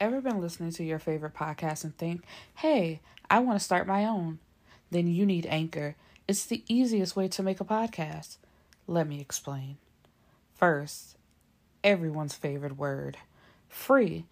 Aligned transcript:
Ever 0.00 0.22
been 0.22 0.40
listening 0.40 0.70
to 0.72 0.84
your 0.84 0.98
favorite 0.98 1.34
podcast 1.34 1.84
and 1.84 1.94
think, 1.94 2.22
hey, 2.54 3.00
I 3.28 3.40
want 3.40 3.58
to 3.58 3.64
start 3.64 3.86
my 3.86 4.06
own? 4.06 4.38
Then 4.90 5.06
you 5.06 5.26
need 5.26 5.44
Anchor. 5.44 5.94
It's 6.26 6.46
the 6.46 6.64
easiest 6.68 7.16
way 7.16 7.28
to 7.28 7.42
make 7.42 7.60
a 7.60 7.66
podcast. 7.66 8.38
Let 8.86 9.06
me 9.06 9.20
explain. 9.20 9.76
First, 10.54 11.18
everyone's 11.84 12.34
favorite 12.34 12.78
word 12.78 13.18
free. 13.68 14.24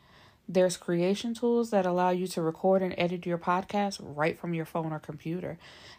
There's 0.48 0.78
creation 0.78 1.34
tools 1.34 1.68
that 1.68 1.84
allow 1.84 2.10
you 2.10 2.26
to 2.28 2.40
record 2.40 2.80
and 2.80 2.94
edit 2.96 3.26
your 3.26 3.36
podcast 3.36 4.00
right 4.02 4.38
from 4.38 4.54
your 4.54 4.64
phone 4.64 4.90
or 4.90 4.98
computer. 4.98 5.58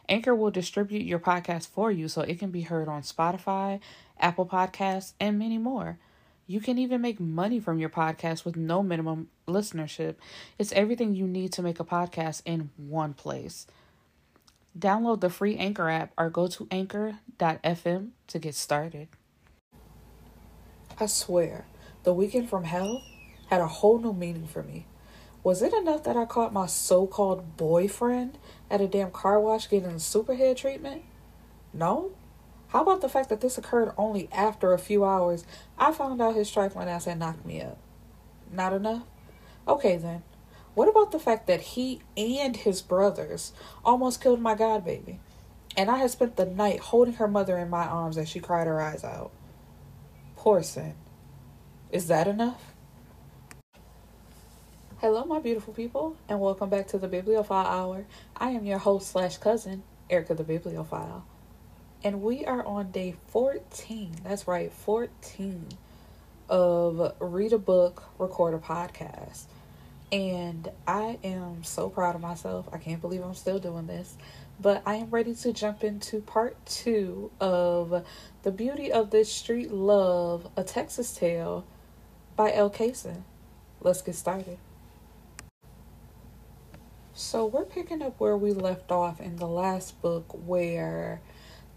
Anchor 0.10 0.34
will 0.34 0.50
distribute 0.50 1.04
your 1.06 1.20
podcast 1.20 1.68
for 1.68 1.92
you 1.92 2.08
so 2.08 2.22
it 2.22 2.40
can 2.40 2.50
be 2.50 2.62
heard 2.62 2.88
on 2.88 3.04
Spotify, 3.04 3.80
Apple 4.20 4.48
Podcasts, 4.48 5.14
and 5.20 5.38
many 5.38 5.60
more. 5.60 6.00
You 6.50 6.60
can 6.60 6.80
even 6.80 7.00
make 7.02 7.20
money 7.20 7.60
from 7.60 7.78
your 7.78 7.92
podcast 7.92 8.44
with 8.44 8.56
no 8.56 8.82
minimum 8.82 9.30
listenership. 9.48 10.16
It's 10.58 10.72
everything 10.72 11.14
you 11.14 11.28
need 11.28 11.54
to 11.54 11.62
make 11.62 11.80
a 11.80 11.84
podcast 11.84 12.42
in 12.44 12.72
one 12.76 13.14
place. 13.14 13.68
Download 14.76 15.22
the 15.22 15.30
free 15.30 15.58
Anchor 15.58 15.88
app 15.92 16.12
or 16.18 16.32
go 16.32 16.48
to 16.48 16.68
anchor.fm 16.72 18.10
to 18.26 18.40
get 18.40 18.56
started. 18.56 19.10
I 21.00 21.06
swear, 21.06 21.68
the 22.02 22.16
weekend 22.16 22.50
from 22.50 22.64
hell 22.64 23.04
had 23.52 23.62
a 23.62 23.68
whole 23.68 24.00
new 24.00 24.12
meaning 24.12 24.48
for 24.48 24.64
me. 24.64 24.88
Was 25.44 25.62
it 25.62 25.72
enough 25.72 26.04
that 26.06 26.18
I 26.18 26.26
caught 26.26 26.52
my 26.52 26.66
so 26.66 27.06
called 27.06 27.58
boyfriend 27.58 28.40
at 28.72 28.82
a 28.82 28.88
damn 28.88 29.12
car 29.12 29.40
wash 29.40 29.70
getting 29.70 29.92
a 29.92 29.94
superhead 29.94 30.58
treatment? 30.58 31.04
No? 31.76 32.10
How 32.70 32.84
about 32.84 33.02
the 33.02 33.10
fact 33.10 33.30
that 33.30 33.42
this 33.42 33.58
occurred 33.58 33.94
only 33.98 34.30
after 34.32 34.74
a 34.74 34.80
few 34.80 35.04
hours 35.04 35.44
I 35.78 35.92
found 35.92 36.22
out 36.22 36.36
his 36.36 36.52
trifling 36.52 36.88
ass 36.88 37.06
had 37.06 37.18
knocked 37.18 37.46
me 37.46 37.62
up? 37.62 37.80
Not 38.52 38.74
enough? 38.74 39.04
Okay 39.68 39.98
then. 39.98 40.22
What 40.76 40.88
about 40.88 41.12
the 41.12 41.20
fact 41.20 41.48
that 41.48 41.62
he 41.62 42.02
and 42.16 42.56
his 42.56 42.84
brothers 42.84 43.54
almost 43.84 44.22
killed 44.22 44.40
my 44.40 44.54
godbaby? 44.54 45.18
And 45.76 45.90
I 45.90 45.98
had 45.98 46.12
spent 46.12 46.36
the 46.36 46.46
night 46.46 46.80
holding 46.80 47.16
her 47.16 47.28
mother 47.28 47.58
in 47.58 47.72
my 47.72 47.86
arms 47.86 48.20
as 48.20 48.30
she 48.30 48.40
cried 48.40 48.68
her 48.68 48.80
eyes 48.80 49.04
out. 49.04 49.32
Poor 50.36 50.62
sin. 50.62 50.94
Is 51.92 52.08
that 52.08 52.28
enough? 52.28 52.74
Hello, 55.00 55.26
my 55.26 55.40
beautiful 55.40 55.74
people, 55.74 56.18
and 56.28 56.40
welcome 56.40 56.70
back 56.70 56.88
to 56.90 57.00
the 57.00 57.08
Bibliophile 57.08 57.66
Hour. 57.66 58.06
I 58.38 58.52
am 58.52 58.66
your 58.66 58.78
host 58.78 59.08
slash 59.08 59.38
cousin, 59.38 59.82
Erica 60.10 60.36
the 60.36 60.44
Bibliophile. 60.44 61.26
And 62.02 62.22
we 62.22 62.46
are 62.46 62.66
on 62.66 62.92
day 62.92 63.16
14. 63.28 64.16
That's 64.24 64.48
right, 64.48 64.72
14 64.72 65.68
of 66.48 67.14
Read 67.20 67.52
a 67.52 67.58
Book, 67.58 68.04
Record 68.18 68.54
a 68.54 68.58
Podcast. 68.58 69.44
And 70.10 70.70
I 70.88 71.20
am 71.26 71.66
so 71.66 71.90
proud 71.90 72.16
of 72.16 72.22
myself. 72.22 72.70
I 72.72 72.78
can't 72.78 73.02
believe 73.02 73.22
I'm 73.22 73.36
still 73.36 73.60
doing 73.60 73.86
this. 73.88 74.16
But 74.62 74.82
I 74.86 74.96
am 74.96 75.10
ready 75.10 75.36
to 75.36 75.52
jump 75.52 75.84
into 75.84 76.22
part 76.22 76.66
two 76.66 77.32
of 77.42 78.06
The 78.44 78.52
Beauty 78.52 78.94
of 78.94 79.10
This 79.10 79.30
Street 79.30 79.72
Love, 79.72 80.50
A 80.56 80.64
Texas 80.64 81.14
Tale 81.14 81.66
by 82.38 82.54
Elle 82.54 82.70
Kayson. 82.70 83.26
Let's 83.82 84.02
get 84.02 84.16
started. 84.16 84.58
So, 87.14 87.46
we're 87.46 87.66
picking 87.66 88.02
up 88.02 88.18
where 88.18 88.38
we 88.38 88.54
left 88.54 88.92
off 88.92 89.20
in 89.20 89.36
the 89.36 89.48
last 89.48 90.02
book, 90.02 90.26
where 90.46 91.20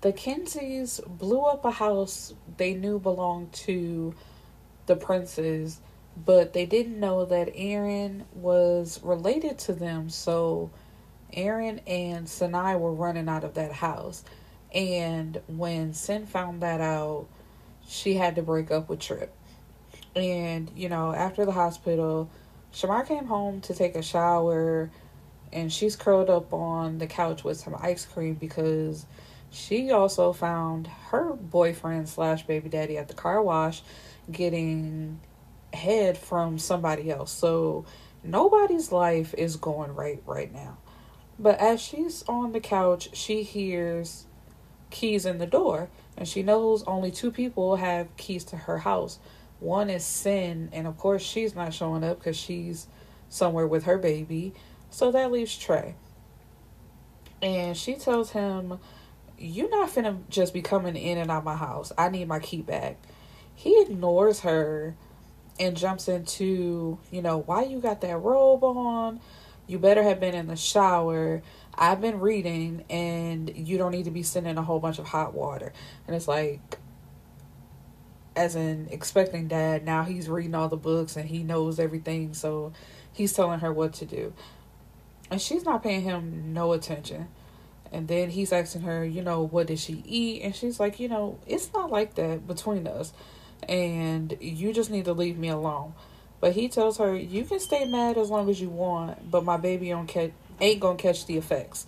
the 0.02 0.12
Kinseys 0.12 1.00
blew 1.06 1.42
up 1.42 1.64
a 1.64 1.70
house 1.70 2.34
they 2.56 2.74
knew 2.74 2.98
belonged 2.98 3.52
to 3.52 4.14
the 4.86 4.96
Princes, 4.96 5.80
but 6.16 6.52
they 6.52 6.66
didn't 6.66 6.98
know 6.98 7.24
that 7.24 7.50
Aaron 7.54 8.24
was 8.34 9.00
related 9.02 9.58
to 9.60 9.72
them. 9.72 10.10
So 10.10 10.70
Aaron 11.32 11.80
and 11.86 12.28
Sinai 12.28 12.74
were 12.74 12.92
running 12.92 13.28
out 13.28 13.44
of 13.44 13.54
that 13.54 13.72
house. 13.72 14.24
And 14.74 15.40
when 15.46 15.94
Sin 15.94 16.26
found 16.26 16.62
that 16.62 16.80
out, 16.80 17.26
she 17.86 18.14
had 18.14 18.36
to 18.36 18.42
break 18.42 18.70
up 18.70 18.88
with 18.88 18.98
Trip. 18.98 19.32
And, 20.16 20.70
you 20.74 20.88
know, 20.88 21.14
after 21.14 21.44
the 21.44 21.52
hospital, 21.52 22.28
Shamar 22.74 23.06
came 23.06 23.26
home 23.26 23.60
to 23.62 23.74
take 23.74 23.94
a 23.94 24.02
shower 24.02 24.90
and 25.52 25.72
she's 25.72 25.94
curled 25.94 26.30
up 26.30 26.52
on 26.52 26.98
the 26.98 27.06
couch 27.06 27.44
with 27.44 27.58
some 27.58 27.76
ice 27.78 28.04
cream 28.04 28.34
because 28.34 29.06
she 29.52 29.90
also 29.90 30.32
found 30.32 30.86
her 31.10 31.34
boyfriend 31.34 32.08
slash 32.08 32.46
baby 32.46 32.68
daddy 32.68 32.96
at 32.96 33.08
the 33.08 33.14
car 33.14 33.42
wash 33.42 33.82
getting 34.30 35.20
head 35.72 36.16
from 36.16 36.58
somebody 36.58 37.10
else. 37.10 37.30
So 37.30 37.84
nobody's 38.24 38.90
life 38.90 39.34
is 39.36 39.56
going 39.56 39.94
right 39.94 40.22
right 40.26 40.52
now. 40.52 40.78
But 41.38 41.58
as 41.58 41.80
she's 41.80 42.22
on 42.28 42.52
the 42.52 42.60
couch, 42.60 43.14
she 43.14 43.42
hears 43.42 44.26
keys 44.90 45.26
in 45.26 45.38
the 45.38 45.46
door 45.46 45.90
and 46.16 46.26
she 46.26 46.42
knows 46.42 46.82
only 46.84 47.10
two 47.10 47.30
people 47.30 47.76
have 47.76 48.14
keys 48.16 48.44
to 48.44 48.56
her 48.56 48.78
house. 48.78 49.18
One 49.60 49.90
is 49.90 50.04
Sin, 50.04 50.70
and 50.72 50.88
of 50.88 50.98
course, 50.98 51.22
she's 51.22 51.54
not 51.54 51.72
showing 51.72 52.02
up 52.02 52.18
because 52.18 52.36
she's 52.36 52.88
somewhere 53.28 53.66
with 53.66 53.84
her 53.84 53.96
baby. 53.96 54.54
So 54.90 55.12
that 55.12 55.30
leaves 55.30 55.56
Trey. 55.56 55.94
And 57.40 57.76
she 57.76 57.94
tells 57.94 58.32
him 58.32 58.78
you're 59.42 59.70
not 59.70 59.90
finna 59.90 60.18
just 60.28 60.54
be 60.54 60.62
coming 60.62 60.96
in 60.96 61.18
and 61.18 61.30
out 61.30 61.44
my 61.44 61.56
house. 61.56 61.92
I 61.98 62.08
need 62.08 62.28
my 62.28 62.38
key 62.38 62.62
back. 62.62 62.96
He 63.54 63.80
ignores 63.82 64.40
her 64.40 64.94
and 65.58 65.76
jumps 65.76 66.08
into, 66.08 66.98
you 67.10 67.22
know, 67.22 67.38
why 67.38 67.64
you 67.64 67.80
got 67.80 68.00
that 68.02 68.16
robe 68.16 68.64
on? 68.64 69.20
You 69.66 69.78
better 69.78 70.02
have 70.02 70.20
been 70.20 70.34
in 70.34 70.46
the 70.46 70.56
shower. 70.56 71.42
I've 71.74 72.00
been 72.00 72.20
reading 72.20 72.84
and 72.88 73.54
you 73.54 73.78
don't 73.78 73.92
need 73.92 74.04
to 74.04 74.10
be 74.10 74.22
sending 74.22 74.56
a 74.58 74.62
whole 74.62 74.80
bunch 74.80 74.98
of 74.98 75.06
hot 75.06 75.34
water. 75.34 75.72
And 76.06 76.16
it's 76.16 76.28
like 76.28 76.78
as 78.34 78.56
in 78.56 78.88
expecting 78.90 79.48
dad, 79.48 79.84
now 79.84 80.04
he's 80.04 80.28
reading 80.28 80.54
all 80.54 80.68
the 80.68 80.76
books 80.76 81.16
and 81.16 81.28
he 81.28 81.42
knows 81.42 81.78
everything, 81.78 82.32
so 82.32 82.72
he's 83.12 83.32
telling 83.32 83.60
her 83.60 83.72
what 83.72 83.92
to 83.94 84.06
do. 84.06 84.32
And 85.30 85.40
she's 85.40 85.64
not 85.64 85.82
paying 85.82 86.02
him 86.02 86.52
no 86.52 86.72
attention. 86.72 87.28
And 87.92 88.08
then 88.08 88.30
he's 88.30 88.52
asking 88.52 88.82
her, 88.82 89.04
you 89.04 89.22
know, 89.22 89.42
what 89.42 89.66
did 89.66 89.78
she 89.78 90.02
eat? 90.06 90.42
And 90.42 90.56
she's 90.56 90.80
like, 90.80 90.98
you 90.98 91.08
know, 91.08 91.38
it's 91.46 91.72
not 91.74 91.90
like 91.90 92.14
that 92.14 92.46
between 92.46 92.86
us. 92.86 93.12
And 93.68 94.36
you 94.40 94.72
just 94.72 94.90
need 94.90 95.04
to 95.04 95.12
leave 95.12 95.38
me 95.38 95.48
alone. 95.48 95.92
But 96.40 96.54
he 96.54 96.68
tells 96.68 96.98
her, 96.98 97.14
you 97.14 97.44
can 97.44 97.60
stay 97.60 97.84
mad 97.84 98.18
as 98.18 98.30
long 98.30 98.50
as 98.50 98.60
you 98.60 98.68
want, 98.68 99.30
but 99.30 99.44
my 99.44 99.58
baby 99.58 99.94
catch, 100.08 100.32
ain't 100.60 100.80
gonna 100.80 100.96
catch 100.96 101.26
the 101.26 101.36
effects. 101.36 101.86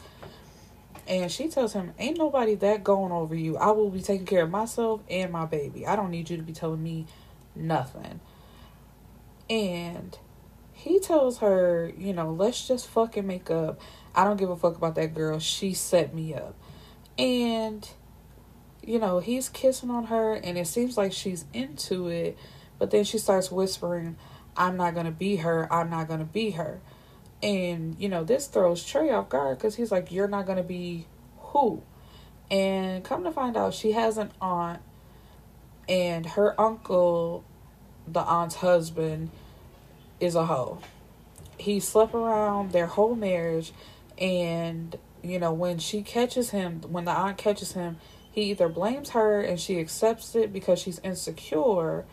And 1.09 1.31
she 1.33 1.49
tells 1.49 1.73
him, 1.73 1.93
ain't 1.99 2.19
nobody 2.19 2.55
that 2.57 2.85
going 2.85 3.11
over 3.11 3.35
you. 3.35 3.57
I 3.57 3.73
will 3.73 3.91
be 3.91 4.01
taking 4.01 4.27
care 4.27 4.45
of 4.45 4.51
myself 4.51 5.01
and 5.11 5.33
my 5.33 5.45
baby. 5.45 5.87
I 5.87 5.97
don't 5.97 6.11
need 6.11 6.31
you 6.31 6.37
to 6.37 6.43
be 6.43 6.53
telling 6.53 6.83
me 6.83 7.07
nothing. 7.57 8.21
And 9.51 10.17
he 10.73 11.01
tells 11.01 11.39
her, 11.39 11.93
you 11.97 12.13
know, 12.13 12.31
let's 12.31 12.69
just 12.69 12.87
fucking 12.89 13.27
make 13.27 13.51
up. 13.51 13.81
I 14.15 14.25
don't 14.25 14.37
give 14.37 14.51
a 14.51 14.57
fuck 14.57 14.77
about 14.77 14.95
that 14.95 15.15
girl. 15.15 15.39
She 15.39 15.75
set 15.75 16.15
me 16.15 16.35
up. 16.35 16.55
And, 17.19 17.89
you 18.83 18.99
know, 18.99 19.19
he's 19.21 19.49
kissing 19.49 19.91
on 19.91 20.05
her, 20.05 20.35
and 20.35 20.57
it 20.57 20.67
seems 20.67 20.97
like 20.97 21.13
she's 21.13 21.45
into 21.53 22.09
it. 22.09 22.39
But 22.79 22.91
then 22.91 23.05
she 23.05 23.19
starts 23.19 23.51
whispering, 23.51 24.17
I'm 24.57 24.77
not 24.77 24.95
going 24.95 25.07
to 25.07 25.13
be 25.13 25.37
her. 25.37 25.73
I'm 25.73 25.91
not 25.91 26.09
going 26.09 26.21
to 26.21 26.25
be 26.25 26.53
her. 26.53 26.81
And, 27.43 27.97
you 27.99 28.09
know, 28.09 28.25
this 28.25 28.47
throws 28.47 28.85
Trey 28.85 29.11
off 29.11 29.29
guard 29.29 29.59
because 29.59 29.75
he's 29.75 29.93
like, 29.93 30.11
You're 30.11 30.29
not 30.29 30.47
going 30.47 30.59
to 30.59 30.65
be 30.65 31.07
who? 31.39 31.83
And 32.51 33.03
come 33.05 33.25
to 33.25 33.33
find 33.33 33.57
out, 33.57 33.75
she 33.75 33.93
has 33.93 34.19
an 34.19 34.31
aunt, 34.41 34.81
and 35.89 36.27
her 36.27 36.59
uncle, 36.61 37.45
the 38.07 38.21
aunt's 38.21 38.57
husband, 38.57 39.31
is 40.21 40.35
a 40.35 40.47
hoe. 40.47 40.79
He 41.59 41.81
slept 41.81 42.15
around 42.15 42.73
their 42.73 42.87
whole 42.87 43.15
marriage 43.15 43.73
and, 44.19 44.97
you 45.23 45.39
know, 45.39 45.53
when 45.53 45.79
she 45.79 46.03
catches 46.03 46.51
him, 46.51 46.83
when 46.83 47.05
the 47.05 47.11
aunt 47.11 47.39
catches 47.39 47.73
him, 47.73 47.99
he 48.31 48.51
either 48.51 48.69
blames 48.69 49.11
her 49.11 49.41
and 49.41 49.61
she 49.61 49.79
accepts 49.79 50.35
it 50.35 50.53
because 50.53 50.79
she's 50.81 50.99
insecure, 51.01 52.05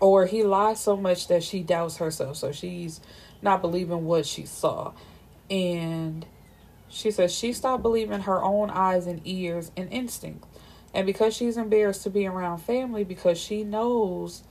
or 0.00 0.26
he 0.26 0.42
lies 0.42 0.80
so 0.80 0.96
much 0.96 1.28
that 1.28 1.42
she 1.42 1.62
doubts 1.62 1.98
herself. 1.98 2.36
So 2.36 2.52
she's 2.52 3.00
not 3.40 3.60
believing 3.60 4.04
what 4.04 4.26
she 4.26 4.46
saw. 4.46 4.92
And 5.50 6.26
she 6.88 7.10
says 7.10 7.34
she 7.34 7.52
stopped 7.52 7.82
believing 7.82 8.22
her 8.22 8.42
own 8.42 8.70
eyes 8.70 9.06
and 9.06 9.20
ears 9.24 9.70
and 9.76 9.90
instinct. 9.92 10.46
And 10.94 11.06
because 11.06 11.34
she's 11.34 11.56
embarrassed 11.56 12.02
to 12.02 12.10
be 12.10 12.26
around 12.26 12.58
family 12.58 13.04
because 13.04 13.38
she 13.38 13.64
knows 13.64 14.42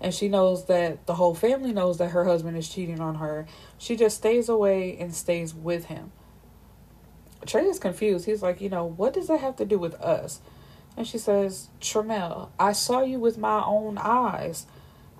and 0.00 0.14
she 0.14 0.28
knows 0.28 0.66
that 0.66 1.06
the 1.06 1.14
whole 1.14 1.34
family 1.34 1.72
knows 1.72 1.98
that 1.98 2.10
her 2.10 2.24
husband 2.24 2.56
is 2.56 2.68
cheating 2.68 3.00
on 3.00 3.16
her. 3.16 3.46
She 3.78 3.96
just 3.96 4.16
stays 4.16 4.48
away 4.48 4.96
and 4.98 5.14
stays 5.14 5.54
with 5.54 5.86
him. 5.86 6.12
Trey 7.46 7.64
is 7.64 7.78
confused. 7.78 8.26
He's 8.26 8.42
like, 8.42 8.60
you 8.60 8.68
know, 8.68 8.84
what 8.84 9.12
does 9.12 9.28
that 9.28 9.40
have 9.40 9.56
to 9.56 9.64
do 9.64 9.78
with 9.78 9.94
us? 9.94 10.40
And 10.96 11.06
she 11.06 11.18
says, 11.18 11.68
Tramel, 11.80 12.50
I 12.58 12.72
saw 12.72 13.02
you 13.02 13.18
with 13.18 13.38
my 13.38 13.62
own 13.64 13.98
eyes. 13.98 14.66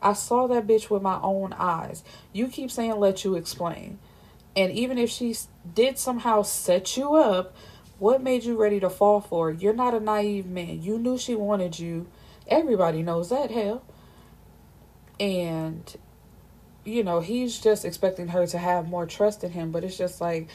I 0.03 0.15
saw 0.15 0.47
that 0.47 0.67
bitch 0.67 0.91
with 0.91 1.03
my 1.03 1.21
own 1.23 1.53
eyes. 1.53 2.03
You 2.32 2.49
keep 2.49 2.71
saying, 2.71 2.99
let 2.99 3.25
you 3.25 3.37
explain. 3.37 3.99
And 4.56 4.73
even 4.73 4.99
if 4.99 5.11
she 5.11 5.37
did 5.75 5.99
somehow 5.99 6.43
set 6.43 6.97
you 6.97 7.15
up, 7.15 7.55
what 7.99 8.23
made 8.23 8.44
you 8.44 8.61
ready 8.61 8.81
to 8.81 8.91
fall 8.91 9.21
for 9.21 9.53
her? 9.53 9.59
You're 9.59 9.75
not 9.75 9.94
a 9.94 10.00
naive 10.00 10.47
man. 10.47 10.82
You 10.82 10.99
knew 10.99 11.19
she 11.19 11.35
wanted 11.35 11.79
you. 11.79 12.09
Everybody 12.47 13.03
knows 13.03 13.29
that, 13.29 13.50
hell. 13.50 13.85
And, 15.20 15.94
you 16.84 17.05
know, 17.05 17.20
he's 17.20 17.61
just 17.61 17.84
expecting 17.84 18.28
her 18.28 18.46
to 18.49 18.58
have 18.58 18.88
more 18.88 19.06
trust 19.06 19.44
in 19.44 19.52
him. 19.52 19.70
But 19.70 19.84
it's 19.84 19.96
just 19.96 20.20
like, 20.20 20.49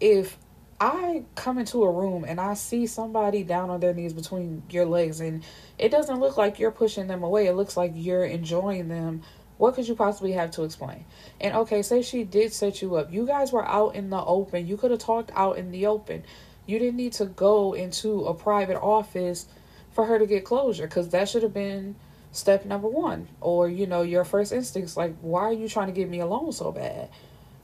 if 0.00 0.38
I 0.80 1.22
come 1.34 1.58
into 1.58 1.84
a 1.84 1.90
room 1.92 2.24
and 2.26 2.40
I 2.40 2.54
see 2.54 2.86
somebody 2.86 3.44
down 3.44 3.70
on 3.70 3.80
their 3.80 3.94
knees 3.94 4.12
between 4.12 4.62
your 4.70 4.84
legs 4.84 5.20
and 5.20 5.44
it 5.78 5.90
doesn't 5.90 6.18
look 6.18 6.36
like 6.36 6.58
you're 6.58 6.72
pushing 6.72 7.06
them 7.06 7.22
away, 7.22 7.46
it 7.46 7.52
looks 7.52 7.76
like 7.76 7.92
you're 7.94 8.24
enjoying 8.24 8.88
them. 8.88 9.22
What 9.58 9.74
could 9.74 9.86
you 9.86 9.94
possibly 9.94 10.32
have 10.32 10.50
to 10.52 10.64
explain? 10.64 11.04
And 11.40 11.54
okay, 11.54 11.82
say 11.82 12.02
she 12.02 12.24
did 12.24 12.52
set 12.52 12.82
you 12.82 12.96
up. 12.96 13.12
You 13.12 13.26
guys 13.26 13.52
were 13.52 13.64
out 13.64 13.94
in 13.94 14.10
the 14.10 14.24
open. 14.24 14.66
You 14.66 14.76
could 14.76 14.90
have 14.90 14.98
talked 14.98 15.30
out 15.36 15.56
in 15.56 15.70
the 15.70 15.86
open. 15.86 16.24
You 16.66 16.80
didn't 16.80 16.96
need 16.96 17.12
to 17.14 17.26
go 17.26 17.74
into 17.74 18.24
a 18.24 18.34
private 18.34 18.80
office 18.80 19.46
for 19.92 20.06
her 20.06 20.18
to 20.18 20.26
get 20.26 20.44
closure 20.44 20.88
because 20.88 21.10
that 21.10 21.28
should 21.28 21.44
have 21.44 21.54
been 21.54 21.94
step 22.32 22.64
number 22.64 22.88
one. 22.88 23.28
Or, 23.40 23.68
you 23.68 23.86
know, 23.86 24.02
your 24.02 24.24
first 24.24 24.52
instincts 24.52 24.96
like, 24.96 25.16
why 25.20 25.42
are 25.42 25.52
you 25.52 25.68
trying 25.68 25.86
to 25.86 25.92
get 25.92 26.08
me 26.08 26.20
alone 26.20 26.52
so 26.52 26.72
bad? 26.72 27.08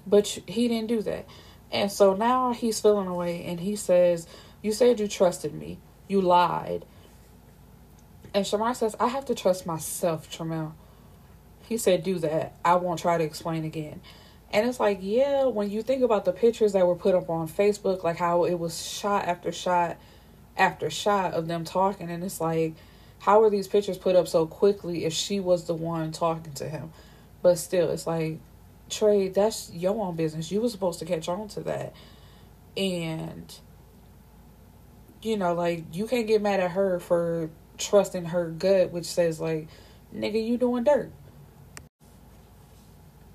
But 0.07 0.27
he 0.27 0.69
didn't 0.69 0.89
do 0.89 1.03
that. 1.03 1.27
And 1.71 1.91
so 1.91 2.15
now 2.15 2.53
he's 2.53 2.81
feeling 2.81 3.09
away 3.09 3.45
and 3.45 3.61
he 3.61 3.77
says, 3.77 4.27
You 4.63 4.73
said 4.73 5.01
you 5.01 5.09
trusted 5.09 5.53
me. 5.53 5.79
You 6.07 6.21
lied. 6.21 6.87
And 8.33 8.45
Shamar 8.45 8.75
says, 8.75 8.95
I 9.01 9.09
have 9.09 9.27
to 9.27 9.35
trust 9.35 9.67
myself, 9.67 10.31
Tramel. 10.31 10.73
He 11.67 11.77
said, 11.77 12.05
Do 12.05 12.19
that. 12.21 12.55
I 12.65 12.77
won't 12.77 13.01
try 13.01 13.19
to 13.19 13.25
explain 13.25 13.65
again. 13.65 14.01
And 14.51 14.67
it's 14.67 14.81
like, 14.81 14.99
yeah, 15.03 15.45
when 15.45 15.71
you 15.71 15.83
think 15.83 16.03
about 16.03 16.25
the 16.25 16.33
pictures 16.33 16.73
that 16.73 16.87
were 16.87 16.95
put 16.95 17.15
up 17.15 17.29
on 17.29 17.49
Facebook, 17.49 18.03
like 18.03 18.17
how 18.17 18.45
it 18.45 18.59
was 18.59 18.87
shot 18.87 19.27
after 19.27 19.53
shot 19.53 19.99
after 20.57 20.89
shot 20.89 21.35
of 21.35 21.47
them 21.47 21.65
talking, 21.65 22.11
and 22.11 22.25
it's 22.25 22.41
like, 22.41 22.75
how 23.21 23.41
were 23.41 23.51
these 23.51 23.69
pictures 23.69 23.99
put 23.99 24.17
up 24.17 24.29
so 24.29 24.47
quickly 24.47 25.05
if 25.05 25.13
she 25.13 25.41
was 25.41 25.65
the 25.65 25.75
one 25.75 26.13
talking 26.13 26.53
to 26.55 26.69
him? 26.69 26.93
But 27.43 27.59
still, 27.59 27.91
it's 27.91 28.07
like, 28.07 28.39
Trey, 28.91 29.29
that's 29.29 29.71
your 29.73 30.01
own 30.01 30.17
business. 30.17 30.51
You 30.51 30.61
were 30.61 30.69
supposed 30.69 30.99
to 31.01 31.05
catch 31.05 31.29
on 31.29 31.49
to 31.49 31.61
that. 31.63 31.95
And, 32.77 33.53
you 35.23 35.37
know, 35.37 35.55
like, 35.55 35.85
you 35.93 36.07
can't 36.07 36.27
get 36.27 36.43
mad 36.43 36.61
at 36.61 36.73
her 36.73 37.01
for 37.01 37.51
trusting 37.77 38.27
her 38.27 38.51
gut, 38.51 38.93
which 38.93 39.07
says, 39.07 39.41
like, 39.41 39.69
nigga, 40.15 40.45
you 40.45 40.57
doing 40.57 40.85
dirt. 40.85 41.11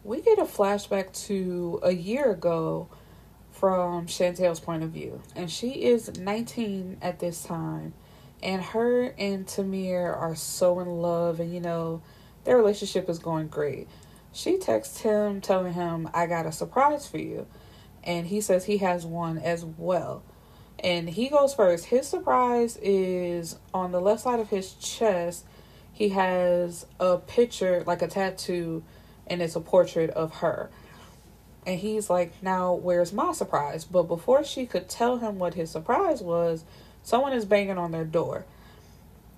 We 0.03 0.21
get 0.21 0.39
a 0.39 0.43
flashback 0.43 1.13
to 1.27 1.79
a 1.83 1.91
year 1.91 2.31
ago 2.31 2.89
from 3.51 4.07
Chantel's 4.07 4.59
point 4.59 4.83
of 4.83 4.89
view. 4.89 5.21
And 5.35 5.49
she 5.49 5.83
is 5.83 6.17
19 6.17 6.97
at 7.01 7.19
this 7.19 7.43
time. 7.43 7.93
And 8.43 8.61
her 8.61 9.15
and 9.17 9.47
Tamir 9.47 10.15
are 10.15 10.35
so 10.35 10.79
in 10.81 10.87
love, 10.87 11.39
and, 11.39 11.51
you 11.51 11.61
know, 11.61 12.03
their 12.43 12.57
relationship 12.57 13.09
is 13.09 13.17
going 13.17 13.47
great 13.47 13.87
she 14.33 14.57
texts 14.57 15.01
him 15.01 15.39
telling 15.39 15.73
him, 15.73 16.09
I 16.13 16.25
got 16.25 16.47
a 16.47 16.51
surprise 16.51 17.07
for 17.07 17.19
you. 17.19 17.45
And 18.03 18.27
he 18.27 18.41
says 18.41 18.65
he 18.65 18.79
has 18.79 19.05
one 19.05 19.37
as 19.37 19.63
well. 19.63 20.23
And 20.79 21.07
he 21.07 21.29
goes 21.29 21.53
first. 21.53 21.85
His 21.85 22.07
surprise 22.07 22.77
is 22.81 23.57
on 23.73 23.91
the 23.91 24.01
left 24.01 24.21
side 24.21 24.39
of 24.39 24.49
his 24.49 24.73
chest. 24.73 25.45
He 25.93 26.09
has 26.09 26.87
a 26.99 27.17
picture, 27.17 27.83
like 27.85 28.01
a 28.01 28.07
tattoo, 28.07 28.83
and 29.27 29.41
it's 29.41 29.55
a 29.55 29.61
portrait 29.61 30.09
of 30.09 30.37
her. 30.37 30.71
And 31.65 31.79
he's 31.79 32.09
like, 32.09 32.33
Now, 32.41 32.73
where's 32.73 33.13
my 33.13 33.31
surprise? 33.31 33.85
But 33.85 34.03
before 34.03 34.43
she 34.43 34.65
could 34.65 34.89
tell 34.89 35.19
him 35.19 35.37
what 35.37 35.53
his 35.53 35.69
surprise 35.69 36.21
was, 36.21 36.65
someone 37.03 37.33
is 37.33 37.45
banging 37.45 37.77
on 37.77 37.91
their 37.91 38.05
door. 38.05 38.45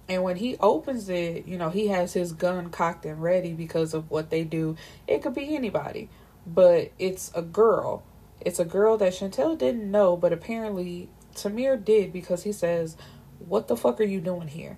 And 0.07 0.23
when 0.23 0.35
he 0.35 0.55
opens 0.57 1.09
it, 1.09 1.47
you 1.47 1.57
know, 1.57 1.69
he 1.69 1.87
has 1.87 2.13
his 2.13 2.31
gun 2.31 2.69
cocked 2.69 3.05
and 3.05 3.21
ready 3.21 3.53
because 3.53 3.93
of 3.93 4.11
what 4.11 4.29
they 4.29 4.43
do. 4.43 4.77
It 5.07 5.23
could 5.23 5.33
be 5.33 5.55
anybody, 5.55 6.09
but 6.45 6.91
it's 6.99 7.31
a 7.33 7.41
girl. 7.41 8.03
It's 8.39 8.59
a 8.59 8.65
girl 8.65 8.97
that 8.97 9.13
Chantel 9.13 9.57
didn't 9.57 9.89
know, 9.89 10.15
but 10.15 10.31
apparently 10.31 11.09
Tamir 11.33 11.83
did 11.83 12.13
because 12.13 12.43
he 12.43 12.51
says, 12.51 12.95
What 13.39 13.67
the 13.67 13.75
fuck 13.75 13.99
are 13.99 14.03
you 14.03 14.21
doing 14.21 14.47
here? 14.47 14.77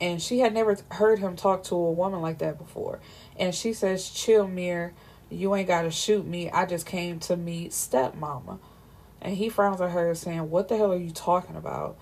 And 0.00 0.20
she 0.20 0.40
had 0.40 0.54
never 0.54 0.76
heard 0.92 1.18
him 1.18 1.36
talk 1.36 1.64
to 1.64 1.74
a 1.74 1.92
woman 1.92 2.22
like 2.22 2.38
that 2.38 2.58
before. 2.58 3.00
And 3.38 3.54
she 3.54 3.72
says, 3.72 4.10
Chill, 4.10 4.48
Mir. 4.48 4.94
You 5.28 5.56
ain't 5.56 5.66
got 5.66 5.82
to 5.82 5.90
shoot 5.90 6.24
me. 6.24 6.50
I 6.50 6.66
just 6.66 6.86
came 6.86 7.18
to 7.20 7.36
meet 7.36 7.72
stepmama. 7.72 8.60
And 9.22 9.36
he 9.36 9.48
frowns 9.48 9.80
at 9.80 9.90
her, 9.90 10.14
saying, 10.14 10.50
What 10.50 10.68
the 10.68 10.76
hell 10.76 10.92
are 10.92 10.96
you 10.96 11.10
talking 11.10 11.56
about? 11.56 11.96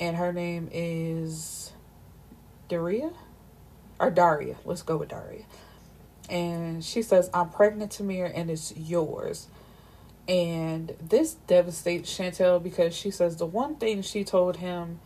and 0.00 0.16
her 0.16 0.32
name 0.32 0.68
is 0.72 1.72
Daria 2.68 3.10
or 3.98 4.10
Daria. 4.10 4.56
Let's 4.64 4.82
go 4.82 4.96
with 4.96 5.10
Daria. 5.10 5.44
And 6.28 6.84
she 6.84 7.02
says, 7.02 7.30
I'm 7.34 7.50
pregnant, 7.50 7.92
Tamir, 7.92 8.30
and 8.34 8.50
it's 8.50 8.74
yours. 8.76 9.48
And 10.26 10.96
this 11.00 11.34
devastates 11.46 12.16
Chantel 12.16 12.62
because 12.62 12.96
she 12.96 13.10
says 13.10 13.36
the 13.36 13.46
one 13.46 13.76
thing 13.76 14.02
she 14.02 14.24
told 14.24 14.56
him 14.56 15.00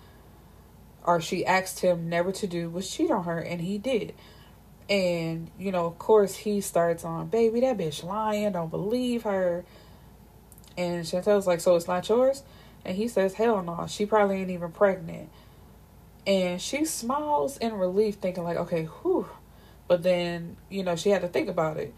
or 1.04 1.20
she 1.20 1.44
asked 1.44 1.80
him 1.80 2.08
never 2.08 2.30
to 2.32 2.46
do 2.46 2.68
was 2.68 2.90
cheat 2.90 3.10
on 3.10 3.24
her, 3.24 3.38
and 3.38 3.60
he 3.62 3.78
did. 3.78 4.14
And, 4.90 5.50
you 5.58 5.72
know, 5.72 5.86
of 5.86 5.98
course, 5.98 6.36
he 6.36 6.60
starts 6.60 7.04
on, 7.04 7.28
baby, 7.28 7.60
that 7.60 7.78
bitch 7.78 8.04
lying, 8.04 8.52
don't 8.52 8.70
believe 8.70 9.22
her. 9.22 9.64
And 10.78 11.04
Chantel's 11.04 11.48
like, 11.48 11.60
so 11.60 11.74
it's 11.74 11.88
not 11.88 12.08
yours? 12.08 12.44
And 12.84 12.96
he 12.96 13.08
says, 13.08 13.34
Hell 13.34 13.62
no, 13.62 13.86
she 13.88 14.06
probably 14.06 14.36
ain't 14.36 14.50
even 14.50 14.70
pregnant. 14.70 15.28
And 16.24 16.62
she 16.62 16.84
smiles 16.84 17.56
in 17.56 17.74
relief, 17.74 18.16
thinking, 18.16 18.44
like, 18.44 18.56
okay, 18.58 18.84
whew. 18.84 19.28
But 19.88 20.02
then, 20.02 20.56
you 20.70 20.84
know, 20.84 20.94
she 20.94 21.10
had 21.10 21.22
to 21.22 21.28
think 21.28 21.48
about 21.48 21.78
it. 21.78 21.92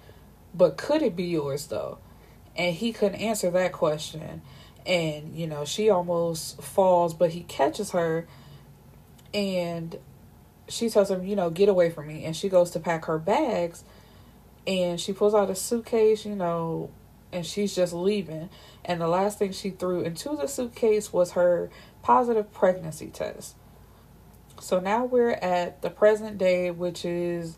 But 0.55 0.79
could 0.79 1.03
it 1.03 1.15
be 1.15 1.25
yours, 1.25 1.67
though? 1.67 1.99
And 2.56 2.75
he 2.75 2.93
couldn't 2.93 3.21
answer 3.21 3.50
that 3.50 3.73
question. 3.73 4.41
And, 4.87 5.37
you 5.37 5.47
know, 5.47 5.65
she 5.65 5.91
almost 5.91 6.62
falls, 6.62 7.12
but 7.12 7.31
he 7.31 7.43
catches 7.43 7.91
her. 7.91 8.26
And 9.35 9.99
she 10.69 10.88
tells 10.88 11.11
him, 11.11 11.25
you 11.25 11.37
know, 11.37 11.50
get 11.50 11.69
away 11.69 11.91
from 11.91 12.06
me. 12.06 12.25
And 12.25 12.35
she 12.35 12.49
goes 12.49 12.71
to 12.71 12.81
pack 12.81 13.05
her 13.06 13.19
bags. 13.19 13.85
And 14.67 14.99
she 15.00 15.12
pulls 15.12 15.35
out 15.35 15.50
a 15.50 15.54
suitcase, 15.54 16.25
you 16.25 16.37
know, 16.37 16.90
and 17.32 17.44
she's 17.46 17.75
just 17.75 17.92
leaving. 17.92 18.50
And 18.84 19.00
the 19.00 19.08
last 19.08 19.38
thing 19.38 19.52
she 19.52 19.70
threw 19.70 20.00
into 20.00 20.37
the 20.37 20.46
suitcase 20.46 21.12
was 21.12 21.32
her 21.32 21.70
positive 22.02 22.52
pregnancy 22.52 23.08
test. 23.08 23.54
So 24.60 24.78
now 24.78 25.04
we're 25.04 25.30
at 25.30 25.82
the 25.82 25.90
present 25.90 26.38
day, 26.38 26.70
which 26.70 27.04
is 27.04 27.56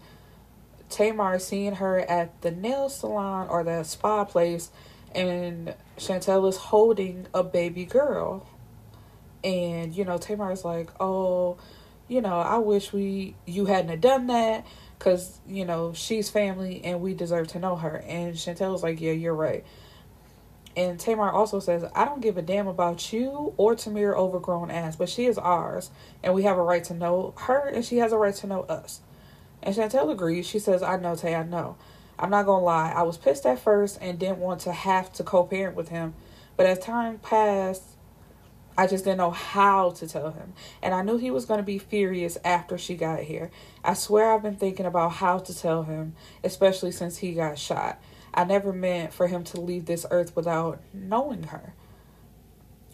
Tamar 0.89 1.39
seeing 1.39 1.77
her 1.77 1.99
at 1.99 2.41
the 2.43 2.51
nail 2.51 2.89
salon 2.89 3.49
or 3.49 3.65
the 3.65 3.83
spa 3.83 4.25
place, 4.25 4.71
and 5.15 5.75
Chantel 5.97 6.49
is 6.49 6.57
holding 6.57 7.27
a 7.35 7.43
baby 7.43 7.85
girl. 7.85 8.47
And, 9.43 9.95
you 9.95 10.05
know, 10.05 10.19
Tamar 10.19 10.53
is 10.53 10.65
like, 10.65 10.91
oh, 11.01 11.59
you 12.09 12.21
know, 12.21 12.39
I 12.39 12.59
wish 12.59 12.93
we 12.93 13.35
you 13.47 13.67
hadn't 13.67 14.01
done 14.01 14.27
that 14.29 14.67
because, 15.03 15.41
you 15.49 15.65
know, 15.65 15.93
she's 15.93 16.31
family 16.31 16.81
and 16.85 17.01
we 17.01 17.13
deserve 17.13 17.49
to 17.49 17.59
know 17.59 17.75
her. 17.75 18.05
And 18.07 18.35
Chantel's 18.35 18.85
like, 18.85 19.01
yeah, 19.01 19.11
you're 19.11 19.35
right. 19.35 19.65
And 20.77 20.99
Tamar 20.99 21.33
also 21.33 21.59
says, 21.59 21.85
I 21.93 22.05
don't 22.05 22.21
give 22.21 22.39
a 22.39 22.43
damn 22.43 22.69
about 22.69 23.13
you 23.13 23.53
or 23.57 23.75
Tamir 23.75 24.17
overgrown 24.17 24.71
ass, 24.71 24.95
but 24.95 25.09
she 25.09 25.27
is 25.27 25.39
ours, 25.39 25.91
and 26.23 26.35
we 26.35 26.45
have 26.45 26.57
a 26.57 26.63
right 26.63 26.85
to 26.85 26.95
know 26.95 27.35
her, 27.37 27.69
and 27.69 27.85
she 27.85 27.97
has 27.97 28.13
a 28.13 28.17
right 28.17 28.35
to 28.37 28.47
know 28.47 28.63
us. 28.63 29.01
And 29.61 29.75
Chantel 29.75 30.11
agrees. 30.11 30.47
She 30.47 30.61
says, 30.61 30.85
I 30.85 30.97
know, 30.99 31.17
Tay, 31.17 31.35
I 31.35 31.43
know. 31.43 31.77
I'm 32.17 32.31
not 32.31 32.47
gonna 32.47 32.65
lie, 32.65 32.93
I 32.93 33.03
was 33.03 33.19
pissed 33.19 33.45
at 33.45 33.59
first 33.59 33.99
and 34.01 34.21
didn't 34.21 34.39
want 34.39 34.61
to 34.63 34.73
have 34.73 35.13
to 35.15 35.25
co 35.25 35.43
parent 35.43 35.77
with 35.77 35.89
him, 35.89 36.15
but 36.57 36.67
as 36.67 36.79
time 36.79 37.19
passed, 37.19 37.92
I 38.83 38.89
just 38.89 39.05
didn't 39.05 39.19
know 39.19 39.31
how 39.31 39.91
to 39.91 40.09
tell 40.09 40.33
him. 40.33 40.55
And 40.83 40.93
I 40.93 41.03
knew 41.03 41.17
he 41.17 41.31
was 41.31 41.45
going 41.45 41.59
to 41.59 41.65
be 41.65 41.79
furious 41.79 42.37
after 42.45 42.77
she 42.77 42.97
got 42.97 43.21
here. 43.21 43.53
I 43.85 43.95
swear 43.95 44.33
I've 44.33 44.43
been 44.43 44.57
thinking 44.57 44.87
about 44.87 45.13
how 45.13 45.39
to 45.39 45.57
tell 45.57 45.85
him, 45.85 46.17
especially 46.43 46.91
since 46.91 47.19
he 47.19 47.33
got 47.33 47.61
shot. 47.61 48.03
I 48.35 48.43
never 48.43 48.73
meant 48.73 49.13
for 49.13 49.29
him 49.29 49.45
to 49.45 49.61
leave 49.61 49.87
this 49.87 50.05
earth 50.11 50.35
without 50.35 50.81
knowing 50.93 51.45
her. 51.45 51.75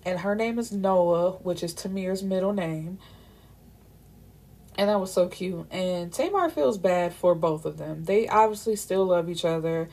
And 0.04 0.18
her 0.18 0.34
name 0.34 0.58
is 0.58 0.72
Noah, 0.72 1.38
which 1.38 1.62
is 1.62 1.72
Tamir's 1.72 2.22
middle 2.22 2.52
name. 2.52 2.98
And 4.76 4.90
that 4.90 5.00
was 5.00 5.10
so 5.10 5.26
cute. 5.26 5.72
And 5.72 6.12
Tamar 6.12 6.50
feels 6.50 6.76
bad 6.76 7.14
for 7.14 7.34
both 7.34 7.64
of 7.64 7.78
them. 7.78 8.04
They 8.04 8.28
obviously 8.28 8.76
still 8.76 9.06
love 9.06 9.30
each 9.30 9.46
other, 9.46 9.88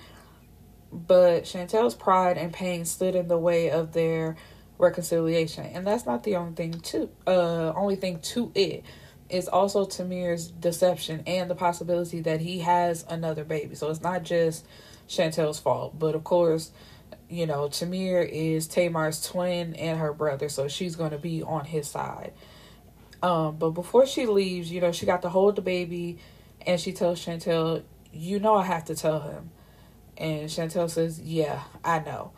but 0.92 1.46
Chantel's 1.46 1.96
pride 1.96 2.38
and 2.38 2.52
pain 2.52 2.84
stood 2.84 3.16
in 3.16 3.30
the 3.30 3.38
way 3.38 3.70
of 3.72 3.94
their 3.94 4.36
reconciliation. 4.78 5.66
And 5.66 5.86
that's 5.86 6.06
not 6.06 6.24
the 6.24 6.36
only 6.36 6.54
thing 6.54 6.80
to 6.80 7.10
uh 7.28 7.74
only 7.76 7.96
thing 7.96 8.20
to 8.20 8.52
it. 8.56 8.84
is 9.30 9.48
also 9.48 9.86
Tamir's 9.86 10.48
deception 10.52 11.24
and 11.26 11.50
the 11.50 11.56
possibility 11.56 12.22
that 12.22 12.42
he 12.42 12.60
has 12.60 13.06
another 13.10 13.44
baby. 13.44 13.76
So 13.76 13.90
it's 13.90 14.02
not 14.02 14.24
just 14.24 14.66
Chantel's 15.08 15.60
fault, 15.60 15.98
but 15.98 16.16
of 16.16 16.24
course, 16.24 16.72
you 17.30 17.46
know, 17.48 17.68
Tamir 17.68 18.28
is 18.28 18.68
Tamar's 18.68 19.26
twin 19.28 19.74
and 19.76 20.00
her 20.00 20.14
brother, 20.14 20.50
so 20.50 20.68
she's 20.68 20.96
going 20.96 21.12
to 21.12 21.18
be 21.18 21.42
on 21.42 21.66
his 21.66 21.88
side. 21.88 22.34
Um, 23.24 23.58
but 23.58 23.72
before 23.72 24.06
she 24.06 24.26
leaves, 24.28 24.72
you 24.72 24.82
know, 24.82 24.92
she 24.92 25.06
got 25.06 25.24
to 25.24 25.30
hold 25.30 25.56
the 25.56 25.62
baby 25.62 26.20
and 26.66 26.80
she 26.80 26.92
tells 26.94 27.24
Chantel, 27.26 27.84
You 28.14 28.40
know, 28.40 28.56
I 28.56 28.66
have 28.66 28.86
to 28.86 28.96
tell 28.96 29.22
him. 29.22 29.50
And 30.18 30.50
Chantel 30.50 30.90
says, 30.90 31.20
Yeah, 31.20 31.64
I 31.84 32.00
know. 32.00 32.32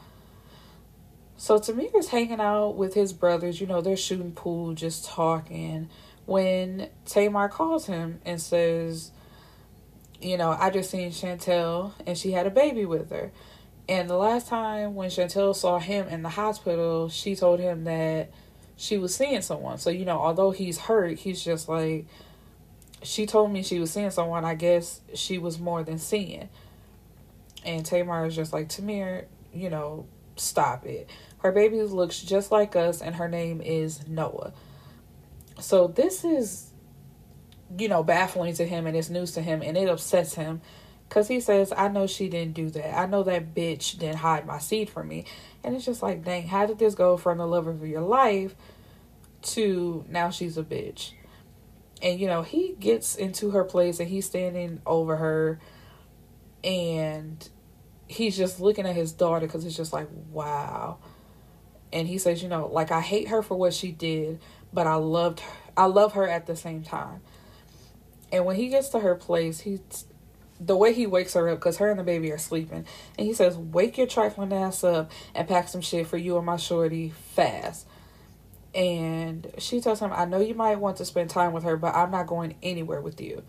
So 1.38 1.60
Tamir 1.60 1.96
is 1.96 2.10
hanging 2.10 2.41
out 2.41 2.72
with 2.72 2.96
his 2.96 3.13
brothers. 3.13 3.62
You 3.62 3.67
know, 3.67 3.79
they're 3.79 3.96
shooting 3.96 4.32
pool, 4.32 4.74
just 4.74 5.06
talking. 5.06 5.89
When 6.25 6.89
Tamar 7.06 7.48
calls 7.48 7.86
him 7.86 8.20
and 8.25 8.41
says, 8.41 9.12
You 10.20 10.38
know, 10.38 10.50
I 10.50 10.72
just 10.72 10.89
seen 10.89 11.12
Chantel 11.12 11.94
and 12.06 12.17
she 12.17 12.32
had 12.32 12.48
a 12.48 12.50
baby 12.50 12.86
with 12.86 13.12
her. 13.12 13.32
And 13.88 14.10
the 14.10 14.17
last 14.17 14.48
time 14.48 14.96
when 14.96 15.10
Chantel 15.10 15.56
saw 15.56 15.79
him 15.79 16.08
in 16.10 16.24
the 16.24 16.29
hospital, 16.29 17.08
she 17.08 17.36
told 17.36 17.60
him 17.60 17.86
that 17.86 18.32
she 18.75 18.98
was 18.98 19.15
seeing 19.15 19.41
someone. 19.41 19.77
So, 19.77 19.89
you 19.91 20.06
know, 20.06 20.20
although 20.20 20.51
he's 20.51 20.77
hurt, 20.77 21.20
he's 21.20 21.41
just 21.41 21.70
like, 21.70 22.08
she 23.03 23.25
told 23.27 23.51
me 23.51 23.62
she 23.62 23.79
was 23.79 23.91
seeing 23.91 24.10
someone. 24.10 24.44
I 24.44 24.56
guess 24.56 25.01
she 25.13 25.38
was 25.38 25.60
more 25.60 25.84
than 25.84 26.00
seeing. 26.00 26.50
And 27.63 27.86
Tamar 27.86 28.25
is 28.25 28.36
just 28.36 28.51
like, 28.51 28.70
Tamir, 28.70 29.25
you 29.53 29.70
know, 29.70 30.08
stop 30.36 30.86
it. 30.86 31.10
Her 31.47 31.53
baby 31.53 31.81
looks 31.81 32.19
just 32.19 32.51
like 32.51 32.75
us, 32.75 33.01
and 33.01 33.15
her 33.15 33.29
name 33.29 33.61
is 33.61 34.05
Noah. 34.05 34.51
So 35.61 35.87
this 35.87 36.25
is, 36.25 36.71
you 37.79 37.87
know, 37.87 38.03
baffling 38.03 38.53
to 38.55 38.65
him, 38.65 38.85
and 38.85 38.97
it's 38.97 39.09
news 39.09 39.31
to 39.31 39.41
him, 39.41 39.61
and 39.61 39.77
it 39.77 39.87
upsets 39.87 40.35
him. 40.35 40.59
Because 41.07 41.29
he 41.29 41.39
says, 41.39 41.71
I 41.71 41.87
know 41.87 42.05
she 42.05 42.27
didn't 42.27 42.53
do 42.53 42.69
that. 42.71 42.99
I 42.99 43.05
know 43.05 43.23
that 43.23 43.55
bitch 43.55 43.97
didn't 43.97 44.17
hide 44.17 44.45
my 44.45 44.57
seed 44.57 44.89
from 44.89 45.07
me. 45.07 45.23
And 45.63 45.73
it's 45.73 45.85
just 45.85 46.03
like, 46.03 46.25
dang, 46.25 46.49
how 46.49 46.65
did 46.65 46.79
this 46.79 46.95
go 46.95 47.15
from 47.15 47.37
the 47.37 47.47
love 47.47 47.67
of 47.67 47.87
your 47.87 48.01
life 48.01 48.53
to 49.43 50.03
now 50.09 50.31
she's 50.31 50.57
a 50.57 50.63
bitch? 50.63 51.13
And, 52.01 52.19
you 52.19 52.27
know, 52.27 52.41
he 52.41 52.75
gets 52.77 53.15
into 53.15 53.51
her 53.51 53.63
place 53.63 54.01
and 54.01 54.09
he's 54.09 54.25
standing 54.25 54.81
over 54.85 55.15
her 55.15 55.61
and 56.61 57.47
he's 58.09 58.35
just 58.35 58.59
looking 58.59 58.85
at 58.85 58.95
his 58.97 59.13
daughter 59.13 59.47
because 59.47 59.63
it's 59.63 59.77
just 59.77 59.93
like, 59.93 60.09
wow. 60.29 60.97
And 61.94 62.08
he 62.08 62.17
says, 62.17 62.44
you 62.44 62.50
know, 62.50 62.67
like 62.67 62.91
I 62.91 63.01
hate 63.01 63.29
her 63.29 63.41
for 63.41 63.56
what 63.56 63.74
she 63.74 63.91
did, 63.91 64.39
but 64.74 64.88
I 64.88 64.96
loved 64.96 65.39
her. 65.41 65.51
I 65.75 65.86
love 65.86 66.13
her 66.13 66.27
at 66.27 66.48
the 66.48 66.56
same 66.56 66.84
time. 66.84 67.22
And 68.32 68.46
when 68.46 68.56
he 68.56 68.67
gets 68.67 68.89
to 68.89 69.00
her 69.00 69.15
place, 69.15 69.62
he's 69.62 70.06
the 70.60 70.75
way 70.75 70.94
he 70.94 71.06
wakes 71.06 71.34
her 71.34 71.50
up 71.50 71.60
because 71.60 71.77
her 71.77 71.89
and 71.89 72.00
the 72.00 72.03
baby 72.03 72.32
are 72.32 72.38
sleeping 72.38 72.86
and 73.17 73.27
he 73.27 73.34
says 73.34 73.56
wake 73.58 73.98
your 73.98 74.08
trifling 74.08 74.51
ass 74.51 74.84
up 74.84 75.12
and 75.36 75.48
pack 75.48 75.67
some 75.67 75.82
shit 75.82 76.08
for 76.08 76.17
you 76.17 76.36
and 76.38 76.46
my 76.46 76.58
shorty 76.58 77.10
fast 77.36 77.86
and 78.74 79.51
she 79.60 79.79
tells 79.79 80.00
him 80.00 80.12
i 80.13 80.25
know 80.25 80.39
you 80.39 80.56
might 80.56 80.79
want 80.79 80.98
to 80.98 81.06
spend 81.06 81.29
time 81.29 81.53
with 81.53 81.63
her 81.63 81.77
but 81.77 81.94
i'm 81.94 82.10
not 82.10 82.25
going 82.25 82.56
anywhere 82.63 83.01
with 83.01 83.22
you 83.22 83.44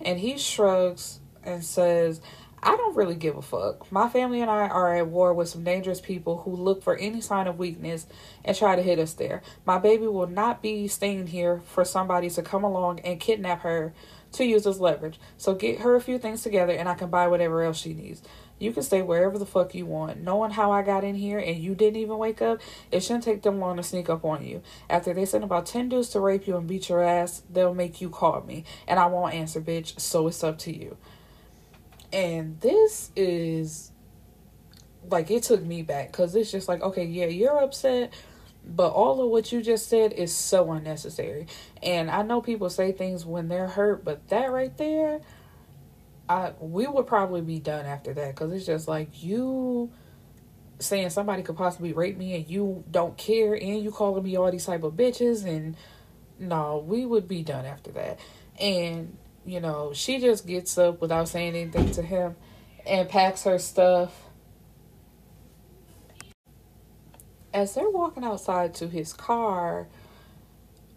and 0.00 0.18
he 0.18 0.38
shrugs 0.38 1.20
and 1.44 1.62
says 1.62 2.20
i 2.66 2.76
don't 2.76 2.96
really 2.96 3.14
give 3.14 3.36
a 3.36 3.42
fuck 3.42 3.90
my 3.90 4.08
family 4.08 4.42
and 4.42 4.50
i 4.50 4.68
are 4.68 4.94
at 4.96 5.06
war 5.06 5.32
with 5.32 5.48
some 5.48 5.64
dangerous 5.64 6.00
people 6.00 6.38
who 6.38 6.54
look 6.54 6.82
for 6.82 6.96
any 6.96 7.20
sign 7.20 7.46
of 7.46 7.58
weakness 7.58 8.06
and 8.44 8.56
try 8.56 8.76
to 8.76 8.82
hit 8.82 8.98
us 8.98 9.14
there 9.14 9.42
my 9.64 9.78
baby 9.78 10.06
will 10.06 10.26
not 10.26 10.60
be 10.60 10.86
staying 10.86 11.26
here 11.28 11.62
for 11.64 11.84
somebody 11.84 12.28
to 12.28 12.42
come 12.42 12.64
along 12.64 13.00
and 13.00 13.18
kidnap 13.20 13.62
her 13.62 13.94
to 14.36 14.44
use 14.44 14.66
as 14.66 14.80
leverage. 14.80 15.18
So 15.36 15.54
get 15.54 15.80
her 15.80 15.96
a 15.96 16.00
few 16.00 16.18
things 16.18 16.42
together 16.42 16.72
and 16.72 16.88
I 16.88 16.94
can 16.94 17.10
buy 17.10 17.26
whatever 17.26 17.62
else 17.62 17.78
she 17.78 17.94
needs. 17.94 18.22
You 18.58 18.72
can 18.72 18.82
stay 18.82 19.02
wherever 19.02 19.38
the 19.38 19.46
fuck 19.46 19.74
you 19.74 19.84
want. 19.84 20.22
Knowing 20.22 20.52
how 20.52 20.72
I 20.72 20.82
got 20.82 21.04
in 21.04 21.14
here 21.14 21.38
and 21.38 21.58
you 21.58 21.74
didn't 21.74 21.96
even 21.96 22.16
wake 22.16 22.40
up, 22.40 22.60
it 22.90 23.00
shouldn't 23.00 23.24
take 23.24 23.42
them 23.42 23.60
long 23.60 23.76
to 23.76 23.82
sneak 23.82 24.08
up 24.08 24.24
on 24.24 24.44
you. 24.44 24.62
After 24.88 25.12
they 25.12 25.26
send 25.26 25.44
about 25.44 25.66
10 25.66 25.90
dudes 25.90 26.08
to 26.10 26.20
rape 26.20 26.46
you 26.46 26.56
and 26.56 26.66
beat 26.66 26.88
your 26.88 27.02
ass, 27.02 27.42
they'll 27.50 27.74
make 27.74 28.00
you 28.00 28.08
call 28.08 28.42
me. 28.42 28.64
And 28.88 28.98
I 28.98 29.06
won't 29.06 29.34
answer, 29.34 29.60
bitch, 29.60 30.00
so 30.00 30.26
it's 30.28 30.42
up 30.42 30.58
to 30.60 30.74
you. 30.74 30.96
And 32.16 32.58
this 32.60 33.12
is 33.14 33.92
like, 35.08 35.30
it 35.30 35.44
took 35.44 35.62
me 35.62 35.82
back 35.82 36.10
because 36.10 36.34
it's 36.34 36.50
just 36.50 36.66
like, 36.66 36.82
okay, 36.82 37.04
yeah, 37.04 37.26
you're 37.26 37.62
upset 37.62 38.12
but 38.66 38.88
all 38.88 39.22
of 39.22 39.30
what 39.30 39.52
you 39.52 39.62
just 39.62 39.88
said 39.88 40.12
is 40.12 40.34
so 40.34 40.72
unnecessary. 40.72 41.46
And 41.82 42.10
I 42.10 42.22
know 42.22 42.40
people 42.40 42.68
say 42.68 42.92
things 42.92 43.24
when 43.24 43.48
they're 43.48 43.68
hurt, 43.68 44.04
but 44.04 44.28
that 44.28 44.50
right 44.50 44.76
there, 44.76 45.20
I 46.28 46.52
we 46.58 46.86
would 46.86 47.06
probably 47.06 47.42
be 47.42 47.60
done 47.60 47.86
after 47.86 48.12
that 48.14 48.34
because 48.34 48.52
it's 48.52 48.66
just 48.66 48.88
like 48.88 49.22
you 49.22 49.92
saying 50.80 51.10
somebody 51.10 51.42
could 51.42 51.56
possibly 51.56 51.92
rape 51.92 52.18
me 52.18 52.34
and 52.34 52.50
you 52.50 52.84
don't 52.90 53.16
care 53.16 53.54
and 53.54 53.82
you 53.82 53.90
calling 53.90 54.24
me 54.24 54.36
all 54.36 54.50
these 54.50 54.66
type 54.66 54.82
of 54.82 54.94
bitches 54.94 55.46
and 55.46 55.76
no, 56.38 56.84
we 56.86 57.06
would 57.06 57.28
be 57.28 57.42
done 57.42 57.64
after 57.64 57.92
that. 57.92 58.18
And 58.60 59.16
you 59.46 59.60
know, 59.60 59.92
she 59.94 60.18
just 60.18 60.46
gets 60.46 60.76
up 60.76 61.00
without 61.00 61.28
saying 61.28 61.54
anything 61.54 61.90
to 61.92 62.02
him 62.02 62.36
and 62.86 63.08
packs 63.08 63.44
her 63.44 63.58
stuff 63.58 64.26
as 67.56 67.74
they're 67.74 67.88
walking 67.88 68.22
outside 68.22 68.74
to 68.74 68.86
his 68.86 69.14
car, 69.14 69.88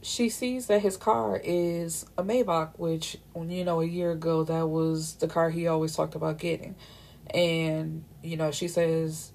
she 0.01 0.27
sees 0.27 0.67
that 0.67 0.81
his 0.81 0.97
car 0.97 1.39
is 1.41 2.05
a 2.17 2.23
Maybach, 2.23 2.77
which, 2.77 3.17
you 3.33 3.63
know, 3.63 3.79
a 3.79 3.85
year 3.85 4.11
ago, 4.11 4.43
that 4.43 4.67
was 4.67 5.15
the 5.15 5.27
car 5.27 5.49
he 5.51 5.67
always 5.67 5.95
talked 5.95 6.15
about 6.15 6.37
getting. 6.37 6.75
And, 7.33 8.03
you 8.21 8.35
know, 8.35 8.51
she 8.51 8.67
says, 8.67 9.31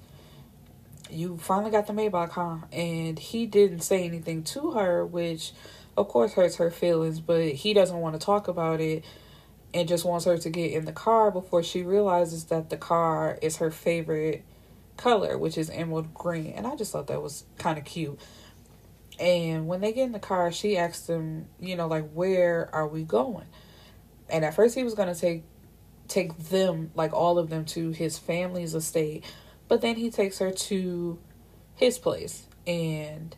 You 1.08 1.38
finally 1.38 1.70
got 1.70 1.86
the 1.86 1.94
Maybach, 1.94 2.30
huh? 2.32 2.58
And 2.70 3.18
he 3.18 3.46
didn't 3.46 3.80
say 3.80 4.04
anything 4.04 4.42
to 4.44 4.72
her, 4.72 5.06
which, 5.06 5.52
of 5.96 6.08
course, 6.08 6.34
hurts 6.34 6.56
her 6.56 6.70
feelings, 6.70 7.20
but 7.20 7.48
he 7.48 7.74
doesn't 7.74 7.96
want 7.96 8.18
to 8.18 8.24
talk 8.24 8.48
about 8.48 8.80
it 8.80 9.04
and 9.72 9.88
just 9.88 10.04
wants 10.04 10.24
her 10.24 10.38
to 10.38 10.50
get 10.50 10.72
in 10.72 10.84
the 10.84 10.92
car 10.92 11.30
before 11.30 11.62
she 11.62 11.82
realizes 11.82 12.44
that 12.44 12.70
the 12.70 12.76
car 12.76 13.38
is 13.42 13.56
her 13.56 13.70
favorite 13.70 14.44
color, 14.96 15.36
which 15.36 15.58
is 15.58 15.70
emerald 15.70 16.14
green. 16.14 16.52
And 16.52 16.66
I 16.66 16.76
just 16.76 16.92
thought 16.92 17.08
that 17.08 17.22
was 17.22 17.44
kind 17.58 17.78
of 17.78 17.84
cute. 17.84 18.18
And 19.18 19.66
when 19.66 19.80
they 19.80 19.92
get 19.92 20.06
in 20.06 20.12
the 20.12 20.18
car, 20.18 20.50
she 20.52 20.76
asks 20.76 21.08
him, 21.08 21.46
you 21.60 21.76
know, 21.76 21.86
like, 21.86 22.10
where 22.12 22.68
are 22.72 22.86
we 22.86 23.02
going? 23.04 23.46
And 24.28 24.44
at 24.44 24.54
first 24.54 24.74
he 24.74 24.82
was 24.82 24.94
going 24.94 25.12
to 25.12 25.20
take 25.20 25.44
take 26.06 26.36
them, 26.36 26.90
like 26.94 27.12
all 27.12 27.38
of 27.38 27.48
them, 27.48 27.64
to 27.64 27.90
his 27.90 28.18
family's 28.18 28.74
estate. 28.74 29.24
But 29.68 29.80
then 29.80 29.96
he 29.96 30.10
takes 30.10 30.38
her 30.38 30.50
to 30.50 31.18
his 31.76 31.98
place 31.98 32.46
and 32.66 33.34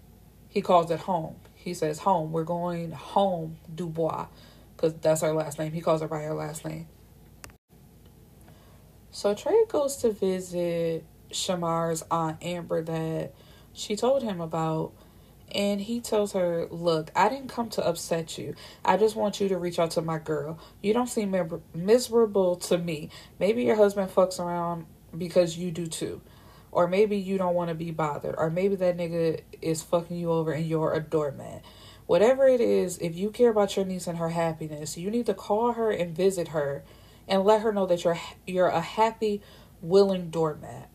he 0.48 0.60
calls 0.62 0.90
it 0.90 1.00
home. 1.00 1.36
He 1.66 1.74
says, 1.74 1.98
home. 1.98 2.30
We're 2.30 2.44
going 2.44 2.92
home, 2.92 3.56
Dubois, 3.74 4.28
because 4.76 4.94
that's 4.94 5.22
her 5.22 5.32
last 5.32 5.58
name. 5.58 5.72
He 5.72 5.80
calls 5.80 6.00
her 6.00 6.06
by 6.06 6.22
her 6.22 6.32
last 6.32 6.64
name. 6.64 6.86
So 9.10 9.34
Trey 9.34 9.64
goes 9.68 9.96
to 9.96 10.12
visit 10.12 11.04
Shamar's 11.32 12.04
aunt 12.08 12.38
Amber 12.40 12.82
that 12.82 13.32
she 13.72 13.96
told 13.96 14.22
him 14.22 14.40
about. 14.40 14.92
And 15.52 15.80
he 15.80 16.00
tells 16.00 16.34
her, 16.34 16.68
Look, 16.70 17.10
I 17.16 17.28
didn't 17.28 17.48
come 17.48 17.68
to 17.70 17.84
upset 17.84 18.38
you. 18.38 18.54
I 18.84 18.96
just 18.96 19.16
want 19.16 19.40
you 19.40 19.48
to 19.48 19.58
reach 19.58 19.80
out 19.80 19.90
to 19.92 20.02
my 20.02 20.18
girl. 20.18 20.60
You 20.82 20.94
don't 20.94 21.08
seem 21.08 21.34
miserable 21.74 22.54
to 22.56 22.78
me. 22.78 23.10
Maybe 23.40 23.64
your 23.64 23.74
husband 23.74 24.12
fucks 24.12 24.38
around 24.38 24.86
because 25.18 25.58
you 25.58 25.72
do 25.72 25.88
too. 25.88 26.20
Or 26.72 26.86
maybe 26.86 27.16
you 27.16 27.38
don't 27.38 27.54
want 27.54 27.68
to 27.68 27.74
be 27.74 27.90
bothered. 27.90 28.34
Or 28.36 28.50
maybe 28.50 28.76
that 28.76 28.96
nigga 28.96 29.40
is 29.62 29.82
fucking 29.82 30.16
you 30.16 30.30
over 30.30 30.52
and 30.52 30.66
you're 30.66 30.92
a 30.92 31.00
doormat. 31.00 31.64
Whatever 32.06 32.46
it 32.46 32.60
is, 32.60 32.98
if 32.98 33.16
you 33.16 33.30
care 33.30 33.50
about 33.50 33.76
your 33.76 33.84
niece 33.84 34.06
and 34.06 34.18
her 34.18 34.28
happiness, 34.28 34.96
you 34.96 35.10
need 35.10 35.26
to 35.26 35.34
call 35.34 35.72
her 35.72 35.90
and 35.90 36.14
visit 36.14 36.48
her 36.48 36.84
and 37.26 37.44
let 37.44 37.62
her 37.62 37.72
know 37.72 37.86
that 37.86 38.04
you're 38.04 38.18
you're 38.46 38.68
a 38.68 38.80
happy, 38.80 39.42
willing 39.80 40.30
doormat. 40.30 40.88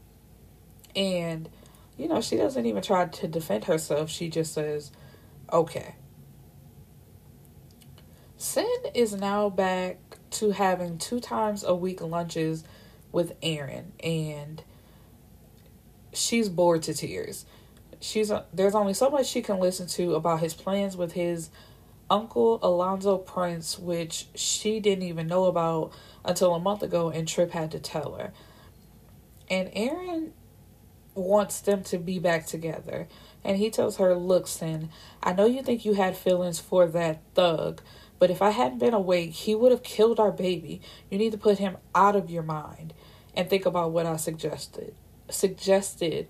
And, 0.95 1.49
you 1.97 2.07
know, 2.07 2.21
she 2.21 2.37
doesn't 2.37 2.65
even 2.65 2.81
try 2.81 3.05
to 3.05 3.27
defend 3.27 3.65
herself. 3.65 4.09
She 4.09 4.29
just 4.29 4.53
says, 4.53 4.91
okay. 5.51 5.95
Sin 8.37 8.73
is 8.93 9.13
now 9.13 9.49
back 9.49 9.99
to 10.31 10.51
having 10.51 10.97
two 10.97 11.19
times 11.19 11.63
a 11.63 11.75
week 11.75 12.01
lunches 12.01 12.63
with 13.11 13.33
Aaron, 13.43 13.91
and 14.01 14.63
she's 16.13 16.49
bored 16.49 16.83
to 16.83 16.93
tears. 16.93 17.45
She's 17.99 18.31
uh, 18.31 18.45
there's 18.53 18.75
only 18.75 18.93
so 18.93 19.09
much 19.09 19.27
she 19.27 19.41
can 19.41 19.59
listen 19.59 19.87
to 19.89 20.15
about 20.15 20.39
his 20.41 20.53
plans 20.53 20.97
with 20.97 21.13
his 21.13 21.49
uncle 22.09 22.59
Alonzo 22.63 23.17
Prince, 23.17 23.79
which 23.79 24.27
she 24.35 24.79
didn't 24.79 25.03
even 25.05 25.27
know 25.27 25.45
about 25.45 25.93
until 26.25 26.53
a 26.55 26.59
month 26.59 26.83
ago, 26.83 27.09
and 27.09 27.27
Trip 27.27 27.51
had 27.51 27.71
to 27.71 27.79
tell 27.79 28.13
her. 28.15 28.33
And 29.49 29.69
Aaron 29.73 30.33
wants 31.15 31.61
them 31.61 31.83
to 31.83 31.97
be 31.97 32.19
back 32.19 32.45
together. 32.45 33.07
And 33.43 33.57
he 33.57 33.69
tells 33.69 33.97
her, 33.97 34.15
Look, 34.15 34.47
Sin, 34.47 34.89
I 35.23 35.33
know 35.33 35.45
you 35.45 35.63
think 35.63 35.85
you 35.85 35.93
had 35.93 36.17
feelings 36.17 36.59
for 36.59 36.87
that 36.87 37.21
thug, 37.35 37.81
But 38.19 38.29
if 38.31 38.41
I 38.41 38.51
hadn't 38.51 38.79
been 38.79 38.93
awake, 38.93 39.31
he 39.31 39.55
would 39.55 39.71
have 39.71 39.83
killed 39.83 40.19
our 40.19 40.31
baby. 40.31 40.81
You 41.09 41.17
need 41.17 41.31
to 41.31 41.37
put 41.37 41.57
him 41.57 41.77
out 41.95 42.15
of 42.15 42.29
your 42.29 42.43
mind 42.43 42.93
and 43.35 43.49
think 43.49 43.65
about 43.65 43.91
what 43.91 44.05
I 44.05 44.17
suggested. 44.17 44.95
Suggested 45.31 46.27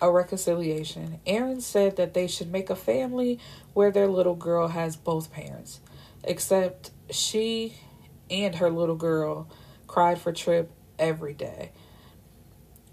a 0.00 0.10
reconciliation. 0.10 1.20
Aaron 1.26 1.60
said 1.60 1.96
that 1.96 2.14
they 2.14 2.26
should 2.26 2.50
make 2.50 2.70
a 2.70 2.76
family 2.76 3.38
where 3.72 3.90
their 3.90 4.08
little 4.08 4.34
girl 4.34 4.68
has 4.68 4.96
both 4.96 5.32
parents, 5.32 5.80
except 6.24 6.90
she 7.10 7.76
and 8.30 8.56
her 8.56 8.70
little 8.70 8.96
girl 8.96 9.48
cried 9.86 10.18
for 10.18 10.32
Trip 10.32 10.70
every 10.98 11.34
day. 11.34 11.70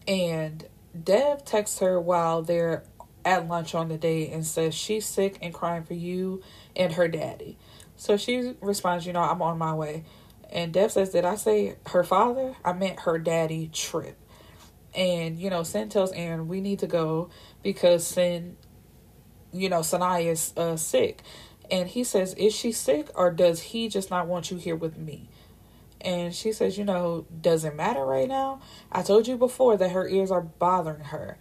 And 0.07 0.67
Dev 1.01 1.45
texts 1.45 1.79
her 1.79 1.99
while 1.99 2.41
they're 2.41 2.83
at 3.25 3.47
lunch 3.47 3.75
on 3.75 3.89
the 3.89 3.97
date 3.97 4.31
and 4.31 4.45
says 4.45 4.73
she's 4.73 5.05
sick 5.05 5.37
and 5.41 5.53
crying 5.53 5.83
for 5.83 5.93
you 5.93 6.41
and 6.75 6.93
her 6.93 7.07
daddy. 7.07 7.57
So 7.95 8.17
she 8.17 8.55
responds, 8.61 9.05
You 9.05 9.13
know, 9.13 9.21
I'm 9.21 9.41
on 9.41 9.57
my 9.57 9.73
way. 9.73 10.03
And 10.51 10.73
Dev 10.73 10.91
says, 10.91 11.09
Did 11.09 11.25
I 11.25 11.35
say 11.35 11.75
her 11.87 12.03
father? 12.03 12.55
I 12.63 12.73
meant 12.73 13.01
her 13.01 13.17
daddy, 13.19 13.69
Trip. 13.71 14.17
And, 14.95 15.39
you 15.39 15.49
know, 15.49 15.63
Sin 15.63 15.89
tells 15.89 16.11
Aaron, 16.13 16.47
We 16.47 16.61
need 16.61 16.79
to 16.79 16.87
go 16.87 17.29
because 17.63 18.05
Sin, 18.05 18.57
you 19.51 19.69
know, 19.69 19.79
Sanaya 19.79 20.31
is 20.31 20.53
uh, 20.57 20.77
sick. 20.77 21.21
And 21.71 21.87
he 21.87 22.03
says, 22.03 22.33
Is 22.35 22.55
she 22.55 22.71
sick 22.71 23.09
or 23.15 23.31
does 23.31 23.61
he 23.61 23.89
just 23.89 24.09
not 24.09 24.27
want 24.27 24.51
you 24.51 24.57
here 24.57 24.75
with 24.75 24.97
me? 24.97 25.29
And 26.01 26.33
she 26.33 26.51
says, 26.51 26.77
You 26.77 26.85
know, 26.85 27.25
does 27.41 27.63
it 27.63 27.75
matter 27.75 28.05
right 28.05 28.27
now? 28.27 28.61
I 28.91 29.01
told 29.01 29.27
you 29.27 29.37
before 29.37 29.77
that 29.77 29.91
her 29.91 30.07
ears 30.07 30.31
are 30.31 30.41
bothering 30.41 31.05
her. 31.05 31.37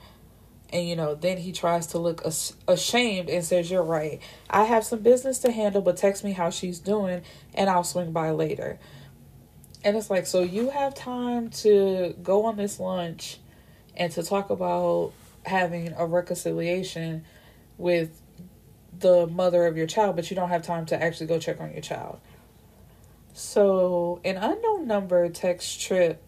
And, 0.71 0.87
you 0.87 0.97
know, 0.97 1.15
then 1.15 1.39
he 1.39 1.53
tries 1.53 1.87
to 1.89 1.99
look 1.99 2.21
as- 2.27 2.55
ashamed 2.67 3.31
and 3.31 3.45
says, 3.45 3.71
You're 3.71 3.83
right. 3.83 4.21
I 4.51 4.65
have 4.65 4.85
some 4.85 5.01
business 5.01 5.39
to 5.41 5.53
handle, 5.53 5.81
but 5.81 5.97
text 5.97 6.25
me 6.25 6.33
how 6.33 6.51
she's 6.51 6.79
doing 6.79 7.23
and 7.55 7.71
I'll 7.71 7.85
swing 7.85 8.13
by 8.13 8.31
later. 8.31 8.79
And 9.85 9.97
it's 9.97 10.11
like, 10.11 10.27
So 10.27 10.43
you 10.43 10.71
have 10.71 10.95
time 10.95 11.51
to 11.51 12.15
go 12.23 12.47
on 12.47 12.57
this 12.57 12.81
lunch 12.81 13.39
and 13.97 14.13
to 14.13 14.23
talk 14.23 14.51
about 14.51 15.13
having 15.45 15.95
a 15.97 16.07
reconciliation 16.07 17.25
with 17.77 18.21
the 18.99 19.27
mother 19.27 19.67
of 19.67 19.77
your 19.77 19.87
child, 19.87 20.17
but 20.17 20.31
you 20.31 20.37
don't 20.37 20.49
have 20.49 20.63
time 20.63 20.87
to 20.87 21.03
actually 21.03 21.27
go 21.27 21.39
check 21.39 21.61
on 21.61 21.73
your 21.73 21.81
child. 21.81 22.21
So, 23.33 24.21
an 24.25 24.37
unknown 24.37 24.87
number 24.89 25.29
texts 25.29 25.81
Trip 25.83 26.21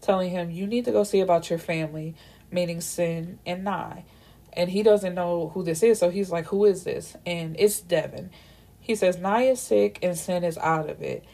telling 0.00 0.30
him, 0.30 0.50
You 0.50 0.66
need 0.66 0.84
to 0.84 0.92
go 0.92 1.02
see 1.02 1.20
about 1.20 1.50
your 1.50 1.58
family, 1.58 2.14
meaning 2.50 2.80
Sin 2.80 3.38
and 3.44 3.64
Nye. 3.64 4.04
And 4.52 4.70
he 4.70 4.84
doesn't 4.84 5.14
know 5.14 5.50
who 5.52 5.64
this 5.64 5.82
is, 5.82 5.98
so 5.98 6.10
he's 6.10 6.30
like, 6.30 6.46
Who 6.46 6.64
is 6.64 6.84
this? 6.84 7.16
And 7.26 7.56
it's 7.58 7.80
Devin. 7.80 8.30
He 8.80 8.94
says, 8.94 9.18
Nye 9.18 9.44
is 9.44 9.60
sick 9.60 9.98
and 10.02 10.16
Sin 10.16 10.44
is 10.44 10.58
out 10.58 10.88
of 10.88 11.02
it. 11.02 11.24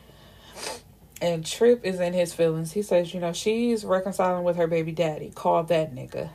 And 1.20 1.44
Trip 1.44 1.84
is 1.84 2.00
in 2.00 2.14
his 2.14 2.32
feelings. 2.32 2.72
He 2.72 2.82
says, 2.82 3.12
You 3.12 3.20
know, 3.20 3.32
she's 3.32 3.84
reconciling 3.84 4.44
with 4.44 4.56
her 4.56 4.66
baby 4.66 4.92
daddy. 4.92 5.30
Call 5.34 5.62
that 5.64 5.94
nigga. 5.94 6.30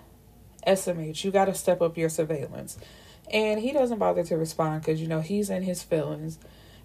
SMH, 0.67 1.23
you 1.23 1.31
got 1.31 1.45
to 1.45 1.53
step 1.53 1.81
up 1.81 1.97
your 1.97 2.09
surveillance. 2.09 2.77
And 3.31 3.59
he 3.59 3.71
doesn't 3.71 3.97
bother 3.97 4.23
to 4.23 4.37
respond 4.37 4.81
because, 4.81 5.01
you 5.01 5.07
know, 5.07 5.21
he's 5.21 5.49
in 5.49 5.63
his 5.63 5.81
feelings. 5.81 6.37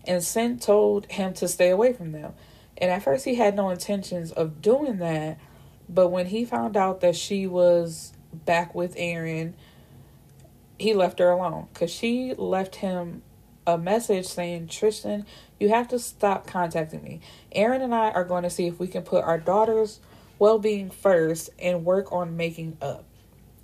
And 0.07 0.23
Sin 0.23 0.59
told 0.59 1.07
him 1.07 1.35
to 1.35 1.49
stay 1.49 1.71
away 1.71 1.92
from 1.92 2.12
them. 2.12 2.33
And 2.78 2.90
at 2.90 3.02
first, 3.02 3.26
he 3.26 3.35
had 3.35 3.54
no 3.54 3.69
intentions 3.69 4.33
of 4.33 4.62
doing 4.62 4.99
that. 4.99 5.38
But 5.88 6.09
when 6.09 6.26
he 6.26 6.45
found 6.45 6.76
out 6.76 7.00
that 7.00 7.16
she 7.16 7.47
was 7.47 8.12
back 8.33 8.75
with 8.75 8.95
Aaron, 8.97 9.54
he 10.78 10.95
left 10.95 11.19
her 11.19 11.30
alone 11.30 11.69
because 11.73 11.90
she 11.90 12.33
left 12.35 12.76
him 12.76 13.23
a 13.67 13.79
message 13.79 14.26
saying, 14.26 14.69
Tristan, 14.69 15.26
you 15.59 15.69
have 15.69 15.88
to 15.88 15.99
stop 15.99 16.47
contacting 16.47 17.02
me. 17.02 17.21
Aaron 17.52 17.83
and 17.83 17.95
I 17.95 18.11
are 18.11 18.25
going 18.25 18.43
to 18.43 18.50
see 18.50 18.67
if 18.67 18.79
we 18.79 18.88
can 18.88 19.02
put 19.02 19.25
our 19.25 19.38
daughter's 19.38 20.00
well 20.38 20.59
being 20.59 20.90
first 20.90 21.50
and 21.59 21.85
work 21.85 22.12
on 22.12 22.37
making 22.37 22.76
up. 22.80 23.04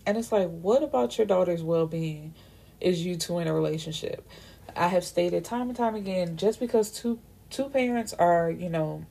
And 0.04 0.16
it's 0.16 0.30
like, 0.30 0.48
what 0.48 0.82
about 0.82 1.18
your 1.18 1.26
daughter's 1.26 1.62
well 1.62 1.86
being 1.86 2.34
is 2.80 3.04
you 3.04 3.16
two 3.16 3.38
in 3.38 3.48
a 3.48 3.54
relationship? 3.54 4.28
I 4.76 4.88
have 4.88 5.04
stated 5.04 5.44
time 5.44 5.68
and 5.68 5.76
time 5.76 5.94
again, 5.94 6.36
just 6.36 6.60
because 6.60 6.90
two 6.90 7.18
two 7.48 7.68
parents 7.70 8.12
are, 8.12 8.50
you 8.50 8.68
know, 8.68 9.06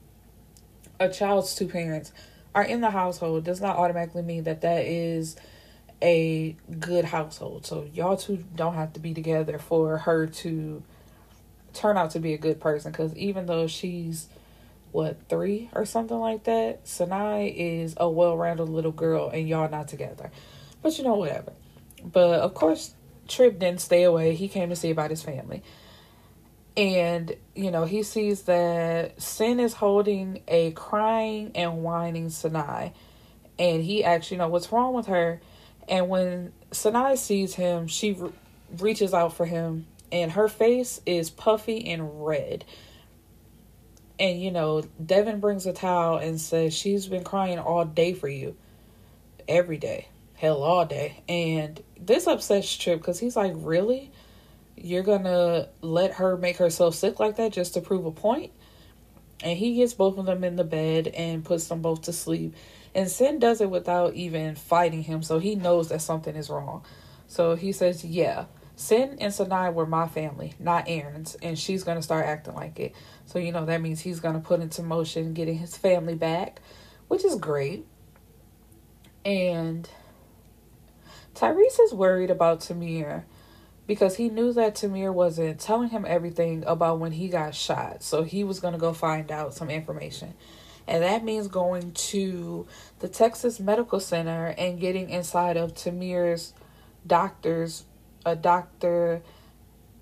a 1.00 1.08
child's 1.08 1.54
two 1.54 1.68
parents 1.68 2.12
are 2.54 2.64
in 2.64 2.80
the 2.80 2.90
household 2.90 3.44
does 3.44 3.60
not 3.60 3.76
automatically 3.76 4.22
mean 4.22 4.44
that 4.44 4.62
that 4.62 4.84
is 4.86 5.36
a 6.02 6.56
good 6.78 7.04
household. 7.06 7.66
So 7.66 7.88
y'all 7.92 8.16
two 8.16 8.44
don't 8.54 8.74
have 8.74 8.92
to 8.94 9.00
be 9.00 9.14
together 9.14 9.58
for 9.58 9.98
her 9.98 10.26
to 10.26 10.82
turn 11.72 11.96
out 11.96 12.10
to 12.10 12.20
be 12.20 12.32
a 12.34 12.38
good 12.38 12.60
person 12.60 12.92
cuz 12.92 13.14
even 13.16 13.46
though 13.46 13.66
she's 13.66 14.28
what, 14.92 15.16
3 15.28 15.68
or 15.74 15.84
something 15.84 16.18
like 16.18 16.44
that, 16.44 16.86
Sanai 16.86 17.52
is 17.54 17.94
a 17.98 18.08
well-rounded 18.08 18.68
little 18.68 18.92
girl 18.92 19.28
and 19.28 19.48
y'all 19.48 19.68
not 19.68 19.88
together. 19.88 20.30
But 20.82 20.96
you 20.96 21.04
know 21.04 21.14
whatever. 21.14 21.52
But 22.02 22.40
of 22.40 22.54
course 22.54 22.94
Trip 23.28 23.58
didn't 23.58 23.80
stay 23.80 24.04
away. 24.04 24.34
He 24.34 24.48
came 24.48 24.70
to 24.70 24.76
see 24.76 24.90
about 24.90 25.10
his 25.10 25.22
family. 25.22 25.62
And, 26.76 27.34
you 27.54 27.70
know, 27.70 27.86
he 27.86 28.02
sees 28.02 28.42
that 28.42 29.20
Sin 29.20 29.60
is 29.60 29.74
holding 29.74 30.42
a 30.46 30.72
crying 30.72 31.52
and 31.54 31.82
whining 31.82 32.28
Sanai. 32.28 32.92
And 33.58 33.82
he 33.82 34.04
asks, 34.04 34.30
you 34.30 34.36
know, 34.36 34.48
what's 34.48 34.70
wrong 34.70 34.92
with 34.92 35.06
her? 35.06 35.40
And 35.88 36.08
when 36.08 36.52
Sanai 36.72 37.16
sees 37.16 37.54
him, 37.54 37.86
she 37.86 38.12
re- 38.12 38.32
reaches 38.78 39.14
out 39.14 39.34
for 39.34 39.46
him. 39.46 39.86
And 40.12 40.32
her 40.32 40.48
face 40.48 41.00
is 41.04 41.30
puffy 41.30 41.90
and 41.90 42.26
red. 42.26 42.64
And, 44.18 44.40
you 44.40 44.50
know, 44.50 44.82
Devin 45.04 45.40
brings 45.40 45.66
a 45.66 45.72
towel 45.72 46.18
and 46.18 46.40
says, 46.40 46.74
she's 46.74 47.06
been 47.06 47.24
crying 47.24 47.58
all 47.58 47.84
day 47.84 48.14
for 48.14 48.28
you. 48.28 48.56
Every 49.48 49.76
day 49.76 50.08
hell 50.36 50.62
all 50.62 50.84
day. 50.86 51.22
And 51.28 51.82
this 51.98 52.26
upsets 52.26 52.76
Trip 52.76 53.00
because 53.00 53.18
he's 53.18 53.36
like, 53.36 53.52
really? 53.56 54.10
You're 54.76 55.02
gonna 55.02 55.68
let 55.80 56.14
her 56.14 56.36
make 56.36 56.58
herself 56.58 56.94
sick 56.94 57.18
like 57.18 57.36
that 57.36 57.52
just 57.52 57.74
to 57.74 57.80
prove 57.80 58.04
a 58.04 58.12
point? 58.12 58.52
And 59.42 59.58
he 59.58 59.76
gets 59.76 59.94
both 59.94 60.18
of 60.18 60.26
them 60.26 60.44
in 60.44 60.56
the 60.56 60.64
bed 60.64 61.08
and 61.08 61.44
puts 61.44 61.66
them 61.66 61.80
both 61.82 62.02
to 62.02 62.12
sleep. 62.12 62.54
And 62.96 63.10
Sin 63.10 63.38
does 63.38 63.60
it 63.60 63.68
without 63.68 64.14
even 64.14 64.54
fighting 64.54 65.02
him, 65.02 65.22
so 65.22 65.38
he 65.38 65.54
knows 65.54 65.90
that 65.90 66.00
something 66.00 66.34
is 66.34 66.48
wrong. 66.48 66.82
So 67.26 67.54
he 67.54 67.70
says, 67.72 68.02
Yeah, 68.02 68.46
Sin 68.74 69.18
and 69.20 69.34
Sanai 69.34 69.68
were 69.68 69.84
my 69.84 70.08
family, 70.08 70.54
not 70.58 70.84
Aaron's, 70.88 71.34
and 71.42 71.58
she's 71.58 71.84
gonna 71.84 72.00
start 72.00 72.24
acting 72.24 72.54
like 72.54 72.80
it. 72.80 72.94
So, 73.26 73.38
you 73.38 73.52
know, 73.52 73.66
that 73.66 73.82
means 73.82 74.00
he's 74.00 74.18
gonna 74.18 74.40
put 74.40 74.60
into 74.60 74.82
motion 74.82 75.34
getting 75.34 75.58
his 75.58 75.76
family 75.76 76.14
back, 76.14 76.62
which 77.08 77.22
is 77.22 77.34
great. 77.36 77.84
And 79.26 79.86
Tyrese 81.34 81.78
is 81.84 81.92
worried 81.92 82.30
about 82.30 82.60
Tamir 82.60 83.24
because 83.86 84.16
he 84.16 84.30
knew 84.30 84.54
that 84.54 84.74
Tamir 84.74 85.12
wasn't 85.12 85.60
telling 85.60 85.90
him 85.90 86.06
everything 86.08 86.64
about 86.66 86.98
when 86.98 87.12
he 87.12 87.28
got 87.28 87.54
shot. 87.54 88.02
So 88.02 88.22
he 88.22 88.42
was 88.42 88.58
going 88.58 88.72
to 88.72 88.80
go 88.80 88.94
find 88.94 89.30
out 89.30 89.52
some 89.52 89.68
information. 89.68 90.32
And 90.88 91.02
that 91.02 91.24
means 91.24 91.48
going 91.48 91.92
to 91.92 92.66
the 93.00 93.08
Texas 93.08 93.58
Medical 93.58 93.98
Center 93.98 94.54
and 94.56 94.80
getting 94.80 95.10
inside 95.10 95.56
of 95.56 95.74
Tamir's 95.74 96.54
doctor's, 97.06 97.84
a 98.24 98.36
doctor, 98.36 99.22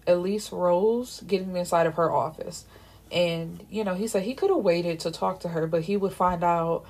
Elise 0.06 0.52
Rose, 0.52 1.22
getting 1.26 1.56
inside 1.56 1.86
of 1.86 1.94
her 1.94 2.12
office. 2.12 2.66
And, 3.10 3.64
you 3.70 3.84
know, 3.84 3.94
he 3.94 4.06
said 4.06 4.24
he 4.24 4.34
could 4.34 4.50
have 4.50 4.58
waited 4.58 5.00
to 5.00 5.10
talk 5.10 5.40
to 5.40 5.48
her, 5.48 5.66
but 5.66 5.82
he 5.82 5.96
would 5.96 6.12
find 6.12 6.44
out 6.44 6.84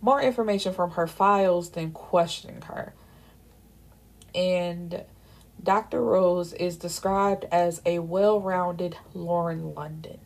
more 0.00 0.20
information 0.20 0.74
from 0.74 0.92
her 0.92 1.06
files 1.06 1.70
than 1.70 1.92
questioning 1.92 2.62
her 2.62 2.92
and 4.34 5.04
Dr. 5.62 6.02
Rose 6.02 6.52
is 6.52 6.76
described 6.76 7.44
as 7.50 7.82
a 7.84 7.98
well 7.98 8.40
rounded 8.40 8.96
Lauren 9.14 9.74
London. 9.74 10.20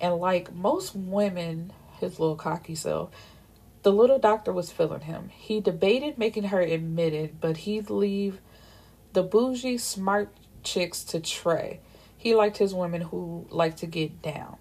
And 0.00 0.16
like 0.16 0.54
most 0.54 0.94
women, 0.94 1.72
his 1.98 2.18
little 2.18 2.36
cocky 2.36 2.74
self, 2.74 3.10
the 3.82 3.92
little 3.92 4.18
doctor 4.18 4.52
was 4.52 4.70
feeling 4.72 5.02
him. 5.02 5.30
He 5.34 5.60
debated 5.60 6.18
making 6.18 6.44
her 6.44 6.60
admit 6.60 7.12
it, 7.12 7.40
but 7.40 7.58
he'd 7.58 7.90
leave 7.90 8.40
the 9.12 9.22
bougie, 9.22 9.78
smart 9.78 10.32
chicks 10.62 11.04
to 11.04 11.20
Trey. 11.20 11.80
He 12.16 12.34
liked 12.34 12.58
his 12.58 12.74
women 12.74 13.02
who 13.02 13.46
liked 13.50 13.78
to 13.78 13.86
get 13.86 14.20
down. 14.22 14.56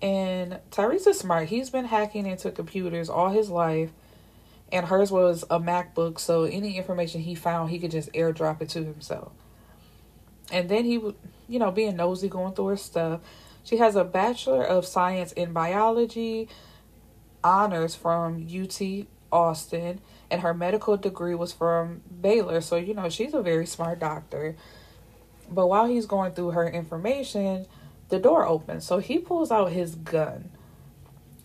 And 0.00 0.60
Tyrese 0.70 1.06
is 1.06 1.18
smart. 1.18 1.48
He's 1.48 1.70
been 1.70 1.86
hacking 1.86 2.26
into 2.26 2.50
computers 2.50 3.08
all 3.08 3.30
his 3.30 3.50
life 3.50 3.90
and 4.70 4.86
hers 4.86 5.10
was 5.10 5.44
a 5.50 5.58
MacBook, 5.58 6.18
so 6.18 6.44
any 6.44 6.76
information 6.76 7.22
he 7.22 7.34
found, 7.34 7.70
he 7.70 7.78
could 7.78 7.90
just 7.90 8.12
airdrop 8.12 8.60
it 8.60 8.68
to 8.70 8.84
himself. 8.84 9.32
And 10.50 10.68
then 10.68 10.84
he 10.84 10.98
would, 10.98 11.14
you 11.48 11.58
know, 11.58 11.70
being 11.70 11.96
nosy, 11.96 12.28
going 12.28 12.54
through 12.54 12.66
her 12.68 12.76
stuff. 12.76 13.20
She 13.68 13.76
has 13.76 13.96
a 13.96 14.04
Bachelor 14.04 14.64
of 14.64 14.86
Science 14.86 15.32
in 15.32 15.52
Biology, 15.52 16.48
honors 17.44 17.94
from 17.94 18.48
UT 18.50 18.80
Austin, 19.30 20.00
and 20.30 20.40
her 20.40 20.54
medical 20.54 20.96
degree 20.96 21.34
was 21.34 21.52
from 21.52 22.00
Baylor. 22.22 22.62
So, 22.62 22.76
you 22.76 22.94
know, 22.94 23.10
she's 23.10 23.34
a 23.34 23.42
very 23.42 23.66
smart 23.66 23.98
doctor. 23.98 24.56
But 25.50 25.66
while 25.66 25.84
he's 25.84 26.06
going 26.06 26.32
through 26.32 26.52
her 26.52 26.66
information, 26.66 27.66
the 28.08 28.18
door 28.18 28.46
opens. 28.46 28.86
So 28.86 29.00
he 29.00 29.18
pulls 29.18 29.50
out 29.50 29.70
his 29.70 29.96
gun. 29.96 30.48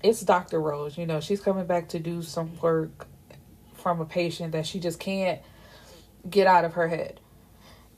It's 0.01 0.21
Dr. 0.21 0.61
Rose. 0.61 0.97
You 0.97 1.05
know, 1.05 1.19
she's 1.19 1.41
coming 1.41 1.65
back 1.65 1.89
to 1.89 1.99
do 1.99 2.21
some 2.21 2.57
work 2.61 3.05
from 3.73 3.99
a 3.99 4.05
patient 4.05 4.53
that 4.53 4.65
she 4.65 4.79
just 4.79 4.97
can't 4.97 5.41
get 6.29 6.47
out 6.47 6.63
of 6.63 6.75
her 6.75 6.87
head. 6.87 7.19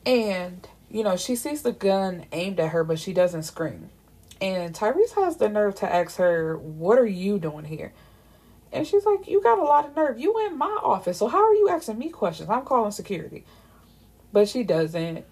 And, 0.04 0.68
you 0.90 1.04
know, 1.04 1.16
she 1.16 1.36
sees 1.36 1.62
the 1.62 1.72
gun 1.72 2.26
aimed 2.32 2.60
at 2.60 2.72
her, 2.72 2.84
but 2.84 2.98
she 2.98 3.14
doesn't 3.14 3.44
scream. 3.44 3.92
And 4.42 4.76
Tyrese 4.76 5.16
has 5.16 5.38
the 5.38 5.50
nerve 5.50 5.76
to 5.76 5.94
ask 5.94 6.18
her, 6.18 6.58
What 6.58 6.98
are 6.98 7.06
you 7.06 7.40
doing 7.40 7.66
here? 7.66 7.94
And 8.72 8.86
she's 8.86 9.06
like, 9.06 9.28
You 9.28 9.42
got 9.42 9.60
a 9.60 9.64
lot 9.64 9.86
of 9.86 9.96
nerve. 9.96 10.20
You 10.20 10.46
in 10.46 10.58
my 10.58 10.80
office. 10.84 11.18
So 11.18 11.28
how 11.28 11.44
are 11.44 11.54
you 11.54 11.70
asking 11.70 11.98
me 11.98 12.10
questions? 12.10 12.50
I'm 12.50 12.66
calling 12.66 12.92
security. 12.92 13.46
But 14.34 14.50
she 14.50 14.64
doesn't. 14.64 15.26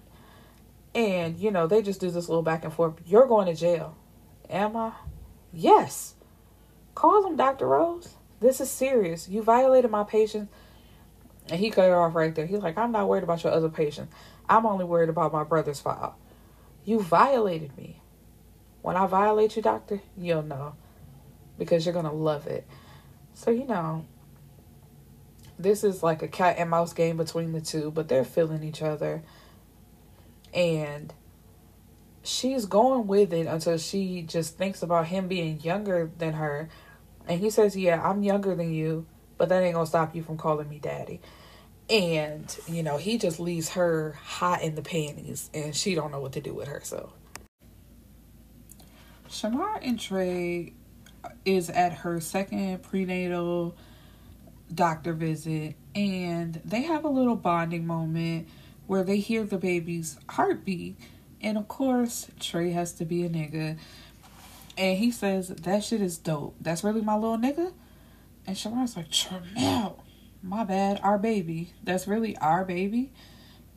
And, 0.94 1.38
you 1.38 1.50
know, 1.50 1.66
they 1.66 1.82
just 1.82 2.00
do 2.00 2.10
this 2.10 2.28
little 2.28 2.42
back 2.42 2.64
and 2.64 2.72
forth. 2.72 2.94
You're 3.04 3.26
going 3.26 3.46
to 3.46 3.54
jail. 3.54 3.96
Am 4.48 4.76
I? 4.76 4.92
Yes. 5.52 6.14
Call 6.94 7.26
him, 7.26 7.36
Dr. 7.36 7.66
Rose. 7.66 8.14
This 8.40 8.60
is 8.60 8.70
serious. 8.70 9.28
You 9.28 9.42
violated 9.42 9.90
my 9.90 10.04
patients. 10.04 10.52
And 11.50 11.60
he 11.60 11.70
cut 11.70 11.88
her 11.88 12.00
off 12.00 12.14
right 12.14 12.34
there. 12.34 12.46
He's 12.46 12.60
like, 12.60 12.78
I'm 12.78 12.92
not 12.92 13.08
worried 13.08 13.24
about 13.24 13.44
your 13.44 13.52
other 13.52 13.68
patients. 13.68 14.14
I'm 14.48 14.64
only 14.64 14.84
worried 14.84 15.08
about 15.08 15.32
my 15.32 15.44
brother's 15.44 15.80
file. 15.80 16.16
You 16.84 17.00
violated 17.00 17.76
me. 17.76 18.00
When 18.84 18.96
I 18.96 19.06
violate 19.06 19.56
you, 19.56 19.62
doctor, 19.62 20.02
you'll 20.14 20.42
know. 20.42 20.74
Because 21.58 21.86
you're 21.86 21.94
going 21.94 22.04
to 22.04 22.12
love 22.12 22.46
it. 22.46 22.66
So, 23.32 23.50
you 23.50 23.66
know, 23.66 24.04
this 25.58 25.84
is 25.84 26.02
like 26.02 26.20
a 26.20 26.28
cat 26.28 26.56
and 26.58 26.68
mouse 26.68 26.92
game 26.92 27.16
between 27.16 27.52
the 27.52 27.62
two, 27.62 27.90
but 27.90 28.08
they're 28.08 28.26
feeling 28.26 28.62
each 28.62 28.82
other 28.82 29.22
and 30.52 31.14
she's 32.22 32.66
going 32.66 33.06
with 33.06 33.32
it 33.32 33.46
until 33.46 33.78
she 33.78 34.20
just 34.20 34.58
thinks 34.58 34.82
about 34.82 35.06
him 35.06 35.28
being 35.28 35.58
younger 35.60 36.10
than 36.18 36.34
her 36.34 36.68
and 37.26 37.40
he 37.40 37.50
says 37.50 37.76
yeah 37.76 38.00
i'm 38.08 38.22
younger 38.22 38.54
than 38.54 38.72
you 38.72 39.04
but 39.36 39.48
that 39.48 39.62
ain't 39.62 39.74
gonna 39.74 39.84
stop 39.84 40.14
you 40.14 40.22
from 40.22 40.38
calling 40.38 40.68
me 40.68 40.78
daddy 40.78 41.20
and 41.90 42.56
you 42.66 42.82
know 42.82 42.96
he 42.96 43.18
just 43.18 43.38
leaves 43.38 43.70
her 43.70 44.16
hot 44.22 44.62
in 44.62 44.74
the 44.74 44.80
panties 44.80 45.50
and 45.52 45.74
she 45.76 45.94
don't 45.94 46.12
know 46.12 46.20
what 46.20 46.32
to 46.32 46.40
do 46.40 46.54
with 46.54 46.68
herself 46.68 47.12
shamar 49.34 49.78
and 49.82 49.98
trey 49.98 50.72
is 51.44 51.68
at 51.68 51.92
her 51.92 52.20
second 52.20 52.82
prenatal 52.82 53.76
doctor 54.72 55.12
visit 55.12 55.74
and 55.94 56.60
they 56.64 56.82
have 56.82 57.04
a 57.04 57.08
little 57.08 57.36
bonding 57.36 57.86
moment 57.86 58.48
where 58.86 59.02
they 59.02 59.18
hear 59.18 59.44
the 59.44 59.58
baby's 59.58 60.18
heartbeat. 60.28 60.96
And 61.40 61.58
of 61.58 61.68
course, 61.68 62.28
Trey 62.40 62.70
has 62.70 62.92
to 62.94 63.04
be 63.04 63.24
a 63.24 63.28
nigga. 63.28 63.78
And 64.76 64.98
he 64.98 65.10
says, 65.10 65.48
That 65.48 65.84
shit 65.84 66.00
is 66.00 66.18
dope. 66.18 66.56
That's 66.60 66.82
really 66.82 67.00
my 67.00 67.14
little 67.14 67.38
nigga? 67.38 67.72
And 68.46 68.56
Shamar's 68.56 68.96
like, 68.96 69.10
Tramel, 69.10 70.00
my 70.42 70.64
bad, 70.64 71.00
our 71.02 71.18
baby. 71.18 71.72
That's 71.82 72.06
really 72.06 72.36
our 72.38 72.64
baby. 72.64 73.12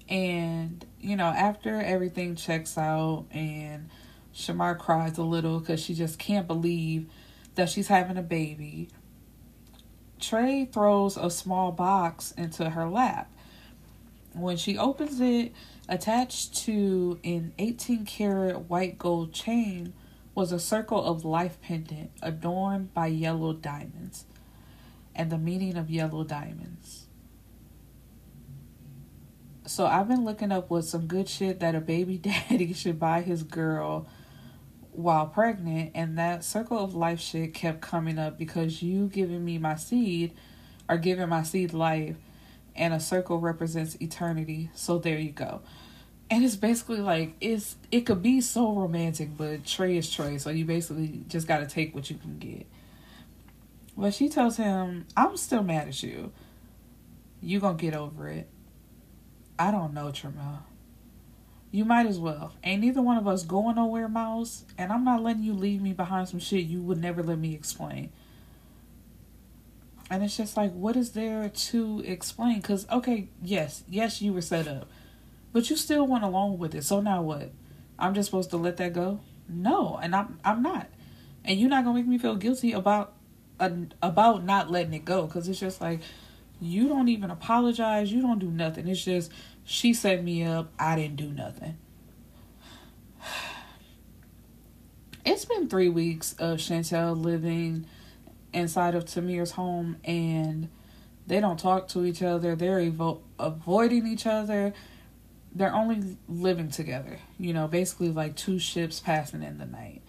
And, 0.10 0.86
you 1.00 1.16
know, 1.16 1.28
after 1.28 1.80
everything 1.82 2.36
checks 2.36 2.78
out 2.78 3.26
and 3.32 3.90
Shamar 4.38 4.78
cries 4.78 5.18
a 5.18 5.24
little 5.24 5.60
because 5.60 5.82
she 5.82 5.96
just 5.96 6.20
can't 6.20 6.48
believe 6.48 7.10
that 7.56 7.70
she's 7.70 7.88
having 7.88 8.18
a 8.18 8.22
baby, 8.22 8.90
Trey 10.20 10.66
throws 10.66 11.18
a 11.18 11.30
small 11.30 11.72
box 11.72 12.32
into 12.32 12.70
her 12.70 12.88
lap 12.88 13.30
when 14.40 14.58
she 14.58 14.78
opens 14.78 15.20
it, 15.20 15.54
attached 15.90 16.56
to 16.66 17.20
an 17.24 17.54
18 17.58 18.06
karat 18.06 18.70
white 18.70 18.98
gold 18.98 19.34
chain 19.34 19.94
was 20.36 20.52
a 20.52 20.60
circle 20.60 21.04
of 21.04 21.26
life 21.26 21.60
pendant 21.62 22.12
adorned 22.22 22.94
by 22.94 23.08
yellow 23.08 23.54
diamonds. 23.54 24.26
And 25.16 25.32
the 25.32 25.38
meaning 25.38 25.78
of 25.78 25.90
yellow 25.90 26.24
diamonds. 26.24 27.08
So 29.66 29.88
I've 29.88 30.08
been 30.08 30.24
looking 30.24 30.52
up 30.52 30.70
what 30.70 30.86
some 30.86 31.08
good 31.08 31.28
shit 31.28 31.60
that 31.60 31.74
a 31.74 31.82
baby 31.82 32.18
daddy 32.50 32.74
should 32.74 33.00
buy 33.00 33.22
his 33.22 33.44
girl 33.44 34.08
while 34.98 35.28
pregnant, 35.28 35.92
and 35.94 36.18
that 36.18 36.44
circle 36.44 36.84
of 36.84 36.96
life 36.96 37.20
shit 37.20 37.54
kept 37.54 37.82
coming 37.82 38.18
up 38.18 38.38
because 38.38 38.82
you 38.82 39.08
giving 39.08 39.46
me 39.46 39.58
my 39.58 39.76
seed 39.76 40.34
are 40.90 40.98
giving 40.98 41.30
my 41.30 41.44
seed 41.44 41.72
life 41.72 42.16
and 42.76 42.94
a 42.94 43.00
circle 43.00 43.40
represents 43.40 43.96
eternity. 44.02 44.72
So 44.74 44.98
there 44.98 45.20
you 45.20 45.32
go. 45.32 45.62
And 46.30 46.44
it's 46.44 46.56
basically 46.56 47.00
like 47.00 47.36
it's 47.40 47.78
it 47.92 48.02
could 48.02 48.22
be 48.22 48.42
so 48.42 48.74
romantic, 48.74 49.38
but 49.38 49.66
Trey 49.66 49.98
is 49.98 50.12
Trey, 50.12 50.40
so 50.40 50.50
you 50.50 50.66
basically 50.66 51.22
just 51.28 51.48
gotta 51.48 51.68
take 51.68 51.94
what 51.94 52.10
you 52.10 52.18
can 52.18 52.38
get. 52.40 52.66
But 53.96 54.14
she 54.14 54.30
tells 54.30 54.58
him, 54.58 55.06
I'm 55.16 55.38
still 55.38 55.64
mad 55.64 55.88
at 55.88 56.04
you. 56.04 56.32
You 57.42 57.60
gonna 57.60 57.78
get 57.78 57.96
over 57.96 58.28
it. 58.28 58.48
I 59.60 59.72
don't 59.72 59.94
know, 59.94 60.08
Tramel. 60.08 60.60
You 61.72 61.86
might 61.86 62.06
as 62.06 62.18
well. 62.20 62.54
Ain't 62.64 62.82
neither 62.82 63.02
one 63.02 63.18
of 63.18 63.28
us 63.28 63.44
going 63.44 63.76
nowhere, 63.76 64.08
Mouse, 64.08 64.64
and 64.78 64.92
I'm 64.92 65.04
not 65.04 65.22
letting 65.22 65.44
you 65.44 65.54
leave 65.54 65.82
me 65.82 65.94
behind 65.94 66.30
some 66.30 66.40
shit 66.40 66.66
you 66.66 66.82
would 66.82 67.00
never 67.00 67.22
let 67.22 67.38
me 67.38 67.54
explain. 67.54 68.10
And 70.10 70.24
it's 70.24 70.38
just 70.38 70.56
like, 70.56 70.72
what 70.72 70.96
is 70.96 71.12
there 71.12 71.50
to 71.50 72.02
explain? 72.06 72.62
Because, 72.62 72.88
okay, 72.90 73.28
yes, 73.44 73.84
yes, 73.90 74.22
you 74.22 74.32
were 74.32 74.42
set 74.42 74.68
up, 74.68 74.88
but 75.52 75.70
you 75.70 75.76
still 75.76 76.08
went 76.08 76.24
along 76.24 76.58
with 76.58 76.74
it. 76.74 76.86
So 76.86 77.02
now 77.02 77.22
what? 77.22 77.52
I'm 78.00 78.14
just 78.14 78.28
supposed 78.28 78.50
to 78.52 78.58
let 78.58 78.78
that 78.78 78.94
go? 78.94 79.20
No, 79.50 79.98
and 80.02 80.16
I'm 80.16 80.40
I'm 80.44 80.62
not. 80.62 80.88
And 81.46 81.60
you're 81.60 81.70
not 81.70 81.84
gonna 81.84 81.98
make 81.98 82.08
me 82.08 82.18
feel 82.18 82.36
guilty 82.36 82.74
about 82.74 83.14
uh, 83.60 83.70
about 84.02 84.44
not 84.44 84.70
letting 84.70 84.94
it 84.94 85.06
go 85.06 85.26
because 85.26 85.48
it's 85.48 85.60
just 85.60 85.82
like 85.82 86.02
you 86.60 86.88
don't 86.88 87.08
even 87.08 87.32
apologize. 87.32 88.12
You 88.12 88.22
don't 88.22 88.40
do 88.40 88.52
nothing. 88.52 88.88
It's 88.88 89.04
just 89.04 89.32
she 89.68 89.94
set 89.94 90.24
me 90.24 90.44
up. 90.44 90.72
I 90.80 90.96
didn't 90.96 91.18
do 91.18 91.28
nothing. 91.28 91.78
It's 95.26 95.44
been 95.44 95.68
three 95.68 95.90
weeks 95.90 96.34
of 96.40 96.60
Chantel 96.60 97.22
living 97.22 97.86
inside 98.54 98.96
of 98.96 99.04
Tamir's 99.04 99.52
home 99.52 99.98
and 100.06 100.70
they 101.28 101.42
don't 101.42 101.60
talk 101.60 101.90
to 101.90 102.06
each 102.06 102.24
other. 102.24 102.56
They're 102.56 102.80
evo- 102.80 103.20
avoiding 103.38 104.08
each 104.08 104.26
other. 104.26 104.74
They're 105.54 105.76
only 105.76 106.16
living 106.30 106.70
together, 106.72 107.20
you 107.38 107.52
know, 107.52 107.68
basically 107.68 108.10
like 108.10 108.38
two 108.38 108.60
ships 108.60 109.02
passing 109.02 109.44
in 109.44 109.58
the 109.58 109.66
night. 109.66 110.02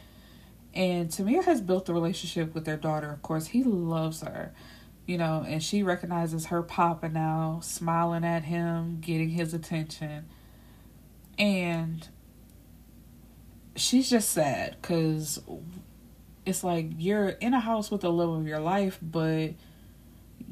And 0.72 1.08
Tamir 1.08 1.44
has 1.46 1.60
built 1.60 1.88
a 1.88 1.92
relationship 1.92 2.54
with 2.54 2.64
their 2.64 2.76
daughter. 2.76 3.10
Of 3.10 3.22
course, 3.22 3.48
he 3.48 3.64
loves 3.64 4.20
her, 4.20 4.54
you 5.08 5.16
know, 5.16 5.42
and 5.48 5.62
she 5.62 5.82
recognizes 5.82 6.46
her 6.46 6.62
papa 6.62 7.08
now, 7.08 7.60
smiling 7.62 8.24
at 8.24 8.44
him, 8.44 8.98
getting 9.00 9.30
his 9.30 9.54
attention. 9.54 10.26
And 11.38 12.06
she's 13.74 14.10
just 14.10 14.28
sad 14.28 14.76
because 14.82 15.40
it's 16.44 16.62
like 16.62 16.90
you're 16.98 17.30
in 17.30 17.54
a 17.54 17.60
house 17.60 17.90
with 17.90 18.02
the 18.02 18.12
love 18.12 18.38
of 18.38 18.46
your 18.46 18.60
life, 18.60 18.98
but 19.00 19.54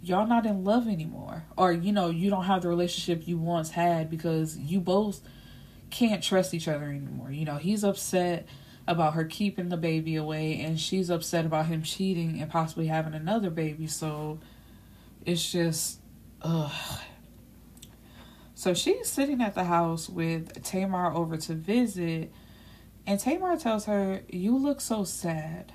y'all 0.03 0.27
not 0.27 0.47
in 0.47 0.65
love 0.65 0.89
anymore. 0.89 1.45
Or, 1.59 1.71
you 1.71 1.93
know, 1.93 2.09
you 2.09 2.31
don't 2.31 2.45
have 2.45 2.63
the 2.63 2.69
relationship 2.69 3.29
you 3.29 3.37
once 3.37 3.69
had 3.69 4.09
because 4.09 4.57
you 4.57 4.81
both 4.81 5.21
can't 5.91 6.23
trust 6.23 6.55
each 6.55 6.67
other 6.67 6.87
anymore. 6.87 7.31
You 7.31 7.45
know, 7.45 7.57
he's 7.57 7.85
upset 7.85 8.49
about 8.89 9.15
her 9.15 9.25
keeping 9.25 9.69
the 9.69 9.77
baby 9.77 10.17
away 10.17 10.61
and 10.61 10.79
she's 10.79 11.11
upset 11.11 11.45
about 11.45 11.67
him 11.67 11.83
cheating 11.83 12.41
and 12.41 12.51
possibly 12.51 12.87
having 12.87 13.15
another 13.15 13.51
baby. 13.51 13.87
So 13.87 14.39
it's 15.25 15.51
just 15.51 16.01
ugh. 16.43 17.01
So 18.55 18.75
she's 18.75 19.09
sitting 19.09 19.43
at 19.43 19.55
the 19.55 19.65
house 19.65 20.09
with 20.09 20.63
Tamar 20.63 21.13
over 21.13 21.37
to 21.37 21.55
visit 21.55 22.33
and 23.07 23.21
Tamar 23.21 23.57
tells 23.57 23.85
her, 23.85 24.23
You 24.29 24.57
look 24.57 24.81
so 24.81 25.05
sad. 25.05 25.73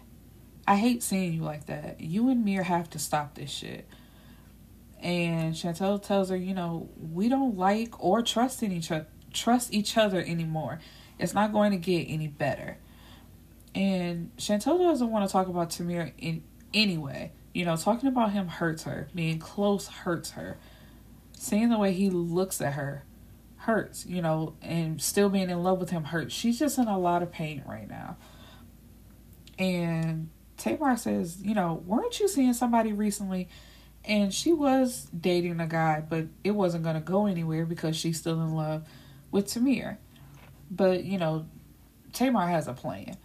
I 0.68 0.76
hate 0.78 1.02
seeing 1.02 1.34
you 1.34 1.42
like 1.42 1.66
that. 1.68 2.02
You 2.02 2.30
and 2.30 2.46
Mir 2.46 2.64
have 2.64 2.90
to 2.92 3.00
stop 3.00 3.36
this 3.36 3.50
shit. 3.50 3.88
And 5.02 5.56
Chantel 5.56 6.02
tells 6.02 6.30
her, 6.30 6.36
you 6.36 6.54
know, 6.54 6.90
we 7.12 7.28
don't 7.28 7.58
like 7.58 8.04
or 8.04 8.22
trust 8.22 8.62
in 8.62 8.72
each 8.72 8.92
other 8.92 9.08
trust 9.34 9.74
each 9.74 9.98
other 9.98 10.22
anymore. 10.22 10.80
It's 11.18 11.34
not 11.34 11.54
going 11.54 11.72
to 11.72 11.78
get 11.78 12.06
any 12.06 12.28
better. 12.28 12.78
And 13.74 14.36
Chantel 14.38 14.80
doesn't 14.80 15.10
want 15.10 15.28
to 15.28 15.32
talk 15.32 15.48
about 15.48 15.70
Tamir 15.70 16.12
in 16.18 16.44
anyway. 16.74 17.32
You 17.54 17.66
know, 17.66 17.76
talking 17.76 18.08
about 18.08 18.32
him 18.32 18.48
hurts 18.48 18.84
her. 18.84 19.08
Being 19.14 19.40
close 19.40 19.88
hurts 19.88 20.32
her. 20.32 20.58
Seeing 21.34 21.70
the 21.70 21.78
way 21.78 21.94
he 21.94 22.10
looks 22.10 22.62
at 22.62 22.74
her 22.74 23.06
hurts, 23.58 24.06
you 24.06 24.22
know, 24.22 24.56
and 24.62 25.02
still 25.02 25.30
being 25.30 25.50
in 25.50 25.64
love 25.64 25.80
with 25.80 25.92
him 25.92 26.06
hurts. 26.06 26.34
She's 26.34 26.58
just 26.58 26.78
in 26.78 26.88
a 26.88 26.98
lot 26.98 27.22
of 27.22 27.32
pain 27.32 27.64
right 27.68 27.88
now. 27.88 28.18
And 29.60 30.30
Tamar 30.58 30.98
says, 30.98 31.42
you 31.42 31.54
know, 31.54 31.84
weren't 31.86 32.20
you 32.20 32.28
seeing 32.28 32.54
somebody 32.54 32.92
recently? 32.94 33.50
And 34.04 34.34
she 34.34 34.52
was 34.52 35.08
dating 35.18 35.60
a 35.60 35.68
guy, 35.68 36.04
but 36.08 36.26
it 36.44 36.52
wasn't 36.52 36.84
going 36.84 36.96
to 36.96 37.02
go 37.02 37.28
anywhere 37.28 37.66
because 37.66 37.96
she's 37.96 38.18
still 38.18 38.42
in 38.42 38.56
love 38.56 38.84
with 39.30 39.46
Tamir. 39.46 39.98
But, 40.72 41.04
you 41.04 41.20
know, 41.20 41.46
Tamar 42.14 42.48
has 42.48 42.68
a 42.68 42.74
plan. 42.74 43.18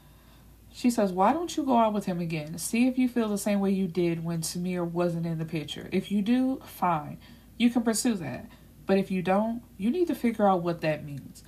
She 0.76 0.90
says, 0.90 1.10
Why 1.10 1.32
don't 1.32 1.56
you 1.56 1.62
go 1.62 1.78
out 1.78 1.94
with 1.94 2.04
him 2.04 2.20
again? 2.20 2.58
See 2.58 2.86
if 2.86 2.98
you 2.98 3.08
feel 3.08 3.30
the 3.30 3.38
same 3.38 3.60
way 3.60 3.70
you 3.70 3.86
did 3.86 4.22
when 4.22 4.42
Tamir 4.42 4.86
wasn't 4.86 5.24
in 5.24 5.38
the 5.38 5.46
picture. 5.46 5.88
If 5.90 6.12
you 6.12 6.20
do, 6.20 6.60
fine. 6.66 7.16
You 7.56 7.70
can 7.70 7.82
pursue 7.82 8.12
that. 8.16 8.50
But 8.84 8.98
if 8.98 9.10
you 9.10 9.22
don't, 9.22 9.62
you 9.78 9.90
need 9.90 10.06
to 10.08 10.14
figure 10.14 10.46
out 10.46 10.62
what 10.62 10.82
that 10.82 11.02
means. 11.02 11.42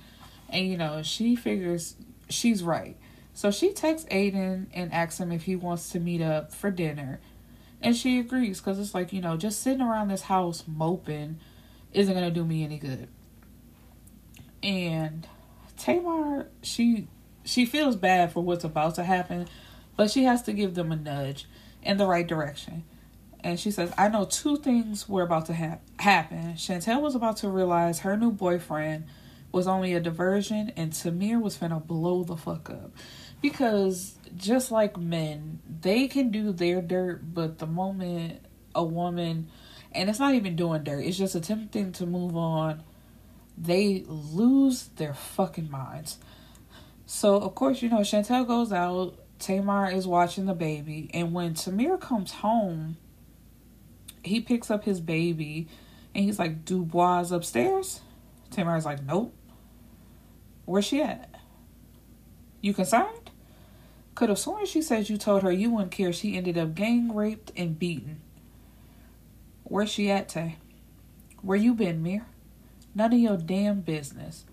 And 0.49 0.65
you 0.67 0.77
know, 0.77 1.03
she 1.03 1.35
figures 1.35 1.95
she's 2.27 2.63
right. 2.63 2.97
So 3.35 3.51
she 3.51 3.71
texts 3.71 4.09
Aiden 4.09 4.65
and 4.73 4.91
asks 4.91 5.19
him 5.19 5.31
if 5.31 5.43
he 5.43 5.55
wants 5.55 5.89
to 5.89 5.99
meet 5.99 6.23
up 6.23 6.51
for 6.51 6.71
dinner. 6.71 7.19
And 7.83 7.95
she 7.95 8.19
agrees 8.19 8.59
because 8.59 8.79
it's 8.79 8.95
like, 8.95 9.13
you 9.13 9.21
know, 9.21 9.37
just 9.37 9.61
sitting 9.61 9.81
around 9.81 10.07
this 10.07 10.23
house 10.23 10.63
moping 10.65 11.39
isn't 11.93 12.15
going 12.15 12.25
to 12.25 12.33
do 12.33 12.43
me 12.43 12.63
any 12.63 12.79
good. 12.79 13.07
And 14.63 15.27
Tamar, 15.77 16.47
she 16.63 17.07
she 17.43 17.65
feels 17.65 17.95
bad 17.95 18.31
for 18.31 18.43
what's 18.43 18.63
about 18.63 18.95
to 18.95 19.03
happen, 19.03 19.47
but 19.95 20.11
she 20.11 20.23
has 20.23 20.41
to 20.43 20.53
give 20.53 20.75
them 20.75 20.91
a 20.91 20.95
nudge 20.95 21.45
in 21.83 21.97
the 21.97 22.05
right 22.05 22.27
direction. 22.27 22.83
And 23.41 23.59
she 23.59 23.71
says, 23.71 23.91
I 23.97 24.09
know 24.09 24.25
two 24.25 24.57
things 24.57 25.07
were 25.07 25.23
about 25.23 25.45
to 25.45 25.53
ha- 25.53 25.79
happen. 25.97 26.53
Chantel 26.53 27.01
was 27.01 27.15
about 27.15 27.37
to 27.37 27.49
realize 27.49 27.99
her 27.99 28.17
new 28.17 28.31
boyfriend 28.31 29.05
was 29.51 29.67
only 29.67 29.93
a 29.93 29.99
diversion, 29.99 30.71
and 30.75 30.91
Tamir 30.91 31.41
was 31.41 31.57
finna 31.57 31.85
blow 31.85 32.23
the 32.23 32.37
fuck 32.37 32.69
up. 32.69 32.91
Because 33.41 34.15
just 34.35 34.71
like 34.71 34.97
men, 34.97 35.59
they 35.81 36.07
can 36.07 36.29
do 36.29 36.51
their 36.51 36.81
dirt, 36.81 37.33
but 37.33 37.59
the 37.59 37.65
moment 37.65 38.41
a 38.75 38.83
woman, 38.83 39.49
and 39.91 40.09
it's 40.09 40.19
not 40.19 40.35
even 40.35 40.55
doing 40.55 40.83
dirt, 40.83 40.99
it's 40.99 41.17
just 41.17 41.35
attempting 41.35 41.91
to 41.93 42.05
move 42.05 42.35
on, 42.35 42.83
they 43.57 44.03
lose 44.07 44.87
their 44.97 45.13
fucking 45.13 45.71
minds. 45.71 46.17
So 47.11 47.37
of 47.37 47.55
course, 47.55 47.81
you 47.81 47.89
know, 47.89 48.01
Chantel 48.01 48.45
goes 48.45 48.71
out, 48.71 49.15
Tamar 49.39 49.89
is 49.89 50.05
watching 50.05 50.45
the 50.45 50.53
baby, 50.53 51.09
and 51.11 51.33
when 51.33 51.55
Tamir 51.55 51.99
comes 51.99 52.31
home, 52.31 52.97
he 54.23 54.39
picks 54.41 54.69
up 54.69 54.83
his 54.83 55.01
baby 55.01 55.67
and 56.13 56.23
he's 56.23 56.37
like, 56.37 56.65
Dubois 56.65 57.31
upstairs? 57.31 58.01
Tamar's 58.51 58.85
like, 58.85 59.03
Nope. 59.03 59.35
Where's 60.65 60.85
she 60.85 61.01
at? 61.01 61.33
You 62.61 62.75
concerned? 62.75 63.31
Could 64.13 64.29
have 64.29 64.37
sworn 64.37 64.67
she 64.67 64.83
says 64.83 65.09
you 65.09 65.17
told 65.17 65.41
her 65.41 65.51
you 65.51 65.71
wouldn't 65.71 65.91
care 65.91 66.13
she 66.13 66.37
ended 66.37 66.59
up 66.59 66.75
gang 66.75 67.15
raped 67.15 67.51
and 67.57 67.79
beaten. 67.79 68.21
Where's 69.63 69.89
she 69.89 70.11
at, 70.11 70.29
Tay? 70.29 70.57
Where 71.41 71.57
you 71.57 71.73
been, 71.73 72.03
Mir? 72.03 72.27
None 72.93 73.13
of 73.13 73.19
your 73.19 73.37
damn 73.37 73.81
business 73.81 74.45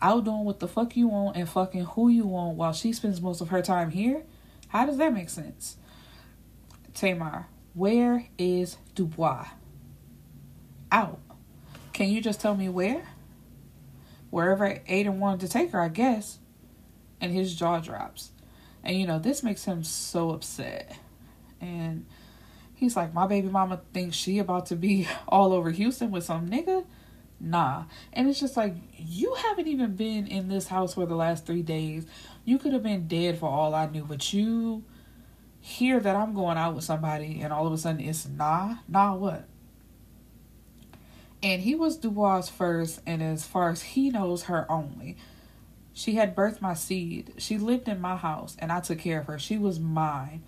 out 0.00 0.24
doing 0.24 0.44
what 0.44 0.60
the 0.60 0.68
fuck 0.68 0.96
you 0.96 1.08
want 1.08 1.36
and 1.36 1.48
fucking 1.48 1.84
who 1.84 2.08
you 2.08 2.26
want 2.26 2.56
while 2.56 2.72
she 2.72 2.92
spends 2.92 3.20
most 3.20 3.40
of 3.40 3.48
her 3.48 3.62
time 3.62 3.90
here? 3.90 4.24
How 4.68 4.86
does 4.86 4.98
that 4.98 5.12
make 5.12 5.30
sense? 5.30 5.76
Tamar, 6.94 7.46
where 7.74 8.26
is 8.38 8.76
Dubois? 8.94 9.46
Out. 10.90 11.20
Can 11.92 12.08
you 12.08 12.20
just 12.20 12.40
tell 12.40 12.56
me 12.56 12.68
where? 12.68 13.08
Wherever 14.30 14.68
Aiden 14.88 15.18
wanted 15.18 15.40
to 15.40 15.48
take 15.48 15.70
her, 15.72 15.80
I 15.80 15.88
guess. 15.88 16.38
And 17.20 17.32
his 17.32 17.54
jaw 17.54 17.80
drops. 17.80 18.32
And 18.82 18.98
you 18.98 19.06
know, 19.06 19.18
this 19.18 19.42
makes 19.42 19.64
him 19.64 19.82
so 19.82 20.30
upset. 20.30 20.98
And 21.60 22.06
he's 22.74 22.96
like, 22.96 23.14
My 23.14 23.26
baby 23.26 23.48
mama 23.48 23.80
thinks 23.92 24.16
she 24.16 24.38
about 24.38 24.66
to 24.66 24.76
be 24.76 25.08
all 25.28 25.52
over 25.52 25.70
Houston 25.70 26.10
with 26.10 26.24
some 26.24 26.48
nigga 26.48 26.84
nah. 27.40 27.84
And 28.12 28.28
it's 28.28 28.40
just 28.40 28.56
like, 28.56 28.74
you 28.96 29.34
haven't 29.34 29.68
even 29.68 29.96
been 29.96 30.26
in 30.26 30.48
this 30.48 30.68
house 30.68 30.94
for 30.94 31.06
the 31.06 31.14
last 31.14 31.46
three 31.46 31.62
days. 31.62 32.06
You 32.44 32.58
could 32.58 32.72
have 32.72 32.82
been 32.82 33.08
dead 33.08 33.38
for 33.38 33.48
all 33.48 33.74
I 33.74 33.86
knew, 33.86 34.04
but 34.04 34.32
you 34.32 34.84
hear 35.60 35.98
that 35.98 36.14
I'm 36.14 36.34
going 36.34 36.58
out 36.58 36.74
with 36.74 36.84
somebody, 36.84 37.40
and 37.40 37.52
all 37.52 37.66
of 37.66 37.72
a 37.72 37.78
sudden 37.78 38.00
it's 38.00 38.28
nah, 38.28 38.76
nah, 38.86 39.14
what? 39.14 39.46
And 41.42 41.62
he 41.62 41.74
was 41.74 41.96
Dubois 41.96 42.48
first, 42.48 43.00
and 43.06 43.22
as 43.22 43.46
far 43.46 43.70
as 43.70 43.82
he 43.82 44.10
knows, 44.10 44.44
her 44.44 44.70
only. 44.70 45.16
She 45.92 46.16
had 46.16 46.34
birthed 46.34 46.60
my 46.60 46.74
seed. 46.74 47.34
She 47.38 47.56
lived 47.56 47.88
in 47.88 48.00
my 48.00 48.16
house, 48.16 48.56
and 48.58 48.72
I 48.72 48.80
took 48.80 48.98
care 48.98 49.20
of 49.20 49.26
her. 49.26 49.38
She 49.38 49.56
was 49.56 49.78
mine. 49.78 50.42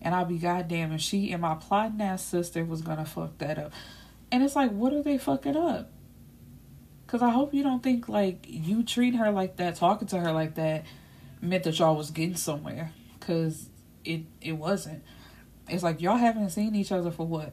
And 0.00 0.14
I'll 0.14 0.26
be 0.26 0.38
goddamn 0.38 0.92
if 0.92 1.00
she 1.00 1.32
and 1.32 1.40
my 1.40 1.54
plotting 1.54 2.00
ass 2.00 2.22
sister 2.22 2.62
was 2.64 2.82
gonna 2.82 3.06
fuck 3.06 3.38
that 3.38 3.58
up. 3.58 3.72
And 4.30 4.42
it's 4.42 4.54
like, 4.54 4.70
what 4.70 4.92
are 4.92 5.02
they 5.02 5.16
fucking 5.16 5.56
up? 5.56 5.90
Because 7.14 7.28
I 7.28 7.30
hope 7.30 7.54
you 7.54 7.62
don't 7.62 7.80
think 7.80 8.08
like 8.08 8.44
you 8.48 8.82
treat 8.82 9.14
her 9.14 9.30
like 9.30 9.58
that, 9.58 9.76
talking 9.76 10.08
to 10.08 10.18
her 10.18 10.32
like 10.32 10.56
that, 10.56 10.84
meant 11.40 11.62
that 11.62 11.78
y'all 11.78 11.94
was 11.94 12.10
getting 12.10 12.34
somewhere. 12.34 12.90
Because 13.20 13.68
it 14.04 14.22
it 14.40 14.54
wasn't. 14.54 15.04
It's 15.68 15.84
like 15.84 16.00
y'all 16.00 16.16
haven't 16.16 16.50
seen 16.50 16.74
each 16.74 16.90
other 16.90 17.12
for 17.12 17.24
what, 17.24 17.52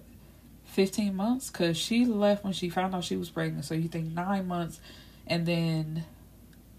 fifteen 0.65 1.15
months? 1.15 1.51
Because 1.51 1.77
she 1.77 2.05
left 2.05 2.43
when 2.43 2.53
she 2.53 2.71
found 2.71 2.95
out 2.95 3.03
she 3.03 3.15
was 3.15 3.29
pregnant. 3.29 3.63
So 3.65 3.75
you 3.75 3.87
think 3.87 4.11
nine 4.15 4.47
months, 4.47 4.81
and 5.27 5.45
then 5.45 6.05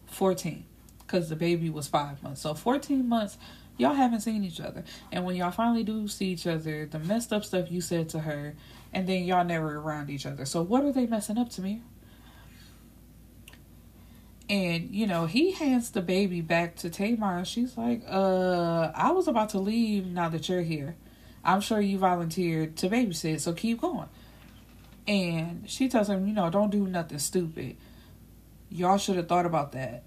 fourteen, 0.06 0.64
because 1.06 1.28
the 1.28 1.36
baby 1.36 1.70
was 1.70 1.86
five 1.86 2.20
months. 2.20 2.40
So 2.40 2.52
fourteen 2.52 3.08
months. 3.08 3.38
Y'all 3.76 3.94
haven't 3.94 4.22
seen 4.22 4.42
each 4.42 4.60
other. 4.60 4.82
And 5.12 5.24
when 5.24 5.36
y'all 5.36 5.52
finally 5.52 5.84
do 5.84 6.08
see 6.08 6.30
each 6.30 6.48
other, 6.48 6.86
the 6.86 6.98
messed 6.98 7.32
up 7.32 7.44
stuff 7.44 7.70
you 7.70 7.80
said 7.80 8.08
to 8.08 8.18
her, 8.18 8.56
and 8.92 9.08
then 9.08 9.22
y'all 9.22 9.44
never 9.44 9.76
around 9.76 10.10
each 10.10 10.26
other. 10.26 10.44
So 10.46 10.62
what 10.62 10.82
are 10.82 10.90
they 10.90 11.06
messing 11.06 11.38
up 11.38 11.48
to 11.50 11.62
me? 11.62 11.82
And, 14.52 14.94
you 14.94 15.06
know, 15.06 15.24
he 15.24 15.52
hands 15.52 15.92
the 15.92 16.02
baby 16.02 16.42
back 16.42 16.76
to 16.76 16.90
Tamar. 16.90 17.38
And 17.38 17.48
she's 17.48 17.78
like, 17.78 18.02
uh, 18.06 18.92
I 18.94 19.12
was 19.12 19.26
about 19.26 19.48
to 19.50 19.58
leave 19.58 20.04
now 20.04 20.28
that 20.28 20.46
you're 20.46 20.60
here. 20.60 20.94
I'm 21.42 21.62
sure 21.62 21.80
you 21.80 21.96
volunteered 21.96 22.76
to 22.76 22.90
babysit, 22.90 23.40
so 23.40 23.54
keep 23.54 23.80
going. 23.80 24.10
And 25.08 25.64
she 25.66 25.88
tells 25.88 26.10
him, 26.10 26.28
you 26.28 26.34
know, 26.34 26.50
don't 26.50 26.68
do 26.68 26.86
nothing 26.86 27.18
stupid. 27.18 27.78
Y'all 28.68 28.98
should 28.98 29.16
have 29.16 29.26
thought 29.26 29.46
about 29.46 29.72
that. 29.72 30.04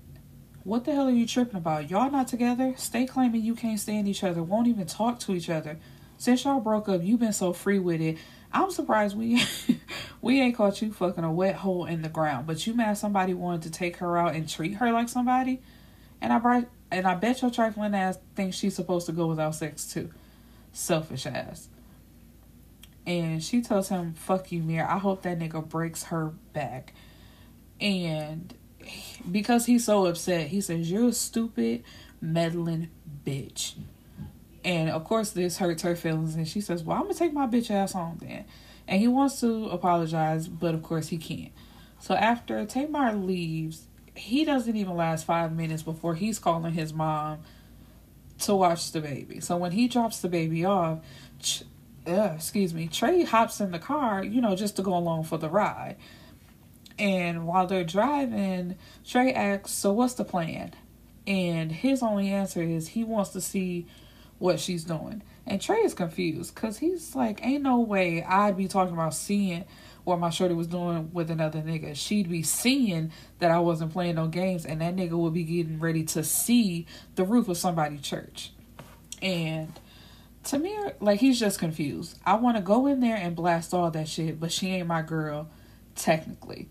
What 0.64 0.86
the 0.86 0.94
hell 0.94 1.08
are 1.08 1.12
you 1.12 1.26
tripping 1.26 1.58
about? 1.58 1.90
Y'all 1.90 2.12
not 2.12 2.28
together? 2.28 2.76
Stay 2.78 3.08
claiming 3.08 3.42
you 3.42 3.56
can't 3.56 3.80
stand 3.80 4.08
each 4.08 4.24
other, 4.24 4.44
won't 4.44 4.68
even 4.68 4.86
talk 4.86 5.20
to 5.22 5.34
each 5.34 5.50
other. 5.50 5.80
Since 6.18 6.44
y'all 6.44 6.60
broke 6.60 6.88
up, 6.88 7.02
you've 7.04 7.20
been 7.20 7.34
so 7.34 7.52
free 7.52 7.80
with 7.80 8.00
it. 8.00 8.20
I'm 8.56 8.72
surprised 8.72 9.18
we 9.18 9.44
we 10.22 10.42
ain't 10.42 10.56
caught 10.56 10.82
you 10.82 10.92
fucking 10.92 11.24
a 11.24 11.32
wet 11.32 11.56
hole 11.56 11.86
in 11.86 12.02
the 12.02 12.10
ground. 12.10 12.48
But 12.48 12.66
you 12.66 12.74
mad 12.74 12.98
somebody 12.98 13.34
wanted 13.34 13.64
to 13.64 13.72
take 13.72 13.98
her 13.98 14.18
out 14.18 14.34
and 14.34 14.50
treat 14.50 14.76
her 14.76 14.92
like 14.92 15.10
somebody? 15.10 15.62
And 16.22 16.32
I 16.32 16.40
brought 16.40 16.66
and 16.90 17.06
I 17.06 17.16
bet 17.16 17.42
your 17.42 17.52
trifling 17.52 17.94
ass 17.94 18.18
thinks 18.36 18.56
she's 18.56 18.76
supposed 18.76 19.06
to 19.08 19.12
go 19.12 19.28
without 19.28 19.56
sex 19.56 19.86
too. 19.86 20.10
Selfish 20.72 21.26
ass. 21.26 21.68
And 23.06 23.44
she 23.44 23.62
tells 23.62 23.90
him, 23.90 24.14
fuck 24.14 24.52
you, 24.52 24.64
Mir. 24.64 24.86
I 24.86 24.98
hope 24.98 25.22
that 25.24 25.38
nigga 25.38 25.68
breaks 25.68 26.06
her 26.06 26.34
back. 26.54 26.94
And 27.80 28.54
because 29.30 29.66
he's 29.66 29.86
so 29.86 30.06
upset, 30.06 30.48
he 30.48 30.62
says, 30.62 30.90
You're 30.90 31.10
a 31.10 31.14
stupid, 31.14 31.84
meddling 32.22 32.90
bitch. 33.26 33.74
And 34.66 34.90
of 34.90 35.04
course, 35.04 35.30
this 35.30 35.58
hurts 35.58 35.84
her 35.84 35.96
feelings, 35.96 36.36
and 36.36 36.48
she 36.48 36.60
says, 36.60 36.84
"Well, 36.84 36.98
I'm 36.98 37.04
gonna 37.04 37.14
take 37.14 37.34
my 37.34 37.46
bitch 37.46 37.70
ass 37.70 37.94
home 37.94 38.18
then." 38.20 38.46
And 38.88 39.00
he 39.00 39.08
wants 39.08 39.40
to 39.42 39.68
apologize, 39.70 40.48
but 40.48 40.74
of 40.74 40.82
course 40.82 41.10
he 41.10 41.18
can't. 41.18 41.52
So 42.00 42.16
after 42.16 42.66
Tamar 42.66 43.14
leaves, 43.14 43.88
he 44.16 44.44
doesn't 44.44 44.76
even 44.76 44.98
last 44.98 45.26
five 45.26 45.56
minutes 45.56 45.84
before 45.84 46.16
he's 46.16 46.40
calling 46.40 46.74
his 46.74 46.94
mom 46.94 47.40
to 48.40 48.56
watch 48.56 48.92
the 48.92 49.02
baby. 49.02 49.40
So 49.40 49.56
when 49.56 49.72
he 49.72 49.88
drops 49.88 50.20
the 50.20 50.30
baby 50.30 50.66
off, 50.66 51.00
uh, 52.08 52.32
excuse 52.36 52.74
me, 52.74 52.88
Trey 52.88 53.24
hops 53.24 53.62
in 53.62 53.72
the 53.72 53.80
car, 53.80 54.24
you 54.24 54.42
know, 54.42 54.56
just 54.56 54.76
to 54.78 54.82
go 54.82 54.96
along 54.96 55.26
for 55.26 55.38
the 55.38 55.50
ride. 55.50 55.96
And 56.98 57.46
while 57.46 57.68
they're 57.68 57.84
driving, 57.84 58.78
Trey 59.06 59.32
asks, 59.34 59.72
So 59.72 59.92
what's 59.94 60.16
the 60.16 60.26
plan? 60.26 60.74
And 61.28 61.72
his 61.72 62.02
only 62.02 62.30
answer 62.30 62.62
is 62.62 62.90
he 62.90 63.04
wants 63.04 63.32
to 63.32 63.42
see 63.42 63.86
what 64.38 64.60
she's 64.60 64.84
doing. 64.84 65.22
And 65.48 65.62
Trey 65.62 65.80
is 65.80 65.94
confused 65.94 66.56
because 66.56 66.80
he's 66.80 67.16
like, 67.16 67.46
ain't 67.46 67.64
no 67.64 67.80
way 67.80 68.24
I'd 68.24 68.58
be 68.58 68.68
talking 68.68 68.94
about 68.94 69.14
seeing 69.14 69.66
what 70.04 70.20
my 70.20 70.30
shorty 70.30 70.54
was 70.54 70.68
doing 70.68 71.12
with 71.14 71.32
another 71.32 71.62
nigga. 71.62 71.96
She'd 71.96 72.30
be 72.30 72.44
seeing 72.44 73.12
that 73.40 73.52
I 73.52 73.60
wasn't 73.60 73.92
playing 73.92 74.16
no 74.16 74.28
games, 74.28 74.66
and 74.66 74.82
that 74.82 74.96
nigga 74.96 75.12
would 75.12 75.34
be 75.34 75.44
getting 75.44 75.80
ready 75.80 76.04
to 76.04 76.24
see 76.24 76.86
the 77.16 77.24
roof 77.24 77.48
of 77.48 77.58
somebody's 77.58 78.02
church. 78.02 78.52
And 79.22 79.72
Tamir, 80.44 80.94
like, 81.00 81.20
he's 81.20 81.40
just 81.40 81.58
confused. 81.58 82.20
I 82.26 82.36
want 82.36 82.58
to 82.58 82.62
go 82.62 82.86
in 82.86 83.00
there 83.00 83.16
and 83.16 83.36
blast 83.36 83.74
all 83.74 83.90
that 83.92 84.08
shit, 84.08 84.40
but 84.40 84.52
she 84.52 84.70
ain't 84.70 84.88
my 84.88 85.02
girl, 85.02 85.50
technically. 85.96 86.70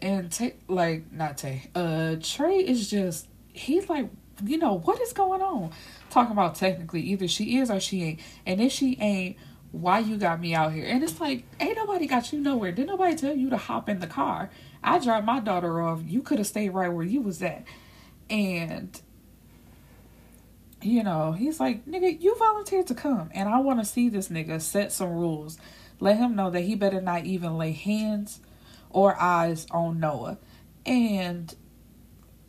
And, 0.00 0.32
Tay, 0.32 0.54
like, 0.68 1.12
not 1.12 1.36
Tay, 1.36 1.70
uh, 1.74 2.16
Trey 2.22 2.58
is 2.58 2.90
just, 2.90 3.28
he's 3.52 3.88
like, 3.90 4.08
you 4.42 4.56
know, 4.56 4.78
what 4.78 5.00
is 5.00 5.12
going 5.12 5.42
on? 5.42 5.70
Talking 6.14 6.32
about 6.32 6.54
technically 6.54 7.02
either 7.02 7.28
she 7.28 7.58
is 7.58 7.70
or 7.70 7.80
she 7.80 8.02
ain't. 8.02 8.20
And 8.46 8.60
if 8.60 8.72
she 8.72 8.96
ain't, 9.00 9.36
why 9.72 9.98
you 9.98 10.16
got 10.16 10.40
me 10.40 10.54
out 10.54 10.72
here? 10.72 10.86
And 10.86 11.02
it's 11.02 11.20
like, 11.20 11.44
ain't 11.60 11.76
nobody 11.76 12.06
got 12.06 12.32
you 12.32 12.40
nowhere. 12.40 12.72
Didn't 12.72 12.90
nobody 12.90 13.16
tell 13.16 13.36
you 13.36 13.50
to 13.50 13.56
hop 13.56 13.88
in 13.88 13.98
the 13.98 14.06
car? 14.06 14.50
I 14.82 14.98
dropped 14.98 15.26
my 15.26 15.40
daughter 15.40 15.82
off. 15.82 16.00
You 16.06 16.22
could 16.22 16.38
have 16.38 16.46
stayed 16.46 16.70
right 16.70 16.88
where 16.88 17.04
you 17.04 17.20
was 17.20 17.42
at. 17.42 17.64
And 18.30 19.00
you 20.84 21.02
know, 21.02 21.32
he's 21.32 21.58
like, 21.58 21.86
nigga, 21.86 22.20
you 22.20 22.36
volunteered 22.36 22.86
to 22.88 22.94
come, 22.94 23.30
and 23.32 23.48
I 23.48 23.58
want 23.60 23.78
to 23.80 23.86
see 23.86 24.10
this 24.10 24.28
nigga 24.28 24.60
set 24.60 24.92
some 24.92 25.12
rules. 25.12 25.58
Let 25.98 26.18
him 26.18 26.36
know 26.36 26.50
that 26.50 26.60
he 26.60 26.74
better 26.74 27.00
not 27.00 27.24
even 27.24 27.56
lay 27.56 27.72
hands 27.72 28.40
or 28.90 29.20
eyes 29.20 29.66
on 29.70 29.98
Noah. 29.98 30.38
And 30.84 31.54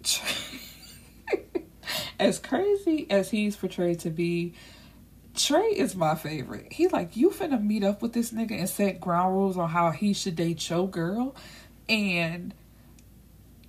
as 2.19 2.39
crazy 2.39 3.07
as 3.09 3.31
he's 3.31 3.55
portrayed 3.55 3.99
to 4.01 4.09
be, 4.09 4.53
Trey 5.35 5.65
is 5.65 5.95
my 5.95 6.15
favorite. 6.15 6.71
He 6.71 6.87
like, 6.87 7.17
you 7.17 7.29
finna 7.29 7.61
meet 7.61 7.83
up 7.83 8.01
with 8.01 8.13
this 8.13 8.31
nigga 8.31 8.57
and 8.57 8.69
set 8.69 9.01
ground 9.01 9.35
rules 9.35 9.57
on 9.57 9.69
how 9.69 9.91
he 9.91 10.13
should 10.13 10.35
date 10.35 10.69
your 10.69 10.87
girl. 10.87 11.35
And 11.89 12.53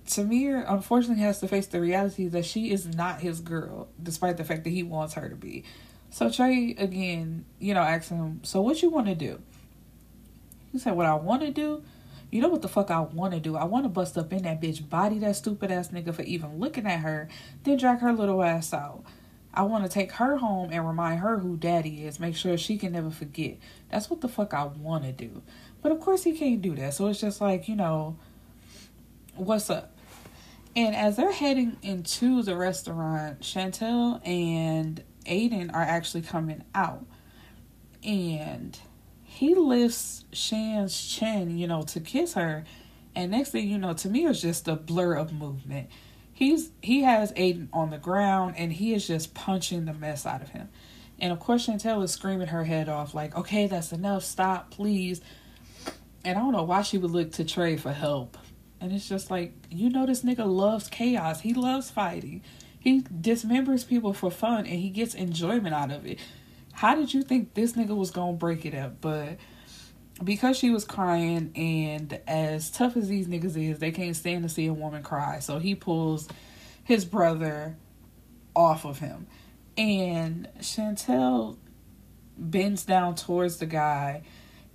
Tamir 0.05 0.63
unfortunately 0.67 1.23
has 1.23 1.39
to 1.41 1.47
face 1.47 1.67
the 1.67 1.81
reality 1.81 2.27
that 2.29 2.45
she 2.45 2.71
is 2.71 2.85
not 2.87 3.19
his 3.19 3.41
girl, 3.41 3.89
despite 4.01 4.37
the 4.37 4.45
fact 4.45 4.63
that 4.63 4.69
he 4.69 4.83
wants 4.83 5.15
her 5.15 5.27
to 5.27 5.35
be. 5.35 5.65
So 6.09 6.31
Trey 6.31 6.73
again, 6.77 7.45
you 7.59 7.73
know, 7.73 7.81
asks 7.81 8.09
him, 8.09 8.39
So 8.43 8.61
what 8.61 8.81
you 8.81 8.89
wanna 8.89 9.15
do? 9.15 9.41
He 10.71 10.79
said, 10.79 10.95
What 10.95 11.05
I 11.05 11.15
wanna 11.15 11.51
do? 11.51 11.83
You 12.29 12.41
know 12.41 12.49
what 12.49 12.61
the 12.61 12.67
fuck 12.67 12.91
I 12.91 12.99
wanna 12.99 13.39
do? 13.39 13.55
I 13.55 13.63
wanna 13.63 13.89
bust 13.89 14.17
up 14.17 14.33
in 14.33 14.43
that 14.43 14.61
bitch, 14.61 14.87
body 14.89 15.19
that 15.19 15.35
stupid 15.35 15.71
ass 15.71 15.89
nigga 15.89 16.13
for 16.13 16.23
even 16.23 16.59
looking 16.59 16.85
at 16.85 16.99
her, 16.99 17.29
then 17.63 17.77
drag 17.77 17.99
her 17.99 18.13
little 18.13 18.43
ass 18.43 18.73
out. 18.73 19.03
I 19.57 19.63
want 19.63 19.85
to 19.85 19.89
take 19.89 20.11
her 20.11 20.37
home 20.37 20.69
and 20.71 20.87
remind 20.87 21.19
her 21.21 21.39
who 21.39 21.57
daddy 21.57 22.05
is, 22.05 22.19
make 22.19 22.35
sure 22.35 22.55
she 22.59 22.77
can 22.77 22.91
never 22.91 23.09
forget. 23.09 23.57
That's 23.89 24.07
what 24.07 24.21
the 24.21 24.27
fuck 24.27 24.53
I 24.53 24.65
want 24.65 25.03
to 25.05 25.11
do. 25.11 25.41
But 25.81 25.91
of 25.91 25.99
course, 25.99 26.23
he 26.23 26.33
can't 26.33 26.61
do 26.61 26.75
that. 26.75 26.93
So 26.93 27.07
it's 27.07 27.19
just 27.19 27.41
like, 27.41 27.67
you 27.67 27.75
know, 27.75 28.17
what's 29.35 29.71
up? 29.71 29.97
And 30.75 30.95
as 30.95 31.15
they're 31.15 31.31
heading 31.31 31.77
into 31.81 32.43
the 32.43 32.55
restaurant, 32.55 33.39
Chantel 33.39 34.21
and 34.27 35.03
Aiden 35.25 35.73
are 35.73 35.81
actually 35.81 36.21
coming 36.21 36.63
out. 36.75 37.03
And 38.03 38.77
he 39.37 39.55
lifts 39.55 40.25
Shan's 40.31 40.99
chin, 40.99 41.57
you 41.57 41.67
know, 41.67 41.83
to 41.83 41.99
kiss 41.99 42.33
her. 42.33 42.65
And 43.15 43.31
next 43.31 43.49
thing 43.51 43.69
you 43.69 43.77
know, 43.77 43.93
to 43.93 44.09
me, 44.09 44.25
it's 44.25 44.41
just 44.41 44.67
a 44.67 44.75
blur 44.75 45.15
of 45.15 45.33
movement 45.33 45.89
he's 46.37 46.69
he 46.83 47.01
has 47.01 47.31
Aiden 47.33 47.67
on 47.73 47.89
the 47.89 47.97
ground 47.97 48.53
and 48.57 48.71
he 48.71 48.93
is 48.93 49.07
just 49.07 49.33
punching 49.33 49.85
the 49.85 49.93
mess 49.93 50.23
out 50.25 50.43
of 50.43 50.49
him. 50.49 50.69
And 51.17 51.33
of 51.33 51.39
course 51.39 51.65
Chantel 51.65 52.03
is 52.03 52.11
screaming 52.11 52.49
her 52.49 52.63
head 52.63 52.87
off 52.87 53.15
like, 53.15 53.35
"Okay, 53.35 53.65
that's 53.65 53.91
enough. 53.91 54.23
Stop, 54.23 54.69
please." 54.69 55.19
And 56.23 56.37
I 56.37 56.41
don't 56.41 56.51
know 56.51 56.63
why 56.63 56.83
she 56.83 56.99
would 56.99 57.09
look 57.09 57.31
to 57.33 57.43
Trey 57.43 57.75
for 57.75 57.91
help. 57.91 58.37
And 58.79 58.91
it's 58.91 59.09
just 59.09 59.31
like, 59.31 59.53
you 59.71 59.89
know 59.89 60.05
this 60.05 60.23
nigga 60.23 60.45
loves 60.45 60.87
chaos. 60.89 61.41
He 61.41 61.55
loves 61.55 61.89
fighting. 61.89 62.43
He 62.79 63.01
dismembers 63.01 63.87
people 63.87 64.13
for 64.13 64.29
fun 64.29 64.67
and 64.67 64.79
he 64.79 64.91
gets 64.91 65.15
enjoyment 65.15 65.73
out 65.73 65.91
of 65.91 66.05
it. 66.05 66.19
How 66.77 66.93
did 66.93 67.11
you 67.11 67.23
think 67.23 67.55
this 67.55 67.73
nigga 67.73 67.97
was 67.97 68.11
to 68.11 68.33
break 68.33 68.63
it 68.63 68.75
up? 68.75 69.01
But 69.01 69.37
because 70.23 70.59
she 70.59 70.69
was 70.69 70.85
crying 70.85 71.51
and 71.55 72.19
as 72.27 72.69
tough 72.69 72.95
as 72.95 73.07
these 73.07 73.27
niggas 73.27 73.57
is, 73.57 73.79
they 73.79 73.89
can't 73.89 74.15
stand 74.15 74.43
to 74.43 74.49
see 74.49 74.67
a 74.67 74.73
woman 74.73 75.01
cry. 75.01 75.39
So 75.39 75.57
he 75.57 75.73
pulls 75.73 76.29
his 76.83 77.03
brother 77.03 77.75
off 78.55 78.85
of 78.85 78.99
him. 78.99 79.25
And 79.75 80.49
Chantel 80.59 81.57
bends 82.37 82.85
down 82.85 83.15
towards 83.15 83.57
the 83.57 83.65
guy 83.65 84.21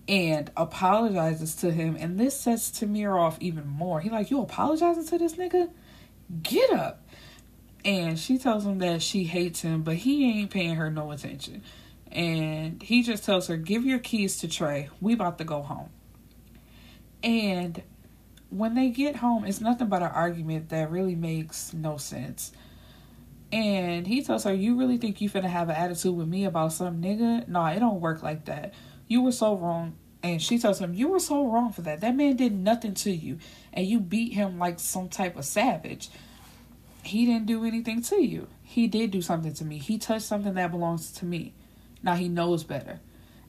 and 0.09 0.51
apologizes 0.57 1.55
to 1.55 1.71
him 1.71 1.97
and 2.01 2.19
this 2.19 2.37
sets 2.37 2.73
Tamir 2.73 3.17
off 3.17 3.39
even 3.39 3.69
more. 3.69 4.01
He 4.01 4.11
like, 4.11 4.29
You 4.29 4.41
apologizing 4.41 5.07
to 5.07 5.19
this 5.19 5.37
nigga? 5.37 5.71
Get 6.43 6.73
up. 6.73 7.07
And 7.85 8.19
she 8.19 8.39
tells 8.39 8.67
him 8.67 8.81
that 8.81 9.03
she 9.03 9.23
hates 9.23 9.61
him, 9.61 9.85
but 9.85 9.95
he 9.95 10.41
ain't 10.41 10.51
paying 10.51 10.75
her 10.75 10.91
no 10.91 11.13
attention 11.13 11.63
and 12.13 12.83
he 12.83 13.03
just 13.03 13.25
tells 13.25 13.49
her, 13.49 13.57
"Give 13.57 13.85
your 13.85 13.99
keys 13.99 14.39
to 14.39 14.49
Trey. 14.49 14.89
We 15.01 15.15
about 15.15 15.39
to 15.39 15.45
go 15.45 15.63
home." 15.63 15.89
And 17.23 17.83
when 18.51 18.75
they 18.75 18.91
get 18.91 19.17
home, 19.17 19.45
it's 19.45 19.61
nothing 19.61 19.89
but 19.89 20.03
an 20.03 20.11
argument 20.11 20.69
that 20.69 20.91
really 20.91 21.15
makes 21.15 21.73
no 21.73 21.97
sense. 21.97 22.53
And 23.51 24.07
he 24.07 24.23
tells 24.23 24.45
her, 24.45 24.55
"You 24.55 24.77
really 24.77 24.97
think 24.97 25.21
you 25.21 25.29
finna 25.29 25.45
have 25.45 25.69
an 25.69 25.77
attitude 25.77 26.17
with 26.17 26.29
me 26.29 26.45
about 26.45 26.73
some 26.73 27.03
nigga? 27.03 27.47
Nah, 27.49 27.71
it 27.71 27.81
don't 27.81 28.01
work 28.01 28.23
like 28.23 28.45
that. 28.47 28.75
You 29.09 29.23
were 29.23 29.33
so 29.33 29.57
wrong." 29.57 29.95
And 30.23 30.41
she 30.41 30.59
tells 30.59 30.79
him, 30.79 30.95
"You 30.95 31.09
were 31.09 31.19
so 31.19 31.47
wrong 31.47 31.73
for 31.73 31.83
that. 31.83 32.01
That 32.01 32.15
man 32.15 32.37
did 32.37 32.55
nothing 32.55 32.95
to 32.95 33.11
you, 33.11 33.39
and 33.73 33.87
you 33.87 34.01
beat 34.01 34.35
him 34.35 34.59
like 34.59 34.79
some 34.79 35.09
type 35.09 35.37
of 35.37 35.45
savage. 35.45 36.11
He 37.03 37.27
didn't 37.27 37.47
do 37.47 37.65
anything 37.65 38.01
to 38.03 38.23
you. 38.23 38.47
He 38.63 38.87
did 38.87 39.11
do 39.11 39.21
something 39.21 39.53
to 39.55 39.65
me. 39.65 39.79
He 39.79 39.99
touched 39.99 40.27
something 40.27 40.55
that 40.55 40.71
belongs 40.71 41.11
to 41.13 41.27
me." 41.27 41.55
Now 42.03 42.15
he 42.15 42.29
knows 42.29 42.65
better. 42.65 43.01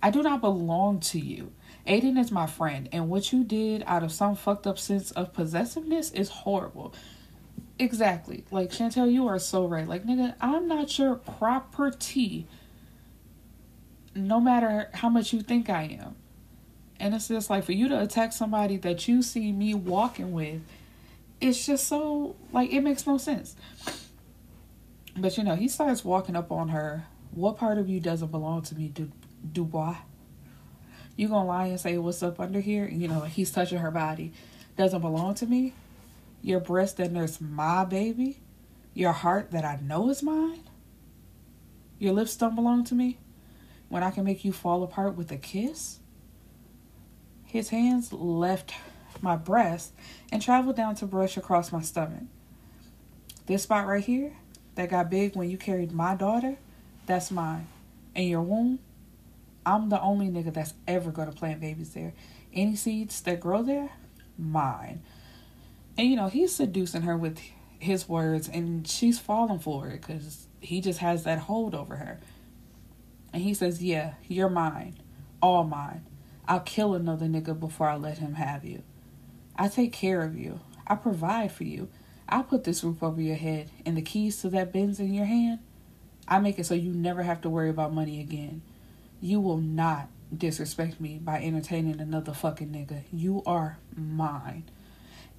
I 0.01 0.09
do 0.09 0.21
not 0.21 0.41
belong 0.41 0.99
to 0.99 1.19
you. 1.19 1.53
Aiden 1.87 2.19
is 2.19 2.31
my 2.31 2.45
friend, 2.45 2.89
and 2.91 3.09
what 3.09 3.31
you 3.31 3.43
did 3.43 3.83
out 3.87 4.03
of 4.03 4.11
some 4.11 4.35
fucked 4.35 4.67
up 4.67 4.77
sense 4.77 5.11
of 5.11 5.33
possessiveness 5.33 6.11
is 6.11 6.29
horrible. 6.29 6.93
Exactly. 7.79 8.45
Like, 8.51 8.69
Chantel, 8.69 9.11
you 9.11 9.27
are 9.27 9.39
so 9.39 9.65
right. 9.65 9.87
Like, 9.87 10.05
nigga, 10.05 10.35
I'm 10.39 10.67
not 10.67 10.97
your 10.97 11.15
property. 11.15 12.47
No 14.15 14.39
matter 14.39 14.89
how 14.93 15.09
much 15.09 15.33
you 15.33 15.41
think 15.41 15.69
I 15.69 15.83
am. 16.01 16.15
And 16.99 17.15
it's 17.15 17.27
just 17.27 17.49
like 17.49 17.63
for 17.63 17.71
you 17.71 17.89
to 17.89 18.01
attack 18.01 18.31
somebody 18.31 18.77
that 18.77 19.07
you 19.07 19.21
see 19.21 19.51
me 19.51 19.73
walking 19.73 20.31
with, 20.31 20.61
it's 21.41 21.65
just 21.65 21.87
so, 21.87 22.35
like, 22.51 22.71
it 22.71 22.81
makes 22.81 23.07
no 23.07 23.17
sense. 23.17 23.55
But 25.17 25.37
you 25.37 25.43
know, 25.43 25.55
he 25.55 25.67
starts 25.67 26.05
walking 26.05 26.35
up 26.35 26.51
on 26.51 26.69
her 26.69 27.05
what 27.35 27.57
part 27.57 27.77
of 27.77 27.89
you 27.89 27.99
doesn't 27.99 28.31
belong 28.31 28.61
to 28.63 28.75
me, 28.75 28.89
Du- 28.89 29.11
Dubois? 29.51 29.97
You 31.15 31.27
gonna 31.27 31.47
lie 31.47 31.67
and 31.67 31.79
say 31.79 31.97
what's 31.97 32.23
up 32.23 32.39
under 32.39 32.59
here? 32.59 32.87
You 32.87 33.07
know, 33.07 33.21
he's 33.21 33.51
touching 33.51 33.79
her 33.79 33.91
body. 33.91 34.33
Doesn't 34.77 35.01
belong 35.01 35.35
to 35.35 35.45
me? 35.45 35.73
Your 36.41 36.59
breast 36.59 36.97
that 36.97 37.11
nurse 37.11 37.39
my 37.39 37.85
baby? 37.85 38.39
Your 38.93 39.11
heart 39.11 39.51
that 39.51 39.63
I 39.63 39.79
know 39.81 40.09
is 40.09 40.23
mine? 40.23 40.63
Your 41.99 42.13
lips 42.13 42.35
don't 42.35 42.55
belong 42.55 42.83
to 42.85 42.95
me? 42.95 43.19
When 43.89 44.03
I 44.03 44.11
can 44.11 44.23
make 44.23 44.43
you 44.43 44.51
fall 44.51 44.83
apart 44.83 45.15
with 45.15 45.31
a 45.31 45.37
kiss? 45.37 45.99
His 47.45 47.69
hands 47.69 48.11
left 48.11 48.73
my 49.21 49.35
breast 49.35 49.93
and 50.31 50.41
traveled 50.41 50.75
down 50.75 50.95
to 50.95 51.05
brush 51.05 51.37
across 51.37 51.71
my 51.71 51.81
stomach. 51.81 52.23
This 53.45 53.63
spot 53.63 53.87
right 53.87 54.03
here 54.03 54.33
that 54.75 54.89
got 54.89 55.11
big 55.11 55.35
when 55.35 55.49
you 55.49 55.57
carried 55.57 55.91
my 55.91 56.15
daughter 56.15 56.57
that's 57.05 57.31
mine. 57.31 57.67
In 58.15 58.27
your 58.27 58.41
womb, 58.41 58.79
I'm 59.65 59.89
the 59.89 60.01
only 60.01 60.27
nigga 60.27 60.53
that's 60.53 60.73
ever 60.87 61.11
gonna 61.11 61.31
plant 61.31 61.61
babies 61.61 61.93
there. 61.93 62.13
Any 62.53 62.75
seeds 62.75 63.21
that 63.21 63.39
grow 63.39 63.63
there, 63.63 63.89
mine. 64.37 65.01
And 65.97 66.07
you 66.07 66.15
know, 66.15 66.27
he's 66.27 66.55
seducing 66.55 67.03
her 67.03 67.17
with 67.17 67.39
his 67.79 68.07
words, 68.07 68.47
and 68.47 68.87
she's 68.87 69.19
falling 69.19 69.59
for 69.59 69.87
it 69.87 70.01
because 70.01 70.47
he 70.59 70.81
just 70.81 70.99
has 70.99 71.23
that 71.23 71.39
hold 71.39 71.75
over 71.75 71.97
her. 71.97 72.19
And 73.31 73.41
he 73.41 73.53
says, 73.53 73.83
Yeah, 73.83 74.13
you're 74.27 74.49
mine. 74.49 74.95
All 75.41 75.63
mine. 75.63 76.05
I'll 76.47 76.59
kill 76.59 76.93
another 76.93 77.25
nigga 77.25 77.57
before 77.59 77.89
I 77.89 77.95
let 77.95 78.17
him 78.19 78.35
have 78.35 78.65
you. 78.65 78.83
I 79.55 79.67
take 79.67 79.93
care 79.93 80.21
of 80.21 80.37
you. 80.37 80.59
I 80.85 80.95
provide 80.95 81.51
for 81.51 81.63
you. 81.63 81.89
I 82.27 82.41
put 82.41 82.63
this 82.63 82.83
roof 82.83 83.01
over 83.03 83.21
your 83.21 83.35
head 83.35 83.69
and 83.85 83.95
the 83.95 84.01
keys 84.01 84.41
to 84.41 84.49
that 84.49 84.73
Benz 84.73 84.99
in 84.99 85.13
your 85.13 85.25
hand. 85.25 85.59
I 86.27 86.39
make 86.39 86.59
it 86.59 86.65
so 86.65 86.73
you 86.73 86.91
never 86.91 87.23
have 87.23 87.41
to 87.41 87.49
worry 87.49 87.69
about 87.69 87.93
money 87.93 88.19
again. 88.19 88.61
You 89.21 89.39
will 89.39 89.57
not 89.57 90.07
disrespect 90.35 90.99
me 90.99 91.19
by 91.19 91.41
entertaining 91.41 91.99
another 91.99 92.33
fucking 92.33 92.69
nigga. 92.69 93.03
You 93.11 93.43
are 93.45 93.77
mine. 93.95 94.63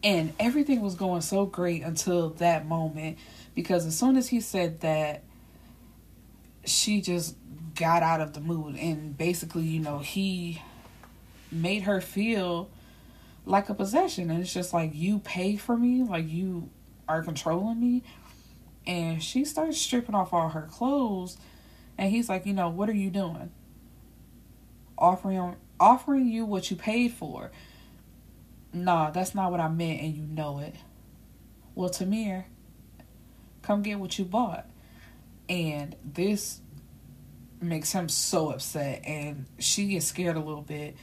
And 0.03 0.35
everything 0.39 0.83
was 0.83 0.95
going 0.95 1.23
so 1.23 1.47
great 1.47 1.83
until 1.83 2.31
that 2.31 2.67
moment 2.67 3.19
because 3.55 3.87
as 3.87 3.99
soon 3.99 4.17
as 4.17 4.29
he 4.29 4.41
said 4.41 4.81
that, 4.81 5.23
she 6.67 7.01
just 7.01 7.37
got 7.75 8.03
out 8.03 8.21
of 8.21 8.35
the 8.35 8.41
mood 8.41 8.77
and 8.77 9.17
basically, 9.17 9.65
you 9.65 9.81
know, 9.81 9.99
he 9.99 10.63
made 11.51 11.83
her 11.83 12.01
feel 12.01 12.69
like 13.47 13.69
a 13.69 13.75
possession. 13.75 14.31
And 14.31 14.41
it's 14.43 14.53
just 14.53 14.73
like, 14.73 14.91
you 14.95 15.19
pay 15.21 15.57
for 15.57 15.77
me, 15.77 16.03
like 16.03 16.29
you 16.29 16.69
are 17.09 17.23
controlling 17.23 17.81
me 17.81 18.03
and 18.87 19.23
she 19.23 19.45
starts 19.45 19.81
stripping 19.81 20.15
off 20.15 20.33
all 20.33 20.51
her 20.51 20.69
clothes 20.71 21.39
and 21.97 22.11
he's 22.11 22.29
like 22.29 22.47
you 22.47 22.53
know 22.53 22.69
what 22.69 22.89
are 22.89 22.95
you 22.95 23.11
doing? 23.11 23.51
Offering 24.99 25.57
offering 25.81 26.29
you 26.29 26.45
what 26.45 26.71
you 26.71 26.77
paid 26.77 27.13
for. 27.13 27.51
Nah 28.73 29.11
that's 29.11 29.35
not 29.35 29.51
what 29.51 29.61
i 29.61 29.69
meant 29.69 30.01
and 30.01 30.15
you 30.15 30.23
know 30.23 30.59
it. 30.59 30.75
Well 31.75 31.91
tamir 31.91 32.45
come 33.63 33.83
get 33.83 33.99
what 33.99 34.19
you 34.19 34.25
bought. 34.25 34.67
And 35.49 35.97
this 36.05 36.61
makes 37.61 37.93
him 37.93 38.09
so 38.09 38.51
upset 38.51 39.03
and 39.05 39.47
she 39.59 39.89
gets 39.89 40.07
scared 40.07 40.37
a 40.37 40.41
little 40.41 40.63
bit. 40.63 40.97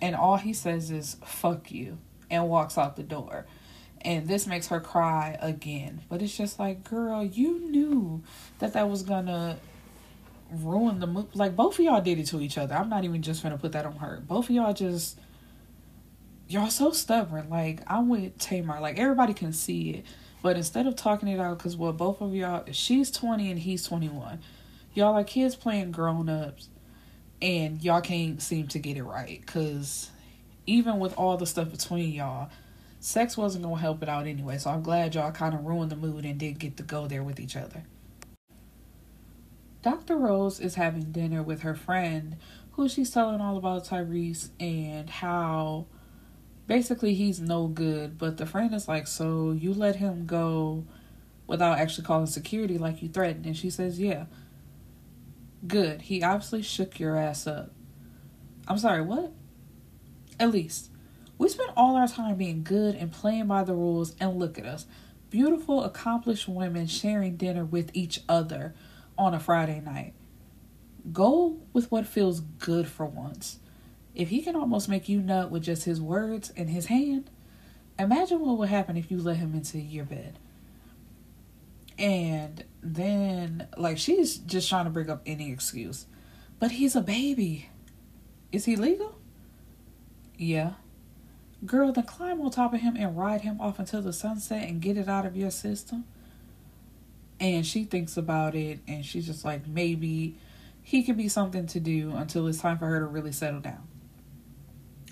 And 0.00 0.14
all 0.14 0.36
he 0.36 0.52
says 0.52 0.90
is 0.90 1.16
fuck 1.24 1.72
you 1.72 1.98
and 2.30 2.48
walks 2.48 2.78
out 2.78 2.96
the 2.96 3.02
door 3.02 3.46
and 4.02 4.28
this 4.28 4.46
makes 4.46 4.68
her 4.68 4.80
cry 4.80 5.36
again. 5.40 6.02
But 6.08 6.22
it's 6.22 6.36
just 6.36 6.58
like, 6.58 6.84
girl, 6.84 7.24
you 7.24 7.58
knew 7.70 8.22
that 8.58 8.72
that 8.74 8.88
was 8.88 9.02
gonna 9.02 9.58
ruin 10.50 11.00
the 11.00 11.06
movie. 11.06 11.28
Like 11.34 11.56
both 11.56 11.78
of 11.78 11.84
y'all 11.84 12.00
did 12.00 12.18
it 12.18 12.26
to 12.26 12.40
each 12.40 12.58
other. 12.58 12.74
I'm 12.74 12.88
not 12.88 13.04
even 13.04 13.22
just 13.22 13.42
gonna 13.42 13.58
put 13.58 13.72
that 13.72 13.86
on 13.86 13.96
her. 13.96 14.22
Both 14.26 14.46
of 14.46 14.50
y'all 14.50 14.72
just 14.72 15.18
y'all 16.48 16.70
so 16.70 16.90
stubborn. 16.92 17.48
Like 17.48 17.80
I'm 17.86 18.08
with 18.08 18.38
Tamar. 18.38 18.80
Like 18.80 18.98
everybody 18.98 19.34
can 19.34 19.52
see 19.52 19.90
it, 19.90 20.06
but 20.42 20.56
instead 20.56 20.86
of 20.86 20.96
talking 20.96 21.28
it 21.28 21.40
out, 21.40 21.58
because 21.58 21.76
what 21.76 21.96
both 21.96 22.20
of 22.20 22.34
y'all, 22.34 22.64
she's 22.72 23.10
20 23.10 23.50
and 23.50 23.60
he's 23.60 23.84
21. 23.84 24.40
Y'all 24.94 25.14
are 25.14 25.24
kids 25.24 25.54
playing 25.54 25.92
grown 25.92 26.28
ups, 26.28 26.68
and 27.40 27.82
y'all 27.82 28.00
can't 28.00 28.42
seem 28.42 28.66
to 28.68 28.78
get 28.78 28.96
it 28.96 29.02
right. 29.02 29.44
Cause 29.46 30.10
even 30.66 30.98
with 30.98 31.16
all 31.16 31.36
the 31.36 31.46
stuff 31.46 31.70
between 31.70 32.12
y'all, 32.12 32.50
sex 33.00 33.36
wasn't 33.36 33.64
gonna 33.64 33.80
help 33.80 34.02
it 34.02 34.08
out 34.08 34.26
anyway. 34.26 34.58
So 34.58 34.70
I'm 34.70 34.82
glad 34.82 35.14
y'all 35.14 35.32
kind 35.32 35.54
of 35.54 35.64
ruined 35.64 35.90
the 35.90 35.96
mood 35.96 36.24
and 36.24 36.38
did 36.38 36.58
get 36.58 36.76
to 36.76 36.82
go 36.82 37.06
there 37.06 37.22
with 37.22 37.40
each 37.40 37.56
other. 37.56 37.84
Dr. 39.82 40.16
Rose 40.16 40.58
is 40.58 40.74
having 40.74 41.12
dinner 41.12 41.42
with 41.42 41.62
her 41.62 41.74
friend 41.74 42.36
who 42.72 42.88
she's 42.88 43.10
telling 43.10 43.40
all 43.40 43.56
about 43.56 43.84
Tyrese 43.84 44.50
and 44.60 45.10
how 45.10 45.86
basically 46.68 47.14
he's 47.14 47.40
no 47.40 47.66
good. 47.66 48.18
But 48.18 48.36
the 48.36 48.46
friend 48.46 48.72
is 48.72 48.86
like, 48.86 49.06
So 49.08 49.50
you 49.52 49.74
let 49.74 49.96
him 49.96 50.26
go 50.26 50.84
without 51.46 51.78
actually 51.78 52.06
calling 52.06 52.26
security 52.26 52.78
like 52.78 53.02
you 53.02 53.08
threatened? 53.08 53.46
And 53.46 53.56
she 53.56 53.70
says, 53.70 53.98
Yeah. 53.98 54.26
Good. 55.66 56.02
He 56.02 56.22
obviously 56.22 56.62
shook 56.62 57.00
your 57.00 57.16
ass 57.16 57.48
up. 57.48 57.72
I'm 58.68 58.78
sorry, 58.78 59.02
what? 59.02 59.32
At 60.38 60.52
least. 60.52 60.90
We 61.38 61.48
spend 61.48 61.70
all 61.76 61.94
our 61.94 62.08
time 62.08 62.36
being 62.36 62.64
good 62.64 62.96
and 62.96 63.12
playing 63.12 63.46
by 63.46 63.62
the 63.62 63.74
rules, 63.74 64.14
and 64.20 64.38
look 64.38 64.58
at 64.58 64.66
us. 64.66 64.86
Beautiful, 65.30 65.84
accomplished 65.84 66.48
women 66.48 66.86
sharing 66.86 67.36
dinner 67.36 67.64
with 67.64 67.90
each 67.94 68.20
other 68.28 68.74
on 69.16 69.34
a 69.34 69.40
Friday 69.40 69.80
night. 69.80 70.14
Go 71.12 71.58
with 71.72 71.90
what 71.90 72.06
feels 72.06 72.40
good 72.40 72.88
for 72.88 73.06
once. 73.06 73.58
If 74.14 74.30
he 74.30 74.42
can 74.42 74.56
almost 74.56 74.88
make 74.88 75.08
you 75.08 75.22
nut 75.22 75.50
with 75.50 75.62
just 75.62 75.84
his 75.84 76.00
words 76.00 76.52
and 76.56 76.68
his 76.68 76.86
hand, 76.86 77.30
imagine 77.98 78.40
what 78.40 78.58
would 78.58 78.68
happen 78.68 78.96
if 78.96 79.10
you 79.10 79.18
let 79.18 79.36
him 79.36 79.54
into 79.54 79.78
your 79.78 80.04
bed. 80.04 80.38
And 81.98 82.64
then, 82.82 83.68
like, 83.76 83.98
she's 83.98 84.38
just 84.38 84.68
trying 84.68 84.84
to 84.84 84.90
bring 84.90 85.10
up 85.10 85.22
any 85.24 85.52
excuse. 85.52 86.06
But 86.58 86.72
he's 86.72 86.96
a 86.96 87.00
baby. 87.00 87.68
Is 88.50 88.64
he 88.64 88.76
legal? 88.76 89.18
Yeah. 90.36 90.74
Girl, 91.66 91.92
then 91.92 92.04
climb 92.04 92.40
on 92.40 92.50
top 92.50 92.72
of 92.72 92.80
him 92.80 92.96
and 92.96 93.16
ride 93.16 93.40
him 93.40 93.60
off 93.60 93.78
until 93.78 94.00
the 94.00 94.12
sunset 94.12 94.68
and 94.68 94.80
get 94.80 94.96
it 94.96 95.08
out 95.08 95.26
of 95.26 95.36
your 95.36 95.50
system. 95.50 96.04
And 97.40 97.66
she 97.66 97.84
thinks 97.84 98.16
about 98.16 98.54
it 98.54 98.80
and 98.86 99.04
she's 99.04 99.26
just 99.26 99.44
like, 99.44 99.66
maybe 99.66 100.36
he 100.82 101.02
could 101.02 101.16
be 101.16 101.28
something 101.28 101.66
to 101.66 101.80
do 101.80 102.14
until 102.14 102.46
it's 102.46 102.60
time 102.60 102.78
for 102.78 102.86
her 102.86 103.00
to 103.00 103.06
really 103.06 103.32
settle 103.32 103.60
down. 103.60 103.86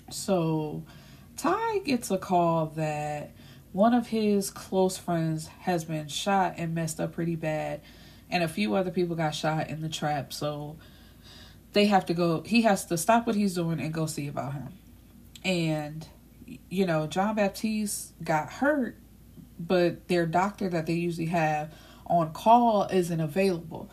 So 0.09 0.83
Ty 1.35 1.79
gets 1.79 2.09
a 2.11 2.17
call 2.17 2.67
that 2.77 3.31
one 3.73 3.93
of 3.93 4.07
his 4.07 4.49
close 4.49 4.97
friends 4.97 5.47
has 5.59 5.85
been 5.85 6.07
shot 6.07 6.55
and 6.57 6.73
messed 6.73 6.99
up 6.99 7.13
pretty 7.13 7.35
bad, 7.35 7.81
and 8.29 8.43
a 8.43 8.47
few 8.47 8.73
other 8.73 8.89
people 8.89 9.15
got 9.15 9.35
shot 9.35 9.69
in 9.69 9.81
the 9.81 9.89
trap. 9.89 10.33
So 10.33 10.77
they 11.73 11.85
have 11.85 12.05
to 12.07 12.13
go, 12.13 12.41
he 12.41 12.63
has 12.63 12.85
to 12.85 12.97
stop 12.97 13.27
what 13.27 13.35
he's 13.35 13.53
doing 13.53 13.79
and 13.79 13.93
go 13.93 14.05
see 14.05 14.27
about 14.27 14.53
him. 14.53 14.69
And, 15.43 16.07
you 16.69 16.85
know, 16.85 17.07
John 17.07 17.35
Baptiste 17.35 18.13
got 18.23 18.51
hurt, 18.51 18.97
but 19.59 20.07
their 20.07 20.25
doctor 20.25 20.69
that 20.69 20.85
they 20.85 20.93
usually 20.93 21.27
have 21.27 21.73
on 22.05 22.31
call 22.33 22.83
isn't 22.83 23.19
available. 23.19 23.89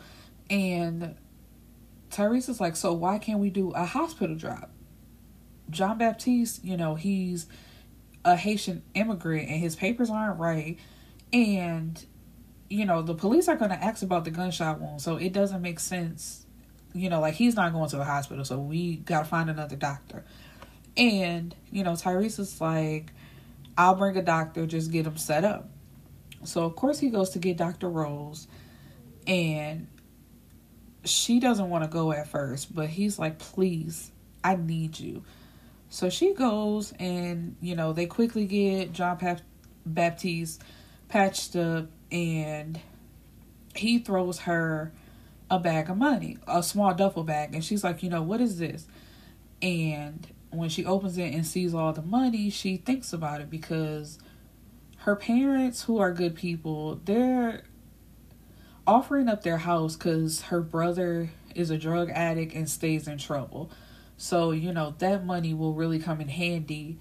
And 0.49 1.15
Tyrese 2.09 2.49
is 2.49 2.61
like, 2.61 2.75
so 2.75 2.93
why 2.93 3.17
can't 3.17 3.39
we 3.39 3.49
do 3.49 3.71
a 3.71 3.85
hospital 3.85 4.35
drop? 4.35 4.71
John 5.69 5.97
Baptiste, 5.97 6.63
you 6.63 6.77
know, 6.77 6.95
he's 6.95 7.47
a 8.23 8.35
Haitian 8.35 8.83
immigrant 8.93 9.49
and 9.49 9.59
his 9.59 9.75
papers 9.75 10.09
aren't 10.09 10.39
right. 10.39 10.77
And, 11.33 12.03
you 12.69 12.85
know, 12.85 13.01
the 13.01 13.15
police 13.15 13.47
are 13.47 13.55
going 13.55 13.71
to 13.71 13.83
ask 13.83 14.03
about 14.03 14.25
the 14.25 14.31
gunshot 14.31 14.79
wound. 14.79 15.01
So 15.01 15.17
it 15.17 15.33
doesn't 15.33 15.61
make 15.61 15.79
sense. 15.79 16.45
You 16.93 17.09
know, 17.09 17.19
like 17.19 17.33
he's 17.33 17.55
not 17.55 17.73
going 17.73 17.89
to 17.89 17.97
the 17.97 18.05
hospital. 18.05 18.45
So 18.45 18.59
we 18.59 18.97
got 18.97 19.19
to 19.19 19.25
find 19.25 19.49
another 19.49 19.75
doctor. 19.75 20.23
And, 20.97 21.53
you 21.71 21.83
know, 21.83 21.93
Tyrese 21.93 22.39
is 22.39 22.61
like, 22.61 23.11
I'll 23.77 23.95
bring 23.95 24.17
a 24.17 24.21
doctor, 24.21 24.65
just 24.65 24.91
get 24.91 25.05
him 25.05 25.17
set 25.17 25.43
up. 25.43 25.69
So 26.43 26.63
of 26.63 26.75
course 26.75 26.99
he 26.99 27.09
goes 27.09 27.31
to 27.31 27.39
get 27.39 27.57
Dr. 27.57 27.89
Rose 27.89 28.47
and 29.27 29.87
she 31.03 31.39
doesn't 31.39 31.69
want 31.69 31.83
to 31.83 31.89
go 31.89 32.11
at 32.11 32.27
first, 32.27 32.73
but 32.73 32.89
he's 32.89 33.19
like, 33.19 33.37
"Please, 33.39 34.11
I 34.43 34.55
need 34.55 34.99
you." 34.99 35.23
So 35.89 36.09
she 36.09 36.33
goes 36.33 36.93
and, 36.99 37.55
you 37.61 37.75
know, 37.75 37.93
they 37.93 38.05
quickly 38.05 38.45
get 38.45 38.91
John 38.91 39.17
Pap- 39.17 39.41
Baptiste 39.85 40.61
patched 41.07 41.55
up 41.55 41.87
and 42.11 42.79
he 43.75 43.99
throws 43.99 44.39
her 44.39 44.91
a 45.49 45.59
bag 45.59 45.89
of 45.89 45.97
money, 45.97 46.37
a 46.47 46.63
small 46.63 46.93
duffel 46.93 47.23
bag, 47.23 47.53
and 47.53 47.63
she's 47.63 47.83
like, 47.83 48.01
"You 48.01 48.09
know, 48.09 48.21
what 48.23 48.41
is 48.41 48.57
this?" 48.57 48.87
And 49.61 50.27
when 50.57 50.69
she 50.69 50.85
opens 50.85 51.17
it 51.17 51.33
and 51.33 51.45
sees 51.45 51.73
all 51.73 51.93
the 51.93 52.01
money, 52.01 52.49
she 52.49 52.77
thinks 52.77 53.13
about 53.13 53.41
it 53.41 53.49
because 53.49 54.19
her 54.99 55.15
parents, 55.15 55.83
who 55.83 55.99
are 55.99 56.11
good 56.11 56.35
people, 56.35 56.99
they're 57.05 57.63
offering 58.87 59.27
up 59.27 59.43
their 59.43 59.57
house 59.57 59.95
because 59.95 60.43
her 60.43 60.61
brother 60.61 61.29
is 61.53 61.69
a 61.69 61.77
drug 61.77 62.09
addict 62.09 62.53
and 62.53 62.69
stays 62.69 63.07
in 63.07 63.17
trouble. 63.17 63.71
So, 64.17 64.51
you 64.51 64.71
know, 64.73 64.95
that 64.99 65.25
money 65.25 65.53
will 65.53 65.73
really 65.73 65.99
come 65.99 66.21
in 66.21 66.29
handy 66.29 66.97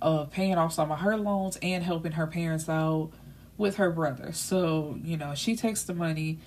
of 0.00 0.30
paying 0.30 0.56
off 0.56 0.72
some 0.72 0.90
of 0.92 1.00
her 1.00 1.16
loans 1.16 1.58
and 1.62 1.82
helping 1.84 2.12
her 2.12 2.26
parents 2.26 2.68
out 2.68 3.10
with 3.56 3.76
her 3.76 3.90
brother. 3.90 4.32
So, 4.32 4.98
you 5.02 5.16
know, 5.16 5.34
she 5.34 5.56
takes 5.56 5.82
the 5.82 5.94
money 5.94 6.38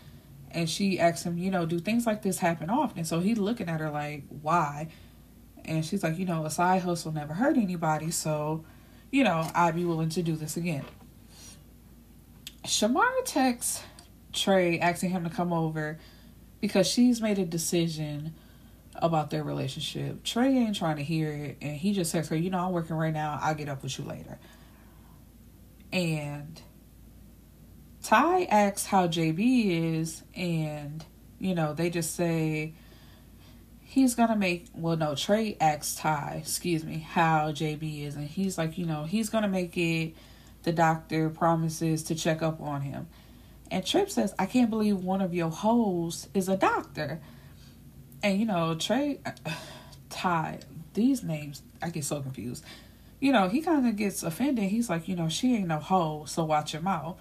and 0.49 0.69
she 0.69 0.99
asks 0.99 1.23
him, 1.23 1.37
you 1.37 1.51
know, 1.51 1.65
do 1.65 1.79
things 1.79 2.05
like 2.05 2.21
this 2.21 2.39
happen 2.39 2.69
often? 2.69 3.05
So 3.05 3.19
he's 3.19 3.37
looking 3.37 3.69
at 3.69 3.79
her 3.79 3.89
like, 3.89 4.23
why? 4.41 4.89
And 5.65 5.85
she's 5.85 6.03
like, 6.03 6.17
you 6.17 6.25
know, 6.25 6.45
a 6.45 6.49
side 6.49 6.81
hustle 6.81 7.11
never 7.11 7.33
hurt 7.33 7.57
anybody. 7.57 8.11
So, 8.11 8.65
you 9.11 9.23
know, 9.23 9.49
I'd 9.53 9.75
be 9.75 9.85
willing 9.85 10.09
to 10.09 10.23
do 10.23 10.35
this 10.35 10.57
again. 10.57 10.85
Shamar 12.65 13.11
texts 13.25 13.83
Trey 14.33 14.79
asking 14.79 15.09
him 15.09 15.23
to 15.23 15.29
come 15.29 15.51
over 15.51 15.99
because 16.59 16.87
she's 16.87 17.21
made 17.21 17.39
a 17.39 17.45
decision 17.45 18.33
about 18.95 19.29
their 19.29 19.43
relationship. 19.43 20.23
Trey 20.23 20.55
ain't 20.57 20.75
trying 20.75 20.97
to 20.97 21.03
hear 21.03 21.31
it, 21.31 21.57
and 21.61 21.75
he 21.75 21.93
just 21.93 22.11
texts 22.11 22.29
her, 22.29 22.35
You 22.35 22.49
know, 22.49 22.59
I'm 22.59 22.71
working 22.71 22.95
right 22.95 23.13
now. 23.13 23.39
I'll 23.41 23.55
get 23.55 23.69
up 23.69 23.83
with 23.83 23.97
you 23.97 24.05
later. 24.05 24.37
And 25.91 26.61
Ty 28.03 28.43
asks 28.43 28.85
how 28.85 29.07
JB 29.07 29.95
is, 29.99 30.23
and, 30.35 31.03
you 31.39 31.55
know, 31.55 31.73
they 31.73 31.89
just 31.89 32.15
say, 32.15 32.73
he's 33.91 34.15
gonna 34.15 34.37
make 34.37 34.67
well 34.73 34.95
no 34.95 35.13
trey 35.13 35.57
asks 35.59 35.95
ty 35.95 36.37
excuse 36.39 36.85
me 36.85 36.99
how 36.99 37.51
jb 37.51 38.07
is 38.07 38.15
and 38.15 38.25
he's 38.25 38.57
like 38.57 38.77
you 38.77 38.85
know 38.85 39.03
he's 39.03 39.29
gonna 39.29 39.49
make 39.49 39.77
it. 39.77 40.13
The 40.63 40.71
doctor 40.71 41.29
promises 41.31 42.03
to 42.03 42.13
check 42.13 42.43
up 42.43 42.61
on 42.61 42.81
him. 42.81 43.07
And 43.69 43.85
trip 43.85 44.09
says 44.09 44.33
i 44.39 44.45
can't 44.45 44.69
believe 44.69 44.97
one 44.97 45.21
of 45.21 45.33
your 45.33 45.49
hoes 45.49 46.29
is 46.33 46.47
a 46.47 46.55
doctor. 46.55 47.19
And 48.23 48.39
you 48.39 48.45
know 48.45 48.75
trey 48.75 49.19
ty 50.09 50.59
these 50.93 51.21
names 51.21 51.61
i 51.81 51.89
get 51.89 52.05
so 52.05 52.21
confused. 52.21 52.63
You 53.19 53.33
know 53.33 53.49
he 53.49 53.59
kind 53.59 53.85
of 53.85 53.97
gets 53.97 54.23
offended. 54.23 54.69
He's 54.69 54.89
like 54.89 55.09
you 55.09 55.17
know 55.17 55.27
she 55.27 55.53
ain't 55.55 55.67
no 55.67 55.79
hoe 55.79 56.23
so 56.25 56.45
watch 56.45 56.71
your 56.71 56.81
mouth. 56.81 57.17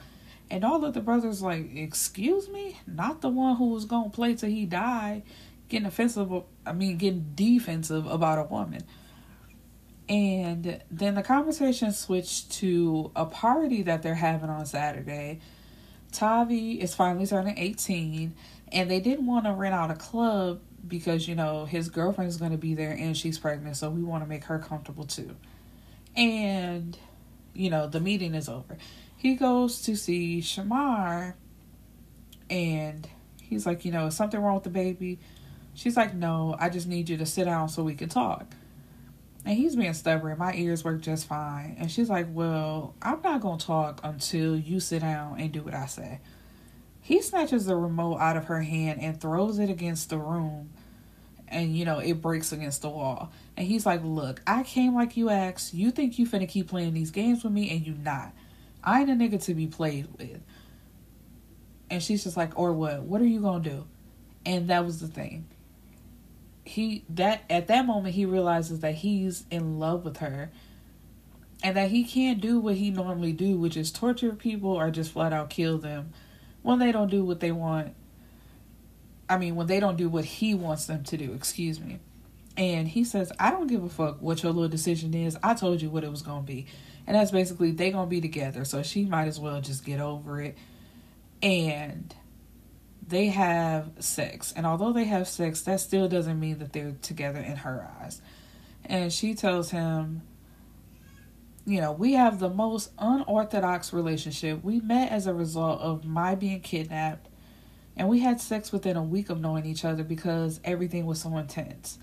And 0.53 0.65
all 0.65 0.85
of 0.85 0.95
the 0.95 1.01
brothers 1.01 1.43
like 1.43 1.75
excuse 1.75 2.49
me? 2.49 2.79
Not 2.87 3.23
the 3.23 3.29
one 3.29 3.57
who 3.57 3.71
was 3.71 3.87
gonna 3.87 4.11
play 4.11 4.37
till 4.37 4.51
he 4.51 4.67
died 4.67 5.25
getting 5.71 5.87
offensive 5.87 6.31
I 6.67 6.73
mean 6.73 6.99
getting 6.99 7.33
defensive 7.35 8.07
about 8.07 8.39
a 8.39 8.45
woman. 8.45 8.83
And 10.09 10.83
then 10.91 11.15
the 11.15 11.23
conversation 11.23 11.93
switched 11.93 12.51
to 12.53 13.13
a 13.15 13.25
party 13.25 13.83
that 13.83 14.03
they're 14.03 14.17
having 14.17 14.51
on 14.51 14.67
Saturday. 14.67 15.41
Tavi 16.11 16.81
is 16.81 16.95
finally 16.95 17.27
turning 17.27 17.57
18 17.57 18.35
and 18.73 18.91
they 18.91 18.99
didn't 18.99 19.27
want 19.27 19.45
to 19.45 19.53
rent 19.53 19.75
out 19.75 19.91
a 19.91 19.95
club 19.95 20.61
because 20.87 21.29
you 21.29 21.35
know 21.35 21.65
his 21.65 21.89
girlfriend's 21.89 22.37
going 22.37 22.51
to 22.51 22.59
be 22.59 22.75
there 22.75 22.93
and 22.93 23.17
she's 23.17 23.39
pregnant 23.39 23.77
so 23.77 23.91
we 23.91 24.03
want 24.03 24.25
to 24.25 24.29
make 24.29 24.45
her 24.45 24.59
comfortable 24.59 25.05
too. 25.05 25.37
And 26.17 26.99
you 27.55 27.71
know 27.71 27.87
the 27.87 28.01
meeting 28.01 28.35
is 28.35 28.49
over. 28.49 28.77
He 29.17 29.37
goes 29.37 29.83
to 29.83 29.97
see 29.97 30.41
Shamar 30.41 31.35
and 32.49 33.09
he's 33.41 33.67
like, 33.67 33.85
you 33.85 33.93
know, 33.93 34.07
is 34.07 34.17
something 34.17 34.41
wrong 34.41 34.55
with 34.55 34.65
the 34.65 34.71
baby? 34.71 35.21
She's 35.75 35.97
like, 35.97 36.15
No, 36.15 36.57
I 36.59 36.69
just 36.69 36.87
need 36.87 37.09
you 37.09 37.17
to 37.19 37.27
sit 37.27 37.45
down 37.45 37.69
so 37.69 37.83
we 37.83 37.95
can 37.95 38.09
talk. 38.09 38.47
And 39.45 39.57
he's 39.57 39.75
being 39.77 39.95
stubborn. 39.95 40.37
My 40.39 40.53
ears 40.55 40.85
work 40.85 41.01
just 41.01 41.27
fine. 41.27 41.77
And 41.79 41.91
she's 41.91 42.11
like, 42.11 42.27
Well, 42.31 42.95
I'm 43.01 43.23
not 43.23 43.41
going 43.41 43.59
to 43.59 43.67
talk 43.67 44.01
until 44.03 44.57
you 44.57 44.81
sit 44.81 45.01
down 45.01 45.41
and 45.41 45.53
do 45.53 45.63
what 45.63 45.75
I 45.75 45.87
say. 45.87 46.21
He 47.01 47.23
snatches 47.23 47.67
the 47.67 47.77
remote 47.77 48.19
out 48.19 48.37
of 48.37 48.47
her 48.47 48.61
hand 48.61 49.01
and 49.01 49.19
throws 49.21 49.59
it 49.59 49.71
against 49.71 50.11
the 50.11 50.19
room. 50.19 50.71
And, 51.49 51.77
you 51.77 51.85
know, 51.85 51.99
it 51.99 52.21
breaks 52.21 52.53
against 52.53 52.83
the 52.83 52.91
wall. 52.91 53.33
And 53.57 53.67
he's 53.67 53.87
like, 53.87 54.03
Look, 54.05 54.43
I 54.47 54.63
came 54.63 54.95
like 54.95 55.17
you 55.17 55.31
asked. 55.31 55.73
You 55.73 55.91
think 55.91 56.19
you 56.19 56.27
finna 56.27 56.49
keep 56.49 56.69
playing 56.69 56.95
these 56.95 57.11
games 57.11 57.43
with 57.43 57.53
me, 57.53 57.71
and 57.71 57.87
you 57.87 57.95
not. 57.95 58.33
I 58.85 59.01
ain't 59.01 59.11
a 59.11 59.15
nigga 59.15 59.43
to 59.45 59.55
be 59.55 59.67
played 59.67 60.09
with. 60.19 60.41
And 61.89 62.03
she's 62.03 62.23
just 62.25 62.37
like, 62.37 62.59
Or 62.59 62.73
what? 62.73 63.03
What 63.03 63.23
are 63.23 63.27
you 63.27 63.41
gonna 63.41 63.65
do? 63.65 63.87
And 64.45 64.69
that 64.69 64.85
was 64.85 65.01
the 65.01 65.09
thing 65.09 65.47
he 66.71 67.05
that 67.09 67.43
at 67.51 67.67
that 67.67 67.85
moment 67.85 68.15
he 68.15 68.25
realizes 68.25 68.81
that 68.81 68.95
he's 68.95 69.45
in 69.51 69.79
love 69.79 70.05
with 70.05 70.19
her 70.19 70.51
and 71.63 71.77
that 71.77 71.91
he 71.91 72.05
can't 72.05 72.41
do 72.41 72.61
what 72.61 72.77
he 72.77 72.91
normally 72.91 73.33
do 73.33 73.59
which 73.59 73.77
is 73.77 73.91
torture 73.91 74.33
people 74.33 74.71
or 74.71 74.91
just 74.91 75.13
flat 75.13 75.33
out 75.33 75.51
kill 75.51 75.79
them. 75.79 76.13
When 76.63 76.79
they 76.79 76.93
don't 76.93 77.11
do 77.11 77.25
what 77.25 77.41
they 77.41 77.53
want 77.53 77.95
i 79.29 79.37
mean 79.37 79.57
when 79.57 79.67
they 79.67 79.81
don't 79.81 79.97
do 79.97 80.09
what 80.09 80.25
he 80.25 80.55
wants 80.55 80.87
them 80.87 81.03
to 81.05 81.17
do 81.17 81.33
excuse 81.33 81.81
me. 81.81 81.99
And 82.57 82.87
he 82.87 83.03
says 83.05 83.33
i 83.41 83.51
don't 83.51 83.67
give 83.67 83.83
a 83.83 83.89
fuck 83.89 84.23
what 84.23 84.43
your 84.43 84.53
little 84.53 84.69
decision 84.69 85.13
is. 85.13 85.37
I 85.43 85.55
told 85.55 85.83
you 85.83 85.91
what 85.91 86.05
it 86.05 86.11
was 86.11 86.23
gonna 86.23 86.43
be. 86.43 86.67
And 87.07 87.17
that's 87.17 87.33
basically 87.33 87.73
they 87.73 87.91
gonna 87.91 88.07
be 88.07 88.21
together 88.21 88.65
so 88.65 88.85
she 88.85 89.05
might 89.05 89.27
as 89.27 89.41
well 89.41 89.61
just 89.61 89.85
get 89.85 89.99
over 89.99 90.41
it. 90.41 90.57
And 91.43 92.15
they 93.11 93.27
have 93.27 93.91
sex. 93.99 94.53
And 94.57 94.65
although 94.65 94.93
they 94.93 95.05
have 95.05 95.29
sex, 95.29 95.61
that 95.63 95.81
still 95.81 96.09
doesn't 96.09 96.39
mean 96.39 96.59
that 96.59 96.73
they're 96.73 96.97
together 97.03 97.41
in 97.41 97.57
her 97.57 97.89
eyes. 98.01 98.23
And 98.85 99.13
she 99.13 99.35
tells 99.35 99.71
him, 99.71 100.23
you 101.67 101.81
know, 101.81 101.93
we 101.93 102.15
have 102.15 102.39
the 102.39 102.49
most 102.49 102.91
unorthodox 102.99 103.93
relationship. 103.93 104.65
We 104.65 104.81
met 104.81 105.13
as 105.13 105.27
a 105.27 105.35
result 105.35 105.81
of 105.81 106.05
my 106.05 106.35
being 106.35 106.61
kidnapped, 106.61 107.29
and 107.97 108.09
we 108.09 108.21
had 108.21 108.41
sex 108.41 108.73
within 108.73 108.97
a 108.97 109.03
week 109.03 109.29
of 109.29 109.41
knowing 109.41 109.67
each 109.67 109.85
other 109.85 110.03
because 110.03 110.61
everything 110.65 111.05
was 111.05 111.21
so 111.21 111.37
intense. 111.37 111.99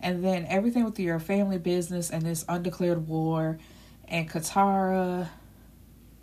And 0.00 0.22
then 0.22 0.46
everything 0.48 0.84
with 0.84 0.98
your 1.00 1.18
family 1.18 1.58
business 1.58 2.10
and 2.10 2.22
this 2.22 2.44
undeclared 2.48 3.08
war 3.08 3.58
and 4.06 4.30
Katara 4.30 5.28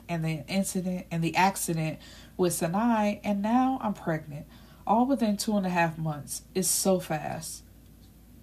and 0.07 0.23
the 0.23 0.43
incident 0.47 1.07
and 1.11 1.23
the 1.23 1.35
accident 1.35 1.99
with 2.43 2.53
Sanai, 2.53 3.21
and 3.23 3.41
now 3.41 3.79
I'm 3.81 3.93
pregnant. 3.93 4.45
All 4.85 5.05
within 5.05 5.37
two 5.37 5.55
and 5.55 5.65
a 5.65 5.69
half 5.69 5.97
months. 5.97 6.43
It's 6.53 6.67
so 6.67 6.99
fast. 6.99 7.63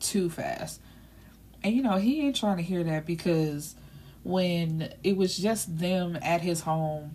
Too 0.00 0.30
fast. 0.30 0.80
And 1.62 1.76
you 1.76 1.82
know, 1.82 1.96
he 1.96 2.26
ain't 2.26 2.36
trying 2.36 2.56
to 2.56 2.62
hear 2.62 2.82
that 2.82 3.04
because 3.04 3.76
when 4.22 4.94
it 5.04 5.18
was 5.18 5.36
just 5.36 5.78
them 5.78 6.18
at 6.22 6.40
his 6.40 6.62
home, 6.62 7.14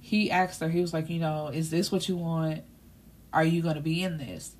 he 0.00 0.30
asked 0.30 0.60
her, 0.60 0.68
he 0.68 0.80
was 0.80 0.92
like, 0.92 1.08
you 1.08 1.20
know, 1.20 1.48
is 1.48 1.70
this 1.70 1.92
what 1.92 2.08
you 2.08 2.16
want? 2.16 2.64
Are 3.32 3.44
you 3.44 3.62
going 3.62 3.76
to 3.76 3.80
be 3.80 4.02
in 4.02 4.18
this? 4.18 4.56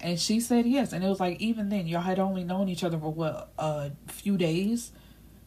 And 0.00 0.20
she 0.20 0.38
said 0.38 0.66
yes. 0.66 0.92
And 0.92 1.02
it 1.02 1.08
was 1.08 1.18
like, 1.18 1.40
even 1.40 1.68
then, 1.68 1.88
y'all 1.88 2.02
had 2.02 2.20
only 2.20 2.44
known 2.44 2.68
each 2.68 2.84
other 2.84 2.98
for 2.98 3.12
what, 3.12 3.50
a 3.58 3.90
few 4.06 4.36
days? 4.36 4.92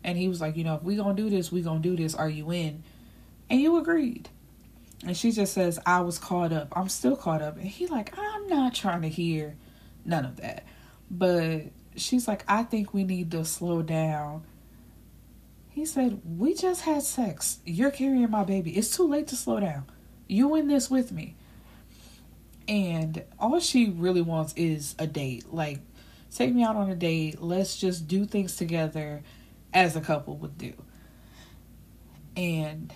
And 0.03 0.17
he 0.17 0.27
was 0.27 0.41
like, 0.41 0.57
you 0.57 0.65
know, 0.65 0.75
if 0.75 0.83
we 0.83 0.97
going 0.97 1.15
to 1.15 1.23
do 1.23 1.29
this, 1.29 1.49
we 1.49 1.61
going 1.61 1.81
to 1.81 1.89
do 1.89 1.95
this. 1.95 2.13
Are 2.13 2.29
you 2.29 2.51
in? 2.51 2.83
And 3.49 3.61
you 3.61 3.77
agreed. 3.77 4.27
And 5.05 5.17
she 5.17 5.31
just 5.31 5.53
says, 5.53 5.79
I 5.85 6.01
was 6.01 6.19
caught 6.19 6.53
up. 6.53 6.73
I'm 6.75 6.89
still 6.89 7.15
caught 7.15 7.41
up. 7.41 7.57
And 7.57 7.65
he 7.65 7.87
like, 7.87 8.17
I'm 8.17 8.47
not 8.47 8.75
trying 8.75 9.01
to 9.01 9.09
hear 9.09 9.55
none 10.05 10.25
of 10.25 10.37
that. 10.37 10.65
But 11.09 11.63
she's 11.95 12.27
like, 12.27 12.43
I 12.47 12.63
think 12.63 12.93
we 12.93 13.03
need 13.03 13.31
to 13.31 13.43
slow 13.43 13.81
down. 13.81 14.43
He 15.69 15.85
said, 15.85 16.21
We 16.25 16.53
just 16.53 16.81
had 16.81 17.01
sex. 17.01 17.59
You're 17.65 17.91
carrying 17.91 18.29
my 18.29 18.43
baby. 18.43 18.71
It's 18.77 18.95
too 18.95 19.07
late 19.07 19.27
to 19.27 19.35
slow 19.35 19.59
down. 19.59 19.85
You 20.27 20.55
in 20.55 20.67
this 20.67 20.89
with 20.89 21.11
me. 21.11 21.35
And 22.67 23.23
all 23.39 23.59
she 23.59 23.89
really 23.89 24.21
wants 24.21 24.53
is 24.55 24.95
a 24.99 25.07
date. 25.07 25.51
Like, 25.51 25.79
take 26.33 26.53
me 26.53 26.63
out 26.63 26.75
on 26.75 26.89
a 26.89 26.95
date. 26.95 27.41
Let's 27.41 27.77
just 27.77 28.07
do 28.07 28.25
things 28.25 28.55
together 28.55 29.23
as 29.73 29.95
a 29.95 30.01
couple 30.01 30.37
would 30.37 30.57
do. 30.57 30.73
And 32.37 32.93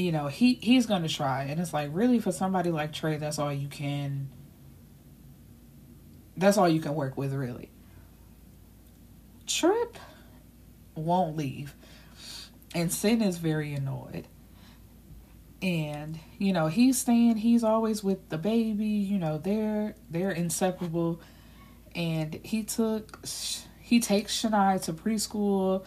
you 0.00 0.12
know, 0.12 0.28
he 0.28 0.54
he's 0.54 0.86
going 0.86 1.02
to 1.02 1.08
try. 1.08 1.44
And 1.44 1.60
it's 1.60 1.72
like 1.72 1.90
really 1.92 2.18
for 2.18 2.32
somebody 2.32 2.70
like 2.70 2.92
Trey, 2.92 3.18
that's 3.18 3.38
all 3.38 3.52
you 3.52 3.68
can 3.68 4.30
that's 6.36 6.56
all 6.56 6.68
you 6.68 6.80
can 6.80 6.94
work 6.94 7.16
with 7.16 7.34
really. 7.34 7.70
Trip 9.46 9.98
won't 10.94 11.36
leave. 11.36 11.74
And 12.74 12.90
Sin 12.92 13.20
is 13.20 13.36
very 13.36 13.74
annoyed. 13.74 14.26
And, 15.60 16.18
you 16.38 16.54
know, 16.54 16.68
he's 16.68 16.96
staying, 16.96 17.36
he's 17.36 17.62
always 17.62 18.02
with 18.02 18.30
the 18.30 18.38
baby, 18.38 18.86
you 18.86 19.18
know, 19.18 19.36
they're 19.36 19.94
they're 20.08 20.30
inseparable. 20.30 21.20
And 21.94 22.40
he 22.42 22.62
took 22.62 23.26
he 23.80 24.00
takes 24.00 24.40
Shania 24.40 24.80
to 24.84 24.94
preschool 24.94 25.84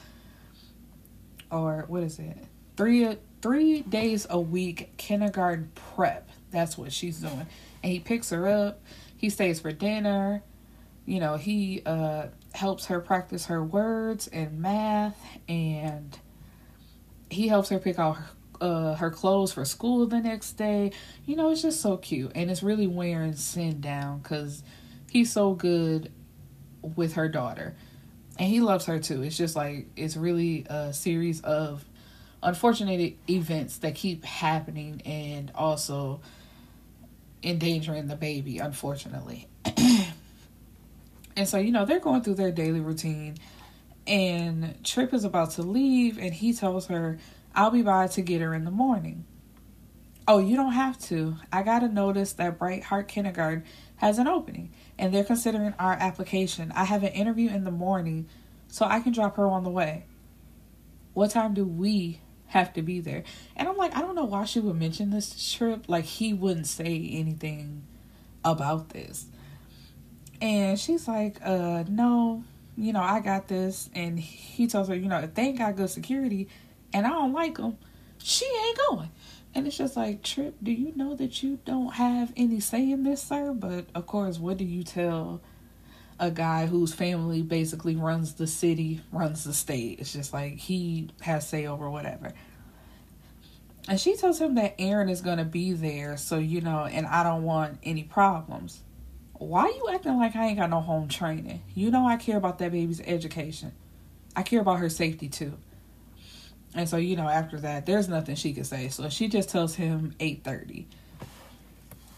or 1.49 1.85
what 1.87 2.03
is 2.03 2.19
it? 2.19 2.37
Three 2.77 3.17
three 3.43 3.81
days 3.81 4.25
a 4.29 4.39
week 4.39 4.95
kindergarten 4.95 5.69
prep. 5.75 6.29
That's 6.49 6.77
what 6.77 6.93
she's 6.93 7.19
doing. 7.19 7.45
And 7.83 7.91
he 7.91 7.99
picks 7.99 8.29
her 8.29 8.47
up. 8.47 8.81
He 9.17 9.29
stays 9.29 9.59
for 9.59 9.73
dinner. 9.73 10.41
You 11.05 11.19
know, 11.19 11.35
he 11.35 11.81
uh, 11.85 12.27
helps 12.53 12.85
her 12.85 13.01
practice 13.01 13.47
her 13.47 13.61
words 13.61 14.27
and 14.27 14.61
math, 14.61 15.21
and 15.49 16.17
he 17.29 17.49
helps 17.49 17.67
her 17.67 17.79
pick 17.79 17.99
out 17.99 18.13
her, 18.13 18.29
uh, 18.61 18.95
her 18.95 19.11
clothes 19.11 19.51
for 19.51 19.65
school 19.65 20.05
the 20.05 20.21
next 20.21 20.53
day. 20.53 20.93
You 21.25 21.35
know, 21.35 21.51
it's 21.51 21.61
just 21.61 21.81
so 21.81 21.97
cute, 21.97 22.31
and 22.35 22.49
it's 22.49 22.63
really 22.63 22.87
wearing 22.87 23.33
Sin 23.33 23.81
down 23.81 24.19
because 24.19 24.63
he's 25.11 25.33
so 25.33 25.53
good 25.53 26.09
with 26.95 27.15
her 27.15 27.27
daughter, 27.27 27.75
and 28.39 28.47
he 28.47 28.61
loves 28.61 28.85
her 28.85 28.99
too. 28.99 29.21
It's 29.23 29.35
just 29.35 29.57
like 29.57 29.87
it's 29.97 30.15
really 30.15 30.65
a 30.69 30.93
series 30.93 31.41
of 31.41 31.83
unfortunate 32.43 33.17
events 33.29 33.77
that 33.77 33.95
keep 33.95 34.23
happening 34.23 35.01
and 35.05 35.51
also 35.55 36.21
endangering 37.41 38.07
the 38.07 38.15
baby, 38.15 38.59
unfortunately. 38.59 39.47
and 41.35 41.47
so, 41.47 41.57
you 41.57 41.71
know, 41.71 41.85
they're 41.85 41.99
going 41.99 42.21
through 42.21 42.35
their 42.35 42.51
daily 42.51 42.79
routine, 42.79 43.37
and 44.05 44.83
Trip 44.83 45.13
is 45.13 45.23
about 45.23 45.51
to 45.51 45.61
leave, 45.61 46.17
and 46.17 46.33
he 46.33 46.53
tells 46.53 46.87
her, 46.87 47.17
I'll 47.55 47.71
be 47.71 47.81
by 47.81 48.07
to 48.07 48.21
get 48.21 48.41
her 48.41 48.53
in 48.53 48.65
the 48.65 48.71
morning. 48.71 49.25
Oh, 50.27 50.39
you 50.39 50.55
don't 50.55 50.73
have 50.73 50.97
to. 50.99 51.35
I 51.51 51.63
got 51.63 51.83
a 51.83 51.89
notice 51.89 52.33
that 52.33 52.57
Bright 52.57 52.83
Heart 52.83 53.09
Kindergarten 53.09 53.65
has 53.97 54.19
an 54.19 54.27
opening, 54.27 54.71
and 54.97 55.13
they're 55.13 55.23
considering 55.23 55.73
our 55.79 55.93
application. 55.93 56.71
I 56.75 56.85
have 56.85 57.03
an 57.03 57.11
interview 57.11 57.49
in 57.49 57.63
the 57.63 57.71
morning, 57.71 58.27
so 58.67 58.85
I 58.85 59.01
can 59.01 59.11
drop 59.11 59.35
her 59.35 59.47
on 59.47 59.63
the 59.63 59.69
way. 59.69 60.05
What 61.13 61.31
time 61.31 61.53
do 61.53 61.65
we 61.65 62.19
have 62.53 62.71
to 62.73 62.83
be 62.83 62.99
there. 62.99 63.23
And 63.55 63.67
I'm 63.67 63.77
like, 63.77 63.95
I 63.95 64.01
don't 64.01 64.13
know 64.13 64.25
why 64.25 64.45
she 64.45 64.59
would 64.59 64.75
mention 64.75 65.09
this 65.09 65.53
trip. 65.53 65.85
Like, 65.87 66.05
he 66.05 66.33
wouldn't 66.33 66.67
say 66.67 67.09
anything 67.11 67.83
about 68.45 68.89
this. 68.89 69.25
And 70.39 70.79
she's 70.79 71.07
like, 71.07 71.39
uh, 71.43 71.83
no, 71.87 72.43
you 72.77 72.93
know, 72.93 73.01
I 73.01 73.21
got 73.21 73.47
this. 73.47 73.89
And 73.95 74.19
he 74.19 74.67
tells 74.67 74.87
her, 74.87 74.95
you 74.95 75.07
know, 75.07 75.17
if 75.19 75.33
they 75.33 75.43
ain't 75.43 75.57
got 75.57 75.75
good 75.75 75.89
security 75.89 76.47
and 76.93 77.07
I 77.07 77.09
don't 77.09 77.33
like 77.33 77.57
them, 77.57 77.77
she 78.19 78.45
ain't 78.45 78.79
going. 78.89 79.09
And 79.55 79.65
it's 79.65 79.77
just 79.77 79.95
like, 79.95 80.21
Trip, 80.21 80.55
do 80.61 80.71
you 80.71 80.93
know 80.95 81.15
that 81.15 81.41
you 81.41 81.59
don't 81.65 81.93
have 81.93 82.33
any 82.37 82.59
say 82.59 82.91
in 82.91 83.03
this, 83.03 83.23
sir? 83.23 83.53
But 83.53 83.85
of 83.95 84.05
course, 84.05 84.37
what 84.37 84.57
do 84.57 84.65
you 84.65 84.83
tell 84.83 85.41
a 86.19 86.31
guy 86.31 86.65
whose 86.65 86.93
family 86.93 87.41
basically 87.41 87.95
runs 87.95 88.33
the 88.33 88.47
city, 88.47 89.01
runs 89.11 89.43
the 89.43 89.53
state. 89.53 89.99
It's 89.99 90.13
just 90.13 90.33
like 90.33 90.57
he 90.57 91.09
has 91.21 91.47
say 91.47 91.65
over 91.65 91.89
whatever. 91.89 92.33
And 93.87 93.99
she 93.99 94.15
tells 94.15 94.39
him 94.39 94.55
that 94.55 94.75
Aaron 94.79 95.09
is 95.09 95.21
going 95.21 95.39
to 95.39 95.45
be 95.45 95.73
there, 95.73 96.15
so 96.15 96.37
you 96.37 96.61
know, 96.61 96.85
and 96.85 97.05
I 97.05 97.23
don't 97.23 97.43
want 97.43 97.79
any 97.83 98.03
problems. 98.03 98.81
Why 99.33 99.67
you 99.67 99.89
acting 99.93 100.17
like 100.17 100.35
I 100.35 100.47
ain't 100.47 100.59
got 100.59 100.69
no 100.69 100.79
home 100.79 101.09
training? 101.09 101.61
You 101.75 101.91
know 101.91 102.07
I 102.07 102.15
care 102.15 102.37
about 102.37 102.59
that 102.59 102.71
baby's 102.71 103.01
education. 103.01 103.73
I 104.35 104.43
care 104.43 104.61
about 104.61 104.79
her 104.79 104.89
safety 104.89 105.27
too. 105.27 105.57
And 106.75 106.87
so, 106.87 106.97
you 106.97 107.15
know, 107.15 107.27
after 107.27 107.59
that, 107.59 107.85
there's 107.85 108.07
nothing 108.09 108.35
she 108.35 108.53
could 108.53 108.65
say. 108.65 108.87
So 108.89 109.09
she 109.09 109.27
just 109.27 109.49
tells 109.49 109.75
him 109.75 110.15
8:30. 110.19 110.85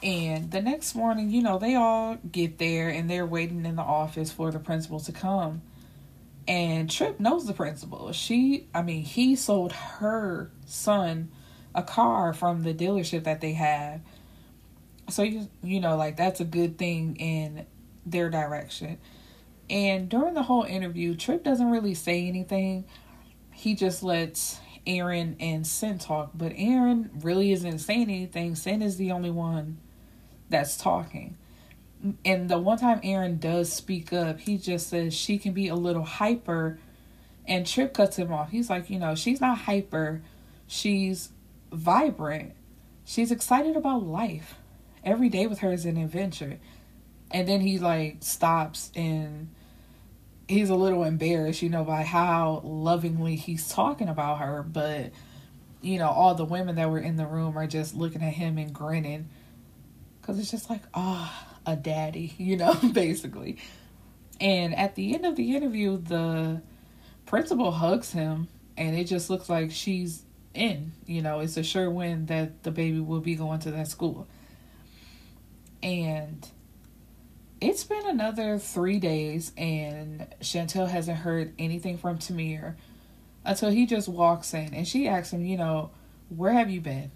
And 0.06 0.52
the 0.52 0.62
next 0.62 0.94
morning, 0.94 1.32
you 1.32 1.42
know, 1.42 1.58
they 1.58 1.74
all 1.74 2.18
get 2.32 2.60
there 2.60 2.90
and 2.90 3.10
they're 3.10 3.26
waiting 3.26 3.66
in 3.66 3.76
the 3.76 3.82
office 3.82 4.32
for 4.32 4.52
the 4.52 4.60
principal 4.60 5.00
to 5.00 5.12
come. 5.12 5.64
And 6.48 6.92
Trip 6.92 7.20
knows 7.20 7.48
the 7.48 7.54
principal. 7.54 8.12
She, 8.12 8.68
I 8.72 8.84
mean, 8.84 9.04
he 9.04 9.36
sold 9.36 9.72
her 9.72 10.52
son 10.68 11.32
a 11.74 11.82
car 11.82 12.34
from 12.34 12.62
the 12.62 12.72
dealership 12.72 13.24
that 13.24 13.42
they 13.42 13.54
have. 13.54 14.02
So 15.10 15.24
you 15.24 15.50
you 15.64 15.80
know, 15.80 15.98
like 15.98 16.18
that's 16.18 16.40
a 16.40 16.46
good 16.46 16.78
thing 16.78 17.16
in 17.16 17.66
their 18.06 18.30
direction. 18.30 19.00
And 19.72 20.08
during 20.08 20.36
the 20.36 20.44
whole 20.44 20.64
interview, 20.64 21.16
Trip 21.16 21.44
doesn't 21.44 21.72
really 21.72 21.96
say 21.96 22.28
anything. 22.28 22.86
He 23.52 23.74
just 23.74 24.04
lets 24.04 24.60
Aaron 24.86 25.36
and 25.40 25.66
Sin 25.66 25.98
talk, 25.98 26.30
but 26.36 26.52
Aaron 26.56 27.10
really 27.24 27.52
isn't 27.52 27.80
saying 27.80 28.04
anything. 28.04 28.54
Sin 28.54 28.84
is 28.84 28.98
the 28.98 29.12
only 29.12 29.32
one 29.32 29.80
that's 30.50 30.78
talking. 30.78 31.38
And 32.24 32.50
the 32.50 32.60
one 32.60 32.78
time 32.78 33.00
Aaron 33.04 33.38
does 33.38 33.72
speak 33.72 34.14
up, 34.14 34.40
he 34.40 34.58
just 34.58 34.90
says 34.90 35.14
she 35.14 35.38
can 35.38 35.54
be 35.54 35.68
a 35.68 35.76
little 35.76 36.04
hyper, 36.04 36.78
and 37.48 37.66
Trip 37.66 37.94
cuts 37.94 38.18
him 38.18 38.32
off. 38.32 38.52
He's 38.52 38.70
like, 38.70 38.90
you 38.90 39.00
know, 39.00 39.16
she's 39.16 39.42
not 39.42 39.60
hyper, 39.60 40.22
she's 40.68 41.30
vibrant, 41.72 42.54
she's 43.06 43.32
excited 43.32 43.76
about 43.76 44.04
life. 44.04 44.56
Every 45.04 45.30
day 45.30 45.48
with 45.48 45.60
her 45.60 45.72
is 45.72 45.86
an 45.86 45.98
adventure. 45.98 46.60
And 47.32 47.48
then 47.48 47.62
he 47.62 47.80
like 47.80 48.18
stops 48.22 48.92
and 48.96 49.50
he's 50.48 50.70
a 50.70 50.76
little 50.76 51.04
embarrassed, 51.04 51.62
you 51.62 51.70
know, 51.70 51.84
by 51.84 52.04
how 52.04 52.62
lovingly 52.64 53.36
he's 53.36 53.70
talking 53.70 54.10
about 54.10 54.40
her. 54.40 54.64
But, 54.64 55.12
you 55.82 56.00
know, 56.00 56.10
all 56.10 56.36
the 56.36 56.46
women 56.46 56.76
that 56.76 56.90
were 56.90 57.00
in 57.00 57.18
the 57.18 57.26
room 57.26 57.58
are 57.58 57.68
just 57.68 57.96
looking 57.96 58.22
at 58.24 58.34
him 58.34 58.58
and 58.58 58.74
grinning. 58.74 59.30
Because 60.26 60.40
it's 60.40 60.50
just 60.50 60.72
like, 60.72 60.82
ah, 60.96 61.48
oh, 61.68 61.72
a 61.72 61.76
daddy, 61.76 62.34
you 62.40 62.58
know, 62.58 62.74
basically. 62.94 63.58
And 64.42 64.76
at 64.76 64.96
the 64.96 65.14
end 65.14 65.24
of 65.24 65.36
the 65.36 65.56
interview, 65.56 65.98
the 65.98 66.64
principal 67.28 67.72
hugs 67.72 68.12
him, 68.12 68.48
and 68.76 68.98
it 68.98 69.04
just 69.04 69.30
looks 69.30 69.50
like 69.50 69.70
she's 69.70 70.24
in. 70.56 70.94
You 71.06 71.22
know, 71.22 71.42
it's 71.42 71.58
a 71.58 71.64
sure 71.64 71.92
win 71.92 72.26
that 72.26 72.64
the 72.64 72.72
baby 72.72 73.00
will 73.00 73.20
be 73.20 73.36
going 73.36 73.60
to 73.62 73.72
that 73.72 73.88
school. 73.88 74.28
And 75.84 76.48
it's 77.62 77.84
been 77.84 78.08
another 78.08 78.58
three 78.58 78.98
days, 78.98 79.52
and 79.56 80.26
Chantel 80.42 80.90
hasn't 80.90 81.20
heard 81.20 81.54
anything 81.60 82.00
from 82.00 82.18
Tamir 82.18 82.78
until 83.46 83.70
he 83.70 83.86
just 83.86 84.08
walks 84.08 84.56
in 84.56 84.74
and 84.74 84.88
she 84.88 85.08
asks 85.08 85.32
him, 85.32 85.46
you 85.46 85.56
know, 85.56 85.92
where 86.30 86.52
have 86.52 86.72
you 86.72 86.82
been? 86.82 87.12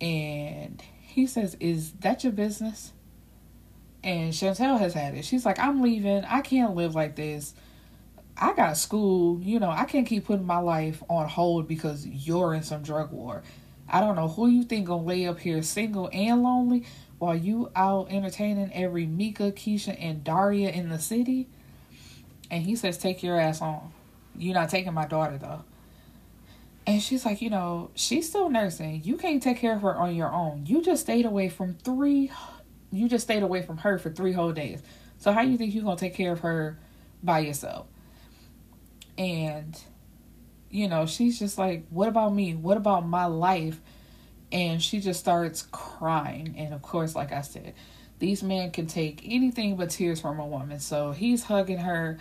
And 0.00 0.80
he 1.14 1.28
says, 1.28 1.56
Is 1.60 1.92
that 2.00 2.24
your 2.24 2.32
business? 2.32 2.92
And 4.02 4.32
Chantel 4.32 4.80
has 4.80 4.94
had 4.94 5.14
it. 5.14 5.24
She's 5.24 5.46
like, 5.46 5.60
I'm 5.60 5.80
leaving. 5.80 6.24
I 6.24 6.40
can't 6.40 6.74
live 6.74 6.96
like 6.96 7.14
this. 7.14 7.54
I 8.36 8.52
got 8.52 8.76
school. 8.76 9.40
You 9.40 9.60
know, 9.60 9.70
I 9.70 9.84
can't 9.84 10.08
keep 10.08 10.24
putting 10.24 10.44
my 10.44 10.58
life 10.58 11.04
on 11.08 11.28
hold 11.28 11.68
because 11.68 12.04
you're 12.04 12.52
in 12.52 12.64
some 12.64 12.82
drug 12.82 13.12
war. 13.12 13.44
I 13.88 14.00
don't 14.00 14.16
know 14.16 14.26
who 14.26 14.48
you 14.48 14.64
think 14.64 14.88
gonna 14.88 15.04
lay 15.04 15.28
up 15.28 15.38
here 15.38 15.62
single 15.62 16.10
and 16.12 16.42
lonely 16.42 16.84
while 17.18 17.36
you 17.36 17.70
out 17.76 18.10
entertaining 18.10 18.72
every 18.72 19.06
Mika, 19.06 19.52
Keisha, 19.52 19.96
and 20.00 20.24
Daria 20.24 20.70
in 20.70 20.88
the 20.88 20.98
city. 20.98 21.46
And 22.50 22.64
he 22.64 22.74
says, 22.74 22.98
Take 22.98 23.22
your 23.22 23.38
ass 23.38 23.62
on. 23.62 23.92
You're 24.36 24.54
not 24.54 24.68
taking 24.68 24.92
my 24.92 25.06
daughter 25.06 25.38
though. 25.38 25.62
And 26.86 27.02
she's 27.02 27.24
like, 27.24 27.40
you 27.40 27.50
know, 27.50 27.90
she's 27.94 28.28
still 28.28 28.50
nursing. 28.50 29.02
You 29.04 29.16
can't 29.16 29.42
take 29.42 29.58
care 29.58 29.74
of 29.74 29.82
her 29.82 29.94
on 29.94 30.14
your 30.14 30.30
own. 30.30 30.66
You 30.66 30.82
just 30.82 31.02
stayed 31.02 31.24
away 31.24 31.48
from 31.48 31.74
three 31.74 32.30
you 32.92 33.08
just 33.08 33.24
stayed 33.24 33.42
away 33.42 33.60
from 33.60 33.78
her 33.78 33.98
for 33.98 34.08
three 34.10 34.30
whole 34.32 34.52
days. 34.52 34.80
So 35.18 35.32
how 35.32 35.42
do 35.42 35.50
you 35.50 35.58
think 35.58 35.74
you're 35.74 35.82
gonna 35.82 35.96
take 35.96 36.14
care 36.14 36.30
of 36.30 36.40
her 36.40 36.78
by 37.24 37.40
yourself? 37.40 37.86
And 39.18 39.76
you 40.70 40.88
know, 40.88 41.06
she's 41.06 41.38
just 41.38 41.58
like, 41.58 41.86
What 41.90 42.08
about 42.08 42.32
me? 42.34 42.54
What 42.54 42.76
about 42.76 43.06
my 43.06 43.26
life? 43.26 43.80
and 44.54 44.80
she 44.80 45.00
just 45.00 45.18
starts 45.18 45.66
crying. 45.72 46.54
And 46.56 46.72
of 46.72 46.80
course, 46.80 47.16
like 47.16 47.32
I 47.32 47.40
said, 47.40 47.74
these 48.20 48.42
men 48.42 48.70
can 48.70 48.86
take 48.86 49.20
anything 49.24 49.76
but 49.76 49.90
tears 49.90 50.20
from 50.20 50.38
a 50.38 50.46
woman. 50.46 50.78
So 50.78 51.10
he's 51.10 51.42
hugging 51.42 51.78
her 51.78 52.18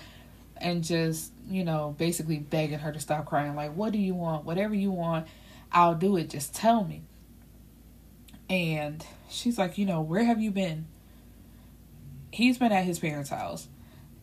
and 0.57 0.83
just, 0.83 1.31
you 1.47 1.63
know, 1.63 1.95
basically 1.97 2.39
begging 2.39 2.79
her 2.79 2.91
to 2.91 2.99
stop 2.99 3.25
crying. 3.25 3.55
Like, 3.55 3.75
what 3.75 3.91
do 3.91 3.99
you 3.99 4.13
want? 4.13 4.45
Whatever 4.45 4.73
you 4.75 4.91
want, 4.91 5.27
I'll 5.71 5.95
do 5.95 6.17
it. 6.17 6.29
Just 6.29 6.53
tell 6.53 6.83
me. 6.83 7.03
And 8.49 9.05
she's 9.29 9.57
like, 9.57 9.77
you 9.77 9.85
know, 9.85 10.01
where 10.01 10.23
have 10.23 10.41
you 10.41 10.51
been? 10.51 10.85
He's 12.31 12.57
been 12.57 12.71
at 12.71 12.85
his 12.85 12.99
parents' 12.99 13.29
house. 13.29 13.67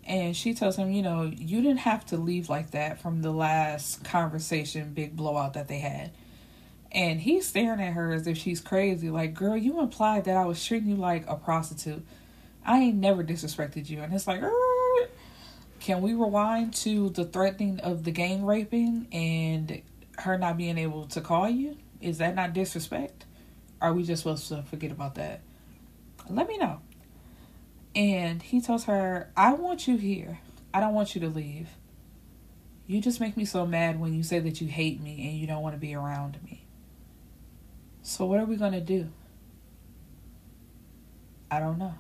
And 0.04 0.36
she 0.36 0.54
tells 0.54 0.76
him, 0.76 0.90
you 0.90 1.02
know, 1.02 1.22
you 1.22 1.62
didn't 1.62 1.80
have 1.80 2.06
to 2.06 2.16
leave 2.16 2.48
like 2.48 2.72
that 2.72 3.00
from 3.00 3.22
the 3.22 3.30
last 3.30 4.02
conversation, 4.02 4.92
big 4.92 5.14
blowout 5.14 5.54
that 5.54 5.68
they 5.68 5.78
had. 5.78 6.10
And 6.92 7.20
he's 7.20 7.46
staring 7.46 7.80
at 7.80 7.92
her 7.92 8.12
as 8.12 8.26
if 8.26 8.36
she's 8.36 8.60
crazy. 8.60 9.10
Like, 9.10 9.34
girl, 9.34 9.56
you 9.56 9.78
implied 9.78 10.24
that 10.24 10.36
I 10.36 10.46
was 10.46 10.64
treating 10.64 10.88
you 10.88 10.96
like 10.96 11.24
a 11.28 11.36
prostitute. 11.36 12.04
I 12.64 12.78
ain't 12.78 12.96
never 12.96 13.22
disrespected 13.22 13.88
you. 13.88 14.00
And 14.00 14.12
it's 14.12 14.26
like, 14.26 14.42
can 15.80 16.02
we 16.02 16.12
rewind 16.12 16.74
to 16.74 17.08
the 17.08 17.24
threatening 17.24 17.80
of 17.80 18.04
the 18.04 18.10
gang 18.10 18.44
raping 18.44 19.08
and 19.12 19.80
her 20.18 20.36
not 20.36 20.58
being 20.58 20.78
able 20.78 21.06
to 21.06 21.20
call 21.20 21.48
you? 21.48 21.78
Is 22.00 22.18
that 22.18 22.34
not 22.34 22.52
disrespect? 22.52 23.24
Are 23.80 23.94
we 23.94 24.04
just 24.04 24.22
supposed 24.22 24.46
to 24.48 24.62
forget 24.62 24.92
about 24.92 25.14
that? 25.14 25.40
Let 26.28 26.46
me 26.46 26.58
know. 26.58 26.80
And 27.94 28.42
he 28.42 28.60
tells 28.60 28.84
her, 28.84 29.30
I 29.36 29.54
want 29.54 29.88
you 29.88 29.96
here. 29.96 30.40
I 30.72 30.80
don't 30.80 30.94
want 30.94 31.14
you 31.14 31.20
to 31.22 31.28
leave. 31.28 31.68
You 32.86 33.00
just 33.00 33.20
make 33.20 33.36
me 33.36 33.44
so 33.44 33.66
mad 33.66 33.98
when 33.98 34.12
you 34.12 34.22
say 34.22 34.38
that 34.38 34.60
you 34.60 34.68
hate 34.68 35.00
me 35.00 35.28
and 35.28 35.38
you 35.38 35.46
don't 35.46 35.62
want 35.62 35.74
to 35.74 35.80
be 35.80 35.94
around 35.94 36.38
me. 36.44 36.66
So, 38.02 38.26
what 38.26 38.38
are 38.38 38.44
we 38.44 38.56
going 38.56 38.72
to 38.72 38.80
do? 38.80 39.08
I 41.50 41.58
don't 41.58 41.78
know. 41.78 41.94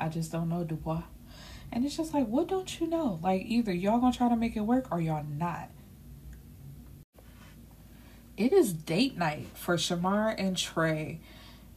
I 0.00 0.08
just 0.08 0.32
don't 0.32 0.48
know, 0.48 0.64
Dubois. 0.64 1.02
And 1.72 1.84
it's 1.84 1.96
just 1.96 2.12
like, 2.12 2.26
what 2.26 2.48
don't 2.48 2.80
you 2.80 2.86
know? 2.86 3.18
Like, 3.22 3.42
either 3.46 3.72
y'all 3.72 3.98
gonna 3.98 4.12
try 4.12 4.28
to 4.28 4.36
make 4.36 4.56
it 4.56 4.60
work 4.60 4.88
or 4.90 5.00
y'all 5.00 5.24
not. 5.24 5.70
It 8.36 8.52
is 8.52 8.72
date 8.72 9.16
night 9.16 9.48
for 9.54 9.76
Shamar 9.76 10.34
and 10.38 10.56
Trey. 10.56 11.20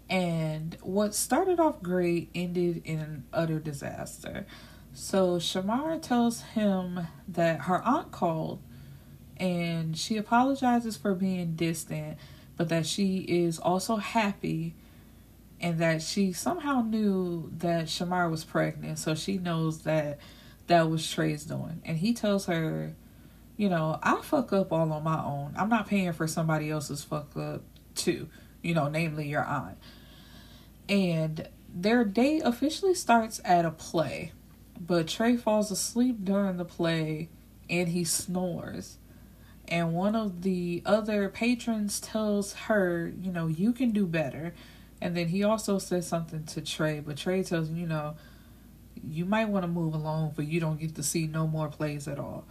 And 0.10 0.78
what 0.82 1.16
started 1.16 1.60
off 1.60 1.82
great 1.82 2.30
ended 2.36 2.82
in 2.86 3.00
an 3.00 3.24
utter 3.34 3.60
disaster. 3.60 4.46
So 4.94 5.38
Shamar 5.38 6.02
tells 6.02 6.42
him 6.42 7.08
that 7.28 7.62
her 7.62 7.82
aunt 7.84 8.12
called 8.12 8.62
and 9.38 9.98
she 9.98 10.16
apologizes 10.18 10.96
for 10.96 11.14
being 11.14 11.56
distant 11.56 12.18
but 12.58 12.70
that 12.70 12.86
she 12.86 13.18
is 13.18 13.60
also 13.60 13.98
happy 13.98 14.76
and 15.66 15.80
that 15.80 16.00
she 16.00 16.32
somehow 16.32 16.84
knew 16.84 17.50
that 17.58 17.86
Shamar 17.86 18.30
was 18.30 18.44
pregnant, 18.44 19.00
so 19.00 19.16
she 19.16 19.40
knows 19.40 19.82
that 19.82 20.20
that 20.68 20.92
was 20.92 21.10
Trey's 21.10 21.44
doing. 21.44 21.82
And 21.84 21.98
he 21.98 22.14
tells 22.14 22.46
her, 22.46 22.94
you 23.58 23.68
know, 23.68 23.98
I 24.04 24.22
fuck 24.22 24.54
up 24.54 24.72
all 24.72 24.94
on 24.94 25.04
my 25.04 25.24
own. 25.24 25.56
I'm 25.58 25.70
not 25.70 25.88
paying 25.88 26.14
for 26.14 26.28
somebody 26.28 26.70
else's 26.70 27.04
fuck 27.04 27.36
up 27.36 27.64
too, 27.96 28.30
you 28.62 28.76
know, 28.76 28.90
namely 28.90 29.28
your 29.28 29.44
aunt. 29.44 29.80
And 30.88 31.50
their 31.74 32.06
date 32.06 32.44
officially 32.46 32.94
starts 32.94 33.42
at 33.44 33.66
a 33.66 33.72
play, 33.72 34.34
but 34.80 35.08
Trey 35.08 35.36
falls 35.36 35.72
asleep 35.72 36.18
during 36.24 36.58
the 36.58 36.66
play 36.66 37.30
and 37.72 37.90
he 37.90 38.04
snores 38.04 39.00
and 39.68 39.94
one 39.94 40.16
of 40.16 40.44
the 40.44 40.82
other 40.86 41.30
patrons 41.30 42.00
tells 42.00 42.54
her, 42.54 43.12
you 43.20 43.32
know, 43.32 43.48
you 43.48 43.74
can 43.74 43.92
do 43.92 44.06
better. 44.06 44.54
And 45.06 45.16
then 45.16 45.28
he 45.28 45.44
also 45.44 45.78
says 45.78 46.08
something 46.08 46.46
to 46.46 46.62
Trey, 46.62 47.00
but 47.00 47.16
Trey 47.16 47.44
tells 47.44 47.70
him, 47.70 47.78
you 47.78 47.86
know, 47.86 48.16
you 49.08 49.24
might 49.24 49.50
want 49.50 49.62
to 49.62 49.68
move 49.68 49.94
along, 49.94 50.34
but 50.36 50.48
you 50.48 50.60
don't 50.60 50.80
get 50.80 50.96
to 50.96 51.04
see 51.04 51.28
no 51.28 51.46
more 51.46 51.68
plays 51.68 52.08
at 52.08 52.18
all. 52.18 52.44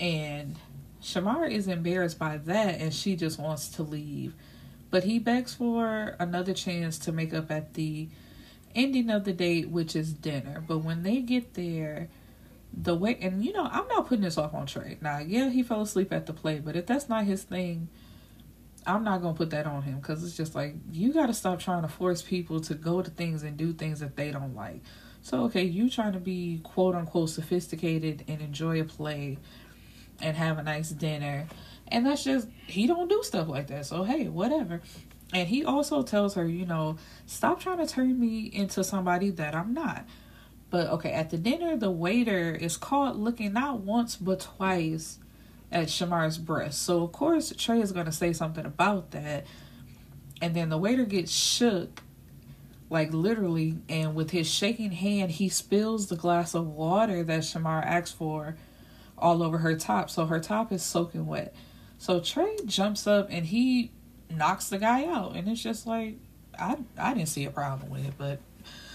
And 0.00 0.58
Shamar 1.00 1.48
is 1.48 1.68
embarrassed 1.68 2.18
by 2.18 2.38
that, 2.38 2.80
and 2.80 2.92
she 2.92 3.14
just 3.14 3.38
wants 3.38 3.68
to 3.68 3.84
leave. 3.84 4.34
But 4.90 5.04
he 5.04 5.20
begs 5.20 5.54
for 5.54 6.16
another 6.18 6.52
chance 6.52 6.98
to 6.98 7.12
make 7.12 7.32
up 7.32 7.48
at 7.48 7.74
the 7.74 8.08
ending 8.74 9.08
of 9.08 9.22
the 9.22 9.32
date, 9.32 9.68
which 9.68 9.94
is 9.94 10.12
dinner. 10.12 10.64
But 10.66 10.78
when 10.78 11.04
they 11.04 11.20
get 11.20 11.54
there, 11.54 12.08
the 12.72 12.96
way 12.96 13.16
and 13.22 13.42
you 13.42 13.50
know 13.50 13.66
i'm 13.72 13.88
not 13.88 14.06
putting 14.06 14.22
this 14.22 14.36
off 14.36 14.52
on 14.52 14.66
trey 14.66 14.98
now 15.00 15.18
yeah 15.18 15.48
he 15.48 15.62
fell 15.62 15.80
asleep 15.80 16.12
at 16.12 16.26
the 16.26 16.34
play 16.34 16.60
but 16.60 16.76
if 16.76 16.84
that's 16.84 17.08
not 17.08 17.24
his 17.24 17.42
thing 17.42 17.88
i'm 18.88 19.04
not 19.04 19.20
gonna 19.22 19.34
put 19.34 19.50
that 19.50 19.66
on 19.66 19.82
him 19.82 19.96
because 19.96 20.24
it's 20.24 20.36
just 20.36 20.54
like 20.54 20.74
you 20.90 21.12
gotta 21.12 21.34
stop 21.34 21.60
trying 21.60 21.82
to 21.82 21.88
force 21.88 22.22
people 22.22 22.60
to 22.60 22.74
go 22.74 23.02
to 23.02 23.10
things 23.10 23.42
and 23.42 23.56
do 23.56 23.72
things 23.72 24.00
that 24.00 24.16
they 24.16 24.30
don't 24.30 24.54
like. 24.54 24.80
So 25.20 25.44
okay 25.44 25.64
you 25.64 25.90
trying 25.90 26.14
to 26.14 26.20
be 26.20 26.60
quote 26.64 26.94
unquote 26.94 27.30
sophisticated 27.30 28.24
and 28.26 28.40
enjoy 28.40 28.80
a 28.80 28.84
play 28.84 29.38
and 30.20 30.36
have 30.36 30.58
a 30.58 30.62
nice 30.62 30.88
dinner 30.90 31.46
and 31.88 32.06
that's 32.06 32.24
just 32.24 32.48
he 32.66 32.86
don't 32.86 33.08
do 33.08 33.22
stuff 33.22 33.48
like 33.48 33.68
that 33.68 33.86
so 33.86 34.04
hey 34.04 34.28
whatever. 34.28 34.80
And 35.34 35.46
he 35.46 35.62
also 35.62 36.02
tells 36.02 36.34
her 36.34 36.46
you 36.46 36.64
know 36.64 36.96
stop 37.26 37.60
trying 37.60 37.78
to 37.78 37.86
turn 37.86 38.18
me 38.18 38.46
into 38.46 38.82
somebody 38.82 39.30
that 39.30 39.54
i'm 39.54 39.74
not. 39.74 40.06
But 40.70 40.88
okay, 40.88 41.12
at 41.12 41.30
the 41.30 41.38
dinner, 41.38 41.78
the 41.78 41.90
waiter 41.90 42.54
is 42.54 42.76
caught 42.76 43.18
looking 43.18 43.54
not 43.54 43.80
once 43.80 44.16
but 44.16 44.40
twice 44.40 45.18
at 45.70 45.88
Shamar's 45.88 46.38
breast. 46.38 46.82
So 46.82 47.02
of 47.02 47.12
course 47.12 47.52
Trey 47.56 47.80
is 47.80 47.92
gonna 47.92 48.12
say 48.12 48.32
something 48.32 48.64
about 48.64 49.10
that. 49.12 49.46
And 50.40 50.54
then 50.54 50.68
the 50.68 50.78
waiter 50.78 51.04
gets 51.04 51.32
shook 51.32 52.02
like 52.90 53.12
literally, 53.12 53.78
and 53.88 54.14
with 54.14 54.30
his 54.30 54.48
shaking 54.48 54.92
hand, 54.92 55.32
he 55.32 55.48
spills 55.48 56.08
the 56.08 56.16
glass 56.16 56.54
of 56.54 56.66
water 56.66 57.22
that 57.22 57.40
Shamar 57.40 57.84
asked 57.84 58.16
for 58.16 58.56
all 59.16 59.42
over 59.42 59.58
her 59.58 59.76
top. 59.76 60.08
So 60.08 60.26
her 60.26 60.40
top 60.40 60.72
is 60.72 60.82
soaking 60.82 61.26
wet. 61.26 61.54
So 61.98 62.20
Trey 62.20 62.56
jumps 62.64 63.06
up 63.06 63.28
and 63.30 63.46
he 63.46 63.90
knocks 64.30 64.70
the 64.70 64.78
guy 64.78 65.04
out. 65.04 65.36
And 65.36 65.48
it's 65.48 65.62
just 65.62 65.86
like, 65.86 66.16
I, 66.58 66.78
I 66.96 67.14
didn't 67.14 67.28
see 67.28 67.44
a 67.44 67.50
problem 67.50 67.90
with 67.90 68.06
it, 68.06 68.14
but 68.16 68.40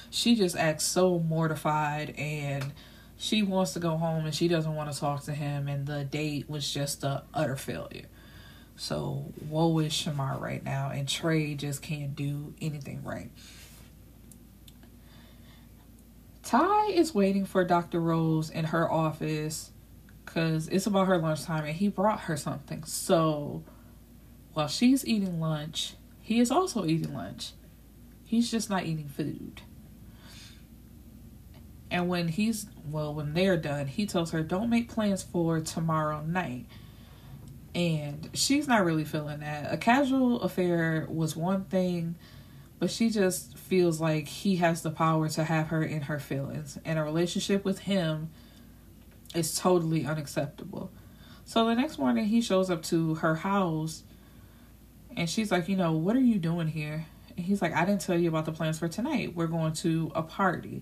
she 0.09 0.35
just 0.35 0.55
acts 0.55 0.85
so 0.85 1.19
mortified 1.19 2.15
and 2.17 2.73
she 3.17 3.43
wants 3.43 3.73
to 3.73 3.79
go 3.79 3.97
home 3.97 4.25
and 4.25 4.33
she 4.33 4.47
doesn't 4.47 4.75
want 4.75 4.91
to 4.91 4.99
talk 4.99 5.23
to 5.23 5.33
him. 5.33 5.67
And 5.67 5.85
the 5.85 6.03
date 6.03 6.49
was 6.49 6.71
just 6.71 7.03
a 7.03 7.23
utter 7.33 7.55
failure. 7.55 8.05
So 8.75 9.31
woe 9.47 9.79
is 9.79 9.93
Shamar 9.93 10.41
right 10.41 10.63
now, 10.63 10.89
and 10.89 11.07
Trey 11.07 11.53
just 11.53 11.81
can't 11.81 12.15
do 12.15 12.53
anything 12.59 13.03
right. 13.03 13.29
Ty 16.41 16.87
is 16.87 17.13
waiting 17.13 17.45
for 17.45 17.63
Dr. 17.63 18.01
Rose 18.01 18.49
in 18.49 18.65
her 18.65 18.91
office 18.91 19.71
because 20.25 20.67
it's 20.67 20.85
about 20.85 21.07
her 21.07 21.17
lunchtime 21.17 21.65
and 21.65 21.75
he 21.75 21.87
brought 21.87 22.21
her 22.21 22.35
something. 22.35 22.83
So 22.83 23.63
while 24.53 24.67
she's 24.67 25.05
eating 25.05 25.39
lunch, 25.39 25.95
he 26.21 26.39
is 26.39 26.51
also 26.51 26.85
eating 26.85 27.13
lunch. 27.13 27.53
He's 28.25 28.51
just 28.51 28.69
not 28.69 28.85
eating 28.85 29.07
food. 29.07 29.61
And 31.93 32.09
when 32.09 32.27
he's, 32.27 32.65
well, 32.89 33.13
when 33.13 33.35
they're 33.35 33.55
done, 33.55 33.85
he 33.85 34.07
tells 34.07 34.31
her, 34.31 34.41
don't 34.41 34.71
make 34.71 34.89
plans 34.89 35.21
for 35.21 35.59
tomorrow 35.59 36.21
night. 36.25 36.65
And 37.75 38.31
she's 38.33 38.67
not 38.67 38.83
really 38.83 39.05
feeling 39.05 39.41
that. 39.41 39.71
A 39.71 39.77
casual 39.77 40.41
affair 40.41 41.05
was 41.07 41.35
one 41.35 41.65
thing, 41.65 42.15
but 42.79 42.89
she 42.89 43.11
just 43.11 43.55
feels 43.59 44.01
like 44.01 44.27
he 44.27 44.55
has 44.55 44.81
the 44.81 44.89
power 44.89 45.29
to 45.29 45.43
have 45.43 45.67
her 45.67 45.83
in 45.83 46.01
her 46.01 46.17
feelings. 46.17 46.79
And 46.83 46.97
a 46.97 47.03
relationship 47.03 47.63
with 47.63 47.79
him 47.79 48.31
is 49.35 49.55
totally 49.55 50.03
unacceptable. 50.03 50.91
So 51.45 51.63
the 51.67 51.75
next 51.75 51.99
morning, 51.99 52.25
he 52.25 52.41
shows 52.41 52.71
up 52.71 52.81
to 52.83 53.15
her 53.15 53.35
house 53.35 54.01
and 55.15 55.29
she's 55.29 55.51
like, 55.51 55.69
You 55.69 55.75
know, 55.75 55.91
what 55.91 56.15
are 56.15 56.21
you 56.21 56.39
doing 56.39 56.69
here? 56.69 57.05
And 57.37 57.45
he's 57.45 57.61
like, 57.61 57.73
I 57.73 57.85
didn't 57.85 58.01
tell 58.01 58.17
you 58.17 58.29
about 58.29 58.45
the 58.45 58.51
plans 58.51 58.79
for 58.79 58.87
tonight. 58.87 59.35
We're 59.35 59.45
going 59.45 59.73
to 59.73 60.11
a 60.15 60.23
party. 60.23 60.81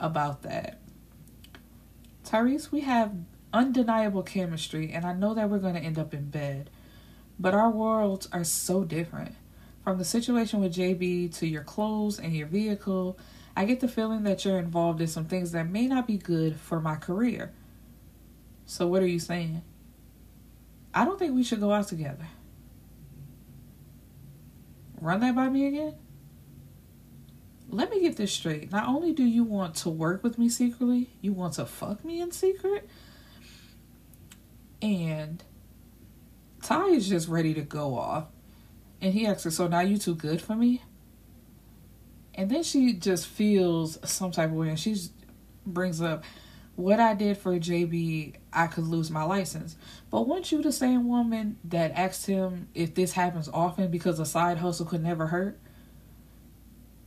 About 0.00 0.42
that. 0.42 0.80
Tyrese, 2.24 2.72
we 2.72 2.80
have 2.80 3.12
undeniable 3.52 4.22
chemistry, 4.22 4.92
and 4.92 5.04
I 5.04 5.12
know 5.12 5.34
that 5.34 5.50
we're 5.50 5.58
going 5.58 5.74
to 5.74 5.80
end 5.80 5.98
up 5.98 6.14
in 6.14 6.30
bed. 6.30 6.70
But 7.38 7.54
our 7.54 7.70
worlds 7.70 8.28
are 8.32 8.44
so 8.44 8.84
different. 8.84 9.34
From 9.84 9.98
the 9.98 10.04
situation 10.04 10.60
with 10.60 10.74
JB 10.74 11.34
to 11.38 11.46
your 11.46 11.62
clothes 11.62 12.18
and 12.18 12.34
your 12.34 12.46
vehicle, 12.46 13.18
I 13.56 13.64
get 13.64 13.80
the 13.80 13.88
feeling 13.88 14.22
that 14.24 14.44
you're 14.44 14.58
involved 14.58 15.00
in 15.00 15.06
some 15.06 15.26
things 15.26 15.52
that 15.52 15.68
may 15.68 15.86
not 15.86 16.06
be 16.06 16.16
good 16.16 16.56
for 16.56 16.80
my 16.80 16.96
career. 16.96 17.52
So, 18.66 18.86
what 18.86 19.02
are 19.02 19.06
you 19.06 19.18
saying? 19.18 19.62
I 20.94 21.04
don't 21.04 21.18
think 21.18 21.34
we 21.34 21.42
should 21.42 21.60
go 21.60 21.72
out 21.72 21.88
together. 21.88 22.28
Run 25.00 25.20
that 25.20 25.34
by 25.34 25.48
me 25.48 25.66
again? 25.66 25.94
Let 27.72 27.90
me 27.90 28.00
get 28.00 28.16
this 28.16 28.32
straight. 28.32 28.72
Not 28.72 28.88
only 28.88 29.12
do 29.12 29.24
you 29.24 29.44
want 29.44 29.76
to 29.76 29.90
work 29.90 30.24
with 30.24 30.38
me 30.38 30.48
secretly, 30.48 31.10
you 31.20 31.32
want 31.32 31.54
to 31.54 31.66
fuck 31.66 32.04
me 32.04 32.20
in 32.20 32.32
secret? 32.32 32.88
And 34.82 35.42
Ty 36.62 36.86
is 36.88 37.08
just 37.08 37.28
ready 37.28 37.54
to 37.54 37.62
go 37.62 37.96
off. 37.96 38.26
And 39.00 39.14
he 39.14 39.26
asks 39.26 39.44
her, 39.44 39.50
So 39.50 39.68
now 39.68 39.80
you 39.80 39.98
too 39.98 40.16
good 40.16 40.42
for 40.42 40.56
me? 40.56 40.82
And 42.34 42.50
then 42.50 42.64
she 42.64 42.92
just 42.92 43.26
feels 43.26 43.98
some 44.08 44.32
type 44.32 44.50
of 44.50 44.56
way 44.56 44.68
and 44.68 44.78
she 44.78 44.96
brings 45.64 46.02
up 46.02 46.24
what 46.76 46.98
I 46.98 47.14
did 47.14 47.36
for 47.36 47.52
JB, 47.58 48.36
I 48.52 48.66
could 48.66 48.84
lose 48.84 49.10
my 49.10 49.22
license. 49.22 49.76
But 50.10 50.26
weren't 50.26 50.50
you 50.50 50.62
the 50.62 50.72
same 50.72 51.08
woman 51.08 51.58
that 51.64 51.92
asked 51.92 52.26
him 52.26 52.68
if 52.74 52.94
this 52.94 53.12
happens 53.12 53.48
often 53.52 53.90
because 53.90 54.18
a 54.18 54.26
side 54.26 54.58
hustle 54.58 54.86
could 54.86 55.02
never 55.02 55.26
hurt? 55.26 55.58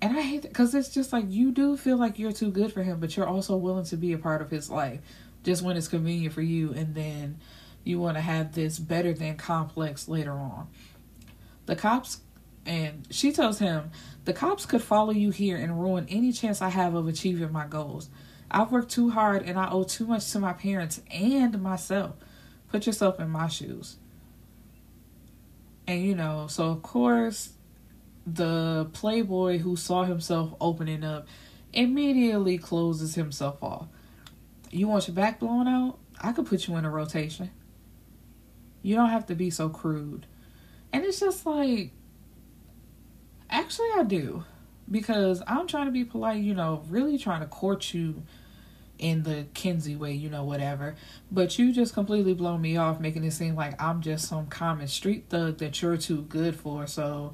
And 0.04 0.18
I 0.18 0.22
hate 0.22 0.42
that 0.42 0.50
because 0.50 0.76
it's 0.76 0.90
just 0.90 1.14
like 1.14 1.24
you 1.30 1.54
do 1.54 1.78
feel 1.78 1.96
like 1.96 2.20
you're 2.20 2.34
too 2.34 2.52
good 2.52 2.74
for 2.74 2.84
him, 2.84 3.00
but 3.00 3.16
you're 3.16 3.26
also 3.26 3.56
willing 3.56 3.86
to 3.86 3.96
be 3.96 4.12
a 4.12 4.18
part 4.18 4.42
of 4.42 4.52
his 4.52 4.70
life 4.70 5.00
just 5.46 5.62
when 5.62 5.78
it's 5.78 5.88
convenient 5.88 6.34
for 6.34 6.42
you. 6.42 6.74
And 6.74 6.94
then 6.94 7.38
you 7.86 8.02
want 8.02 8.18
to 8.18 8.22
have 8.22 8.54
this 8.54 8.80
better 8.80 9.14
than 9.14 9.38
complex 9.38 10.10
later 10.10 10.34
on. 10.34 10.68
The 11.68 11.78
cops, 11.78 12.20
and 12.66 13.08
she 13.12 13.32
tells 13.32 13.60
him, 13.60 13.92
the 14.26 14.34
cops 14.34 14.66
could 14.66 14.82
follow 14.82 15.12
you 15.12 15.32
here 15.32 15.56
and 15.56 15.82
ruin 15.82 16.06
any 16.10 16.34
chance 16.34 16.62
I 16.62 16.68
have 16.68 16.96
of 16.96 17.08
achieving 17.08 17.54
my 17.54 17.66
goals. 17.66 18.10
I've 18.52 18.74
worked 18.74 18.92
too 18.92 19.12
hard 19.12 19.44
and 19.44 19.58
I 19.58 19.72
owe 19.72 19.86
too 19.86 20.06
much 20.06 20.30
to 20.34 20.40
my 20.40 20.52
parents 20.52 21.00
and 21.12 21.64
myself. 21.64 22.16
Put 22.70 22.88
yourself 22.88 23.22
in 23.22 23.30
my 23.30 23.48
shoes. 23.48 23.96
And 25.88 26.04
you 26.04 26.14
know, 26.14 26.48
so 26.50 26.72
of 26.72 26.82
course, 26.82 27.54
the 28.26 28.90
playboy 28.94 29.60
who 29.60 29.76
saw 29.76 30.04
himself 30.04 30.54
opening 30.62 31.04
up 31.04 31.28
immediately 31.74 32.58
closes 32.58 33.16
himself 33.16 33.62
off. 33.62 33.88
You 34.72 34.88
want 34.88 35.08
your 35.08 35.16
back 35.16 35.40
blown 35.40 35.68
out? 35.68 35.98
I 36.22 36.32
could 36.32 36.46
put 36.46 36.68
you 36.68 36.76
in 36.78 36.86
a 36.86 36.90
rotation. 36.90 37.52
You 38.82 38.96
don't 38.96 39.10
have 39.10 39.26
to 39.28 39.36
be 39.36 39.50
so 39.50 39.70
crude. 39.70 40.26
And 40.92 41.04
it's 41.04 41.20
just 41.20 41.46
like, 41.46 41.92
actually, 43.50 43.90
I 43.96 44.04
do. 44.04 44.44
Because 44.90 45.42
I'm 45.48 45.68
trying 45.68 45.86
to 45.86 45.92
be 45.92 46.04
polite, 46.04 46.44
you 46.44 46.54
know, 46.54 46.84
really 46.90 47.18
trying 47.18 47.42
to 47.42 47.48
court 47.48 47.94
you 47.94 48.24
in 49.00 49.24
the 49.24 49.46
Kinsey 49.54 49.96
way, 49.96 50.14
you 50.14 50.30
know, 50.30 50.44
whatever. 50.44 50.96
But 51.32 51.58
you 51.58 51.74
just 51.74 51.94
completely 51.94 52.34
blow 52.34 52.58
me 52.58 52.78
off, 52.78 53.00
making 53.00 53.24
it 53.24 53.32
seem 53.32 53.56
like 53.56 53.82
I'm 53.82 54.02
just 54.02 54.28
some 54.28 54.48
common 54.48 54.88
street 54.88 55.26
thug 55.30 55.58
that 55.60 55.82
you're 55.82 55.98
too 55.98 56.24
good 56.24 56.56
for. 56.56 56.86
So 56.86 57.34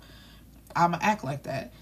I'm 0.76 0.94
to 0.94 1.04
act 1.04 1.24
like 1.24 1.44
that. 1.44 1.74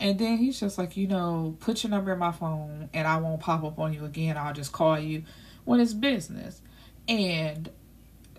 And 0.00 0.18
then 0.18 0.38
he's 0.38 0.58
just 0.58 0.78
like, 0.78 0.96
you 0.96 1.06
know, 1.06 1.56
put 1.60 1.84
your 1.84 1.90
number 1.90 2.12
in 2.12 2.18
my 2.18 2.32
phone 2.32 2.88
and 2.92 3.06
I 3.06 3.18
won't 3.18 3.40
pop 3.40 3.62
up 3.62 3.78
on 3.78 3.92
you 3.92 4.04
again. 4.04 4.36
I'll 4.36 4.52
just 4.52 4.72
call 4.72 4.98
you 4.98 5.22
when 5.64 5.78
it's 5.78 5.94
business. 5.94 6.60
And 7.08 7.70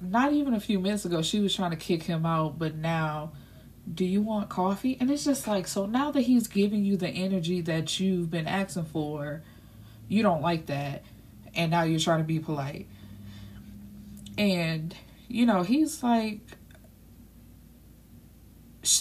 not 0.02 0.34
even 0.34 0.54
a 0.54 0.60
few 0.60 0.80
minutes 0.80 1.06
ago 1.06 1.22
she 1.22 1.40
was 1.40 1.56
trying 1.56 1.72
to 1.72 1.78
kick 1.78 2.04
him 2.04 2.26
out, 2.26 2.60
but 2.60 2.76
now 2.76 3.32
do 3.92 4.06
you 4.06 4.22
want 4.22 4.50
coffee? 4.50 4.98
And 5.00 5.10
it's 5.10 5.24
just 5.24 5.48
like 5.48 5.68
so 5.68 5.86
now 5.86 6.12
that 6.12 6.22
he's 6.22 6.48
giving 6.48 6.84
you 6.84 6.98
the 6.98 7.08
energy 7.08 7.62
that 7.62 8.00
you've 8.00 8.30
been 8.30 8.48
asking 8.48 8.86
for, 8.86 9.42
you 10.10 10.22
don't 10.22 10.42
like 10.42 10.66
that 10.66 11.04
and 11.56 11.72
now 11.72 11.84
you're 11.84 12.00
trying 12.00 12.20
to 12.20 12.26
be 12.26 12.40
polite. 12.40 12.88
And 14.38 14.94
you 15.30 15.46
know, 15.46 15.64
he's 15.64 16.04
like 16.04 16.42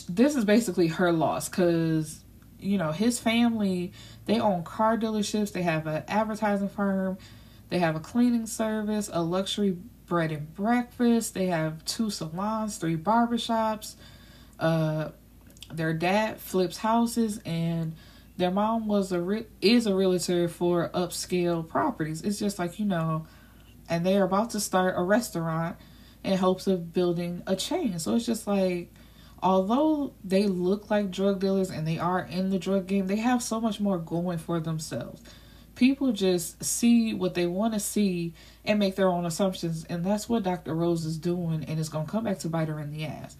this 0.09 0.37
is 0.37 0.45
basically 0.45 0.89
her 0.89 1.13
loss 1.13 1.49
cuz 1.49 2.21
you 2.59 2.79
know, 2.79 2.93
his 2.93 3.19
family, 3.19 3.93
they 4.27 4.39
own 4.39 4.63
car 4.63 4.97
dealerships, 4.97 5.53
they 5.53 5.63
have 5.63 5.87
an 5.89 6.05
advertising 6.07 6.69
firm, 6.69 7.19
they 7.71 7.81
have 7.81 7.97
a 7.97 8.01
cleaning 8.01 8.47
service, 8.47 9.11
a 9.13 9.21
luxury 9.21 9.77
bread 10.07 10.31
and 10.31 10.55
breakfast. 10.55 11.33
They 11.33 11.47
have 11.47 11.85
two 11.87 12.11
salons, 12.11 12.77
three 12.77 12.99
barbershops. 12.99 13.95
Uh, 14.61 15.09
their 15.73 15.95
dad 15.95 16.39
flips 16.39 16.77
houses, 16.77 17.41
and 17.47 17.95
their 18.37 18.51
mom 18.51 18.87
was 18.87 19.11
a 19.11 19.21
re- 19.21 19.47
is 19.63 19.87
a 19.87 19.95
realtor 19.95 20.49
for 20.49 20.91
upscale 20.91 21.67
properties. 21.67 22.21
It's 22.21 22.39
just 22.39 22.59
like 22.59 22.79
you 22.79 22.85
know, 22.85 23.27
and 23.89 24.05
they 24.05 24.19
are 24.19 24.25
about 24.25 24.51
to 24.51 24.61
start 24.61 24.95
a 24.99 25.03
restaurant 25.03 25.77
in 26.23 26.37
hopes 26.37 26.67
of 26.67 26.93
building 26.93 27.43
a 27.47 27.57
chain. 27.57 27.99
So 27.99 28.15
it's 28.15 28.27
just 28.27 28.47
like 28.47 28.93
although 29.43 30.15
they 30.23 30.47
look 30.47 30.91
like 30.91 31.11
drug 31.11 31.41
dealers 31.41 31.71
and 31.71 31.87
they 31.87 31.99
are 31.99 32.21
in 32.21 32.51
the 32.51 32.59
drug 32.59 32.87
game, 32.87 33.09
they 33.09 33.17
have 33.17 33.43
so 33.43 33.61
much 33.61 33.81
more 33.81 33.99
going 33.99 34.39
for 34.39 34.61
themselves. 34.61 35.21
People 35.75 36.13
just 36.13 36.63
see 36.63 37.13
what 37.13 37.35
they 37.35 37.47
want 37.47 37.75
to 37.75 37.81
see 37.81 38.35
and 38.65 38.79
make 38.79 38.95
their 38.95 39.09
own 39.09 39.27
assumptions 39.27 39.85
and 39.89 40.05
that's 40.05 40.29
what 40.29 40.45
dr 40.45 40.73
rose 40.73 41.05
is 41.05 41.19
doing 41.19 41.65
and 41.65 41.81
it's 41.81 41.89
going 41.89 42.05
to 42.05 42.13
come 42.13 42.25
back 42.25 42.39
to 42.39 42.49
bite 42.49 42.69
her 42.69 42.79
in 42.79 42.93
the 42.93 43.05
ass. 43.05 43.37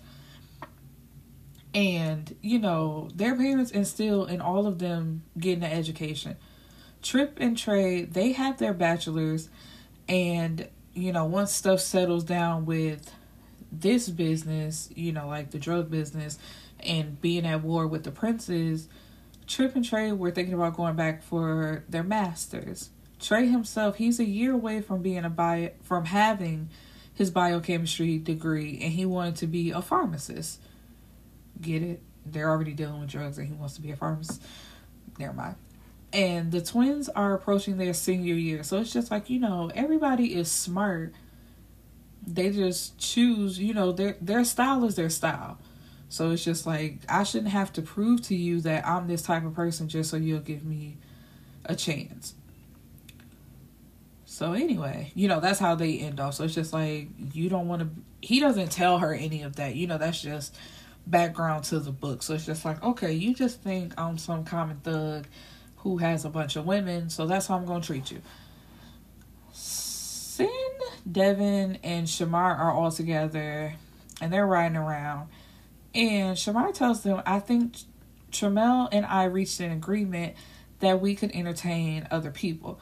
And 1.75 2.35
you 2.43 2.59
know 2.59 3.09
their 3.15 3.37
parents 3.37 3.71
instill 3.71 4.25
in 4.27 4.41
all 4.41 4.67
of 4.67 4.79
them 4.79 5.23
getting 5.39 5.63
an 5.63 5.73
education. 5.73 6.37
Trip 7.03 7.39
and 7.41 7.57
trey 7.57 8.03
they 8.03 8.33
have 8.33 8.59
their 8.59 8.75
bachelors 8.75 9.49
and 10.09 10.69
you 10.95 11.13
know 11.13 11.27
once 11.27 11.53
stuff 11.53 11.81
settles 11.81 12.25
down 12.25 12.67
with 12.67 13.13
this 13.73 14.09
business 14.09 14.91
you 14.95 15.13
know 15.13 15.27
like 15.27 15.51
the 15.51 15.59
drug 15.59 15.91
business 15.91 16.39
and 16.81 17.21
being 17.21 17.47
at 17.47 17.63
war 17.63 17.87
with 17.87 18.05
the 18.05 18.11
princes 18.11 18.89
Trip 19.47 19.75
and 19.75 19.85
Trey 19.85 20.13
were 20.13 20.31
thinking 20.31 20.55
about 20.55 20.77
going 20.77 20.95
back 20.95 21.21
for 21.21 21.85
their 21.89 22.05
masters. 22.05 22.91
Trey 23.19 23.49
himself, 23.49 23.97
he's 23.97 24.21
a 24.21 24.25
year 24.25 24.53
away 24.53 24.81
from 24.81 25.03
being 25.03 25.25
a 25.25 25.31
bio, 25.31 25.71
from 25.83 26.07
having 26.07 26.71
his 27.13 27.31
biochemistry 27.31 28.19
degree, 28.19 28.79
and 28.81 28.93
he 28.93 29.05
wanted 29.05 29.37
to 29.37 29.49
be 29.49 29.71
a 29.71 29.83
pharmacist. 29.83 30.61
Get 31.61 31.83
it? 31.83 32.03
they're 32.25 32.49
already 32.49 32.73
dealing 32.73 33.01
with 33.01 33.11
drugs 33.11 33.39
and 33.39 33.49
he 33.49 33.53
wants 33.53 33.75
to 33.75 33.81
be 33.81 33.91
a 33.91 33.97
pharmacist. 33.97 34.43
Never 35.19 35.33
mind. 35.33 35.57
And 36.13 36.53
the 36.53 36.61
twins 36.61 37.09
are 37.09 37.35
approaching 37.35 37.79
their 37.79 37.95
senior 37.95 38.35
year. 38.35 38.63
So 38.63 38.79
it's 38.79 38.93
just 38.93 39.11
like, 39.11 39.31
you 39.31 39.39
know, 39.39 39.71
everybody 39.75 40.35
is 40.35 40.51
smart. 40.51 41.15
They 42.27 42.51
just 42.51 42.99
choose, 42.99 43.59
you 43.59 43.75
know, 43.75 43.93
their 43.93 44.17
their 44.21 44.45
style 44.45 44.85
is 44.85 44.95
their 44.95 45.11
style. 45.11 45.59
So 46.09 46.31
it's 46.31 46.45
just 46.45 46.67
like 46.67 46.99
I 47.09 47.23
shouldn't 47.23 47.53
have 47.53 47.73
to 47.75 47.83
prove 47.83 48.23
to 48.23 48.35
you 48.35 48.61
that 48.63 48.87
I'm 48.87 49.09
this 49.09 49.23
type 49.23 49.45
of 49.45 49.55
person 49.55 49.89
just 49.89 50.11
so 50.11 50.17
you'll 50.17 50.41
give 50.41 50.65
me 50.65 50.99
a 51.65 51.75
chance. 51.75 52.35
So 54.27 54.53
anyway, 54.53 55.13
you 55.15 55.29
know, 55.29 55.41
that's 55.41 55.59
how 55.59 55.75
they 55.75 55.99
end 55.99 56.21
off. 56.21 56.35
So 56.35 56.45
it's 56.45 56.55
just 56.55 56.73
like 56.73 57.09
you 57.33 57.49
don't 57.49 57.69
want 57.69 57.83
to 57.83 57.89
he 58.21 58.41
doesn't 58.41 58.71
tell 58.71 58.99
her 58.99 59.13
any 59.13 59.43
of 59.43 59.57
that. 59.57 59.75
You 59.75 59.87
know, 59.87 59.99
that's 59.99 60.23
just 60.23 60.57
background 61.07 61.65
to 61.65 61.81
the 61.81 61.91
book. 61.91 62.23
So 62.23 62.35
it's 62.35 62.47
just 62.47 62.65
like, 62.65 62.83
okay, 62.83 63.13
you 63.13 63.35
just 63.35 63.61
think 63.61 63.93
I'm 63.99 64.19
some 64.19 64.45
common 64.45 64.79
thug 64.79 65.27
who 65.77 65.99
has 65.99 66.25
a 66.25 66.31
bunch 66.31 66.57
of 66.57 66.65
women, 66.65 67.11
so 67.11 67.27
that's 67.27 67.49
how 67.49 67.57
I'm 67.57 67.67
going 67.67 67.81
to 67.81 67.87
treat 67.87 68.11
you. 68.11 68.23
Devin, 71.11 71.79
and 71.83 72.07
Shamar 72.07 72.59
are 72.59 72.73
all 72.73 72.91
together 72.91 73.75
and 74.21 74.33
they're 74.33 74.47
riding 74.47 74.77
around. 74.77 75.29
And 75.95 76.37
Shamar 76.37 76.73
tells 76.73 77.03
them, 77.03 77.23
I 77.27 77.41
think 77.41 77.77
Tramel 78.31 78.89
and 78.93 79.05
I 79.05 79.25
reached 79.25 79.61
an 79.61 79.73
agreement 79.73 80.35
that 80.81 81.01
we 81.01 81.15
could 81.15 81.33
entertain 81.33 82.07
other 82.11 82.31
people. 82.31 82.81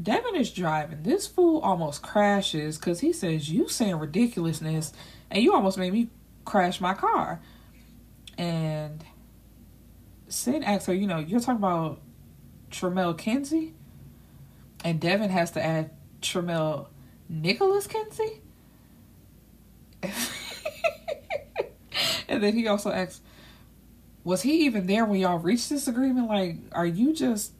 Devin 0.00 0.36
is 0.36 0.50
driving. 0.50 1.02
This 1.02 1.26
fool 1.26 1.60
almost 1.60 2.02
crashes 2.02 2.78
because 2.78 3.00
he 3.00 3.12
says, 3.12 3.50
You 3.50 3.68
saying 3.68 3.96
ridiculousness 3.96 4.92
and 5.30 5.42
you 5.42 5.54
almost 5.54 5.78
made 5.78 5.92
me 5.92 6.08
crash 6.44 6.80
my 6.80 6.94
car. 6.94 7.40
And 8.38 9.04
Sin 10.28 10.64
asks 10.64 10.86
her, 10.86 10.94
You 10.94 11.06
know, 11.06 11.18
you're 11.18 11.40
talking 11.40 11.56
about 11.56 12.00
Tramel 12.70 13.16
Kinsey? 13.16 13.74
And 14.84 15.00
Devin 15.00 15.30
has 15.30 15.52
to 15.52 15.64
add 15.64 15.90
Tramel 16.20 16.88
Nicholas 17.28 17.86
Kinsey? 17.86 18.40
and 22.28 22.42
then 22.42 22.54
he 22.54 22.66
also 22.68 22.90
asks, 22.90 23.20
Was 24.22 24.42
he 24.42 24.66
even 24.66 24.86
there 24.86 25.04
when 25.04 25.20
y'all 25.20 25.38
reached 25.38 25.70
this 25.70 25.88
agreement? 25.88 26.28
Like, 26.28 26.56
are 26.72 26.86
you 26.86 27.14
just 27.14 27.52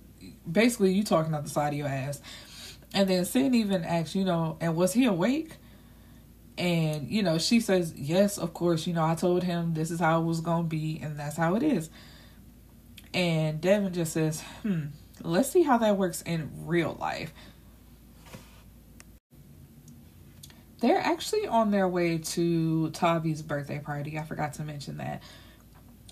basically 0.51 0.93
you 0.93 1.05
talking 1.05 1.35
out 1.35 1.45
the 1.45 1.51
side 1.51 1.73
of 1.73 1.79
your 1.79 1.89
ass. 1.89 2.21
And 2.93 3.09
then 3.09 3.25
Sin 3.25 3.55
even 3.55 3.85
asks, 3.85 4.15
you 4.15 4.25
know, 4.25 4.57
and 4.61 4.77
was 4.77 4.93
he 4.93 5.05
awake? 5.05 5.57
And, 6.57 7.09
you 7.09 7.23
know, 7.23 7.39
she 7.39 7.59
says, 7.61 7.93
yes, 7.97 8.39
of 8.39 8.55
course, 8.55 8.87
you 8.87 8.95
know, 8.95 9.05
I 9.05 9.17
told 9.17 9.43
him 9.43 9.75
this 9.75 9.91
is 9.91 9.99
how 9.99 10.21
it 10.21 10.25
was 10.25 10.41
to 10.41 10.63
be, 10.63 11.01
and 11.03 11.19
that's 11.19 11.37
how 11.37 11.57
it 11.57 11.65
is. 11.65 11.91
And 13.13 13.61
Devin 13.61 13.93
just 13.93 14.13
says, 14.13 14.43
hmm, 14.63 14.87
let's 15.23 15.51
see 15.51 15.63
how 15.63 15.79
that 15.79 15.97
works 15.97 16.23
in 16.23 16.51
real 16.65 16.97
life. 17.01 17.33
They're 20.85 20.99
actually 20.99 21.47
on 21.47 21.71
their 21.71 21.89
way 21.89 22.19
to 22.19 22.91
Tavi's 22.91 23.41
birthday 23.41 23.79
party. 23.79 24.19
I 24.19 24.23
forgot 24.23 24.53
to 24.55 24.65
mention 24.65 24.99
that. 24.99 25.23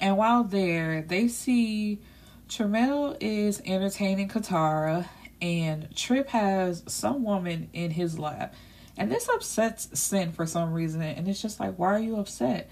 And 0.00 0.16
while 0.16 0.44
there, 0.44 1.02
they 1.02 1.28
see 1.28 2.00
Tramel 2.48 3.18
is 3.20 3.60
entertaining 3.66 4.30
Katara, 4.30 5.06
and 5.42 5.94
Trip 5.94 6.30
has 6.30 6.84
some 6.86 7.22
woman 7.22 7.68
in 7.74 7.90
his 7.90 8.18
lap. 8.18 8.54
And 8.96 9.12
this 9.12 9.28
upsets 9.28 9.90
Sin 9.92 10.32
for 10.32 10.46
some 10.46 10.72
reason. 10.72 11.02
And 11.02 11.28
it's 11.28 11.42
just 11.42 11.60
like, 11.60 11.78
why 11.78 11.88
are 11.88 12.00
you 12.00 12.16
upset? 12.16 12.70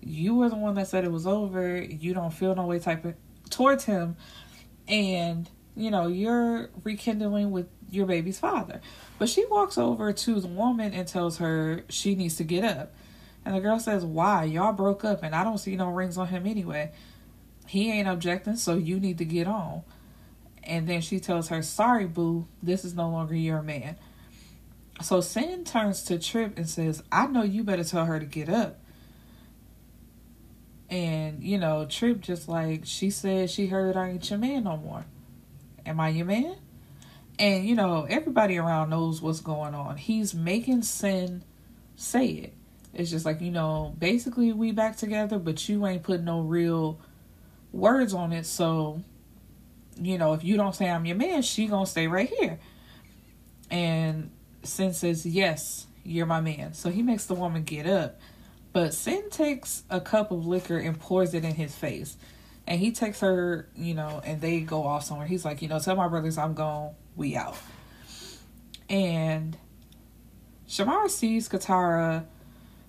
You 0.00 0.36
were 0.36 0.50
the 0.50 0.56
one 0.56 0.76
that 0.76 0.86
said 0.86 1.04
it 1.04 1.10
was 1.10 1.26
over. 1.26 1.82
You 1.82 2.14
don't 2.14 2.32
feel 2.32 2.54
no 2.54 2.66
way 2.66 2.78
type 2.78 3.04
of 3.04 3.16
towards 3.50 3.82
him. 3.82 4.14
And, 4.86 5.50
you 5.74 5.90
know, 5.90 6.06
you're 6.06 6.70
rekindling 6.84 7.50
with 7.50 7.66
your 7.90 8.06
baby's 8.06 8.38
father. 8.38 8.80
But 9.20 9.28
she 9.28 9.44
walks 9.44 9.76
over 9.76 10.14
to 10.14 10.40
the 10.40 10.48
woman 10.48 10.94
and 10.94 11.06
tells 11.06 11.36
her 11.36 11.84
she 11.90 12.14
needs 12.14 12.36
to 12.36 12.42
get 12.42 12.64
up. 12.64 12.94
And 13.44 13.54
the 13.54 13.60
girl 13.60 13.78
says, 13.78 14.02
Why? 14.02 14.44
Y'all 14.44 14.72
broke 14.72 15.04
up 15.04 15.22
and 15.22 15.34
I 15.34 15.44
don't 15.44 15.58
see 15.58 15.76
no 15.76 15.90
rings 15.90 16.16
on 16.16 16.28
him 16.28 16.46
anyway. 16.46 16.92
He 17.66 17.92
ain't 17.92 18.08
objecting, 18.08 18.56
so 18.56 18.76
you 18.76 18.98
need 18.98 19.18
to 19.18 19.26
get 19.26 19.46
on. 19.46 19.82
And 20.64 20.88
then 20.88 21.02
she 21.02 21.20
tells 21.20 21.48
her, 21.48 21.60
Sorry, 21.60 22.06
boo, 22.06 22.48
this 22.62 22.82
is 22.82 22.94
no 22.94 23.10
longer 23.10 23.34
your 23.34 23.60
man. 23.60 23.96
So 25.02 25.20
Sin 25.20 25.64
turns 25.64 26.02
to 26.04 26.18
Trip 26.18 26.56
and 26.56 26.66
says, 26.66 27.02
I 27.12 27.26
know 27.26 27.42
you 27.42 27.62
better 27.62 27.84
tell 27.84 28.06
her 28.06 28.18
to 28.18 28.24
get 28.26 28.48
up. 28.48 28.80
And, 30.88 31.42
you 31.42 31.58
know, 31.58 31.84
Trip 31.84 32.22
just 32.22 32.48
like, 32.48 32.86
she 32.86 33.10
said 33.10 33.50
she 33.50 33.66
heard 33.66 33.98
I 33.98 34.12
ain't 34.12 34.30
your 34.30 34.38
man 34.38 34.64
no 34.64 34.78
more. 34.78 35.04
Am 35.84 36.00
I 36.00 36.08
your 36.08 36.24
man? 36.24 36.56
And, 37.40 37.66
you 37.66 37.74
know, 37.74 38.06
everybody 38.08 38.58
around 38.58 38.90
knows 38.90 39.22
what's 39.22 39.40
going 39.40 39.74
on. 39.74 39.96
He's 39.96 40.34
making 40.34 40.82
Sin 40.82 41.42
say 41.96 42.26
it. 42.26 42.54
It's 42.92 43.10
just 43.10 43.24
like, 43.24 43.40
you 43.40 43.50
know, 43.50 43.94
basically 43.98 44.52
we 44.52 44.72
back 44.72 44.96
together, 44.96 45.38
but 45.38 45.66
you 45.66 45.86
ain't 45.86 46.02
put 46.02 46.20
no 46.22 46.42
real 46.42 47.00
words 47.72 48.12
on 48.12 48.32
it. 48.32 48.44
So, 48.44 49.02
you 49.96 50.18
know, 50.18 50.34
if 50.34 50.44
you 50.44 50.58
don't 50.58 50.74
say 50.74 50.90
I'm 50.90 51.06
your 51.06 51.16
man, 51.16 51.40
she 51.40 51.66
gonna 51.66 51.86
stay 51.86 52.08
right 52.08 52.28
here. 52.28 52.58
And 53.70 54.30
Sin 54.62 54.92
says, 54.92 55.24
Yes, 55.24 55.86
you're 56.04 56.26
my 56.26 56.42
man. 56.42 56.74
So 56.74 56.90
he 56.90 57.02
makes 57.02 57.24
the 57.24 57.34
woman 57.34 57.62
get 57.62 57.86
up. 57.86 58.20
But 58.74 58.92
Sin 58.92 59.30
takes 59.30 59.84
a 59.88 60.00
cup 60.00 60.30
of 60.30 60.46
liquor 60.46 60.76
and 60.76 61.00
pours 61.00 61.32
it 61.32 61.44
in 61.44 61.54
his 61.54 61.74
face. 61.74 62.18
And 62.66 62.78
he 62.78 62.92
takes 62.92 63.20
her, 63.20 63.68
you 63.74 63.94
know, 63.94 64.20
and 64.24 64.40
they 64.40 64.60
go 64.60 64.84
off 64.84 65.04
somewhere. 65.04 65.26
He's 65.26 65.44
like, 65.44 65.62
you 65.62 65.68
know, 65.68 65.78
tell 65.78 65.96
my 65.96 66.08
brothers 66.08 66.36
I'm 66.38 66.54
gone. 66.54 66.94
We 67.20 67.36
out. 67.36 67.58
And 68.88 69.58
Shamara 70.66 71.10
sees 71.10 71.50
Katara 71.50 72.24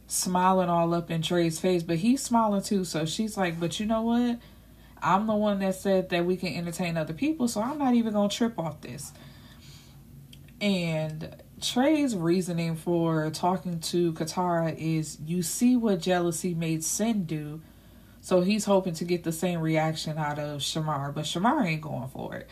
smiling 0.08 0.70
all 0.70 0.94
up 0.94 1.12
in 1.12 1.22
Trey's 1.22 1.60
face, 1.60 1.84
but 1.84 1.98
he's 1.98 2.24
smiling 2.24 2.62
too. 2.62 2.86
So 2.86 3.06
she's 3.06 3.36
like, 3.36 3.60
but 3.60 3.78
you 3.78 3.86
know 3.86 4.04
what? 4.04 4.40
I'm 5.02 5.28
the 5.28 5.36
one 5.36 5.60
that 5.60 5.76
said 5.76 6.12
that 6.12 6.26
we 6.26 6.38
can 6.38 6.56
entertain 6.56 6.96
other 6.96 7.14
people, 7.14 7.50
so 7.50 7.62
I'm 7.62 7.78
not 7.78 7.94
even 7.94 8.14
gonna 8.14 8.30
trip 8.30 8.58
off 8.58 8.80
this. 8.80 9.12
And 10.62 11.36
Trey's 11.60 12.16
reasoning 12.16 12.78
for 12.78 13.32
talking 13.32 13.82
to 13.82 14.14
Katara 14.14 14.78
is 14.78 15.18
you 15.26 15.44
see 15.44 15.76
what 15.76 16.00
jealousy 16.00 16.54
made 16.54 16.86
Sin 16.86 17.26
do, 17.26 17.60
so 18.22 18.40
he's 18.40 18.64
hoping 18.64 18.94
to 18.94 19.04
get 19.04 19.26
the 19.26 19.34
same 19.34 19.60
reaction 19.60 20.18
out 20.18 20.40
of 20.40 20.62
Shamar, 20.62 21.14
but 21.14 21.26
Shamar 21.26 21.66
ain't 21.66 21.82
going 21.82 22.08
for 22.08 22.36
it. 22.36 22.48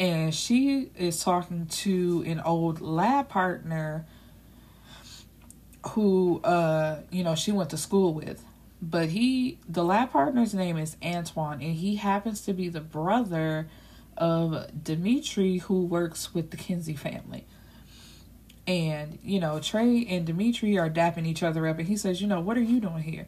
And 0.00 0.34
she 0.34 0.90
is 0.96 1.22
talking 1.22 1.66
to 1.66 2.24
an 2.26 2.40
old 2.40 2.80
lab 2.80 3.28
partner 3.28 4.06
who 5.90 6.40
uh 6.42 7.00
you 7.10 7.24
know 7.24 7.34
she 7.34 7.52
went 7.52 7.70
to 7.70 7.76
school 7.78 8.12
with 8.12 8.44
but 8.82 9.08
he 9.08 9.58
the 9.66 9.82
lab 9.82 10.10
partner's 10.10 10.52
name 10.52 10.76
is 10.76 10.96
Antoine 11.02 11.62
and 11.62 11.74
he 11.74 11.96
happens 11.96 12.42
to 12.42 12.52
be 12.52 12.68
the 12.68 12.80
brother 12.80 13.66
of 14.20 14.66
Dimitri 14.84 15.58
who 15.58 15.84
works 15.84 16.34
with 16.34 16.50
the 16.50 16.56
Kinsey 16.56 16.94
family. 16.94 17.46
And, 18.66 19.18
you 19.24 19.40
know, 19.40 19.58
Trey 19.58 20.06
and 20.06 20.26
Dimitri 20.26 20.78
are 20.78 20.90
dapping 20.90 21.26
each 21.26 21.42
other 21.42 21.66
up 21.66 21.78
and 21.78 21.88
he 21.88 21.96
says, 21.96 22.20
You 22.20 22.28
know, 22.28 22.40
what 22.40 22.56
are 22.56 22.62
you 22.62 22.78
doing 22.78 23.02
here? 23.02 23.26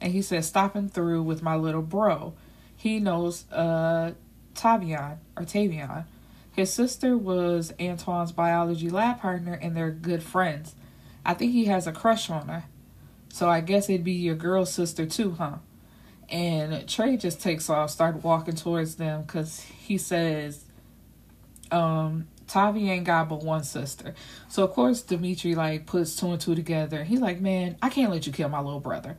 And 0.00 0.12
he 0.12 0.22
says, 0.22 0.46
Stopping 0.46 0.88
through 0.90 1.22
with 1.22 1.42
my 1.42 1.56
little 1.56 1.82
bro. 1.82 2.34
He 2.76 3.00
knows 3.00 3.50
uh 3.50 4.12
Tavion 4.56 5.18
or 5.36 5.44
Tavion. 5.44 6.04
His 6.52 6.72
sister 6.72 7.16
was 7.18 7.72
Antoine's 7.78 8.32
biology 8.32 8.88
lab 8.88 9.20
partner 9.20 9.58
and 9.60 9.76
they're 9.76 9.90
good 9.90 10.22
friends. 10.22 10.74
I 11.24 11.34
think 11.34 11.52
he 11.52 11.66
has 11.66 11.86
a 11.86 11.92
crush 11.92 12.30
on 12.30 12.48
her. 12.48 12.64
So 13.28 13.50
I 13.50 13.60
guess 13.60 13.90
it'd 13.90 14.04
be 14.04 14.12
your 14.12 14.34
girl 14.34 14.64
sister 14.64 15.04
too, 15.04 15.32
huh? 15.32 15.56
And 16.30 16.88
Trey 16.88 17.16
just 17.16 17.40
takes 17.40 17.68
off, 17.68 17.90
start 17.90 18.24
walking 18.24 18.54
towards 18.54 18.96
them 18.96 19.22
because 19.22 19.60
he 19.60 19.98
says, 19.98 20.64
um, 21.70 22.26
Tavi 22.46 22.90
ain't 22.90 23.04
got 23.04 23.28
but 23.28 23.42
one 23.42 23.64
sister. 23.64 24.14
So 24.48 24.64
of 24.64 24.72
course 24.72 25.02
Dimitri 25.02 25.54
like 25.54 25.86
puts 25.86 26.16
two 26.16 26.30
and 26.30 26.40
two 26.40 26.54
together. 26.54 27.04
He's 27.04 27.20
like, 27.20 27.40
Man, 27.40 27.76
I 27.82 27.90
can't 27.90 28.10
let 28.10 28.26
you 28.26 28.32
kill 28.32 28.48
my 28.48 28.60
little 28.60 28.80
brother. 28.80 29.16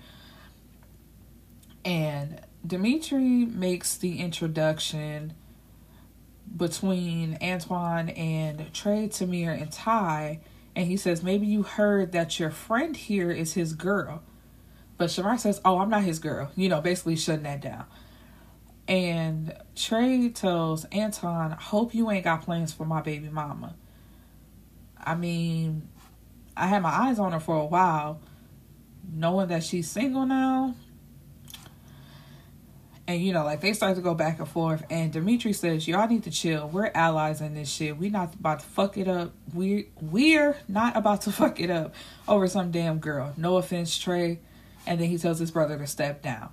And 1.86 2.42
Dimitri 2.66 3.46
makes 3.46 3.98
the 3.98 4.20
introduction 4.20 5.34
between 6.56 7.38
Antoine 7.42 8.10
and 8.10 8.74
Trey, 8.74 9.08
Tamir, 9.08 9.60
and 9.60 9.72
Ty 9.72 10.40
and 10.78 10.86
he 10.86 10.96
says, 10.96 11.24
Maybe 11.24 11.48
you 11.48 11.64
heard 11.64 12.12
that 12.12 12.40
your 12.40 12.52
friend 12.52 12.96
here 12.96 13.32
is 13.32 13.56
his 13.56 13.74
girl. 13.74 14.22
But 14.98 15.10
Shamar 15.10 15.40
says, 15.40 15.60
Oh, 15.66 15.80
I'm 15.80 15.90
not 15.90 16.04
his 16.04 16.20
girl. 16.20 16.52
You 16.56 16.70
know, 16.70 16.82
basically 16.82 17.16
shutting 17.16 17.44
that 17.44 17.62
down. 17.62 17.86
And 18.88 19.58
Trey 19.76 20.30
tells 20.30 20.86
Anton, 20.86 21.50
Hope 21.50 21.96
you 21.96 22.12
ain't 22.12 22.26
got 22.26 22.44
plans 22.44 22.74
for 22.74 22.86
my 22.86 23.02
baby 23.02 23.28
mama. 23.28 23.76
I 25.04 25.16
mean, 25.16 25.90
I 26.56 26.68
had 26.68 26.84
my 26.84 26.92
eyes 26.92 27.18
on 27.18 27.32
her 27.32 27.40
for 27.40 27.56
a 27.58 27.66
while, 27.66 28.22
knowing 29.12 29.48
that 29.48 29.64
she's 29.64 29.90
single 29.90 30.28
now. 30.28 30.76
And 33.08 33.22
you 33.22 33.32
know, 33.32 33.46
like 33.46 33.62
they 33.62 33.72
start 33.72 33.96
to 33.96 34.02
go 34.02 34.14
back 34.14 34.40
and 34.40 34.48
forth. 34.48 34.84
And 34.90 35.14
Dimitri 35.14 35.54
says, 35.54 35.88
"Y'all 35.88 36.08
need 36.08 36.24
to 36.26 36.32
chill. 36.32 36.68
We're 36.68 36.92
allies 36.94 37.40
in 37.40 37.54
this 37.54 37.70
shit. 37.70 37.98
We 37.98 38.10
not 38.10 38.36
about 38.36 38.60
to 38.60 38.66
fuck 38.66 38.98
it 38.98 39.08
up. 39.08 39.32
We 39.54 39.88
we're 40.02 40.58
not 40.68 40.98
about 40.98 41.22
to 41.22 41.32
fuck 41.32 41.62
it 41.62 41.70
up 41.70 41.96
over 42.28 42.48
some 42.48 42.72
damn 42.72 43.00
girl. 43.00 43.34
No 43.38 43.58
offense, 43.58 43.98
Trey." 43.98 44.40
And 44.86 45.00
then 45.00 45.08
he 45.08 45.18
tells 45.18 45.40
his 45.40 45.52
brother 45.52 45.78
to 45.78 45.88
step 45.88 46.22
down. 46.22 46.50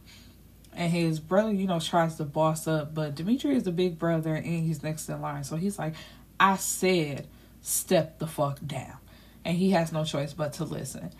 And 0.76 0.92
his 0.92 1.20
brother, 1.20 1.52
you 1.52 1.66
know, 1.66 1.78
tries 1.78 2.16
to 2.16 2.24
boss 2.24 2.66
up, 2.66 2.94
but 2.94 3.14
Dimitri 3.14 3.55
is 3.55 3.62
the 3.62 3.70
big 3.70 3.96
brother 3.96 4.34
and 4.34 4.44
he's 4.44 4.82
next 4.82 5.09
in 5.09 5.20
line. 5.20 5.42
So 5.42 5.57
he's 5.57 5.78
like, 5.78 5.94
"I 6.38 6.57
said, 6.57 7.26
step 7.62 8.20
the 8.20 8.28
fuck 8.28 8.61
down." 8.64 8.98
And 9.44 9.57
he 9.57 9.70
has 9.72 9.92
no 9.92 10.05
choice 10.05 10.32
but 10.32 10.52
to 10.55 10.64
listen. 10.64 11.11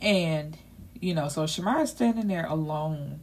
And 0.00 0.56
you 1.00 1.14
know, 1.14 1.26
so 1.28 1.44
Shamara's 1.44 1.90
standing 1.90 2.28
there 2.28 2.46
alone 2.46 3.20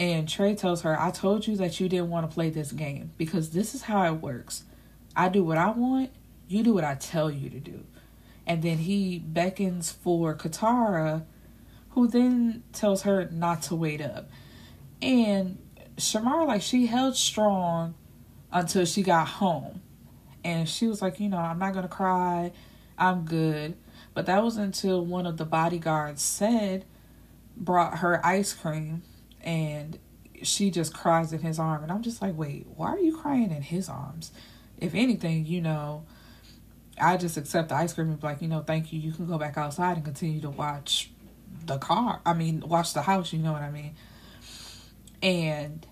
and 0.00 0.26
Trey 0.26 0.54
tells 0.54 0.80
her, 0.80 0.98
I 0.98 1.10
told 1.10 1.46
you 1.46 1.56
that 1.56 1.78
you 1.78 1.86
didn't 1.86 2.08
want 2.08 2.28
to 2.28 2.34
play 2.34 2.48
this 2.48 2.72
game 2.72 3.12
because 3.18 3.50
this 3.50 3.74
is 3.74 3.82
how 3.82 4.06
it 4.06 4.22
works. 4.22 4.64
I 5.14 5.28
do 5.28 5.44
what 5.44 5.58
I 5.58 5.70
want, 5.72 6.10
you 6.48 6.62
do 6.62 6.72
what 6.72 6.84
I 6.84 6.94
tell 6.94 7.30
you 7.30 7.50
to 7.50 7.60
do. 7.60 7.84
And 8.46 8.62
then 8.62 8.78
he 8.78 9.18
beckons 9.18 9.92
for 9.92 10.34
Katara, 10.34 11.24
who 11.90 12.08
then 12.08 12.62
tells 12.72 13.02
her 13.02 13.28
not 13.30 13.60
to 13.64 13.76
wait 13.76 14.00
up. 14.00 14.30
And 15.02 15.58
Shamar, 15.98 16.46
like, 16.46 16.62
she 16.62 16.86
held 16.86 17.14
strong 17.14 17.94
until 18.50 18.86
she 18.86 19.02
got 19.02 19.28
home. 19.28 19.82
And 20.42 20.66
she 20.66 20.86
was 20.86 21.02
like, 21.02 21.20
you 21.20 21.28
know, 21.28 21.36
I'm 21.36 21.58
not 21.58 21.74
going 21.74 21.82
to 21.82 21.88
cry. 21.88 22.52
I'm 22.96 23.26
good. 23.26 23.76
But 24.14 24.24
that 24.26 24.42
was 24.42 24.56
until 24.56 25.04
one 25.04 25.26
of 25.26 25.36
the 25.36 25.44
bodyguards 25.44 26.22
said, 26.22 26.86
brought 27.54 27.98
her 27.98 28.24
ice 28.24 28.54
cream 28.54 29.02
and 29.42 29.98
she 30.42 30.70
just 30.70 30.94
cries 30.94 31.32
in 31.32 31.40
his 31.40 31.58
arm. 31.58 31.82
And 31.82 31.92
i'm 31.92 32.02
just 32.02 32.22
like 32.22 32.36
wait 32.36 32.66
why 32.74 32.88
are 32.88 32.98
you 32.98 33.16
crying 33.16 33.50
in 33.50 33.62
his 33.62 33.88
arms? 33.88 34.32
If 34.78 34.94
anything 34.94 35.46
you 35.46 35.60
know 35.60 36.04
i 37.00 37.16
just 37.16 37.36
accept 37.36 37.70
the 37.70 37.74
ice 37.74 37.92
cream 37.92 38.08
and 38.08 38.20
be 38.20 38.26
like 38.26 38.42
you 38.42 38.48
know 38.48 38.60
thank 38.60 38.92
you. 38.92 39.00
You 39.00 39.12
can 39.12 39.26
go 39.26 39.38
back 39.38 39.56
outside 39.56 39.96
and 39.96 40.04
continue 40.04 40.40
to 40.42 40.50
watch 40.50 41.10
the 41.66 41.78
car. 41.78 42.20
I 42.24 42.34
mean 42.34 42.60
watch 42.60 42.94
the 42.94 43.02
house 43.02 43.32
you 43.32 43.40
know 43.40 43.52
what 43.52 43.62
i 43.62 43.70
mean? 43.70 43.94
And 45.22 45.86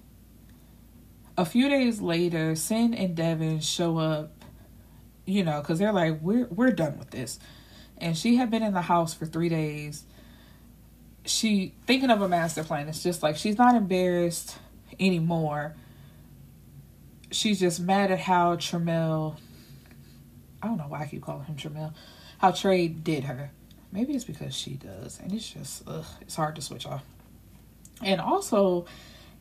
a 1.37 1.45
few 1.45 1.69
days 1.69 2.01
later 2.01 2.57
sin 2.57 2.95
and 2.95 3.15
devin 3.15 3.61
show 3.61 3.99
up 3.99 4.33
you 5.25 5.45
know 5.45 5.61
because 5.61 5.79
they're 5.79 5.93
like 5.93 6.21
we're 6.21 6.47
we're 6.47 6.73
done 6.73 6.99
with 6.99 7.11
this. 7.11 7.39
And 8.01 8.17
she 8.17 8.37
had 8.37 8.51
been 8.51 8.63
in 8.63 8.75
the 8.75 8.83
house 8.83 9.13
for 9.13 9.27
three 9.27 9.49
days 9.49 10.05
she 11.29 11.75
thinking 11.87 12.11
of 12.11 12.23
a 12.23 12.29
master 12.29 12.65
plan. 12.65 12.89
It's 12.89 13.03
just 13.03 13.23
like 13.23 13.37
she's 13.37 13.59
not 13.59 13.75
embarrassed 13.75 14.57
anymore. 14.99 15.75
She's 17.31 17.61
just 17.61 17.81
mad 17.81 18.11
at 18.11 18.21
how 18.21 18.57
Tramel. 18.57 19.37
I 20.63 20.67
don't 20.67 20.79
know 20.79 20.87
why 20.89 21.03
I 21.03 21.07
keep 21.07 21.23
calling 21.23 21.45
him 21.45 21.57
Tramel. 21.57 21.95
How 22.39 22.51
Trey 22.53 22.89
did 22.89 23.25
her. 23.25 23.51
Maybe 23.93 24.15
it's 24.15 24.25
because 24.25 24.55
she 24.55 24.75
does, 24.75 25.19
and 25.23 25.33
it's 25.33 25.51
just 25.51 25.83
ugh, 25.87 26.05
it's 26.21 26.37
hard 26.37 26.57
to 26.57 26.63
switch 26.63 26.87
off. 26.87 27.05
And 28.03 28.21
also, 28.21 28.87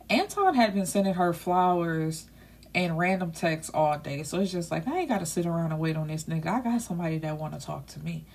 Anton 0.10 0.56
had 0.56 0.74
been 0.74 0.86
sending 0.86 1.16
her 1.16 1.34
flowers 1.34 2.28
and 2.74 2.98
random 2.98 3.32
texts 3.32 3.72
all 3.74 3.98
day, 3.98 4.24
so 4.24 4.40
it's 4.40 4.52
just 4.52 4.72
like 4.72 4.88
I 4.88 5.00
ain't 5.00 5.10
got 5.10 5.20
to 5.20 5.26
sit 5.26 5.46
around 5.46 5.72
and 5.72 5.80
wait 5.80 5.98
on 5.98 6.08
this 6.08 6.26
nigga. 6.26 6.48
I 6.48 6.62
got 6.62 6.82
somebody 6.82 7.18
that 7.20 7.38
want 7.38 7.60
to 7.60 7.66
talk 7.66 7.88
to 7.88 8.00
me. 8.00 8.26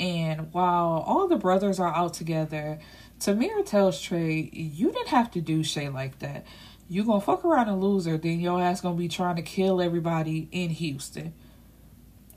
And 0.00 0.52
while 0.52 1.04
all 1.06 1.28
the 1.28 1.36
brothers 1.36 1.78
are 1.78 1.94
out 1.94 2.14
together, 2.14 2.78
Tamir 3.20 3.64
tells 3.66 4.00
Trey, 4.00 4.50
You 4.52 4.90
didn't 4.90 5.08
have 5.08 5.30
to 5.32 5.42
do 5.42 5.62
Shay 5.62 5.90
like 5.90 6.20
that. 6.20 6.46
You 6.88 7.04
gonna 7.04 7.20
fuck 7.20 7.44
around 7.44 7.68
and 7.68 7.82
lose 7.82 8.06
her, 8.06 8.16
then 8.16 8.40
your 8.40 8.60
ass 8.60 8.80
gonna 8.80 8.96
be 8.96 9.08
trying 9.08 9.36
to 9.36 9.42
kill 9.42 9.80
everybody 9.80 10.48
in 10.50 10.70
Houston. 10.70 11.34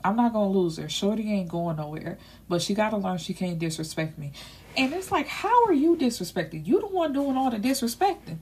I'm 0.04 0.14
not 0.14 0.34
gonna 0.34 0.50
lose 0.50 0.76
her. 0.76 0.90
Shorty 0.90 1.32
ain't 1.32 1.48
going 1.48 1.76
nowhere. 1.76 2.18
But 2.50 2.60
she 2.60 2.74
gotta 2.74 2.98
learn 2.98 3.16
she 3.16 3.32
can't 3.32 3.58
disrespect 3.58 4.18
me. 4.18 4.32
And 4.76 4.92
it's 4.92 5.10
like, 5.10 5.26
how 5.26 5.64
are 5.64 5.72
you 5.72 5.96
disrespecting? 5.96 6.66
You 6.66 6.80
the 6.80 6.86
one 6.86 7.14
doing 7.14 7.36
all 7.36 7.50
the 7.50 7.56
disrespecting. 7.56 8.38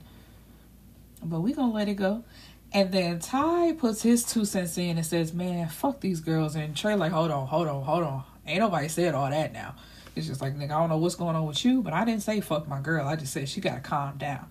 But 1.23 1.39
we 1.39 1.53
gonna 1.53 1.71
let 1.71 1.87
it 1.87 1.95
go. 1.95 2.25
And 2.73 2.91
then 2.91 3.19
Ty 3.19 3.73
puts 3.73 4.01
his 4.01 4.25
two 4.25 4.43
cents 4.43 4.77
in 4.77 4.97
and 4.97 5.05
says, 5.05 5.33
Man, 5.33 5.69
fuck 5.69 6.01
these 6.01 6.19
girls. 6.19 6.55
And 6.55 6.75
Trey 6.75 6.95
like, 6.95 7.13
hold 7.13 7.31
on, 7.31 7.47
hold 7.47 7.69
on, 7.69 7.83
hold 7.83 8.03
on. 8.03 8.23
Ain't 8.45 8.59
nobody 8.59 8.87
said 8.87 9.15
all 9.15 9.29
that 9.29 9.53
now. 9.53 9.75
It's 10.15 10.27
just 10.27 10.41
like, 10.41 10.55
nigga, 10.55 10.65
I 10.65 10.79
don't 10.79 10.89
know 10.89 10.97
what's 10.97 11.15
going 11.15 11.35
on 11.35 11.45
with 11.45 11.63
you, 11.65 11.81
but 11.81 11.93
I 11.93 12.05
didn't 12.05 12.21
say 12.21 12.41
fuck 12.41 12.67
my 12.67 12.79
girl. 12.79 13.07
I 13.07 13.15
just 13.15 13.33
said 13.33 13.49
she 13.49 13.61
gotta 13.61 13.79
calm 13.79 14.17
down. 14.17 14.45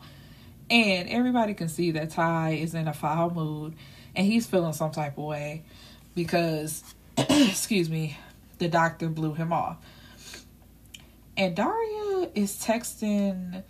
And 0.70 1.08
everybody 1.08 1.54
can 1.54 1.68
see 1.68 1.90
that 1.92 2.10
Ty 2.10 2.52
is 2.52 2.74
in 2.74 2.88
a 2.88 2.92
foul 2.92 3.30
mood 3.30 3.74
and 4.16 4.26
he's 4.26 4.46
feeling 4.46 4.72
some 4.72 4.90
type 4.90 5.18
of 5.18 5.24
way 5.24 5.64
because, 6.14 6.82
excuse 7.18 7.88
me, 7.88 8.16
the 8.58 8.68
doctor 8.68 9.08
blew 9.08 9.34
him 9.34 9.52
off. 9.52 9.76
And 11.36 11.56
Daria 11.56 12.30
is 12.34 12.62
texting 12.62 13.62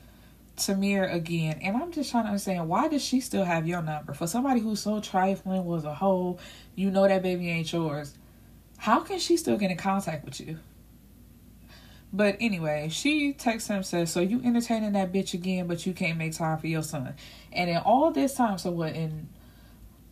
Tamir 0.57 1.12
again, 1.12 1.61
and 1.62 1.77
I'm 1.77 1.93
just 1.93 2.11
trying 2.11 2.25
to 2.25 2.29
understand 2.29 2.68
why 2.68 2.89
does 2.89 3.03
she 3.03 3.20
still 3.20 3.45
have 3.45 3.66
your 3.66 3.83
number? 3.83 4.14
For 4.14 4.27
somebody 4.27 4.61
who's 4.61 4.81
so 4.81 5.01
trifling, 5.01 5.64
was 5.64 5.85
a 5.85 5.95
hoe, 5.95 6.39
you 6.75 6.91
know 6.91 7.07
that 7.07 7.23
baby 7.23 7.49
ain't 7.51 7.73
yours. 7.73 8.14
How 8.83 8.99
can 8.99 9.20
she 9.20 9.37
still 9.37 9.57
get 9.59 9.70
in 9.70 9.76
contact 9.76 10.24
with 10.24 10.41
you? 10.41 10.59
But 12.12 12.37
anyway, 12.41 12.89
she 12.91 13.33
texts 13.33 13.70
him 13.70 13.85
says, 13.85 14.11
"So 14.11 14.18
you 14.18 14.43
entertaining 14.43 14.95
that 14.95 15.12
bitch 15.12 15.35
again, 15.35 15.68
but 15.68 15.87
you 15.87 15.93
can't 15.93 16.18
make 16.18 16.33
time 16.33 16.59
for 16.59 16.66
your 16.66 16.83
son." 16.83 17.14
And 17.53 17.70
in 17.70 17.76
all 17.76 18.11
this 18.11 18.35
time, 18.35 18.59
so 18.59 18.72
what? 18.72 18.97
In 18.97 19.28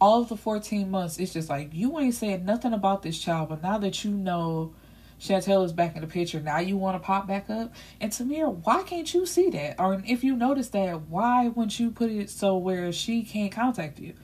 all 0.00 0.22
of 0.22 0.28
the 0.28 0.36
fourteen 0.36 0.88
months, 0.88 1.18
it's 1.18 1.32
just 1.32 1.50
like 1.50 1.74
you 1.74 1.98
ain't 1.98 2.14
said 2.14 2.46
nothing 2.46 2.72
about 2.72 3.02
this 3.02 3.18
child, 3.18 3.48
but 3.48 3.60
now 3.60 3.76
that 3.78 4.04
you 4.04 4.12
know 4.12 4.72
Chantel 5.18 5.64
is 5.64 5.72
back 5.72 5.96
in 5.96 6.02
the 6.02 6.06
picture, 6.06 6.38
now 6.38 6.60
you 6.60 6.76
want 6.76 6.94
to 6.94 7.04
pop 7.04 7.26
back 7.26 7.50
up. 7.50 7.74
And 8.00 8.12
Tamir, 8.12 8.54
why 8.64 8.84
can't 8.84 9.12
you 9.12 9.26
see 9.26 9.50
that? 9.50 9.80
Or 9.80 10.00
if 10.06 10.22
you 10.22 10.36
notice 10.36 10.68
that, 10.68 11.08
why 11.08 11.48
wouldn't 11.48 11.80
you 11.80 11.90
put 11.90 12.12
it 12.12 12.30
so 12.30 12.56
where 12.56 12.92
she 12.92 13.24
can't 13.24 13.50
contact 13.50 13.98
you? 13.98 14.14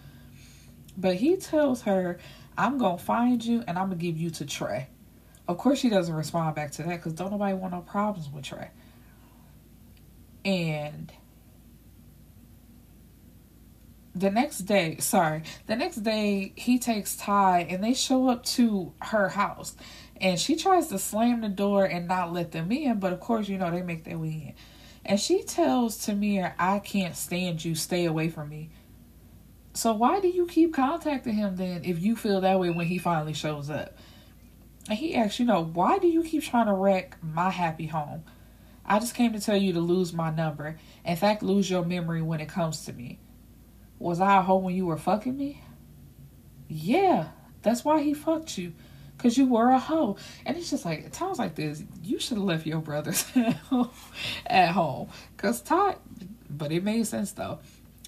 But 0.96 1.16
he 1.16 1.36
tells 1.36 1.82
her 1.82 2.20
I'm 2.58 2.78
gonna 2.78 2.98
find 2.98 3.44
you 3.44 3.62
and 3.66 3.78
I'm 3.78 3.88
gonna 3.88 3.96
give 3.96 4.16
you 4.16 4.30
to 4.30 4.46
Trey. 4.46 4.88
Of 5.48 5.58
course, 5.58 5.78
she 5.78 5.88
doesn't 5.88 6.14
respond 6.14 6.56
back 6.56 6.72
to 6.72 6.82
that 6.82 6.96
because 6.96 7.12
don't 7.12 7.30
nobody 7.30 7.54
want 7.54 7.72
no 7.72 7.80
problems 7.80 8.28
with 8.30 8.44
Trey. 8.44 8.70
And 10.44 11.12
the 14.14 14.30
next 14.30 14.60
day, 14.60 14.96
sorry, 14.98 15.42
the 15.66 15.76
next 15.76 15.96
day 15.96 16.52
he 16.56 16.78
takes 16.78 17.16
Ty 17.16 17.66
and 17.68 17.84
they 17.84 17.94
show 17.94 18.28
up 18.28 18.44
to 18.46 18.92
her 19.02 19.28
house. 19.28 19.76
And 20.18 20.40
she 20.40 20.56
tries 20.56 20.88
to 20.88 20.98
slam 20.98 21.42
the 21.42 21.48
door 21.48 21.84
and 21.84 22.08
not 22.08 22.32
let 22.32 22.52
them 22.52 22.72
in, 22.72 22.98
but 22.98 23.12
of 23.12 23.20
course, 23.20 23.48
you 23.48 23.58
know, 23.58 23.70
they 23.70 23.82
make 23.82 24.04
their 24.04 24.18
way 24.18 24.28
in. 24.28 24.54
And 25.04 25.20
she 25.20 25.42
tells 25.42 25.98
Tamir, 25.98 26.54
I 26.58 26.78
can't 26.78 27.14
stand 27.14 27.64
you, 27.64 27.74
stay 27.74 28.06
away 28.06 28.30
from 28.30 28.48
me. 28.48 28.70
So 29.76 29.92
why 29.92 30.20
do 30.20 30.28
you 30.28 30.46
keep 30.46 30.72
contacting 30.72 31.34
him 31.34 31.56
then 31.56 31.84
if 31.84 32.00
you 32.00 32.16
feel 32.16 32.40
that 32.40 32.58
way 32.58 32.70
when 32.70 32.86
he 32.86 32.96
finally 32.96 33.34
shows 33.34 33.68
up? 33.68 33.94
And 34.88 34.98
he 34.98 35.14
asks, 35.14 35.38
you 35.38 35.44
know, 35.44 35.62
why 35.62 35.98
do 35.98 36.08
you 36.08 36.22
keep 36.22 36.44
trying 36.44 36.66
to 36.66 36.72
wreck 36.72 37.18
my 37.22 37.50
happy 37.50 37.86
home? 37.86 38.24
I 38.86 39.00
just 39.00 39.14
came 39.14 39.34
to 39.34 39.40
tell 39.40 39.56
you 39.56 39.74
to 39.74 39.80
lose 39.80 40.14
my 40.14 40.30
number. 40.30 40.78
In 41.04 41.16
fact, 41.16 41.42
lose 41.42 41.68
your 41.68 41.84
memory 41.84 42.22
when 42.22 42.40
it 42.40 42.48
comes 42.48 42.86
to 42.86 42.92
me. 42.94 43.18
Was 43.98 44.18
I 44.18 44.38
a 44.38 44.42
hoe 44.42 44.56
when 44.56 44.74
you 44.74 44.86
were 44.86 44.96
fucking 44.96 45.36
me? 45.36 45.62
Yeah, 46.68 47.28
that's 47.60 47.84
why 47.84 48.00
he 48.02 48.14
fucked 48.14 48.56
you. 48.56 48.72
Cause 49.18 49.36
you 49.36 49.46
were 49.46 49.70
a 49.70 49.78
hoe. 49.78 50.16
And 50.44 50.56
it's 50.56 50.70
just 50.70 50.84
like 50.84 51.10
times 51.12 51.38
like 51.38 51.54
this, 51.54 51.82
you 52.02 52.18
should 52.18 52.36
have 52.36 52.46
left 52.46 52.66
your 52.66 52.80
brothers 52.80 53.26
at 54.46 54.70
home. 54.70 55.08
Cause 55.36 55.60
Todd 55.60 55.96
but 56.48 56.72
it 56.72 56.82
made 56.82 57.06
sense 57.06 57.32
though. 57.32 57.58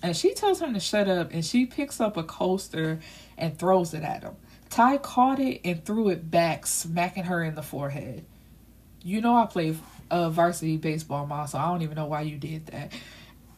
And 0.03 0.16
she 0.16 0.32
tells 0.34 0.61
him 0.61 0.74
to 0.74 0.80
shut 0.80 1.09
up 1.09 1.32
and 1.32 1.44
she 1.44 1.66
picks 1.66 2.01
up 2.01 2.16
a 2.16 2.22
coaster 2.22 3.01
and 3.36 3.59
throws 3.59 3.94
it 3.94 4.03
at 4.03 4.22
him. 4.22 4.36
Ty 4.70 4.99
caught 4.99 5.40
it 5.40 5.61
and 5.64 5.84
threw 5.84 6.09
it 6.09 6.30
back, 6.30 6.66
smacking 6.66 7.24
her 7.24 7.42
in 7.42 7.55
the 7.55 7.62
forehead. 7.62 8.24
You 9.03 9.20
know 9.20 9.36
I 9.36 9.46
play 9.46 9.76
uh, 10.11 10.30
varsity 10.30 10.76
baseball, 10.76 11.26
mom, 11.26 11.46
so 11.46 11.59
I 11.59 11.66
don't 11.66 11.82
even 11.82 11.96
know 11.96 12.07
why 12.07 12.22
you 12.22 12.36
did 12.36 12.66
that. 12.66 12.92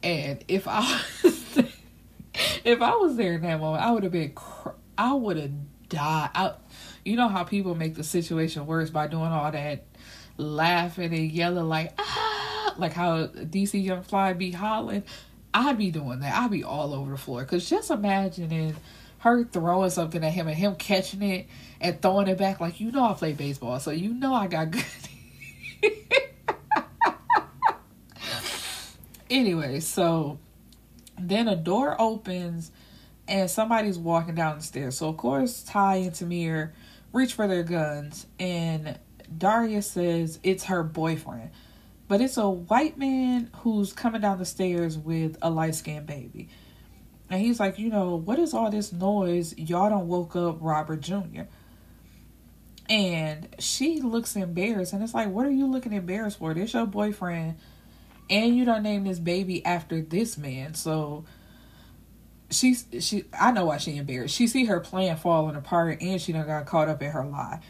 And 0.03 0.43
if 0.49 0.67
I 0.67 1.01
if 2.65 2.81
I 2.81 2.95
was 2.97 3.17
there 3.17 3.35
in 3.35 3.43
that 3.43 3.61
moment, 3.61 3.83
I 3.83 3.91
would 3.91 4.03
have 4.03 4.13
been 4.13 4.33
cr- 4.33 4.71
I 4.97 5.13
would 5.13 5.37
have 5.37 5.51
died. 5.89 6.31
I, 6.35 6.55
you 7.05 7.17
know 7.17 7.29
how 7.29 7.45
people 7.45 7.75
make 7.75 7.95
the 7.95 8.05
situation 8.05 8.67
worse 8.67 8.91
by 8.91 9.07
doing 9.09 9.25
all 9.25 9.51
that 9.51 9.85
laughing 10.37 11.13
and 11.13 11.31
yelling 11.31 11.69
like 11.69 11.93
ah, 11.99 12.75
like 12.79 12.93
how 12.93 13.27
DC 13.27 13.83
Young 13.83 14.03
Fly 14.03 14.33
be 14.33 14.53
hollering. 14.53 15.05
I'd 15.53 15.79
be 15.79 15.91
doing 15.91 16.21
that. 16.21 16.37
I'd 16.37 16.51
be 16.51 16.65
all 16.65 16.95
over 16.95 17.11
the 17.11 17.19
floor. 17.19 17.45
Cause 17.45 17.69
just 17.69 17.91
imagining 17.91 18.77
her 19.19 19.45
throwing 19.45 19.91
something 19.91 20.25
at 20.25 20.33
him 20.33 20.49
and 20.49 20.57
him 20.57 20.77
catching 20.77 21.23
it 21.23 21.47
and 21.81 22.01
throwing 22.01 22.29
it 22.29 22.39
back 22.39 22.61
like 22.61 22.81
you 22.81 22.91
know 22.91 23.05
I 23.05 23.15
play 23.15 23.33
baseball, 23.33 23.79
so 23.81 23.91
you 23.91 24.15
know 24.15 24.33
I 24.35 24.47
got 24.47 24.71
good. 24.71 24.85
anyway, 29.31 29.81
so 29.81 30.39
then 31.19 31.49
a 31.49 31.57
door 31.57 32.01
opens 32.01 32.71
and 33.29 33.51
somebody's 33.51 33.99
walking 33.99 34.35
down 34.35 34.59
the 34.59 34.63
stairs. 34.63 34.99
So 34.99 35.09
of 35.09 35.17
course 35.17 35.63
Ty 35.63 35.97
and 35.97 36.13
Tamir 36.13 36.73
reach 37.13 37.35
for 37.35 37.47
their 37.47 37.63
guns 37.63 38.27
and 38.39 38.99
Daria 39.37 39.83
says 39.83 40.39
it's 40.43 40.65
her 40.65 40.83
boyfriend. 40.83 41.51
But 42.11 42.21
it's 42.21 42.39
a 42.39 42.51
white 42.51 42.99
man 42.99 43.51
who's 43.59 43.93
coming 43.93 44.21
down 44.21 44.41
the 44.41 44.45
stairs 44.45 44.99
with 44.99 45.37
a 45.43 45.49
light 45.49 45.77
skinned 45.77 46.09
baby. 46.09 46.49
And 47.31 47.41
he's 47.41 47.61
like, 47.61 47.79
you 47.79 47.89
know, 47.89 48.17
what 48.17 48.41
is 48.41 48.53
all 48.53 48.69
this 48.69 48.93
noise? 48.93 49.57
Y'all 49.57 49.89
don't 49.89 50.09
woke 50.09 50.35
up 50.35 50.57
Robert 50.61 51.03
Jr. 51.03 51.43
And 52.89 53.55
she 53.61 54.01
looks 54.01 54.35
embarrassed 54.35 54.93
and 54.93 55.05
it's 55.05 55.15
like, 55.15 55.29
what 55.29 55.47
are 55.47 55.53
you 55.53 55.69
looking 55.69 55.93
embarrassed 55.93 56.41
for? 56.41 56.53
This 56.53 56.75
your 56.75 56.85
boyfriend 56.85 57.59
and 58.29 58.57
you 58.57 58.65
don't 58.65 58.83
name 58.83 59.05
this 59.05 59.21
baby 59.21 59.65
after 59.65 60.01
this 60.01 60.37
man. 60.37 60.75
So 60.75 61.25
she's 62.51 62.87
she 62.99 63.27
I 63.39 63.53
know 63.53 63.67
why 63.67 63.77
she 63.77 63.97
embarrassed. 63.97 64.35
She 64.35 64.49
see 64.49 64.65
her 64.65 64.81
plan 64.81 65.17
falling 65.17 65.55
apart 65.55 66.03
and 66.03 66.21
she 66.21 66.33
done 66.33 66.49
got 66.49 66.67
caught 66.67 66.89
up 66.89 67.03
in 67.03 67.13
her 67.13 67.25
lie. 67.25 67.61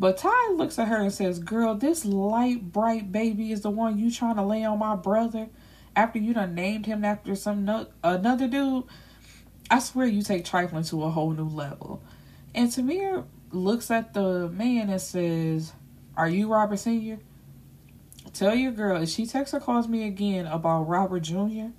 But 0.00 0.16
Ty 0.16 0.52
looks 0.54 0.78
at 0.78 0.88
her 0.88 0.96
and 0.96 1.12
says, 1.12 1.38
Girl, 1.38 1.74
this 1.74 2.06
light 2.06 2.72
bright 2.72 3.12
baby 3.12 3.52
is 3.52 3.60
the 3.60 3.68
one 3.68 3.98
you 3.98 4.10
trying 4.10 4.36
to 4.36 4.42
lay 4.42 4.64
on 4.64 4.78
my 4.78 4.96
brother 4.96 5.50
after 5.94 6.18
you 6.18 6.32
done 6.32 6.54
named 6.54 6.86
him 6.86 7.04
after 7.04 7.34
some 7.36 7.66
no- 7.66 7.86
another 8.02 8.48
dude. 8.48 8.84
I 9.70 9.78
swear 9.78 10.06
you 10.06 10.22
take 10.22 10.46
trifling 10.46 10.84
to 10.84 11.04
a 11.04 11.10
whole 11.10 11.32
new 11.32 11.46
level. 11.46 12.02
And 12.54 12.70
Tamir 12.70 13.26
looks 13.52 13.90
at 13.90 14.14
the 14.14 14.48
man 14.48 14.88
and 14.88 15.02
says, 15.02 15.74
Are 16.16 16.30
you 16.30 16.50
Robert 16.50 16.78
Sr.? 16.78 17.18
Tell 18.32 18.54
your 18.54 18.72
girl 18.72 19.02
if 19.02 19.10
she 19.10 19.26
texts 19.26 19.52
or 19.52 19.60
calls 19.60 19.86
me 19.86 20.06
again 20.06 20.46
about 20.46 20.88
Robert 20.88 21.20
Jr. 21.20 21.72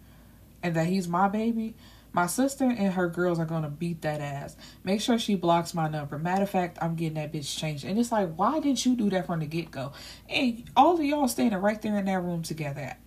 and 0.62 0.76
that 0.76 0.86
he's 0.86 1.08
my 1.08 1.28
baby, 1.28 1.74
my 2.14 2.28
sister 2.28 2.66
and 2.66 2.94
her 2.94 3.08
girls 3.08 3.40
are 3.40 3.46
gonna 3.46 3.70
beat 3.70 4.02
that 4.02 4.22
ass. 4.22 4.56
Make 4.84 5.02
sure 5.02 5.18
she 5.18 5.36
blocks 5.36 5.74
my 5.74 5.88
number. 5.88 6.18
Matter 6.18 6.44
of 6.44 6.50
fact, 6.50 6.78
I'm 6.82 6.96
getting 6.96 7.16
that 7.16 7.32
bitch 7.32 7.58
changed. 7.58 7.86
And 7.86 7.98
it's 7.98 8.12
like, 8.12 8.34
why 8.36 8.60
didn't 8.60 8.86
you 8.86 8.96
do 8.96 9.10
that 9.12 9.28
from 9.28 9.40
the 9.40 9.46
get 9.46 9.72
go? 9.72 9.94
And 10.30 10.70
all 10.76 10.96
of 10.96 11.04
y'all 11.04 11.28
standing 11.28 11.60
right 11.60 11.82
there 11.82 11.98
in 11.98 12.06
that 12.06 12.22
room 12.22 12.42
together. 12.42 12.98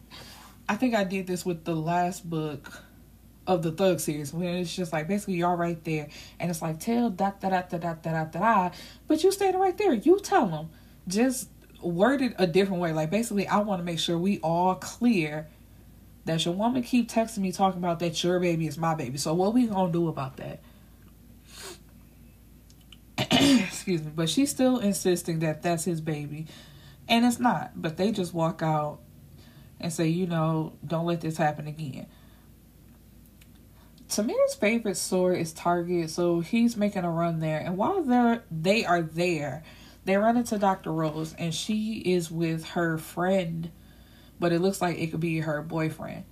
I 0.68 0.76
think 0.76 0.94
I 0.94 1.04
did 1.04 1.26
this 1.26 1.44
with 1.44 1.64
the 1.64 1.74
last 1.74 2.28
book 2.28 2.82
of 3.46 3.62
the 3.62 3.72
Thug 3.72 4.00
series 4.00 4.32
when 4.32 4.48
it's 4.48 4.74
just 4.74 4.92
like 4.92 5.06
basically 5.06 5.34
y'all 5.34 5.56
right 5.56 5.82
there 5.84 6.08
and 6.40 6.50
it's 6.50 6.62
like 6.62 6.80
tell 6.80 7.10
da 7.10 7.32
da 7.38 7.50
da 7.50 7.62
da 7.62 7.76
da 7.76 7.94
da 7.94 8.10
da 8.12 8.24
da 8.24 8.70
but 9.06 9.22
you 9.22 9.30
standing 9.30 9.60
right 9.60 9.76
there 9.76 9.92
you 9.92 10.18
tell 10.18 10.46
them 10.46 10.70
just 11.06 11.50
worded 11.82 12.34
a 12.38 12.46
different 12.46 12.80
way 12.80 12.94
like 12.94 13.10
basically 13.10 13.46
I 13.46 13.58
want 13.58 13.80
to 13.80 13.84
make 13.84 13.98
sure 13.98 14.16
we 14.16 14.38
all 14.38 14.76
clear 14.76 15.48
that 16.24 16.44
your 16.44 16.54
woman 16.54 16.82
keep 16.82 17.10
texting 17.10 17.38
me 17.38 17.52
talking 17.52 17.78
about 17.78 17.98
that 18.00 18.22
your 18.24 18.40
baby 18.40 18.66
is 18.66 18.78
my 18.78 18.94
baby. 18.94 19.18
So 19.18 19.34
what 19.34 19.54
we 19.54 19.66
gonna 19.66 19.92
do 19.92 20.08
about 20.08 20.36
that? 20.38 20.60
Excuse 23.30 24.02
me, 24.02 24.10
but 24.14 24.28
she's 24.28 24.50
still 24.50 24.78
insisting 24.78 25.40
that 25.40 25.62
that's 25.62 25.84
his 25.84 26.00
baby, 26.00 26.46
and 27.08 27.24
it's 27.24 27.38
not. 27.38 27.72
But 27.76 27.96
they 27.96 28.10
just 28.10 28.34
walk 28.34 28.62
out 28.62 29.00
and 29.80 29.92
say, 29.92 30.08
you 30.08 30.26
know, 30.26 30.72
don't 30.84 31.06
let 31.06 31.20
this 31.20 31.36
happen 31.36 31.66
again. 31.66 32.06
Tamir's 34.08 34.54
favorite 34.54 34.96
store 34.96 35.32
is 35.32 35.52
Target, 35.52 36.10
so 36.10 36.40
he's 36.40 36.76
making 36.76 37.04
a 37.04 37.10
run 37.10 37.40
there. 37.40 37.58
And 37.58 37.76
while 37.76 38.02
they're 38.02 38.44
they 38.50 38.84
are 38.84 39.02
there, 39.02 39.62
they 40.04 40.16
run 40.16 40.36
into 40.36 40.58
Dr. 40.58 40.92
Rose, 40.92 41.34
and 41.38 41.54
she 41.54 41.98
is 41.98 42.30
with 42.30 42.64
her 42.70 42.98
friend 42.98 43.70
but 44.38 44.52
it 44.52 44.60
looks 44.60 44.80
like 44.80 44.98
it 44.98 45.08
could 45.08 45.20
be 45.20 45.40
her 45.40 45.62
boyfriend. 45.62 46.24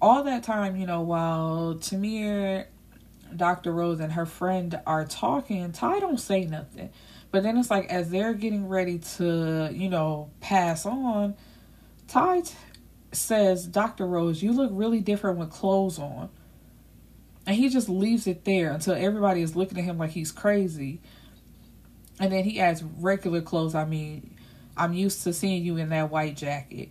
All 0.00 0.22
that 0.24 0.42
time, 0.42 0.76
you 0.76 0.86
know, 0.86 1.00
while 1.00 1.76
Tamir, 1.76 2.66
Dr. 3.34 3.72
Rose, 3.72 4.00
and 4.00 4.12
her 4.12 4.26
friend 4.26 4.78
are 4.86 5.04
talking, 5.04 5.72
Ty 5.72 6.00
don't 6.00 6.20
say 6.20 6.44
nothing. 6.44 6.90
But 7.30 7.42
then 7.42 7.56
it's 7.56 7.70
like 7.70 7.88
as 7.90 8.10
they're 8.10 8.34
getting 8.34 8.68
ready 8.68 8.98
to, 9.16 9.70
you 9.72 9.88
know, 9.88 10.30
pass 10.40 10.86
on, 10.86 11.34
Ty 12.06 12.42
t- 12.42 12.54
says, 13.12 13.66
Dr. 13.66 14.06
Rose, 14.06 14.42
you 14.42 14.52
look 14.52 14.70
really 14.72 15.00
different 15.00 15.38
with 15.38 15.50
clothes 15.50 15.98
on. 15.98 16.28
And 17.46 17.56
he 17.56 17.68
just 17.68 17.88
leaves 17.88 18.26
it 18.26 18.44
there 18.44 18.70
until 18.72 18.94
everybody 18.94 19.42
is 19.42 19.56
looking 19.56 19.78
at 19.78 19.84
him 19.84 19.98
like 19.98 20.10
he's 20.10 20.32
crazy. 20.32 21.00
And 22.20 22.32
then 22.32 22.44
he 22.44 22.60
adds 22.60 22.82
regular 22.82 23.40
clothes. 23.40 23.74
I 23.74 23.84
mean, 23.84 24.33
I'm 24.76 24.92
used 24.92 25.22
to 25.24 25.32
seeing 25.32 25.64
you 25.64 25.76
in 25.76 25.88
that 25.90 26.10
white 26.10 26.36
jacket. 26.36 26.90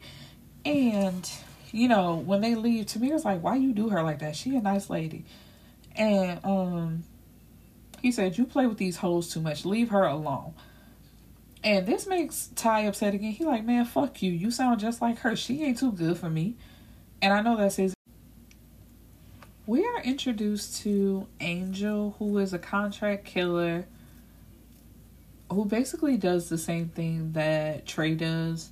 And, 0.65 1.29
you 1.71 1.87
know, 1.87 2.15
when 2.15 2.41
they 2.41 2.55
leave, 2.55 2.85
Tamir's 2.85 3.25
like, 3.25 3.41
why 3.41 3.55
you 3.55 3.73
do 3.73 3.89
her 3.89 4.03
like 4.03 4.19
that? 4.19 4.35
She 4.35 4.55
a 4.55 4.61
nice 4.61 4.89
lady. 4.89 5.25
And 5.95 6.39
um 6.43 7.03
he 8.01 8.11
said, 8.11 8.37
You 8.37 8.45
play 8.45 8.67
with 8.67 8.77
these 8.77 8.97
hoes 8.97 9.33
too 9.33 9.39
much. 9.39 9.65
Leave 9.65 9.89
her 9.89 10.03
alone. 10.03 10.53
And 11.63 11.85
this 11.85 12.05
makes 12.05 12.49
Ty 12.55 12.81
upset 12.81 13.13
again. 13.13 13.31
He 13.31 13.45
like, 13.45 13.63
man, 13.63 13.85
fuck 13.85 14.21
you. 14.21 14.31
You 14.31 14.51
sound 14.51 14.81
just 14.81 15.01
like 15.01 15.19
her. 15.19 15.35
She 15.37 15.63
ain't 15.63 15.79
too 15.79 15.93
good 15.93 16.17
for 16.17 16.29
me. 16.29 16.57
And 17.21 17.33
I 17.33 17.41
know 17.41 17.55
that's 17.55 17.77
his. 17.77 17.95
We 19.65 19.85
are 19.85 20.01
introduced 20.01 20.81
to 20.81 21.25
Angel, 21.39 22.17
who 22.19 22.37
is 22.39 22.51
a 22.51 22.59
contract 22.59 23.23
killer 23.23 23.87
who 25.53 25.65
basically 25.65 26.17
does 26.17 26.49
the 26.49 26.57
same 26.57 26.89
thing 26.89 27.33
that 27.33 27.85
Trey 27.85 28.15
does, 28.15 28.71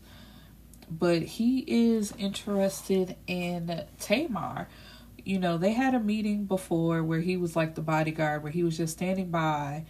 but 0.89 1.21
he 1.21 1.59
is 1.67 2.13
interested 2.17 3.15
in 3.27 3.85
Tamar. 3.99 4.67
You 5.23 5.39
know, 5.39 5.57
they 5.57 5.73
had 5.73 5.93
a 5.93 5.99
meeting 5.99 6.45
before 6.45 7.03
where 7.03 7.21
he 7.21 7.37
was 7.37 7.55
like 7.55 7.75
the 7.75 7.81
bodyguard, 7.81 8.43
where 8.43 8.51
he 8.51 8.63
was 8.63 8.77
just 8.77 8.93
standing 8.93 9.29
by 9.29 9.85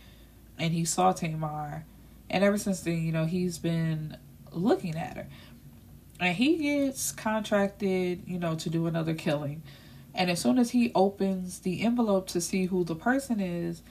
and 0.58 0.74
he 0.74 0.86
saw 0.86 1.12
Tamar. 1.12 1.86
And 2.30 2.44
ever 2.44 2.58
since 2.58 2.82
then, 2.82 3.02
you 3.02 3.12
know, 3.12 3.26
he's 3.26 3.58
been 3.58 4.18
looking 4.52 4.96
at 4.96 5.18
her. 5.18 5.28
And 6.20 6.36
he 6.36 6.58
gets 6.58 7.12
contracted, 7.12 8.24
you 8.28 8.38
know, 8.38 8.56
to 8.56 8.70
do 8.70 8.86
another 8.86 9.16
killing. 9.16 9.64
And 10.14 10.30
as 10.30 10.40
soon 10.40 10.60
as 10.60 10.72
he 10.72 10.92
opens 10.94 11.60
the 11.60 11.82
envelope 11.82 12.28
to 12.28 12.42
see 12.42 12.66
who 12.66 12.84
the 12.84 12.96
person 12.96 13.40
is, 13.40 13.82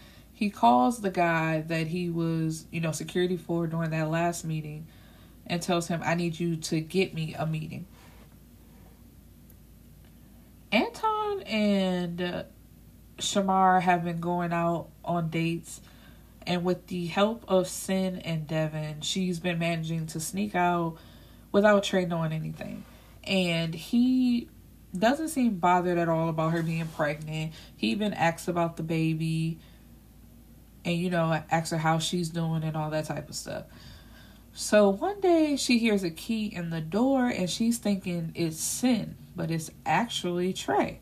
he 0.40 0.48
calls 0.48 1.02
the 1.02 1.10
guy 1.10 1.60
that 1.60 1.88
he 1.88 2.08
was, 2.08 2.64
you 2.70 2.80
know, 2.80 2.92
security 2.92 3.36
for 3.36 3.66
during 3.66 3.90
that 3.90 4.08
last 4.08 4.42
meeting 4.42 4.86
and 5.46 5.60
tells 5.60 5.88
him, 5.88 6.00
I 6.02 6.14
need 6.14 6.40
you 6.40 6.56
to 6.56 6.80
get 6.80 7.12
me 7.12 7.34
a 7.38 7.44
meeting. 7.44 7.84
Anton 10.72 11.42
and 11.42 12.22
uh, 12.22 12.42
Shamar 13.18 13.82
have 13.82 14.02
been 14.02 14.18
going 14.18 14.54
out 14.54 14.88
on 15.04 15.28
dates, 15.28 15.82
and 16.46 16.64
with 16.64 16.86
the 16.86 17.08
help 17.08 17.44
of 17.46 17.68
Sin 17.68 18.16
and 18.20 18.46
Devin, 18.46 19.02
she's 19.02 19.40
been 19.40 19.58
managing 19.58 20.06
to 20.06 20.20
sneak 20.20 20.54
out 20.54 20.96
without 21.52 21.84
Trey 21.84 22.06
knowing 22.06 22.32
anything. 22.32 22.84
And 23.24 23.74
he 23.74 24.48
doesn't 24.98 25.28
seem 25.28 25.58
bothered 25.58 25.98
at 25.98 26.08
all 26.08 26.30
about 26.30 26.52
her 26.52 26.62
being 26.62 26.86
pregnant. 26.86 27.52
He 27.76 27.88
even 27.88 28.14
asks 28.14 28.48
about 28.48 28.78
the 28.78 28.82
baby 28.82 29.58
and 30.84 30.96
you 30.96 31.10
know 31.10 31.42
ask 31.50 31.72
her 31.72 31.78
how 31.78 31.98
she's 31.98 32.28
doing 32.28 32.62
and 32.62 32.76
all 32.76 32.90
that 32.90 33.04
type 33.04 33.28
of 33.28 33.34
stuff 33.34 33.64
so 34.52 34.88
one 34.88 35.20
day 35.20 35.56
she 35.56 35.78
hears 35.78 36.02
a 36.02 36.10
key 36.10 36.46
in 36.46 36.70
the 36.70 36.80
door 36.80 37.26
and 37.26 37.48
she's 37.48 37.78
thinking 37.78 38.32
it's 38.34 38.58
sin 38.58 39.16
but 39.36 39.50
it's 39.50 39.70
actually 39.86 40.52
trey 40.52 41.00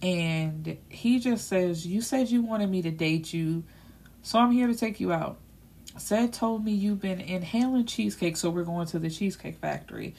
and 0.00 0.76
he 0.88 1.18
just 1.18 1.48
says 1.48 1.86
you 1.86 2.00
said 2.00 2.28
you 2.28 2.42
wanted 2.42 2.70
me 2.70 2.82
to 2.82 2.90
date 2.90 3.32
you 3.32 3.64
so 4.22 4.38
i'm 4.38 4.50
here 4.50 4.66
to 4.66 4.74
take 4.74 5.00
you 5.00 5.12
out 5.12 5.38
said 5.98 6.32
told 6.32 6.64
me 6.64 6.72
you've 6.72 7.00
been 7.00 7.20
inhaling 7.20 7.84
cheesecake 7.84 8.36
so 8.36 8.50
we're 8.50 8.64
going 8.64 8.86
to 8.86 8.98
the 8.98 9.10
cheesecake 9.10 9.56
factory 9.56 10.14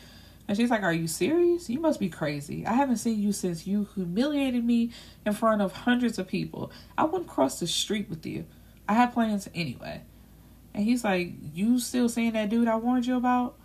and 0.47 0.57
she's 0.57 0.69
like, 0.69 0.83
Are 0.83 0.93
you 0.93 1.07
serious? 1.07 1.69
You 1.69 1.79
must 1.79 1.99
be 1.99 2.09
crazy. 2.09 2.65
I 2.65 2.73
haven't 2.73 2.97
seen 2.97 3.21
you 3.21 3.31
since 3.31 3.65
you 3.65 3.87
humiliated 3.95 4.63
me 4.63 4.91
in 5.25 5.33
front 5.33 5.61
of 5.61 5.71
hundreds 5.71 6.19
of 6.19 6.27
people. 6.27 6.71
I 6.97 7.05
wouldn't 7.05 7.29
cross 7.29 7.59
the 7.59 7.67
street 7.67 8.09
with 8.09 8.25
you. 8.25 8.45
I 8.87 8.93
had 8.93 9.13
plans 9.13 9.49
anyway. 9.53 10.01
And 10.73 10.83
he's 10.83 11.03
like, 11.03 11.33
You 11.53 11.79
still 11.79 12.09
seeing 12.09 12.33
that 12.33 12.49
dude 12.49 12.67
I 12.67 12.75
warned 12.75 13.05
you 13.05 13.17
about? 13.17 13.55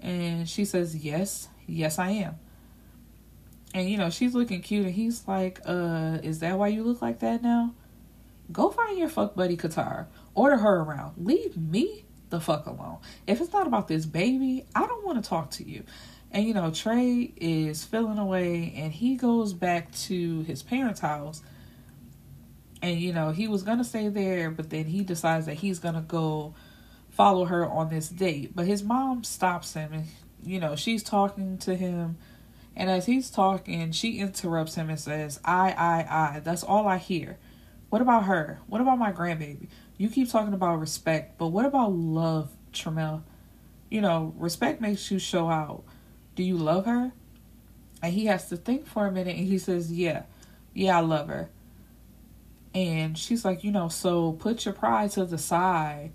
And 0.00 0.48
she 0.48 0.64
says, 0.64 0.96
Yes, 0.96 1.48
yes, 1.66 1.98
I 1.98 2.10
am. 2.10 2.36
And 3.74 3.88
you 3.88 3.98
know, 3.98 4.10
she's 4.10 4.34
looking 4.34 4.62
cute, 4.62 4.86
and 4.86 4.94
he's 4.94 5.26
like, 5.28 5.60
Uh, 5.66 6.18
is 6.22 6.40
that 6.40 6.58
why 6.58 6.68
you 6.68 6.82
look 6.82 7.02
like 7.02 7.20
that 7.20 7.42
now? 7.42 7.74
Go 8.50 8.70
find 8.70 8.98
your 8.98 9.10
fuck 9.10 9.34
buddy 9.34 9.56
Katara. 9.56 10.06
Order 10.34 10.56
her 10.56 10.80
around. 10.80 11.14
Leave 11.18 11.56
me 11.56 12.06
the 12.30 12.40
fuck 12.40 12.66
alone. 12.66 12.98
If 13.26 13.40
it's 13.40 13.52
not 13.52 13.66
about 13.66 13.88
this 13.88 14.06
baby, 14.06 14.64
I 14.74 14.86
don't 14.86 15.04
want 15.04 15.22
to 15.22 15.28
talk 15.28 15.50
to 15.52 15.68
you. 15.68 15.84
And 16.30 16.46
you 16.46 16.54
know, 16.54 16.70
Trey 16.70 17.32
is 17.36 17.84
feeling 17.84 18.18
away 18.18 18.74
and 18.76 18.92
he 18.92 19.16
goes 19.16 19.52
back 19.52 19.92
to 19.92 20.42
his 20.42 20.62
parents' 20.62 21.00
house 21.00 21.42
and 22.82 23.00
you 23.00 23.12
know 23.12 23.30
he 23.30 23.48
was 23.48 23.62
gonna 23.62 23.84
stay 23.84 24.08
there 24.08 24.50
but 24.50 24.70
then 24.70 24.84
he 24.86 25.02
decides 25.02 25.46
that 25.46 25.54
he's 25.56 25.78
gonna 25.78 26.02
go 26.02 26.54
follow 27.10 27.44
her 27.46 27.66
on 27.66 27.88
this 27.90 28.08
date 28.08 28.54
but 28.54 28.66
his 28.66 28.82
mom 28.82 29.24
stops 29.24 29.74
him 29.74 29.92
and 29.92 30.06
you 30.44 30.60
know 30.60 30.76
she's 30.76 31.02
talking 31.02 31.58
to 31.58 31.74
him 31.74 32.16
And 32.76 32.88
as 32.90 33.06
he's 33.06 33.30
talking, 33.30 33.92
she 33.92 34.18
interrupts 34.20 34.76
him 34.76 34.88
and 34.88 34.98
says, 35.00 35.40
I, 35.44 35.72
I, 35.72 36.36
I. 36.36 36.40
That's 36.40 36.62
all 36.62 36.86
I 36.86 36.98
hear. 36.98 37.38
What 37.90 38.02
about 38.02 38.24
her? 38.26 38.60
What 38.68 38.80
about 38.80 38.98
my 38.98 39.12
grandbaby? 39.12 39.68
You 39.96 40.08
keep 40.08 40.30
talking 40.30 40.54
about 40.54 40.78
respect, 40.80 41.38
but 41.38 41.48
what 41.48 41.66
about 41.66 41.92
love, 41.92 42.50
Tramel? 42.72 43.22
You 43.90 44.00
know, 44.00 44.34
respect 44.38 44.80
makes 44.80 45.10
you 45.10 45.18
show 45.18 45.48
out. 45.50 45.82
Do 46.36 46.42
you 46.44 46.56
love 46.56 46.86
her? 46.86 47.12
And 48.02 48.12
he 48.14 48.26
has 48.26 48.48
to 48.50 48.56
think 48.56 48.86
for 48.86 49.06
a 49.06 49.12
minute 49.12 49.36
and 49.36 49.46
he 49.46 49.58
says, 49.58 49.90
Yeah, 49.92 50.22
yeah, 50.74 50.98
I 50.98 51.00
love 51.00 51.28
her. 51.28 51.50
And 52.78 53.18
she's 53.18 53.44
like, 53.44 53.64
You 53.64 53.72
know, 53.72 53.88
so 53.88 54.32
put 54.32 54.64
your 54.64 54.72
pride 54.72 55.10
to 55.12 55.24
the 55.24 55.36
side 55.36 56.12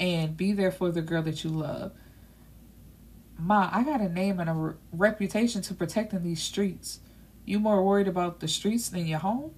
and 0.00 0.36
be 0.36 0.52
there 0.52 0.72
for 0.72 0.90
the 0.90 1.00
girl 1.00 1.22
that 1.22 1.44
you 1.44 1.50
love. 1.50 1.92
Ma, 3.38 3.70
I 3.72 3.84
got 3.84 4.00
a 4.00 4.08
name 4.08 4.40
and 4.40 4.50
a 4.50 4.52
re- 4.52 4.74
reputation 4.90 5.62
to 5.62 5.74
protect 5.74 6.12
in 6.12 6.24
these 6.24 6.42
streets. 6.42 6.98
You 7.44 7.60
more 7.60 7.84
worried 7.84 8.08
about 8.08 8.40
the 8.40 8.48
streets 8.48 8.88
than 8.88 9.06
your 9.06 9.20
home? 9.20 9.54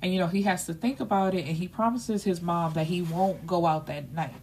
And 0.00 0.12
you 0.12 0.20
know, 0.20 0.28
he 0.28 0.42
has 0.42 0.66
to 0.66 0.74
think 0.74 1.00
about 1.00 1.34
it 1.34 1.46
and 1.46 1.56
he 1.56 1.66
promises 1.66 2.22
his 2.22 2.40
mom 2.40 2.74
that 2.74 2.86
he 2.86 3.02
won't 3.02 3.44
go 3.44 3.66
out 3.66 3.88
that 3.88 4.12
night 4.12 4.34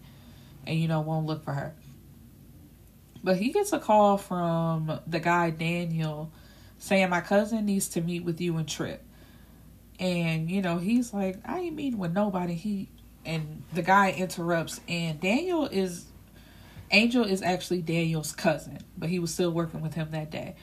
and 0.67 0.77
you 0.77 0.89
know, 0.89 0.99
won't 0.99 1.25
look 1.25 1.45
for 1.45 1.53
her. 1.53 1.73
But 3.23 3.37
he 3.37 3.53
gets 3.53 3.71
a 3.71 3.79
call 3.79 4.17
from 4.17 4.99
the 5.07 5.19
guy 5.19 5.51
Daniel 5.51 6.33
saying 6.79 7.09
my 7.09 7.21
cousin 7.21 7.65
needs 7.65 7.87
to 7.89 8.01
meet 8.01 8.25
with 8.25 8.41
you 8.41 8.57
and 8.57 8.67
Trip. 8.67 9.05
And 9.99 10.49
you 10.49 10.61
know, 10.61 10.77
he's 10.77 11.13
like, 11.13 11.37
I 11.45 11.59
ain't 11.59 11.75
meeting 11.75 11.99
with 11.99 12.13
nobody. 12.13 12.55
He 12.55 12.89
and 13.25 13.63
the 13.73 13.81
guy 13.81 14.11
interrupts 14.11 14.79
and 14.87 15.19
Daniel 15.19 15.67
is 15.67 16.05
Angel 16.91 17.23
is 17.23 17.41
actually 17.43 17.81
Daniel's 17.81 18.31
cousin, 18.31 18.79
but 18.97 19.09
he 19.09 19.19
was 19.19 19.33
still 19.33 19.51
working 19.51 19.81
with 19.81 19.93
him 19.93 20.11
that 20.11 20.31
day. 20.31 20.55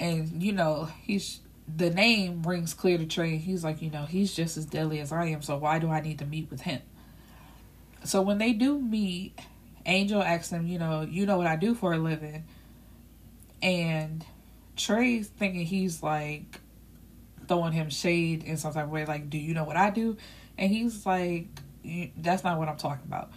And 0.00 0.42
you 0.42 0.52
know, 0.52 0.88
he's 1.02 1.40
the 1.76 1.90
name 1.90 2.42
rings 2.42 2.74
clear 2.74 2.98
to 2.98 3.06
Trey. 3.06 3.36
He's 3.36 3.62
like, 3.62 3.82
you 3.82 3.90
know, 3.90 4.06
he's 4.06 4.34
just 4.34 4.56
as 4.56 4.64
deadly 4.64 4.98
as 5.00 5.12
I 5.12 5.26
am, 5.26 5.42
so 5.42 5.56
why 5.58 5.78
do 5.78 5.90
I 5.90 6.00
need 6.00 6.18
to 6.18 6.24
meet 6.24 6.50
with 6.50 6.62
him? 6.62 6.80
So 8.04 8.22
when 8.22 8.38
they 8.38 8.52
do 8.52 8.80
meet, 8.80 9.38
Angel 9.86 10.22
asks 10.22 10.50
him, 10.50 10.66
you 10.66 10.78
know, 10.78 11.02
you 11.02 11.26
know 11.26 11.36
what 11.36 11.46
I 11.46 11.56
do 11.56 11.74
for 11.74 11.92
a 11.92 11.98
living. 11.98 12.44
And 13.62 14.24
Trey's 14.76 15.28
thinking 15.28 15.66
he's 15.66 16.02
like 16.02 16.60
throwing 17.50 17.72
him 17.72 17.90
shade 17.90 18.44
in 18.44 18.56
some 18.56 18.72
type 18.72 18.84
of 18.84 18.90
way, 18.90 19.04
like, 19.04 19.28
do 19.28 19.36
you 19.36 19.54
know 19.54 19.64
what 19.64 19.76
I 19.76 19.90
do? 19.90 20.16
And 20.56 20.70
he's 20.70 21.04
like, 21.04 21.48
that's 22.16 22.44
not 22.44 22.60
what 22.60 22.68
I'm 22.68 22.76
talking 22.76 23.02
about. 23.08 23.32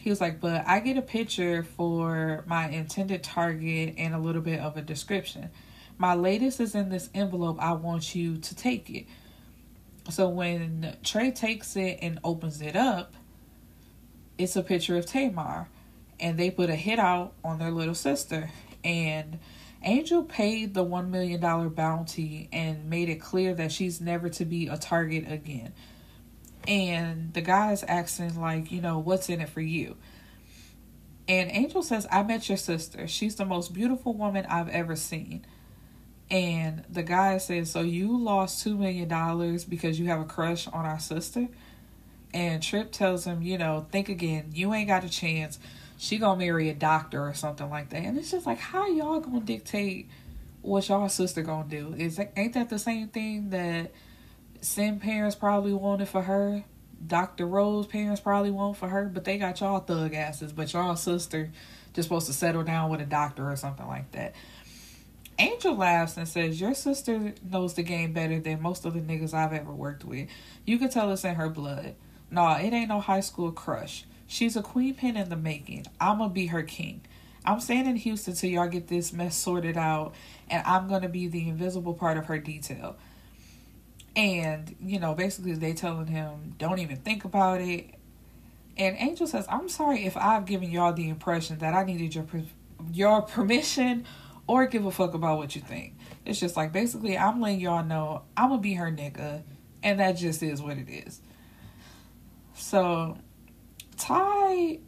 He 0.00 0.08
was 0.08 0.18
like, 0.18 0.40
but 0.40 0.66
I 0.66 0.80
get 0.80 0.96
a 0.96 1.02
picture 1.02 1.62
for 1.62 2.42
my 2.46 2.70
intended 2.70 3.22
target 3.22 3.96
and 3.98 4.14
a 4.14 4.18
little 4.18 4.40
bit 4.40 4.60
of 4.60 4.78
a 4.78 4.82
description. 4.82 5.50
My 5.98 6.14
latest 6.14 6.58
is 6.58 6.74
in 6.74 6.88
this 6.88 7.10
envelope. 7.12 7.58
I 7.60 7.72
want 7.72 8.14
you 8.14 8.38
to 8.38 8.56
take 8.56 8.88
it. 8.88 9.04
So 10.08 10.30
when 10.30 10.96
Trey 11.02 11.30
takes 11.30 11.76
it 11.76 11.98
and 12.00 12.20
opens 12.24 12.62
it 12.62 12.76
up, 12.76 13.12
it's 14.38 14.56
a 14.56 14.62
picture 14.62 14.96
of 14.96 15.04
Tamar. 15.04 15.68
And 16.18 16.38
they 16.38 16.50
put 16.50 16.70
a 16.70 16.76
hit 16.76 16.98
out 16.98 17.34
on 17.44 17.58
their 17.58 17.70
little 17.70 17.94
sister. 17.94 18.50
And 18.82 19.38
Angel 19.84 20.22
paid 20.22 20.74
the 20.74 20.84
$1 20.84 21.10
million 21.10 21.40
bounty 21.70 22.48
and 22.52 22.88
made 22.88 23.08
it 23.08 23.20
clear 23.20 23.54
that 23.54 23.70
she's 23.70 24.00
never 24.00 24.28
to 24.30 24.44
be 24.44 24.66
a 24.66 24.76
target 24.76 25.30
again. 25.30 25.72
And 26.66 27.32
the 27.34 27.42
guy's 27.42 27.82
asking, 27.82 28.40
like, 28.40 28.72
you 28.72 28.80
know, 28.80 28.98
what's 28.98 29.28
in 29.28 29.40
it 29.40 29.50
for 29.50 29.60
you? 29.60 29.96
And 31.28 31.50
Angel 31.50 31.82
says, 31.82 32.06
I 32.10 32.22
met 32.22 32.48
your 32.48 32.58
sister. 32.58 33.06
She's 33.06 33.36
the 33.36 33.44
most 33.44 33.72
beautiful 33.72 34.14
woman 34.14 34.46
I've 34.48 34.68
ever 34.68 34.96
seen. 34.96 35.44
And 36.30 36.84
the 36.88 37.02
guy 37.02 37.38
says, 37.38 37.70
So 37.70 37.80
you 37.80 38.16
lost 38.18 38.66
$2 38.66 38.78
million 38.78 39.08
because 39.68 39.98
you 39.98 40.06
have 40.06 40.20
a 40.20 40.24
crush 40.24 40.66
on 40.68 40.84
our 40.86 40.98
sister? 40.98 41.48
And 42.32 42.62
Trip 42.62 42.92
tells 42.92 43.24
him, 43.24 43.42
You 43.42 43.58
know, 43.58 43.86
think 43.90 44.08
again. 44.08 44.50
You 44.52 44.74
ain't 44.74 44.88
got 44.88 45.04
a 45.04 45.08
chance. 45.08 45.58
She 45.96 46.18
gonna 46.18 46.38
marry 46.38 46.68
a 46.68 46.74
doctor 46.74 47.26
or 47.26 47.34
something 47.34 47.70
like 47.70 47.90
that. 47.90 48.02
And 48.02 48.18
it's 48.18 48.30
just 48.30 48.46
like, 48.46 48.58
how 48.58 48.88
y'all 48.88 49.20
gonna 49.20 49.40
dictate 49.40 50.08
what 50.62 50.88
y'all 50.88 51.08
sister 51.08 51.42
gonna 51.42 51.68
do? 51.68 51.94
Is 51.96 52.20
ain't 52.36 52.54
that 52.54 52.70
the 52.70 52.78
same 52.78 53.08
thing 53.08 53.50
that 53.50 53.92
Sin 54.64 54.98
parents 54.98 55.36
probably 55.36 55.74
wanted 55.74 56.08
for 56.08 56.22
her? 56.22 56.64
Dr. 57.06 57.46
Rose 57.46 57.86
parents 57.86 58.20
probably 58.22 58.50
want 58.50 58.78
for 58.78 58.88
her, 58.88 59.10
but 59.12 59.24
they 59.24 59.36
got 59.36 59.60
y'all 59.60 59.80
thug 59.80 60.14
asses, 60.14 60.54
but 60.54 60.72
y'all 60.72 60.96
sister 60.96 61.50
just 61.92 62.08
supposed 62.08 62.26
to 62.28 62.32
settle 62.32 62.62
down 62.62 62.90
with 62.90 63.02
a 63.02 63.04
doctor 63.04 63.50
or 63.50 63.56
something 63.56 63.86
like 63.86 64.10
that. 64.12 64.34
Angel 65.38 65.76
laughs 65.76 66.16
and 66.16 66.26
says, 66.26 66.60
Your 66.60 66.72
sister 66.72 67.34
knows 67.42 67.74
the 67.74 67.82
game 67.82 68.14
better 68.14 68.40
than 68.40 68.62
most 68.62 68.86
of 68.86 68.94
the 68.94 69.00
niggas 69.00 69.34
I've 69.34 69.52
ever 69.52 69.70
worked 69.70 70.04
with. 70.04 70.28
You 70.64 70.78
can 70.78 70.88
tell 70.88 71.10
it's 71.10 71.24
in 71.24 71.34
her 71.34 71.50
blood. 71.50 71.94
Nah, 72.30 72.56
it 72.56 72.72
ain't 72.72 72.88
no 72.88 73.00
high 73.00 73.20
school 73.20 73.52
crush. 73.52 74.06
She's 74.26 74.56
a 74.56 74.62
queen 74.62 74.94
pin 74.94 75.16
in 75.16 75.28
the 75.28 75.36
making. 75.36 75.86
I'ma 76.00 76.28
be 76.28 76.46
her 76.46 76.62
king. 76.62 77.02
I'm 77.44 77.60
staying 77.60 77.86
in 77.86 77.96
Houston 77.96 78.34
till 78.34 78.50
y'all 78.50 78.68
get 78.68 78.88
this 78.88 79.12
mess 79.12 79.36
sorted 79.36 79.76
out, 79.76 80.14
and 80.48 80.62
I'm 80.66 80.88
gonna 80.88 81.08
be 81.08 81.28
the 81.28 81.48
invisible 81.48 81.94
part 81.94 82.16
of 82.16 82.26
her 82.26 82.38
detail. 82.38 82.96
And, 84.16 84.74
you 84.80 84.98
know, 84.98 85.14
basically 85.14 85.54
they 85.54 85.72
telling 85.74 86.06
him, 86.06 86.54
don't 86.58 86.78
even 86.78 86.96
think 86.96 87.24
about 87.24 87.60
it. 87.60 87.90
And 88.76 88.96
Angel 88.98 89.26
says, 89.26 89.46
I'm 89.48 89.68
sorry 89.68 90.04
if 90.04 90.16
I've 90.16 90.46
given 90.46 90.70
y'all 90.70 90.92
the 90.92 91.08
impression 91.08 91.58
that 91.58 91.74
I 91.74 91.84
needed 91.84 92.14
your 92.14 92.26
your 92.92 93.22
permission 93.22 94.04
or 94.46 94.66
give 94.66 94.84
a 94.84 94.90
fuck 94.90 95.14
about 95.14 95.38
what 95.38 95.54
you 95.54 95.62
think. 95.62 95.96
It's 96.24 96.40
just 96.40 96.56
like 96.56 96.72
basically 96.72 97.16
I'm 97.16 97.40
letting 97.40 97.60
y'all 97.60 97.84
know 97.84 98.22
I'm 98.36 98.50
gonna 98.50 98.60
be 98.60 98.74
her 98.74 98.90
nigga, 98.90 99.42
and 99.82 100.00
that 100.00 100.12
just 100.12 100.42
is 100.42 100.62
what 100.62 100.78
it 100.78 100.88
is. 100.88 101.20
So 102.54 103.18
Ty 103.96 104.80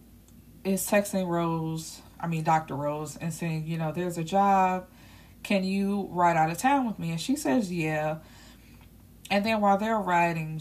is 0.65 0.87
texting 0.87 1.27
Rose, 1.27 2.01
I 2.21 2.27
mean 2.27 2.45
Dr. 2.45 2.75
Rose, 2.75 3.17
and 3.17 3.33
saying, 3.33 3.67
you 3.67 3.79
know, 3.79 3.93
there's 3.93 4.19
a 4.19 4.25
job. 4.25 4.87
Can 5.43 5.65
you 5.65 6.09
ride 6.11 6.37
out 6.37 6.51
of 6.51 6.59
town 6.59 6.87
with 6.87 6.99
me? 6.99 7.11
And 7.11 7.21
she 7.21 7.37
says, 7.37 7.73
yeah. 7.73 8.19
And 9.31 9.45
then 9.45 9.61
while 9.61 9.79
they're 9.79 9.99
riding, 9.99 10.61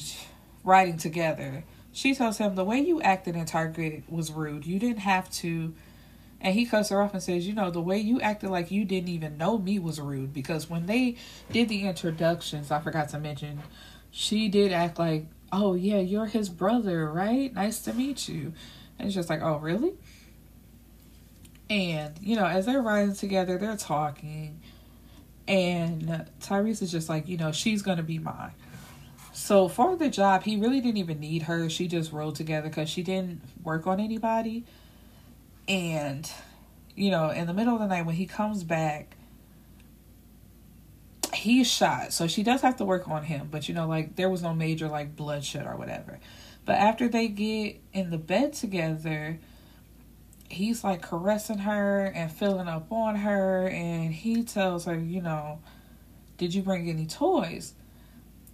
riding 0.64 0.98
together, 0.98 1.64
she 1.92 2.14
tells 2.14 2.38
him 2.38 2.56
the 2.56 2.64
way 2.64 2.80
you 2.80 3.02
acted 3.02 3.36
in 3.36 3.46
Target 3.46 4.04
was 4.10 4.32
rude. 4.32 4.66
You 4.66 4.80
didn't 4.80 5.00
have 5.00 5.30
to 5.32 5.74
and 6.46 6.54
he 6.54 6.66
cuts 6.66 6.90
her 6.90 7.02
off 7.02 7.14
and 7.14 7.24
says, 7.24 7.48
You 7.48 7.54
know, 7.54 7.72
the 7.72 7.82
way 7.82 7.98
you 7.98 8.22
acted 8.22 8.52
like 8.52 8.70
you 8.70 8.86
didn't 8.86 9.10
even 9.10 9.36
know 9.36 9.58
me 9.58 9.80
was 9.80 10.00
rude. 10.00 10.32
Because 10.32 10.70
when 10.70 10.86
they 10.86 11.16
did 11.52 11.70
the 11.70 11.88
introductions, 11.88 12.70
I 12.70 12.80
forgot 12.82 13.10
to 13.10 13.20
mention, 13.20 13.64
she 14.12 14.48
did 14.48 14.72
act 14.72 15.00
like, 15.00 15.26
Oh, 15.52 15.74
yeah, 15.74 16.00
you're 16.00 16.26
his 16.26 16.50
brother, 16.50 17.12
right? 17.12 17.54
Nice 17.54 17.80
to 17.82 17.94
meet 17.94 18.28
you. 18.28 18.54
And 18.98 19.08
it's 19.08 19.16
just 19.16 19.30
like, 19.30 19.42
Oh, 19.42 19.58
really? 19.58 19.94
And, 21.70 22.14
you 22.22 22.36
know, 22.36 22.46
as 22.46 22.66
they're 22.66 22.82
riding 22.82 23.16
together, 23.16 23.58
they're 23.58 23.78
talking. 23.78 24.60
And 25.48 26.28
Tyrese 26.42 26.82
is 26.82 26.92
just 26.92 27.10
like, 27.10 27.28
You 27.28 27.38
know, 27.38 27.52
she's 27.52 27.82
going 27.82 27.98
to 27.98 28.04
be 28.04 28.20
mine. 28.20 28.54
So 29.36 29.68
for 29.68 29.98
the 29.98 30.10
job, 30.10 30.44
he 30.44 30.56
really 30.56 30.80
didn't 30.80 30.98
even 30.98 31.20
need 31.20 31.44
her. 31.44 31.70
She 31.70 31.90
just 31.90 32.14
rode 32.14 32.36
together 32.36 32.70
because 32.70 32.90
she 32.90 33.04
didn't 33.04 33.42
work 33.64 33.86
on 33.86 34.00
anybody. 34.00 34.64
And, 35.68 36.30
you 36.96 37.12
know, 37.12 37.30
in 37.32 37.46
the 37.46 37.54
middle 37.54 37.74
of 37.74 37.82
the 37.82 37.88
night 37.88 38.06
when 38.06 38.16
he 38.16 38.28
comes 38.28 38.64
back, 38.64 39.15
he's 41.46 41.72
shot. 41.72 42.12
So 42.12 42.28
she 42.28 42.42
does 42.42 42.62
have 42.62 42.78
to 42.78 42.86
work 42.86 43.08
on 43.08 43.24
him. 43.24 43.50
But, 43.52 43.70
you 43.70 43.76
know, 43.76 43.88
like, 43.88 44.16
there 44.16 44.30
was 44.30 44.42
no 44.42 44.54
major, 44.54 44.88
like, 44.88 45.16
bloodshed 45.16 45.68
or 45.68 45.76
whatever. 45.76 46.20
But 46.66 46.78
after 46.78 47.08
they 47.08 47.28
get 47.28 47.80
in 47.94 48.10
the 48.10 48.18
bed 48.18 48.54
together, 48.54 49.38
he's 50.50 50.84
like 50.84 51.04
caressing 51.04 51.60
her 51.60 52.06
and 52.06 52.32
filling 52.32 52.68
up 52.68 52.92
on 52.92 53.18
her. 53.18 53.68
And 53.68 54.12
he 54.12 54.44
tells 54.44 54.86
her, 54.86 54.98
you 54.98 55.22
know, 55.22 55.60
did 56.40 56.56
you 56.56 56.64
bring 56.64 56.90
any 56.90 57.06
toys? 57.06 57.76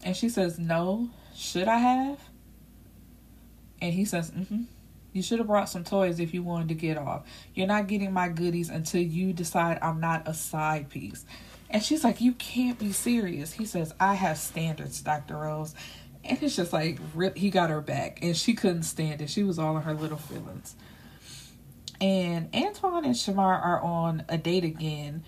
And 0.03 0.15
she 0.15 0.27
says, 0.27 0.59
no. 0.59 1.09
Should 1.33 1.69
I 1.69 1.77
have? 1.77 2.19
And 3.81 3.93
he 3.93 4.03
says, 4.03 4.31
mm 4.31 4.47
hmm. 4.47 4.61
You 5.13 5.21
should 5.21 5.39
have 5.39 5.47
brought 5.47 5.67
some 5.67 5.83
toys 5.83 6.21
if 6.21 6.33
you 6.33 6.41
wanted 6.41 6.69
to 6.69 6.73
get 6.73 6.97
off. 6.97 7.25
You're 7.53 7.67
not 7.67 7.87
getting 7.87 8.13
my 8.13 8.29
goodies 8.29 8.69
until 8.69 9.01
you 9.01 9.33
decide 9.33 9.77
I'm 9.81 9.99
not 9.99 10.25
a 10.25 10.33
side 10.33 10.89
piece. 10.89 11.25
And 11.71 11.81
she's 11.81 12.03
like, 12.03 12.21
You 12.21 12.33
can't 12.33 12.77
be 12.77 12.91
serious. 12.91 13.53
He 13.53 13.65
says, 13.65 13.93
I 13.99 14.13
have 14.15 14.37
standards, 14.37 15.01
Dr. 15.01 15.37
Rose. 15.37 15.73
And 16.23 16.41
it's 16.43 16.55
just 16.55 16.71
like, 16.71 16.99
rip, 17.15 17.35
he 17.37 17.49
got 17.49 17.69
her 17.71 17.81
back. 17.81 18.19
And 18.21 18.37
she 18.37 18.53
couldn't 18.53 18.83
stand 18.83 19.21
it. 19.21 19.29
She 19.29 19.43
was 19.43 19.57
all 19.57 19.75
in 19.77 19.83
her 19.83 19.93
little 19.93 20.17
feelings. 20.17 20.75
And 21.99 22.53
Antoine 22.53 23.05
and 23.05 23.15
Shamar 23.15 23.63
are 23.63 23.81
on 23.81 24.23
a 24.29 24.37
date 24.37 24.63
again. 24.63 25.23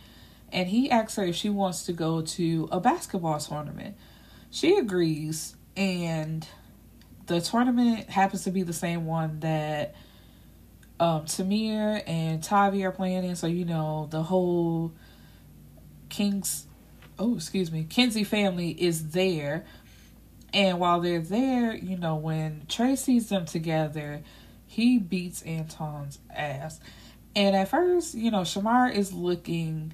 And 0.52 0.70
he 0.70 0.92
asks 0.92 1.16
her 1.16 1.24
if 1.24 1.36
she 1.36 1.50
wants 1.50 1.86
to 1.86 1.94
go 1.94 2.22
to 2.22 2.70
a 2.72 2.80
basketball 2.80 3.40
tournament. 3.40 3.96
She 4.52 4.78
agrees. 4.78 5.56
And 5.76 6.48
the 7.26 7.42
tournament 7.42 8.10
happens 8.10 8.44
to 8.44 8.52
be 8.52 8.62
the 8.62 8.74
same 8.74 9.06
one 9.06 9.40
that 9.40 9.96
um, 11.00 11.26
Tamir 11.26 12.04
and 12.06 12.44
Tavi 12.44 12.86
are 12.86 12.92
playing 12.92 13.24
in. 13.24 13.36
So, 13.36 13.48
you 13.48 13.66
know, 13.66 14.08
the 14.12 14.22
whole 14.22 14.94
King's 16.14 16.68
oh 17.18 17.36
excuse 17.36 17.72
me 17.72 17.88
Kinsey 17.90 18.24
family 18.24 18.70
is 18.70 19.10
there, 19.10 19.66
and 20.54 20.80
while 20.80 21.02
they're 21.02 21.20
there, 21.20 21.76
you 21.76 21.98
know 21.98 22.16
when 22.16 22.68
Trey 22.70 22.96
sees 22.96 23.30
them 23.30 23.46
together, 23.46 24.22
he 24.68 25.00
beats 25.00 25.42
Anton's 25.42 26.20
ass, 26.30 26.80
and 27.36 27.56
at 27.56 27.68
first 27.68 28.14
you 28.14 28.30
know 28.30 28.42
Shamar 28.42 28.94
is 28.94 29.12
looking 29.12 29.92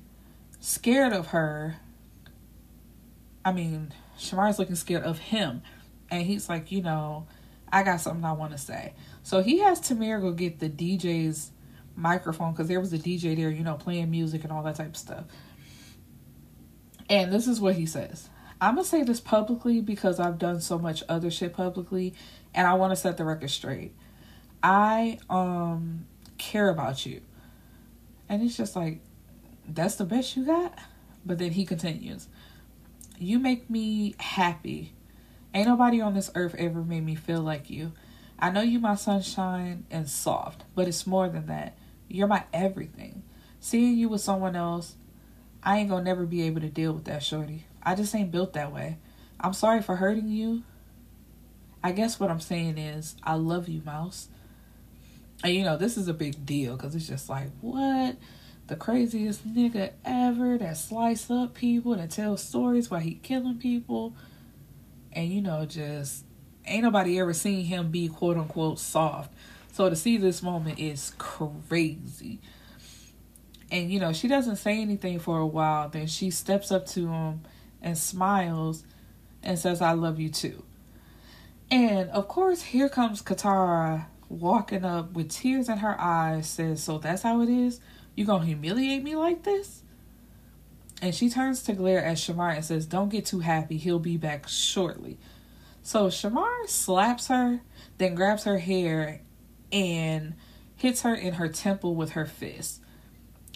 scared 0.59 1.13
of 1.13 1.27
her. 1.27 1.77
I 3.45 3.53
mean 3.53 3.93
Shamar 4.19 4.49
is 4.49 4.59
looking 4.59 4.75
scared 4.75 5.03
of 5.03 5.19
him, 5.19 5.61
and 6.11 6.25
he's 6.25 6.49
like 6.49 6.69
you 6.69 6.81
know 6.81 7.27
I 7.71 7.83
got 7.83 8.01
something 8.01 8.25
I 8.25 8.33
want 8.33 8.51
to 8.51 8.57
say. 8.57 8.93
So 9.23 9.41
he 9.41 9.59
has 9.59 9.79
Tamir 9.79 10.19
go 10.19 10.33
get 10.33 10.59
the 10.59 10.69
DJ's 10.69 11.51
microphone 11.95 12.51
because 12.51 12.67
there 12.67 12.81
was 12.81 12.91
a 12.91 12.97
DJ 12.97 13.37
there, 13.37 13.49
you 13.49 13.63
know, 13.63 13.75
playing 13.75 14.11
music 14.11 14.43
and 14.43 14.51
all 14.51 14.63
that 14.63 14.75
type 14.75 14.89
of 14.89 14.97
stuff. 14.97 15.23
And 17.09 17.31
this 17.33 17.47
is 17.47 17.59
what 17.59 17.75
he 17.75 17.85
says. 17.85 18.29
I'm 18.61 18.75
gonna 18.75 18.85
say 18.85 19.03
this 19.03 19.19
publicly 19.19 19.81
because 19.81 20.19
I've 20.19 20.37
done 20.37 20.61
so 20.61 20.77
much 20.77 21.03
other 21.07 21.31
shit 21.31 21.53
publicly 21.53 22.13
and 22.53 22.67
I 22.67 22.73
want 22.73 22.91
to 22.91 22.95
set 22.95 23.17
the 23.17 23.25
record 23.25 23.49
straight. 23.49 23.93
I 24.61 25.17
um 25.29 26.05
care 26.37 26.69
about 26.69 27.05
you. 27.05 27.21
And 28.27 28.43
it's 28.43 28.57
just 28.57 28.75
like 28.75 28.99
that's 29.67 29.95
the 29.95 30.05
best 30.05 30.35
you 30.35 30.45
got? 30.45 30.77
But 31.25 31.37
then 31.37 31.51
he 31.51 31.65
continues. 31.65 32.27
You 33.17 33.39
make 33.39 33.69
me 33.69 34.15
happy. 34.19 34.93
Ain't 35.53 35.67
nobody 35.67 36.01
on 36.01 36.13
this 36.13 36.31
earth 36.35 36.55
ever 36.57 36.83
made 36.83 37.05
me 37.05 37.15
feel 37.15 37.41
like 37.41 37.69
you. 37.69 37.93
I 38.37 38.49
know 38.49 38.61
you 38.61 38.79
my 38.79 38.95
sunshine 38.95 39.85
and 39.91 40.09
soft, 40.09 40.63
but 40.75 40.87
it's 40.87 41.05
more 41.05 41.27
than 41.27 41.47
that. 41.47 41.77
You're 42.07 42.27
my 42.27 42.43
everything. 42.53 43.23
Seeing 43.59 43.97
you 43.97 44.09
with 44.09 44.21
someone 44.21 44.55
else, 44.55 44.95
I 45.63 45.79
ain't 45.79 45.89
gonna 45.89 46.03
never 46.03 46.25
be 46.25 46.43
able 46.43 46.61
to 46.61 46.69
deal 46.69 46.93
with 46.93 47.05
that, 47.05 47.23
shorty. 47.23 47.65
I 47.83 47.95
just 47.95 48.13
ain't 48.15 48.31
built 48.31 48.53
that 48.53 48.73
way. 48.73 48.97
I'm 49.39 49.53
sorry 49.53 49.81
for 49.81 49.95
hurting 49.95 50.29
you. 50.29 50.63
I 51.83 51.91
guess 51.91 52.19
what 52.19 52.29
I'm 52.29 52.41
saying 52.41 52.77
is, 52.77 53.15
I 53.23 53.35
love 53.35 53.69
you, 53.69 53.81
Mouse. 53.85 54.27
And 55.43 55.53
you 55.53 55.63
know, 55.63 55.77
this 55.77 55.97
is 55.97 56.07
a 56.07 56.13
big 56.13 56.45
deal 56.45 56.75
because 56.75 56.95
it's 56.95 57.07
just 57.07 57.29
like, 57.29 57.49
what? 57.61 58.17
The 58.67 58.75
craziest 58.75 59.47
nigga 59.47 59.91
ever 60.05 60.57
that 60.57 60.77
slice 60.77 61.31
up 61.31 61.53
people, 61.53 61.95
that 61.95 62.11
tell 62.11 62.37
stories 62.37 62.91
while 62.91 62.99
he 62.99 63.15
killing 63.15 63.57
people. 63.57 64.13
And 65.13 65.29
you 65.29 65.41
know, 65.41 65.65
just 65.65 66.25
ain't 66.65 66.83
nobody 66.83 67.19
ever 67.19 67.33
seen 67.33 67.65
him 67.65 67.89
be 67.89 68.09
quote 68.09 68.37
unquote 68.37 68.79
soft. 68.79 69.33
So 69.71 69.89
to 69.89 69.95
see 69.95 70.17
this 70.17 70.43
moment 70.43 70.79
is 70.79 71.13
crazy. 71.17 72.39
And 73.71 73.91
you 73.91 73.99
know, 73.99 74.13
she 74.13 74.27
doesn't 74.27 74.57
say 74.57 74.81
anything 74.81 75.19
for 75.19 75.37
a 75.37 75.47
while. 75.47 75.89
Then 75.89 76.07
she 76.07 76.31
steps 76.31 76.71
up 76.71 76.87
to 76.87 77.07
him 77.07 77.41
and 77.81 77.97
smiles 77.97 78.83
and 79.43 79.57
says, 79.57 79.81
I 79.81 79.93
love 79.93 80.19
you 80.19 80.29
too. 80.29 80.63
And 81.71 82.09
of 82.09 82.27
course, 82.27 82.61
here 82.63 82.89
comes 82.89 83.21
Katara 83.21 84.05
walking 84.27 84.83
up 84.83 85.13
with 85.13 85.29
tears 85.29 85.69
in 85.69 85.79
her 85.79 85.99
eyes, 85.99 86.47
says, 86.47 86.83
So 86.83 86.97
that's 86.97 87.21
how 87.21 87.41
it 87.41 87.49
is? 87.49 87.79
You 88.15 88.25
gonna 88.25 88.45
humiliate 88.45 89.03
me 89.03 89.15
like 89.15 89.43
this? 89.43 89.83
And 91.01 91.15
she 91.15 91.29
turns 91.29 91.63
to 91.63 91.73
glare 91.73 92.03
at 92.03 92.17
Shamar 92.17 92.55
and 92.55 92.65
says, 92.65 92.85
Don't 92.85 93.09
get 93.09 93.25
too 93.25 93.39
happy. 93.39 93.77
He'll 93.77 93.99
be 93.99 94.17
back 94.17 94.47
shortly. 94.47 95.17
So 95.81 96.07
Shamar 96.07 96.67
slaps 96.67 97.27
her, 97.27 97.61
then 97.97 98.15
grabs 98.15 98.43
her 98.43 98.59
hair 98.59 99.21
and 99.71 100.33
hits 100.75 101.03
her 101.03 101.13
in 101.13 101.35
her 101.35 101.47
temple 101.47 101.95
with 101.95 102.11
her 102.11 102.25
fist. 102.25 102.81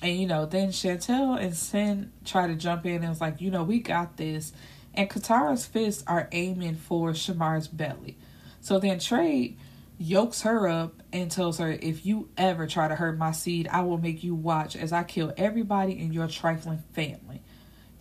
And 0.03 0.19
you 0.19 0.27
know, 0.27 0.45
then 0.45 0.69
Chantel 0.69 1.41
and 1.41 1.55
Sin 1.55 2.11
try 2.25 2.45
to 2.47 2.55
jump 2.55 2.85
in 2.85 2.95
and 2.97 3.09
was 3.09 3.21
like, 3.21 3.39
you 3.39 3.49
know, 3.49 3.63
we 3.63 3.79
got 3.79 4.17
this. 4.17 4.51
And 4.93 5.09
Katara's 5.09 5.65
fists 5.65 6.03
are 6.05 6.27
aiming 6.33 6.75
for 6.75 7.11
Shamar's 7.11 7.69
belly. 7.69 8.17
So 8.59 8.79
then 8.79 8.99
Trey 8.99 9.55
yokes 9.97 10.41
her 10.41 10.67
up 10.67 11.01
and 11.13 11.31
tells 11.31 11.57
her, 11.59 11.71
if 11.71 12.05
you 12.05 12.27
ever 12.37 12.67
try 12.67 12.89
to 12.89 12.95
hurt 12.95 13.17
my 13.17 13.31
seed, 13.31 13.69
I 13.71 13.81
will 13.81 13.97
make 13.97 14.25
you 14.25 14.35
watch 14.35 14.75
as 14.75 14.91
I 14.91 15.03
kill 15.03 15.33
everybody 15.37 15.97
in 15.97 16.11
your 16.11 16.27
trifling 16.27 16.83
family. 16.91 17.41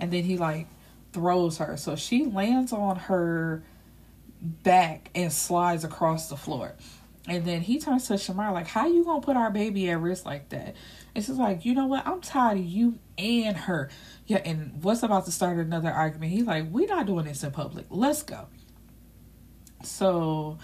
And 0.01 0.13
then 0.13 0.25
he 0.25 0.37
like 0.37 0.67
throws 1.13 1.59
her. 1.59 1.77
So 1.77 1.95
she 1.95 2.27
lands 2.27 2.73
on 2.73 2.97
her 2.97 3.63
back 4.41 5.11
and 5.15 5.33
slides 5.33 5.85
across 5.85 6.29
the 6.29 6.37
floor. 6.37 6.75
And 7.29 7.45
then 7.45 7.61
he 7.61 7.79
turns 7.79 8.09
to 8.09 8.15
Shamar 8.15 8.53
like, 8.53 8.67
"How 8.67 8.89
you 8.89 9.05
gonna 9.05 9.21
put 9.21 9.37
our 9.37 9.51
baby 9.51 9.89
at 9.89 10.01
risk 10.01 10.27
like 10.27 10.49
that?" 10.49 10.75
It's 11.15 11.27
just 11.27 11.39
like, 11.39 11.65
you 11.65 11.75
know 11.75 11.87
what? 11.87 12.07
I'm 12.07 12.21
tired 12.21 12.59
of 12.59 12.65
you 12.65 12.99
and 13.19 13.57
her. 13.57 13.91
Yeah, 14.27 14.39
and 14.45 14.83
what's 14.83 15.03
about 15.03 15.27
to 15.27 15.33
start 15.33 15.59
another 15.59 15.91
argument? 15.91 16.33
He's 16.33 16.47
like, 16.47 16.67
"We're 16.71 16.89
not 16.89 17.07
doing 17.07 17.27
this 17.27 17.43
in 17.45 17.51
public. 17.51 17.87
Let's 17.91 18.23
go." 18.23 18.47
So, 19.83 20.59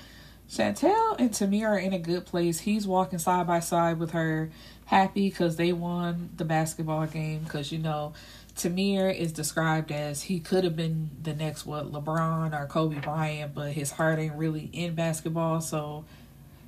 Chantel 0.48 1.16
and 1.18 1.30
Tamir 1.30 1.68
are 1.68 1.78
in 1.78 1.92
a 1.92 1.98
good 1.98 2.24
place. 2.24 2.60
He's 2.60 2.86
walking 2.86 3.18
side 3.18 3.46
by 3.46 3.60
side 3.60 3.98
with 3.98 4.12
her, 4.12 4.50
happy 4.86 5.28
because 5.28 5.56
they 5.56 5.72
won 5.72 6.30
the 6.36 6.44
basketball 6.44 7.06
game. 7.06 7.40
Because 7.44 7.70
you 7.70 7.78
know, 7.78 8.14
Tamir 8.56 9.14
is 9.14 9.32
described 9.32 9.92
as 9.92 10.22
he 10.22 10.40
could 10.40 10.64
have 10.64 10.76
been 10.76 11.10
the 11.22 11.34
next 11.34 11.66
what 11.66 11.92
LeBron 11.92 12.58
or 12.58 12.66
Kobe 12.66 13.00
Bryant, 13.00 13.54
but 13.54 13.72
his 13.72 13.92
heart 13.92 14.18
ain't 14.18 14.34
really 14.34 14.70
in 14.72 14.94
basketball, 14.94 15.60
so 15.60 16.04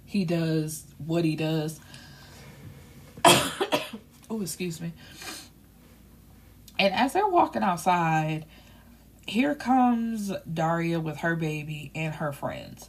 he 0.05 0.25
does 0.25 0.85
what 0.99 1.25
he 1.25 1.35
does. 1.35 1.81
oh, 4.31 4.41
excuse 4.41 4.81
me. 4.81 4.93
And 6.79 6.95
as 6.95 7.13
they're 7.13 7.29
walking 7.29 7.63
outside, 7.63 8.47
here 9.27 9.55
comes 9.55 10.33
Daria 10.53 10.99
with 11.01 11.19
her 11.19 11.37
baby 11.37 11.91
and 11.95 12.15
her 12.15 12.33
friends. 12.33 12.89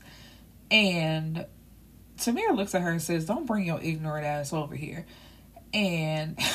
And 0.69 1.45
Tamir 2.17 2.55
looks 2.55 2.73
at 2.73 2.81
her 2.81 2.91
and 2.91 3.01
says, 3.01 3.25
Don't 3.25 3.45
bring 3.45 3.65
your 3.65 3.81
ignorant 3.81 4.25
ass 4.25 4.53
over 4.53 4.75
here. 4.75 5.05
And 5.73 6.39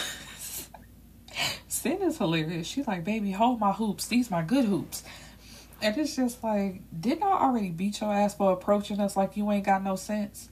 Sin 1.77 2.01
is 2.03 2.19
hilarious. 2.19 2.67
She's 2.67 2.87
like, 2.87 3.05
baby, 3.05 3.33
hold 3.33 3.61
my 3.61 3.71
hoops. 3.71 4.07
These 4.09 4.31
my 4.31 4.43
good 4.43 4.65
hoops. 4.65 5.05
And 5.83 5.97
it's 5.99 6.17
just 6.17 6.43
like, 6.43 6.81
didn't 6.99 7.23
I 7.23 7.33
already 7.33 7.71
beat 7.71 8.01
your 8.01 8.13
ass 8.13 8.35
for 8.35 8.53
approaching 8.53 8.99
us 8.99 9.17
like 9.17 9.37
you 9.37 9.51
ain't 9.53 9.67
got 9.67 9.85
no 9.85 9.95
sense? 9.95 10.49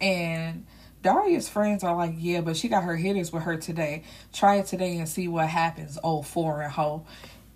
And 0.00 0.66
Daria's 1.06 1.48
friends 1.48 1.84
are 1.84 1.94
like, 1.94 2.14
yeah, 2.18 2.40
but 2.40 2.56
she 2.56 2.66
got 2.68 2.82
her 2.82 2.96
hitters 2.96 3.32
with 3.32 3.44
her 3.44 3.56
today. 3.56 4.02
Try 4.32 4.56
it 4.56 4.66
today 4.66 4.98
and 4.98 5.08
see 5.08 5.28
what 5.28 5.46
happens, 5.46 5.98
oh, 6.02 6.16
old 6.16 6.26
foreign 6.26 6.68
hoe. 6.68 7.06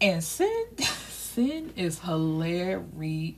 And 0.01 0.23
Sin, 0.23 0.67
Sin 0.79 1.73
is 1.75 1.99
hilarious. 1.99 3.35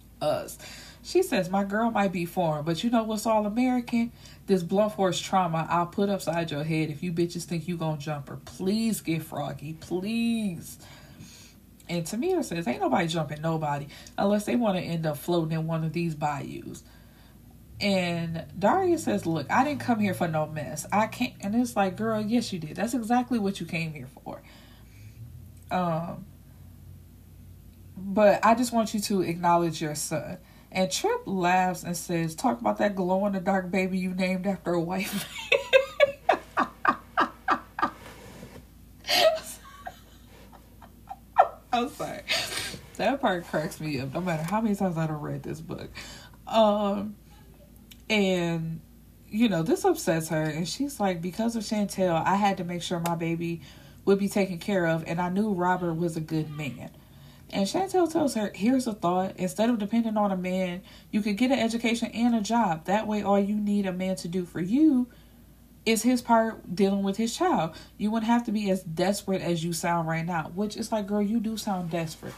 She 1.03 1.23
says, 1.23 1.49
my 1.49 1.65
girl 1.65 1.91
might 1.91 2.13
be 2.13 2.27
foreign, 2.27 2.63
but 2.63 2.85
you 2.85 2.91
know 2.91 3.05
what's 3.05 3.25
all 3.25 3.47
American? 3.47 4.13
this 4.47 4.63
blunt 4.63 4.93
force 4.93 5.19
trauma 5.19 5.67
I'll 5.71 5.87
put 5.87 6.11
upside 6.11 6.51
your 6.51 6.63
head 6.63 6.91
if 6.91 7.03
you 7.03 7.11
bitches 7.11 7.45
think 7.45 7.67
you 7.67 7.79
gonna 7.79 7.97
jump 7.97 8.29
her. 8.29 8.37
Please 8.37 9.01
get 9.01 9.23
froggy, 9.23 9.73
please. 9.81 10.77
And 11.89 12.05
Tamir 12.05 12.45
says, 12.45 12.69
ain't 12.69 12.83
nobody 12.83 13.07
jumping 13.07 13.41
nobody 13.41 13.87
unless 14.19 14.45
they 14.45 14.57
want 14.57 14.77
to 14.77 14.83
end 14.83 15.07
up 15.07 15.17
floating 15.17 15.53
in 15.53 15.67
one 15.67 15.85
of 15.85 15.95
these 15.95 16.15
bayous. 16.15 16.83
And 17.83 18.47
Daria 18.57 18.97
says, 18.97 19.27
look, 19.27 19.51
I 19.51 19.65
didn't 19.65 19.81
come 19.81 19.99
here 19.99 20.15
for 20.15 20.29
no 20.29 20.47
mess. 20.47 20.87
I 20.93 21.09
can't. 21.09 21.35
And 21.41 21.57
it's 21.57 21.75
like, 21.75 21.97
girl, 21.97 22.21
yes, 22.23 22.53
you 22.53 22.61
did. 22.61 22.77
That's 22.77 22.95
exactly 22.95 23.41
what 23.41 23.59
you 23.59 23.67
came 23.67 23.93
here 23.93 24.07
for. 24.23 24.41
Um, 25.73 26.27
but 27.97 28.39
I 28.45 28.55
just 28.55 28.73
want 28.73 28.95
you 28.95 29.01
to 29.01 29.23
acknowledge 29.23 29.83
your 29.83 29.97
son. 29.97 30.39
And 30.71 30.93
Trip 30.93 31.23
laughs 31.27 31.83
and 31.83 31.97
says, 31.97 32.37
Talk 32.37 32.61
about 32.61 32.79
that 32.79 32.95
glow 32.95 33.27
in 33.27 33.33
the 33.33 33.41
dark 33.41 33.71
baby 33.71 33.99
you 33.99 34.15
named 34.15 34.47
after 34.47 34.75
a 34.75 34.87
man. 34.87 35.05
I'm 41.73 41.89
sorry. 41.89 42.23
That 42.97 43.21
part 43.21 43.47
cracks 43.49 43.81
me 43.81 43.99
up, 43.99 44.15
no 44.15 44.21
matter 44.21 44.45
how 44.45 44.61
many 44.61 44.77
times 44.77 44.97
I've 44.97 45.11
read 45.11 45.43
this 45.43 45.61
book. 45.61 45.91
Um, 46.47 47.17
and 48.09 48.81
you 49.33 49.49
know, 49.49 49.63
this 49.63 49.85
upsets 49.85 50.29
her, 50.29 50.43
and 50.43 50.69
she's 50.69 51.01
like, 51.01 51.23
because 51.23 51.57
of 51.57 51.63
Chantel, 51.63 52.23
I 52.25 52.37
had 52.37 52.59
to 52.59 52.65
make 52.65 52.83
sure 52.83 53.01
my 53.01 53.15
baby 53.15 53.63
would 54.05 54.19
be 54.19 54.29
taken 54.29 54.59
care 54.59 54.87
of, 54.87 55.05
and 55.07 55.21
I 55.21 55.31
knew 55.31 55.55
Robert 55.55 55.95
was 55.95 56.19
a 56.19 56.21
good 56.21 56.51
man. 56.51 56.91
And 57.51 57.67
Chantel 57.67 58.11
tells 58.13 58.35
her, 58.35 58.53
here's 58.55 58.87
a 58.87 58.93
thought. 58.93 59.37
Instead 59.37 59.71
of 59.71 59.79
depending 59.79 60.19
on 60.19 60.33
a 60.33 60.37
man, 60.37 60.83
you 61.11 61.23
could 61.23 61.39
get 61.39 61.51
an 61.51 61.59
education 61.59 62.11
and 62.13 62.35
a 62.35 62.43
job. 62.43 62.85
That 62.85 63.07
way, 63.07 63.23
all 63.23 63.41
you 63.41 63.57
need 63.57 63.87
a 63.87 63.93
man 63.93 64.17
to 64.17 64.29
do 64.29 64.45
for 64.45 64.61
you 64.61 65.09
is 65.85 66.03
his 66.03 66.23
part 66.23 66.75
dealing 66.75 67.03
with 67.03 67.17
his 67.17 67.35
child. 67.37 67.75
You 67.97 68.11
wouldn't 68.11 68.31
have 68.31 68.45
to 68.45 68.53
be 68.53 68.71
as 68.71 68.83
desperate 68.83 69.43
as 69.43 69.65
you 69.65 69.73
sound 69.73 70.09
right 70.09 70.25
now, 70.25 70.51
which 70.55 70.77
is 70.77 70.93
like, 70.93 71.07
girl, 71.07 71.23
you 71.23 71.41
do 71.41 71.57
sound 71.57 71.91
desperate. 71.91 72.35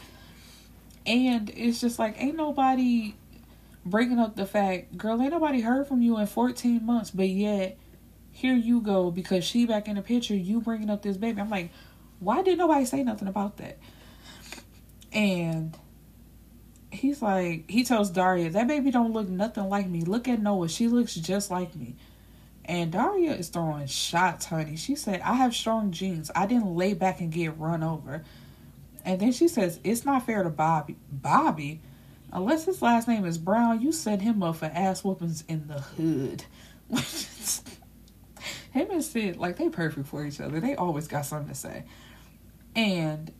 And 1.05 1.49
it's 1.49 1.81
just 1.81 1.99
like, 1.99 2.15
ain't 2.21 2.35
nobody 2.35 3.15
bringing 3.85 4.19
up 4.19 4.35
the 4.35 4.45
fact, 4.45 4.97
girl, 4.97 5.21
ain't 5.21 5.31
nobody 5.31 5.61
heard 5.61 5.87
from 5.87 6.01
you 6.01 6.17
in 6.17 6.27
14 6.27 6.85
months, 6.85 7.11
but 7.11 7.29
yet 7.29 7.77
here 8.31 8.55
you 8.55 8.81
go 8.81 9.11
because 9.11 9.45
she 9.45 9.65
back 9.65 9.87
in 9.87 9.95
the 9.95 10.01
picture, 10.01 10.35
you 10.35 10.59
bringing 10.59 10.89
up 10.89 11.01
this 11.01 11.17
baby. 11.17 11.39
I'm 11.39 11.49
like, 11.49 11.71
Why 12.19 12.41
did 12.41 12.57
nobody 12.57 12.85
say 12.85 13.03
nothing 13.03 13.27
about 13.27 13.57
that? 13.57 13.77
And 15.13 15.77
he's 16.91 17.21
like, 17.21 17.69
he 17.69 17.83
tells 17.83 18.09
Daria, 18.09 18.49
that 18.49 18.67
baby 18.67 18.91
don't 18.91 19.13
look 19.13 19.29
nothing 19.29 19.69
like 19.69 19.87
me. 19.87 20.01
Look 20.01 20.27
at 20.27 20.41
Noah. 20.41 20.67
She 20.67 20.87
looks 20.87 21.15
just 21.15 21.49
like 21.49 21.75
me. 21.75 21.95
And 22.65 22.91
Daria 22.91 23.33
is 23.33 23.49
throwing 23.49 23.85
shots, 23.87 24.47
honey. 24.47 24.75
She 24.75 24.95
said, 24.95 25.21
I 25.21 25.35
have 25.35 25.55
strong 25.55 25.91
genes. 25.91 26.31
I 26.35 26.47
didn't 26.47 26.75
lay 26.75 26.93
back 26.93 27.21
and 27.21 27.31
get 27.31 27.57
run 27.59 27.83
over. 27.83 28.23
And 29.05 29.19
then 29.21 29.31
she 29.31 29.47
says, 29.47 29.79
It's 29.83 30.03
not 30.03 30.25
fair 30.25 30.43
to 30.43 30.49
Bobby. 30.49 30.97
Bobby? 31.11 31.79
Unless 32.35 32.65
his 32.65 32.81
last 32.81 33.07
name 33.07 33.23
is 33.23 33.37
Brown, 33.37 33.81
you 33.81 33.93
set 33.93 34.19
him 34.19 34.43
up 34.43 34.57
for 34.57 34.65
ass 34.65 35.05
whoopings 35.05 35.45
in 35.47 35.67
the 35.67 35.79
hood. 35.79 36.43
him 38.71 38.91
and 38.91 39.01
Sin, 39.01 39.39
like, 39.39 39.55
they 39.55 39.69
perfect 39.69 40.05
for 40.07 40.25
each 40.25 40.41
other. 40.41 40.59
They 40.59 40.75
always 40.75 41.07
got 41.07 41.25
something 41.25 41.47
to 41.47 41.55
say. 41.55 41.85
And, 42.75 43.31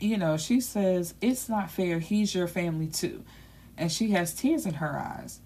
you 0.00 0.16
know, 0.16 0.36
she 0.36 0.60
says, 0.60 1.14
It's 1.20 1.48
not 1.48 1.70
fair. 1.70 2.00
He's 2.00 2.34
your 2.34 2.48
family 2.48 2.88
too. 2.88 3.24
And 3.76 3.90
she 3.92 4.10
has 4.10 4.34
tears 4.34 4.66
in 4.66 4.74
her 4.74 4.98
eyes. 4.98 5.38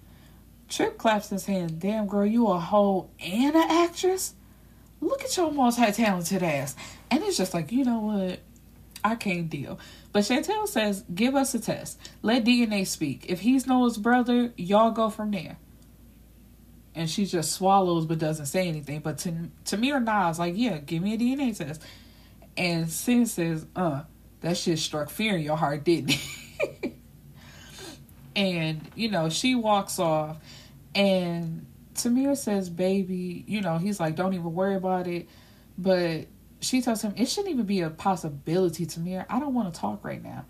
Trip 0.70 0.96
claps 0.96 1.28
his 1.28 1.44
hand. 1.44 1.78
Damn, 1.78 2.06
girl, 2.06 2.24
you 2.24 2.46
a 2.46 2.58
hoe 2.58 3.10
and 3.20 3.54
an 3.54 3.70
actress? 3.70 4.32
Look 5.02 5.22
at 5.22 5.36
your 5.36 5.52
multi-talented 5.52 6.42
ass. 6.42 6.74
And 7.10 7.22
it's 7.22 7.36
just 7.36 7.52
like, 7.52 7.70
you 7.70 7.84
know 7.84 7.98
what? 7.98 8.40
I 9.04 9.16
can't 9.16 9.50
deal. 9.50 9.78
But 10.12 10.24
Chantel 10.24 10.68
says, 10.68 11.04
give 11.14 11.34
us 11.34 11.54
a 11.54 11.60
test. 11.60 11.98
Let 12.20 12.44
DNA 12.44 12.86
speak. 12.86 13.26
If 13.28 13.40
he's 13.40 13.66
Noah's 13.66 13.96
brother, 13.96 14.52
y'all 14.56 14.90
go 14.90 15.08
from 15.08 15.30
there. 15.30 15.56
And 16.94 17.08
she 17.08 17.24
just 17.24 17.52
swallows 17.52 18.04
but 18.04 18.18
doesn't 18.18 18.46
say 18.46 18.68
anything. 18.68 19.00
But 19.00 19.18
to 19.18 19.50
Tamir 19.64 20.02
nods, 20.02 20.38
like, 20.38 20.54
yeah, 20.56 20.78
give 20.78 21.02
me 21.02 21.14
a 21.14 21.18
DNA 21.18 21.56
test. 21.56 21.82
And 22.56 22.90
Sin 22.90 23.24
says, 23.24 23.66
uh, 23.74 24.02
that 24.40 24.58
shit 24.58 24.78
struck 24.78 25.08
fear 25.08 25.36
in 25.36 25.42
your 25.42 25.56
heart, 25.56 25.84
didn't 25.84 26.14
it? 26.62 26.92
and, 28.36 28.86
you 28.94 29.10
know, 29.10 29.30
she 29.30 29.54
walks 29.54 29.98
off 29.98 30.36
and 30.94 31.64
Tamir 31.94 32.36
says, 32.36 32.70
baby, 32.70 33.44
you 33.46 33.60
know, 33.60 33.78
he's 33.78 34.00
like, 34.00 34.16
don't 34.16 34.34
even 34.34 34.52
worry 34.52 34.74
about 34.74 35.06
it. 35.06 35.28
But 35.78 36.26
she 36.62 36.80
tells 36.80 37.02
him, 37.02 37.12
it 37.16 37.28
shouldn't 37.28 37.52
even 37.52 37.66
be 37.66 37.80
a 37.80 37.90
possibility, 37.90 38.86
Tamir. 38.86 39.26
I 39.28 39.40
don't 39.40 39.52
want 39.52 39.72
to 39.74 39.80
talk 39.80 40.04
right 40.04 40.22
now. 40.22 40.46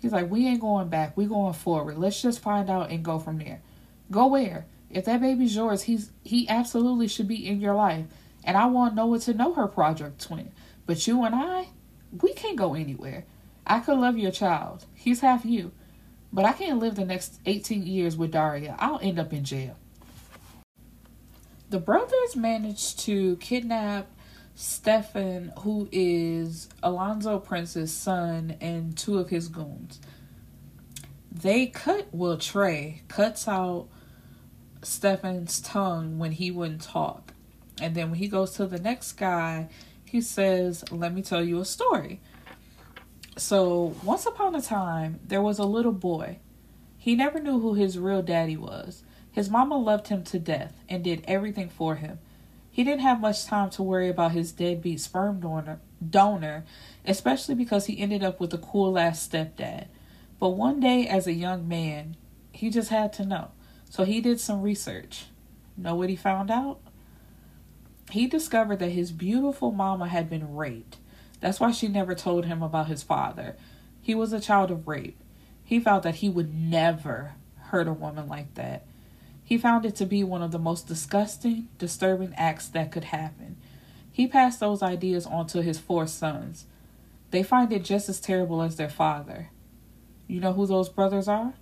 He's 0.00 0.12
like, 0.12 0.30
we 0.30 0.46
ain't 0.46 0.60
going 0.60 0.88
back. 0.88 1.16
We 1.16 1.26
going 1.26 1.54
forward. 1.54 1.96
Let's 1.96 2.20
just 2.20 2.40
find 2.40 2.68
out 2.68 2.90
and 2.90 3.04
go 3.04 3.18
from 3.18 3.38
there. 3.38 3.62
Go 4.10 4.26
where? 4.26 4.66
If 4.90 5.06
that 5.06 5.20
baby's 5.20 5.56
yours, 5.56 5.82
he's 5.82 6.12
he 6.22 6.48
absolutely 6.48 7.08
should 7.08 7.28
be 7.28 7.46
in 7.46 7.60
your 7.60 7.74
life. 7.74 8.04
And 8.44 8.56
I 8.56 8.66
want 8.66 8.94
Noah 8.94 9.18
to 9.20 9.32
know 9.32 9.54
her 9.54 9.66
project 9.66 10.20
twin. 10.20 10.52
But 10.86 11.06
you 11.06 11.24
and 11.24 11.34
I, 11.34 11.68
we 12.20 12.34
can't 12.34 12.56
go 12.56 12.74
anywhere. 12.74 13.24
I 13.66 13.80
could 13.80 13.98
love 13.98 14.18
your 14.18 14.30
child. 14.30 14.84
He's 14.92 15.20
half 15.20 15.44
you. 15.44 15.72
But 16.32 16.44
I 16.44 16.52
can't 16.52 16.80
live 16.80 16.96
the 16.96 17.04
next 17.04 17.40
18 17.46 17.86
years 17.86 18.16
with 18.16 18.32
Daria. 18.32 18.76
I'll 18.78 18.98
end 19.00 19.18
up 19.18 19.32
in 19.32 19.44
jail. 19.44 19.76
The 21.70 21.78
brothers 21.78 22.36
managed 22.36 23.00
to 23.00 23.36
kidnap 23.36 24.06
Stefan, 24.54 25.52
who 25.60 25.88
is 25.90 26.68
Alonzo 26.82 27.38
Prince's 27.38 27.92
son, 27.92 28.56
and 28.60 28.96
two 28.96 29.18
of 29.18 29.30
his 29.30 29.48
goons. 29.48 30.00
They 31.32 31.66
cut, 31.66 32.06
well, 32.12 32.38
Trey 32.38 33.02
cuts 33.08 33.48
out 33.48 33.88
Stefan's 34.82 35.60
tongue 35.60 36.18
when 36.18 36.32
he 36.32 36.50
wouldn't 36.50 36.82
talk. 36.82 37.32
And 37.80 37.94
then 37.94 38.10
when 38.10 38.20
he 38.20 38.28
goes 38.28 38.52
to 38.52 38.66
the 38.66 38.78
next 38.78 39.12
guy, 39.12 39.68
he 40.04 40.20
says, 40.20 40.84
Let 40.92 41.12
me 41.12 41.22
tell 41.22 41.44
you 41.44 41.60
a 41.60 41.64
story. 41.64 42.20
So, 43.36 43.96
once 44.04 44.26
upon 44.26 44.54
a 44.54 44.62
time, 44.62 45.18
there 45.26 45.42
was 45.42 45.58
a 45.58 45.64
little 45.64 45.92
boy. 45.92 46.38
He 46.96 47.16
never 47.16 47.40
knew 47.40 47.58
who 47.58 47.74
his 47.74 47.98
real 47.98 48.22
daddy 48.22 48.56
was. 48.56 49.02
His 49.32 49.50
mama 49.50 49.76
loved 49.76 50.06
him 50.06 50.22
to 50.24 50.38
death 50.38 50.72
and 50.88 51.02
did 51.02 51.24
everything 51.26 51.68
for 51.68 51.96
him. 51.96 52.20
He 52.74 52.82
didn't 52.82 53.02
have 53.02 53.20
much 53.20 53.44
time 53.44 53.70
to 53.70 53.82
worry 53.84 54.08
about 54.08 54.32
his 54.32 54.50
deadbeat 54.50 55.00
sperm 55.00 55.38
donor, 55.38 55.78
donor, 56.10 56.64
especially 57.06 57.54
because 57.54 57.86
he 57.86 58.00
ended 58.00 58.24
up 58.24 58.40
with 58.40 58.52
a 58.52 58.58
cool 58.58 58.98
ass 58.98 59.26
stepdad. 59.26 59.86
But 60.40 60.50
one 60.50 60.80
day, 60.80 61.06
as 61.06 61.28
a 61.28 61.32
young 61.32 61.68
man, 61.68 62.16
he 62.50 62.70
just 62.70 62.90
had 62.90 63.12
to 63.14 63.24
know. 63.24 63.52
So 63.88 64.04
he 64.04 64.20
did 64.20 64.40
some 64.40 64.60
research. 64.60 65.26
Know 65.76 65.94
what 65.94 66.10
he 66.10 66.16
found 66.16 66.50
out? 66.50 66.80
He 68.10 68.26
discovered 68.26 68.80
that 68.80 68.90
his 68.90 69.12
beautiful 69.12 69.70
mama 69.70 70.08
had 70.08 70.28
been 70.28 70.56
raped 70.56 70.98
that's 71.44 71.60
why 71.60 71.72
she 71.72 71.88
never 71.88 72.14
told 72.14 72.46
him 72.46 72.62
about 72.62 72.86
his 72.86 73.02
father. 73.02 73.54
He 74.00 74.14
was 74.14 74.32
a 74.32 74.40
child 74.40 74.70
of 74.70 74.88
rape. 74.88 75.20
He 75.62 75.78
felt 75.78 76.02
that 76.02 76.14
he 76.16 76.30
would 76.30 76.54
never 76.54 77.34
hurt 77.66 77.86
a 77.86 77.92
woman 77.92 78.28
like 78.28 78.54
that. 78.54 78.86
He 79.44 79.58
found 79.58 79.84
it 79.84 79.94
to 79.96 80.06
be 80.06 80.24
one 80.24 80.42
of 80.42 80.52
the 80.52 80.58
most 80.58 80.88
disgusting, 80.88 81.68
disturbing 81.78 82.34
acts 82.36 82.68
that 82.68 82.90
could 82.90 83.04
happen. 83.04 83.56
He 84.10 84.26
passed 84.26 84.58
those 84.58 84.82
ideas 84.82 85.26
on 85.26 85.46
to 85.48 85.62
his 85.62 85.78
four 85.78 86.06
sons. 86.06 86.64
They 87.30 87.42
find 87.42 87.72
it 87.72 87.84
just 87.84 88.08
as 88.08 88.20
terrible 88.20 88.62
as 88.62 88.76
their 88.76 88.88
father. 88.88 89.50
You 90.26 90.40
know 90.40 90.52
who 90.54 90.66
those 90.66 90.88
brothers 90.88 91.28
are? 91.28 91.54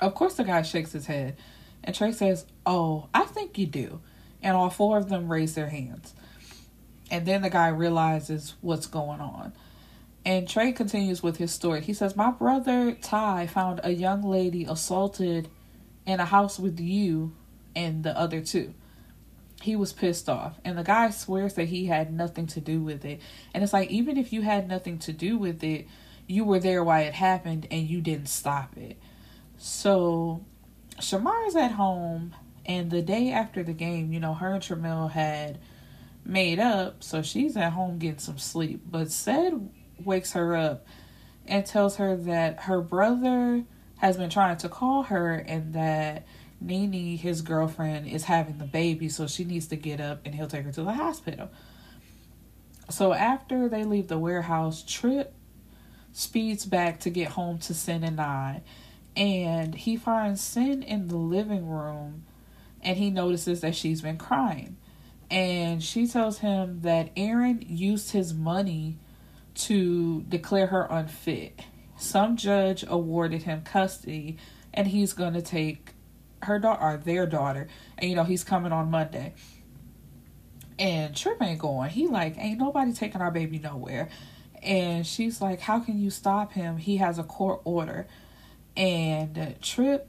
Of 0.00 0.14
course, 0.14 0.34
the 0.34 0.44
guy 0.44 0.62
shakes 0.62 0.92
his 0.92 1.06
head, 1.06 1.36
and 1.84 1.94
Trey 1.94 2.12
says, 2.12 2.46
Oh, 2.64 3.08
I 3.12 3.24
think 3.24 3.58
you 3.58 3.66
do. 3.66 4.00
And 4.42 4.56
all 4.56 4.70
four 4.70 4.96
of 4.96 5.10
them 5.10 5.30
raise 5.30 5.54
their 5.54 5.68
hands. 5.68 6.14
And 7.10 7.26
then 7.26 7.42
the 7.42 7.50
guy 7.50 7.68
realizes 7.68 8.54
what's 8.62 8.86
going 8.86 9.20
on. 9.20 9.52
And 10.24 10.48
Trey 10.48 10.72
continues 10.72 11.22
with 11.22 11.36
his 11.36 11.52
story. 11.52 11.82
He 11.82 11.92
says, 11.92 12.16
My 12.16 12.30
brother 12.30 12.92
Ty 12.92 13.46
found 13.48 13.80
a 13.82 13.90
young 13.90 14.22
lady 14.22 14.64
assaulted 14.64 15.48
in 16.06 16.20
a 16.20 16.24
house 16.24 16.58
with 16.58 16.80
you 16.80 17.32
and 17.74 18.02
the 18.02 18.16
other 18.18 18.40
two. 18.40 18.74
He 19.62 19.76
was 19.76 19.92
pissed 19.92 20.28
off. 20.28 20.58
And 20.64 20.78
the 20.78 20.82
guy 20.82 21.10
swears 21.10 21.54
that 21.54 21.68
he 21.68 21.86
had 21.86 22.12
nothing 22.12 22.46
to 22.48 22.60
do 22.60 22.80
with 22.80 23.04
it. 23.04 23.20
And 23.52 23.62
it's 23.62 23.72
like, 23.72 23.90
even 23.90 24.16
if 24.16 24.32
you 24.32 24.42
had 24.42 24.68
nothing 24.68 24.98
to 25.00 25.12
do 25.12 25.36
with 25.36 25.62
it, 25.62 25.86
you 26.26 26.44
were 26.44 26.60
there 26.60 26.82
while 26.82 27.04
it 27.04 27.14
happened 27.14 27.66
and 27.70 27.88
you 27.88 28.00
didn't 28.00 28.28
stop 28.28 28.76
it. 28.76 28.96
So 29.58 30.44
Shamar 30.98 31.46
is 31.46 31.56
at 31.56 31.72
home. 31.72 32.34
And 32.66 32.90
the 32.90 33.02
day 33.02 33.32
after 33.32 33.62
the 33.62 33.72
game, 33.72 34.12
you 34.12 34.20
know, 34.20 34.34
her 34.34 34.54
and 34.54 34.62
Tramel 34.62 35.10
had 35.10 35.58
made 36.24 36.58
up, 36.58 37.02
so 37.02 37.22
she's 37.22 37.56
at 37.56 37.72
home 37.72 37.98
getting 37.98 38.18
some 38.18 38.38
sleep. 38.38 38.82
But 38.86 39.10
Ced 39.10 39.70
wakes 40.04 40.32
her 40.32 40.56
up 40.56 40.86
and 41.46 41.66
tells 41.66 41.96
her 41.96 42.16
that 42.16 42.60
her 42.60 42.80
brother 42.80 43.64
has 44.00 44.16
been 44.16 44.30
trying 44.30 44.56
to 44.58 44.68
call 44.68 45.04
her 45.04 45.34
and 45.34 45.74
that 45.74 46.26
Nene, 46.60 47.16
his 47.16 47.42
girlfriend, 47.42 48.06
is 48.06 48.24
having 48.24 48.58
the 48.58 48.64
baby, 48.64 49.08
so 49.08 49.26
she 49.26 49.44
needs 49.44 49.66
to 49.68 49.76
get 49.76 50.00
up 50.00 50.20
and 50.24 50.34
he'll 50.34 50.46
take 50.46 50.64
her 50.64 50.72
to 50.72 50.82
the 50.82 50.92
hospital. 50.92 51.50
So 52.90 53.12
after 53.12 53.68
they 53.68 53.84
leave 53.84 54.08
the 54.08 54.18
warehouse, 54.18 54.82
Trip 54.82 55.32
speeds 56.12 56.66
back 56.66 57.00
to 57.00 57.10
get 57.10 57.28
home 57.28 57.58
to 57.60 57.72
Sin 57.72 58.02
and 58.02 58.20
I, 58.20 58.62
and 59.16 59.74
he 59.74 59.96
finds 59.96 60.40
Sin 60.40 60.82
in 60.82 61.08
the 61.08 61.16
living 61.16 61.66
room 61.68 62.24
and 62.82 62.96
he 62.96 63.10
notices 63.10 63.60
that 63.60 63.74
she's 63.74 64.00
been 64.00 64.18
crying 64.18 64.76
and 65.30 65.82
she 65.82 66.06
tells 66.06 66.38
him 66.38 66.80
that 66.80 67.10
Aaron 67.16 67.64
used 67.66 68.10
his 68.10 68.34
money 68.34 68.98
to 69.54 70.22
declare 70.22 70.66
her 70.68 70.86
unfit. 70.90 71.60
Some 72.00 72.36
judge 72.36 72.84
awarded 72.86 73.42
him 73.42 73.62
custody, 73.62 74.38
and 74.72 74.88
he's 74.88 75.12
going 75.12 75.34
to 75.34 75.42
take 75.42 75.92
her 76.42 76.58
daughter 76.58 76.82
or 76.82 76.96
their 76.96 77.26
daughter, 77.26 77.68
and 77.98 78.08
you 78.08 78.16
know 78.16 78.24
he's 78.24 78.42
coming 78.42 78.72
on 78.72 78.90
Monday. 78.90 79.34
And 80.78 81.14
Trip 81.14 81.40
ain't 81.42 81.58
going. 81.58 81.90
He 81.90 82.06
like 82.06 82.38
ain't 82.38 82.58
nobody 82.58 82.92
taking 82.92 83.20
our 83.20 83.30
baby 83.30 83.58
nowhere. 83.58 84.08
And 84.62 85.06
she's 85.06 85.40
like, 85.40 85.60
"How 85.60 85.80
can 85.80 86.00
you 86.00 86.10
stop 86.10 86.52
him? 86.52 86.78
He 86.78 86.96
has 86.96 87.18
a 87.18 87.22
court 87.22 87.60
order." 87.64 88.06
And 88.76 89.56
Trip 89.60 90.08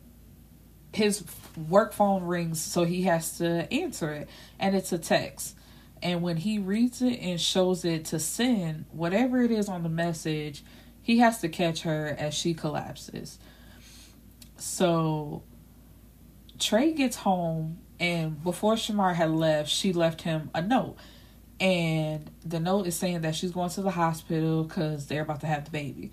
his 0.93 1.23
work 1.69 1.93
phone 1.93 2.23
rings, 2.23 2.61
so 2.61 2.83
he 2.83 3.03
has 3.03 3.37
to 3.37 3.71
answer 3.71 4.11
it, 4.13 4.29
and 4.59 4.75
it's 4.75 4.91
a 4.91 4.97
text. 4.97 5.55
And 6.03 6.21
when 6.21 6.37
he 6.37 6.57
reads 6.57 7.01
it 7.01 7.19
and 7.19 7.39
shows 7.39 7.85
it 7.85 8.05
to 8.05 8.19
Sin, 8.19 8.85
whatever 8.91 9.41
it 9.41 9.51
is 9.51 9.69
on 9.69 9.83
the 9.83 9.89
message, 9.89 10.63
he 11.01 11.19
has 11.19 11.39
to 11.41 11.49
catch 11.49 11.81
her 11.81 12.15
as 12.17 12.33
she 12.33 12.53
collapses. 12.53 13.39
So 14.57 15.43
Trey 16.59 16.93
gets 16.93 17.17
home, 17.17 17.79
and 17.99 18.43
before 18.43 18.75
Shamar 18.75 19.15
had 19.15 19.31
left, 19.31 19.69
she 19.69 19.93
left 19.93 20.21
him 20.21 20.49
a 20.53 20.61
note. 20.61 20.95
And 21.59 22.31
the 22.43 22.59
note 22.59 22.87
is 22.87 22.95
saying 22.95 23.21
that 23.21 23.35
she's 23.35 23.51
going 23.51 23.69
to 23.71 23.81
the 23.81 23.91
hospital 23.91 24.63
because 24.63 25.07
they're 25.07 25.21
about 25.21 25.41
to 25.41 25.47
have 25.47 25.65
the 25.65 25.71
baby. 25.71 26.11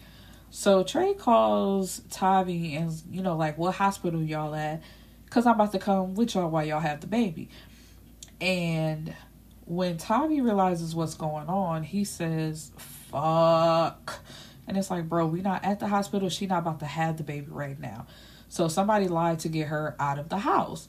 So 0.51 0.82
Trey 0.82 1.15
calls 1.15 2.02
Tavi 2.10 2.74
and 2.74 2.93
you 3.10 3.23
know 3.23 3.36
like 3.36 3.59
what 3.59 3.74
hospital 3.74 4.23
y'all 4.23 4.55
at? 4.55 4.82
Cause 5.31 5.47
I'm 5.47 5.55
about 5.55 5.73
to 5.73 5.78
come 5.78 6.15
with 6.15 6.35
y'all 6.35 6.51
while 6.51 6.65
y'all 6.65 6.81
have 6.81 7.01
the 7.01 7.06
baby. 7.06 7.51
And 8.40 9.15
when 9.66 9.98
Tommy 9.98 10.40
realizes 10.40 10.94
what's 10.94 11.15
going 11.15 11.48
on, 11.48 11.82
he 11.82 12.05
says, 12.05 12.73
fuck. 12.78 14.20
And 14.69 14.77
it's 14.77 14.90
like, 14.90 15.09
bro, 15.09 15.27
we 15.27 15.40
not 15.40 15.65
at 15.65 15.81
the 15.81 15.89
hospital. 15.89 16.28
She 16.28 16.47
not 16.47 16.59
about 16.59 16.81
to 16.81 16.86
have 16.86 17.16
the 17.16 17.24
baby 17.24 17.47
right 17.49 17.81
now. 17.81 18.07
So 18.49 18.69
somebody 18.69 19.09
lied 19.09 19.40
to 19.40 19.49
get 19.49 19.69
her 19.69 19.97
out 19.99 20.19
of 20.19 20.28
the 20.28 20.39
house. 20.39 20.89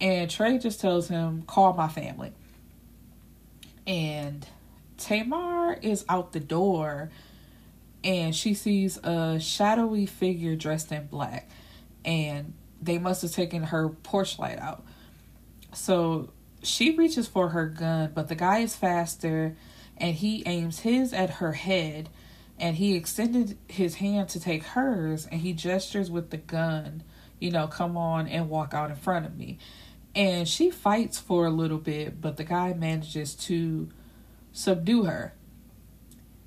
And 0.00 0.30
Trey 0.30 0.58
just 0.58 0.80
tells 0.80 1.08
him, 1.08 1.42
call 1.42 1.74
my 1.74 1.88
family. 1.88 2.32
And 3.86 4.46
Tamar 4.96 5.74
is 5.82 6.04
out 6.08 6.32
the 6.32 6.40
door 6.40 7.10
and 8.02 8.34
she 8.34 8.54
sees 8.54 8.96
a 8.98 9.38
shadowy 9.38 10.06
figure 10.06 10.56
dressed 10.56 10.90
in 10.90 11.06
black. 11.06 11.50
And 12.04 12.54
they 12.80 12.96
must 12.98 13.20
have 13.20 13.32
taken 13.32 13.64
her 13.64 13.90
porch 13.90 14.38
light 14.38 14.58
out. 14.58 14.82
So 15.74 16.30
she 16.62 16.96
reaches 16.96 17.28
for 17.28 17.50
her 17.50 17.66
gun, 17.66 18.12
but 18.14 18.28
the 18.28 18.34
guy 18.34 18.58
is 18.60 18.74
faster 18.74 19.56
and 19.98 20.14
he 20.14 20.42
aims 20.46 20.80
his 20.80 21.12
at 21.12 21.30
her 21.30 21.52
head 21.52 22.08
and 22.60 22.76
he 22.76 22.94
extended 22.94 23.56
his 23.68 23.96
hand 23.96 24.28
to 24.28 24.38
take 24.38 24.62
hers 24.62 25.26
and 25.26 25.40
he 25.40 25.54
gestures 25.54 26.10
with 26.10 26.28
the 26.28 26.36
gun, 26.36 27.02
you 27.40 27.50
know, 27.50 27.66
come 27.66 27.96
on 27.96 28.28
and 28.28 28.50
walk 28.50 28.74
out 28.74 28.90
in 28.90 28.96
front 28.96 29.24
of 29.24 29.36
me. 29.36 29.58
And 30.14 30.46
she 30.46 30.70
fights 30.70 31.18
for 31.18 31.46
a 31.46 31.50
little 31.50 31.78
bit, 31.78 32.20
but 32.20 32.36
the 32.36 32.44
guy 32.44 32.74
manages 32.74 33.34
to 33.36 33.88
subdue 34.52 35.04
her. 35.04 35.32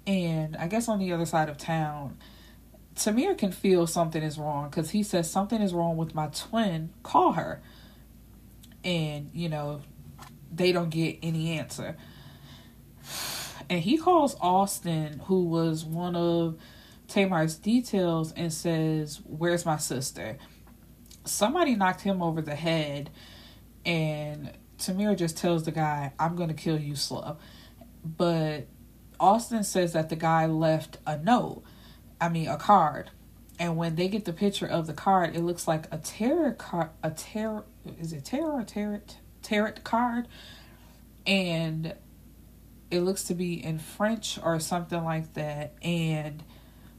And 0.06 0.56
I 0.58 0.68
guess 0.68 0.88
on 0.88 1.00
the 1.00 1.12
other 1.14 1.26
side 1.26 1.50
of 1.50 1.58
town, 1.58 2.18
Tamir 2.96 3.36
can 3.36 3.52
feel 3.52 3.88
something 3.88 4.22
is 4.22 4.38
wrong 4.38 4.70
because 4.70 4.92
he 4.92 5.02
says 5.02 5.32
something 5.32 5.62
is 5.62 5.74
wrong 5.74 5.98
with 5.98 6.14
my 6.14 6.28
twin. 6.28 6.92
Call 7.02 7.32
her. 7.32 7.62
And, 8.84 9.32
you 9.34 9.50
know, 9.50 9.82
they 10.54 10.72
don't 10.72 10.90
get 10.90 11.18
any 11.24 11.58
answer. 11.58 11.98
And 13.70 13.82
he 13.82 13.98
calls 13.98 14.36
Austin, 14.40 15.22
who 15.26 15.46
was 15.46 15.86
one 15.86 16.16
of 16.16 16.58
Tamar's 17.08 17.56
details, 17.56 18.32
and 18.34 18.52
says, 18.52 19.22
Where's 19.26 19.66
my 19.66 19.78
sister? 19.78 20.38
Somebody 21.26 21.76
knocked 21.76 22.02
him 22.02 22.22
over 22.22 22.42
the 22.42 22.56
head, 22.56 23.10
and 23.86 24.52
Tamir 24.78 25.18
just 25.18 25.38
tells 25.38 25.64
the 25.64 25.72
guy, 25.72 26.12
I'm 26.20 26.36
going 26.36 26.50
to 26.50 26.56
kill 26.56 26.80
you 26.80 26.96
slow. 26.96 27.38
But 28.04 28.68
Austin 29.20 29.64
says 29.64 29.94
that 29.94 30.10
the 30.10 30.16
guy 30.18 30.46
left 30.46 30.98
a 31.06 31.18
note, 31.18 31.64
I 32.20 32.30
mean, 32.30 32.48
a 32.48 32.58
card. 32.58 33.12
And 33.60 33.78
when 33.78 33.96
they 33.96 34.08
get 34.10 34.26
the 34.26 34.34
picture 34.34 34.66
of 34.66 34.88
the 34.88 34.94
card, 34.94 35.36
it 35.36 35.42
looks 35.42 35.68
like 35.68 35.86
a 35.92 35.98
tarot 35.98 36.54
card, 36.54 36.90
a 37.02 37.12
tarot, 37.12 37.64
is 38.00 38.12
it 38.12 38.26
tarot 38.26 38.60
or 38.60 38.64
tarot? 38.64 39.02
tarot 39.44 39.74
card 39.84 40.28
and 41.28 41.94
it 42.94 43.02
looks 43.02 43.24
to 43.24 43.34
be 43.34 43.64
in 43.64 43.80
French 43.80 44.38
or 44.44 44.60
something 44.60 45.04
like 45.04 45.34
that. 45.34 45.74
And 45.82 46.44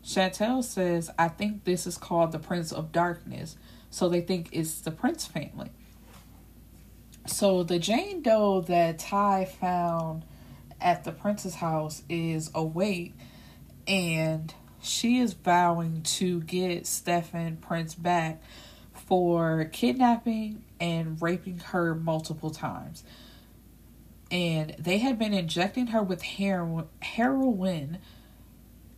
Chantel 0.04 0.64
says, 0.64 1.08
I 1.16 1.28
think 1.28 1.62
this 1.62 1.86
is 1.86 1.96
called 1.96 2.32
the 2.32 2.40
Prince 2.40 2.72
of 2.72 2.90
Darkness. 2.90 3.56
So 3.90 4.08
they 4.08 4.20
think 4.20 4.48
it's 4.50 4.80
the 4.80 4.90
Prince 4.90 5.24
family. 5.24 5.70
So 7.26 7.62
the 7.62 7.78
Jane 7.78 8.22
Doe 8.22 8.60
that 8.62 8.98
Ty 8.98 9.44
found 9.44 10.24
at 10.80 11.04
the 11.04 11.12
Prince's 11.12 11.54
house 11.54 12.02
is 12.08 12.50
awake 12.54 13.14
and 13.86 14.52
she 14.82 15.20
is 15.20 15.32
vowing 15.32 16.02
to 16.02 16.40
get 16.40 16.88
Stefan 16.88 17.56
Prince 17.58 17.94
back 17.94 18.42
for 18.92 19.66
kidnapping 19.72 20.64
and 20.80 21.22
raping 21.22 21.58
her 21.58 21.94
multiple 21.94 22.50
times. 22.50 23.04
And 24.34 24.74
they 24.80 24.98
had 24.98 25.16
been 25.16 25.32
injecting 25.32 25.86
her 25.86 26.02
with 26.02 26.22
heroin, 26.22 27.98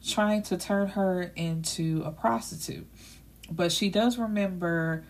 trying 0.02 0.42
to 0.44 0.56
turn 0.56 0.88
her 0.88 1.30
into 1.36 2.02
a 2.06 2.10
prostitute. 2.10 2.86
But 3.50 3.70
she 3.70 3.90
does 3.90 4.16
remember 4.16 5.04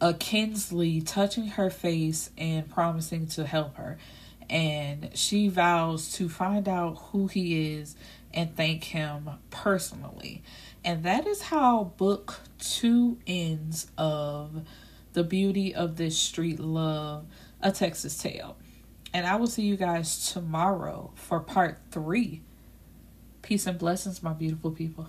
a 0.00 0.12
Kinsey 0.12 1.00
touching 1.00 1.46
her 1.50 1.70
face 1.70 2.30
and 2.36 2.68
promising 2.68 3.28
to 3.28 3.46
help 3.46 3.76
her. 3.76 3.96
And 4.48 5.10
she 5.14 5.46
vows 5.46 6.10
to 6.14 6.28
find 6.28 6.68
out 6.68 6.98
who 7.12 7.28
he 7.28 7.74
is 7.76 7.94
and 8.34 8.56
thank 8.56 8.82
him 8.82 9.30
personally. 9.50 10.42
And 10.84 11.04
that 11.04 11.28
is 11.28 11.42
how 11.42 11.92
book 11.96 12.40
two 12.58 13.18
ends 13.24 13.88
of 13.96 14.66
The 15.12 15.22
Beauty 15.22 15.72
of 15.72 15.94
This 15.94 16.18
Street 16.18 16.58
Love, 16.58 17.26
A 17.62 17.70
Texas 17.70 18.18
Tale. 18.18 18.56
And 19.12 19.26
I 19.26 19.36
will 19.36 19.46
see 19.46 19.62
you 19.62 19.76
guys 19.76 20.32
tomorrow 20.32 21.10
for 21.14 21.40
part 21.40 21.78
three. 21.90 22.42
Peace 23.42 23.66
and 23.66 23.78
blessings, 23.78 24.22
my 24.22 24.32
beautiful 24.32 24.70
people. 24.70 25.08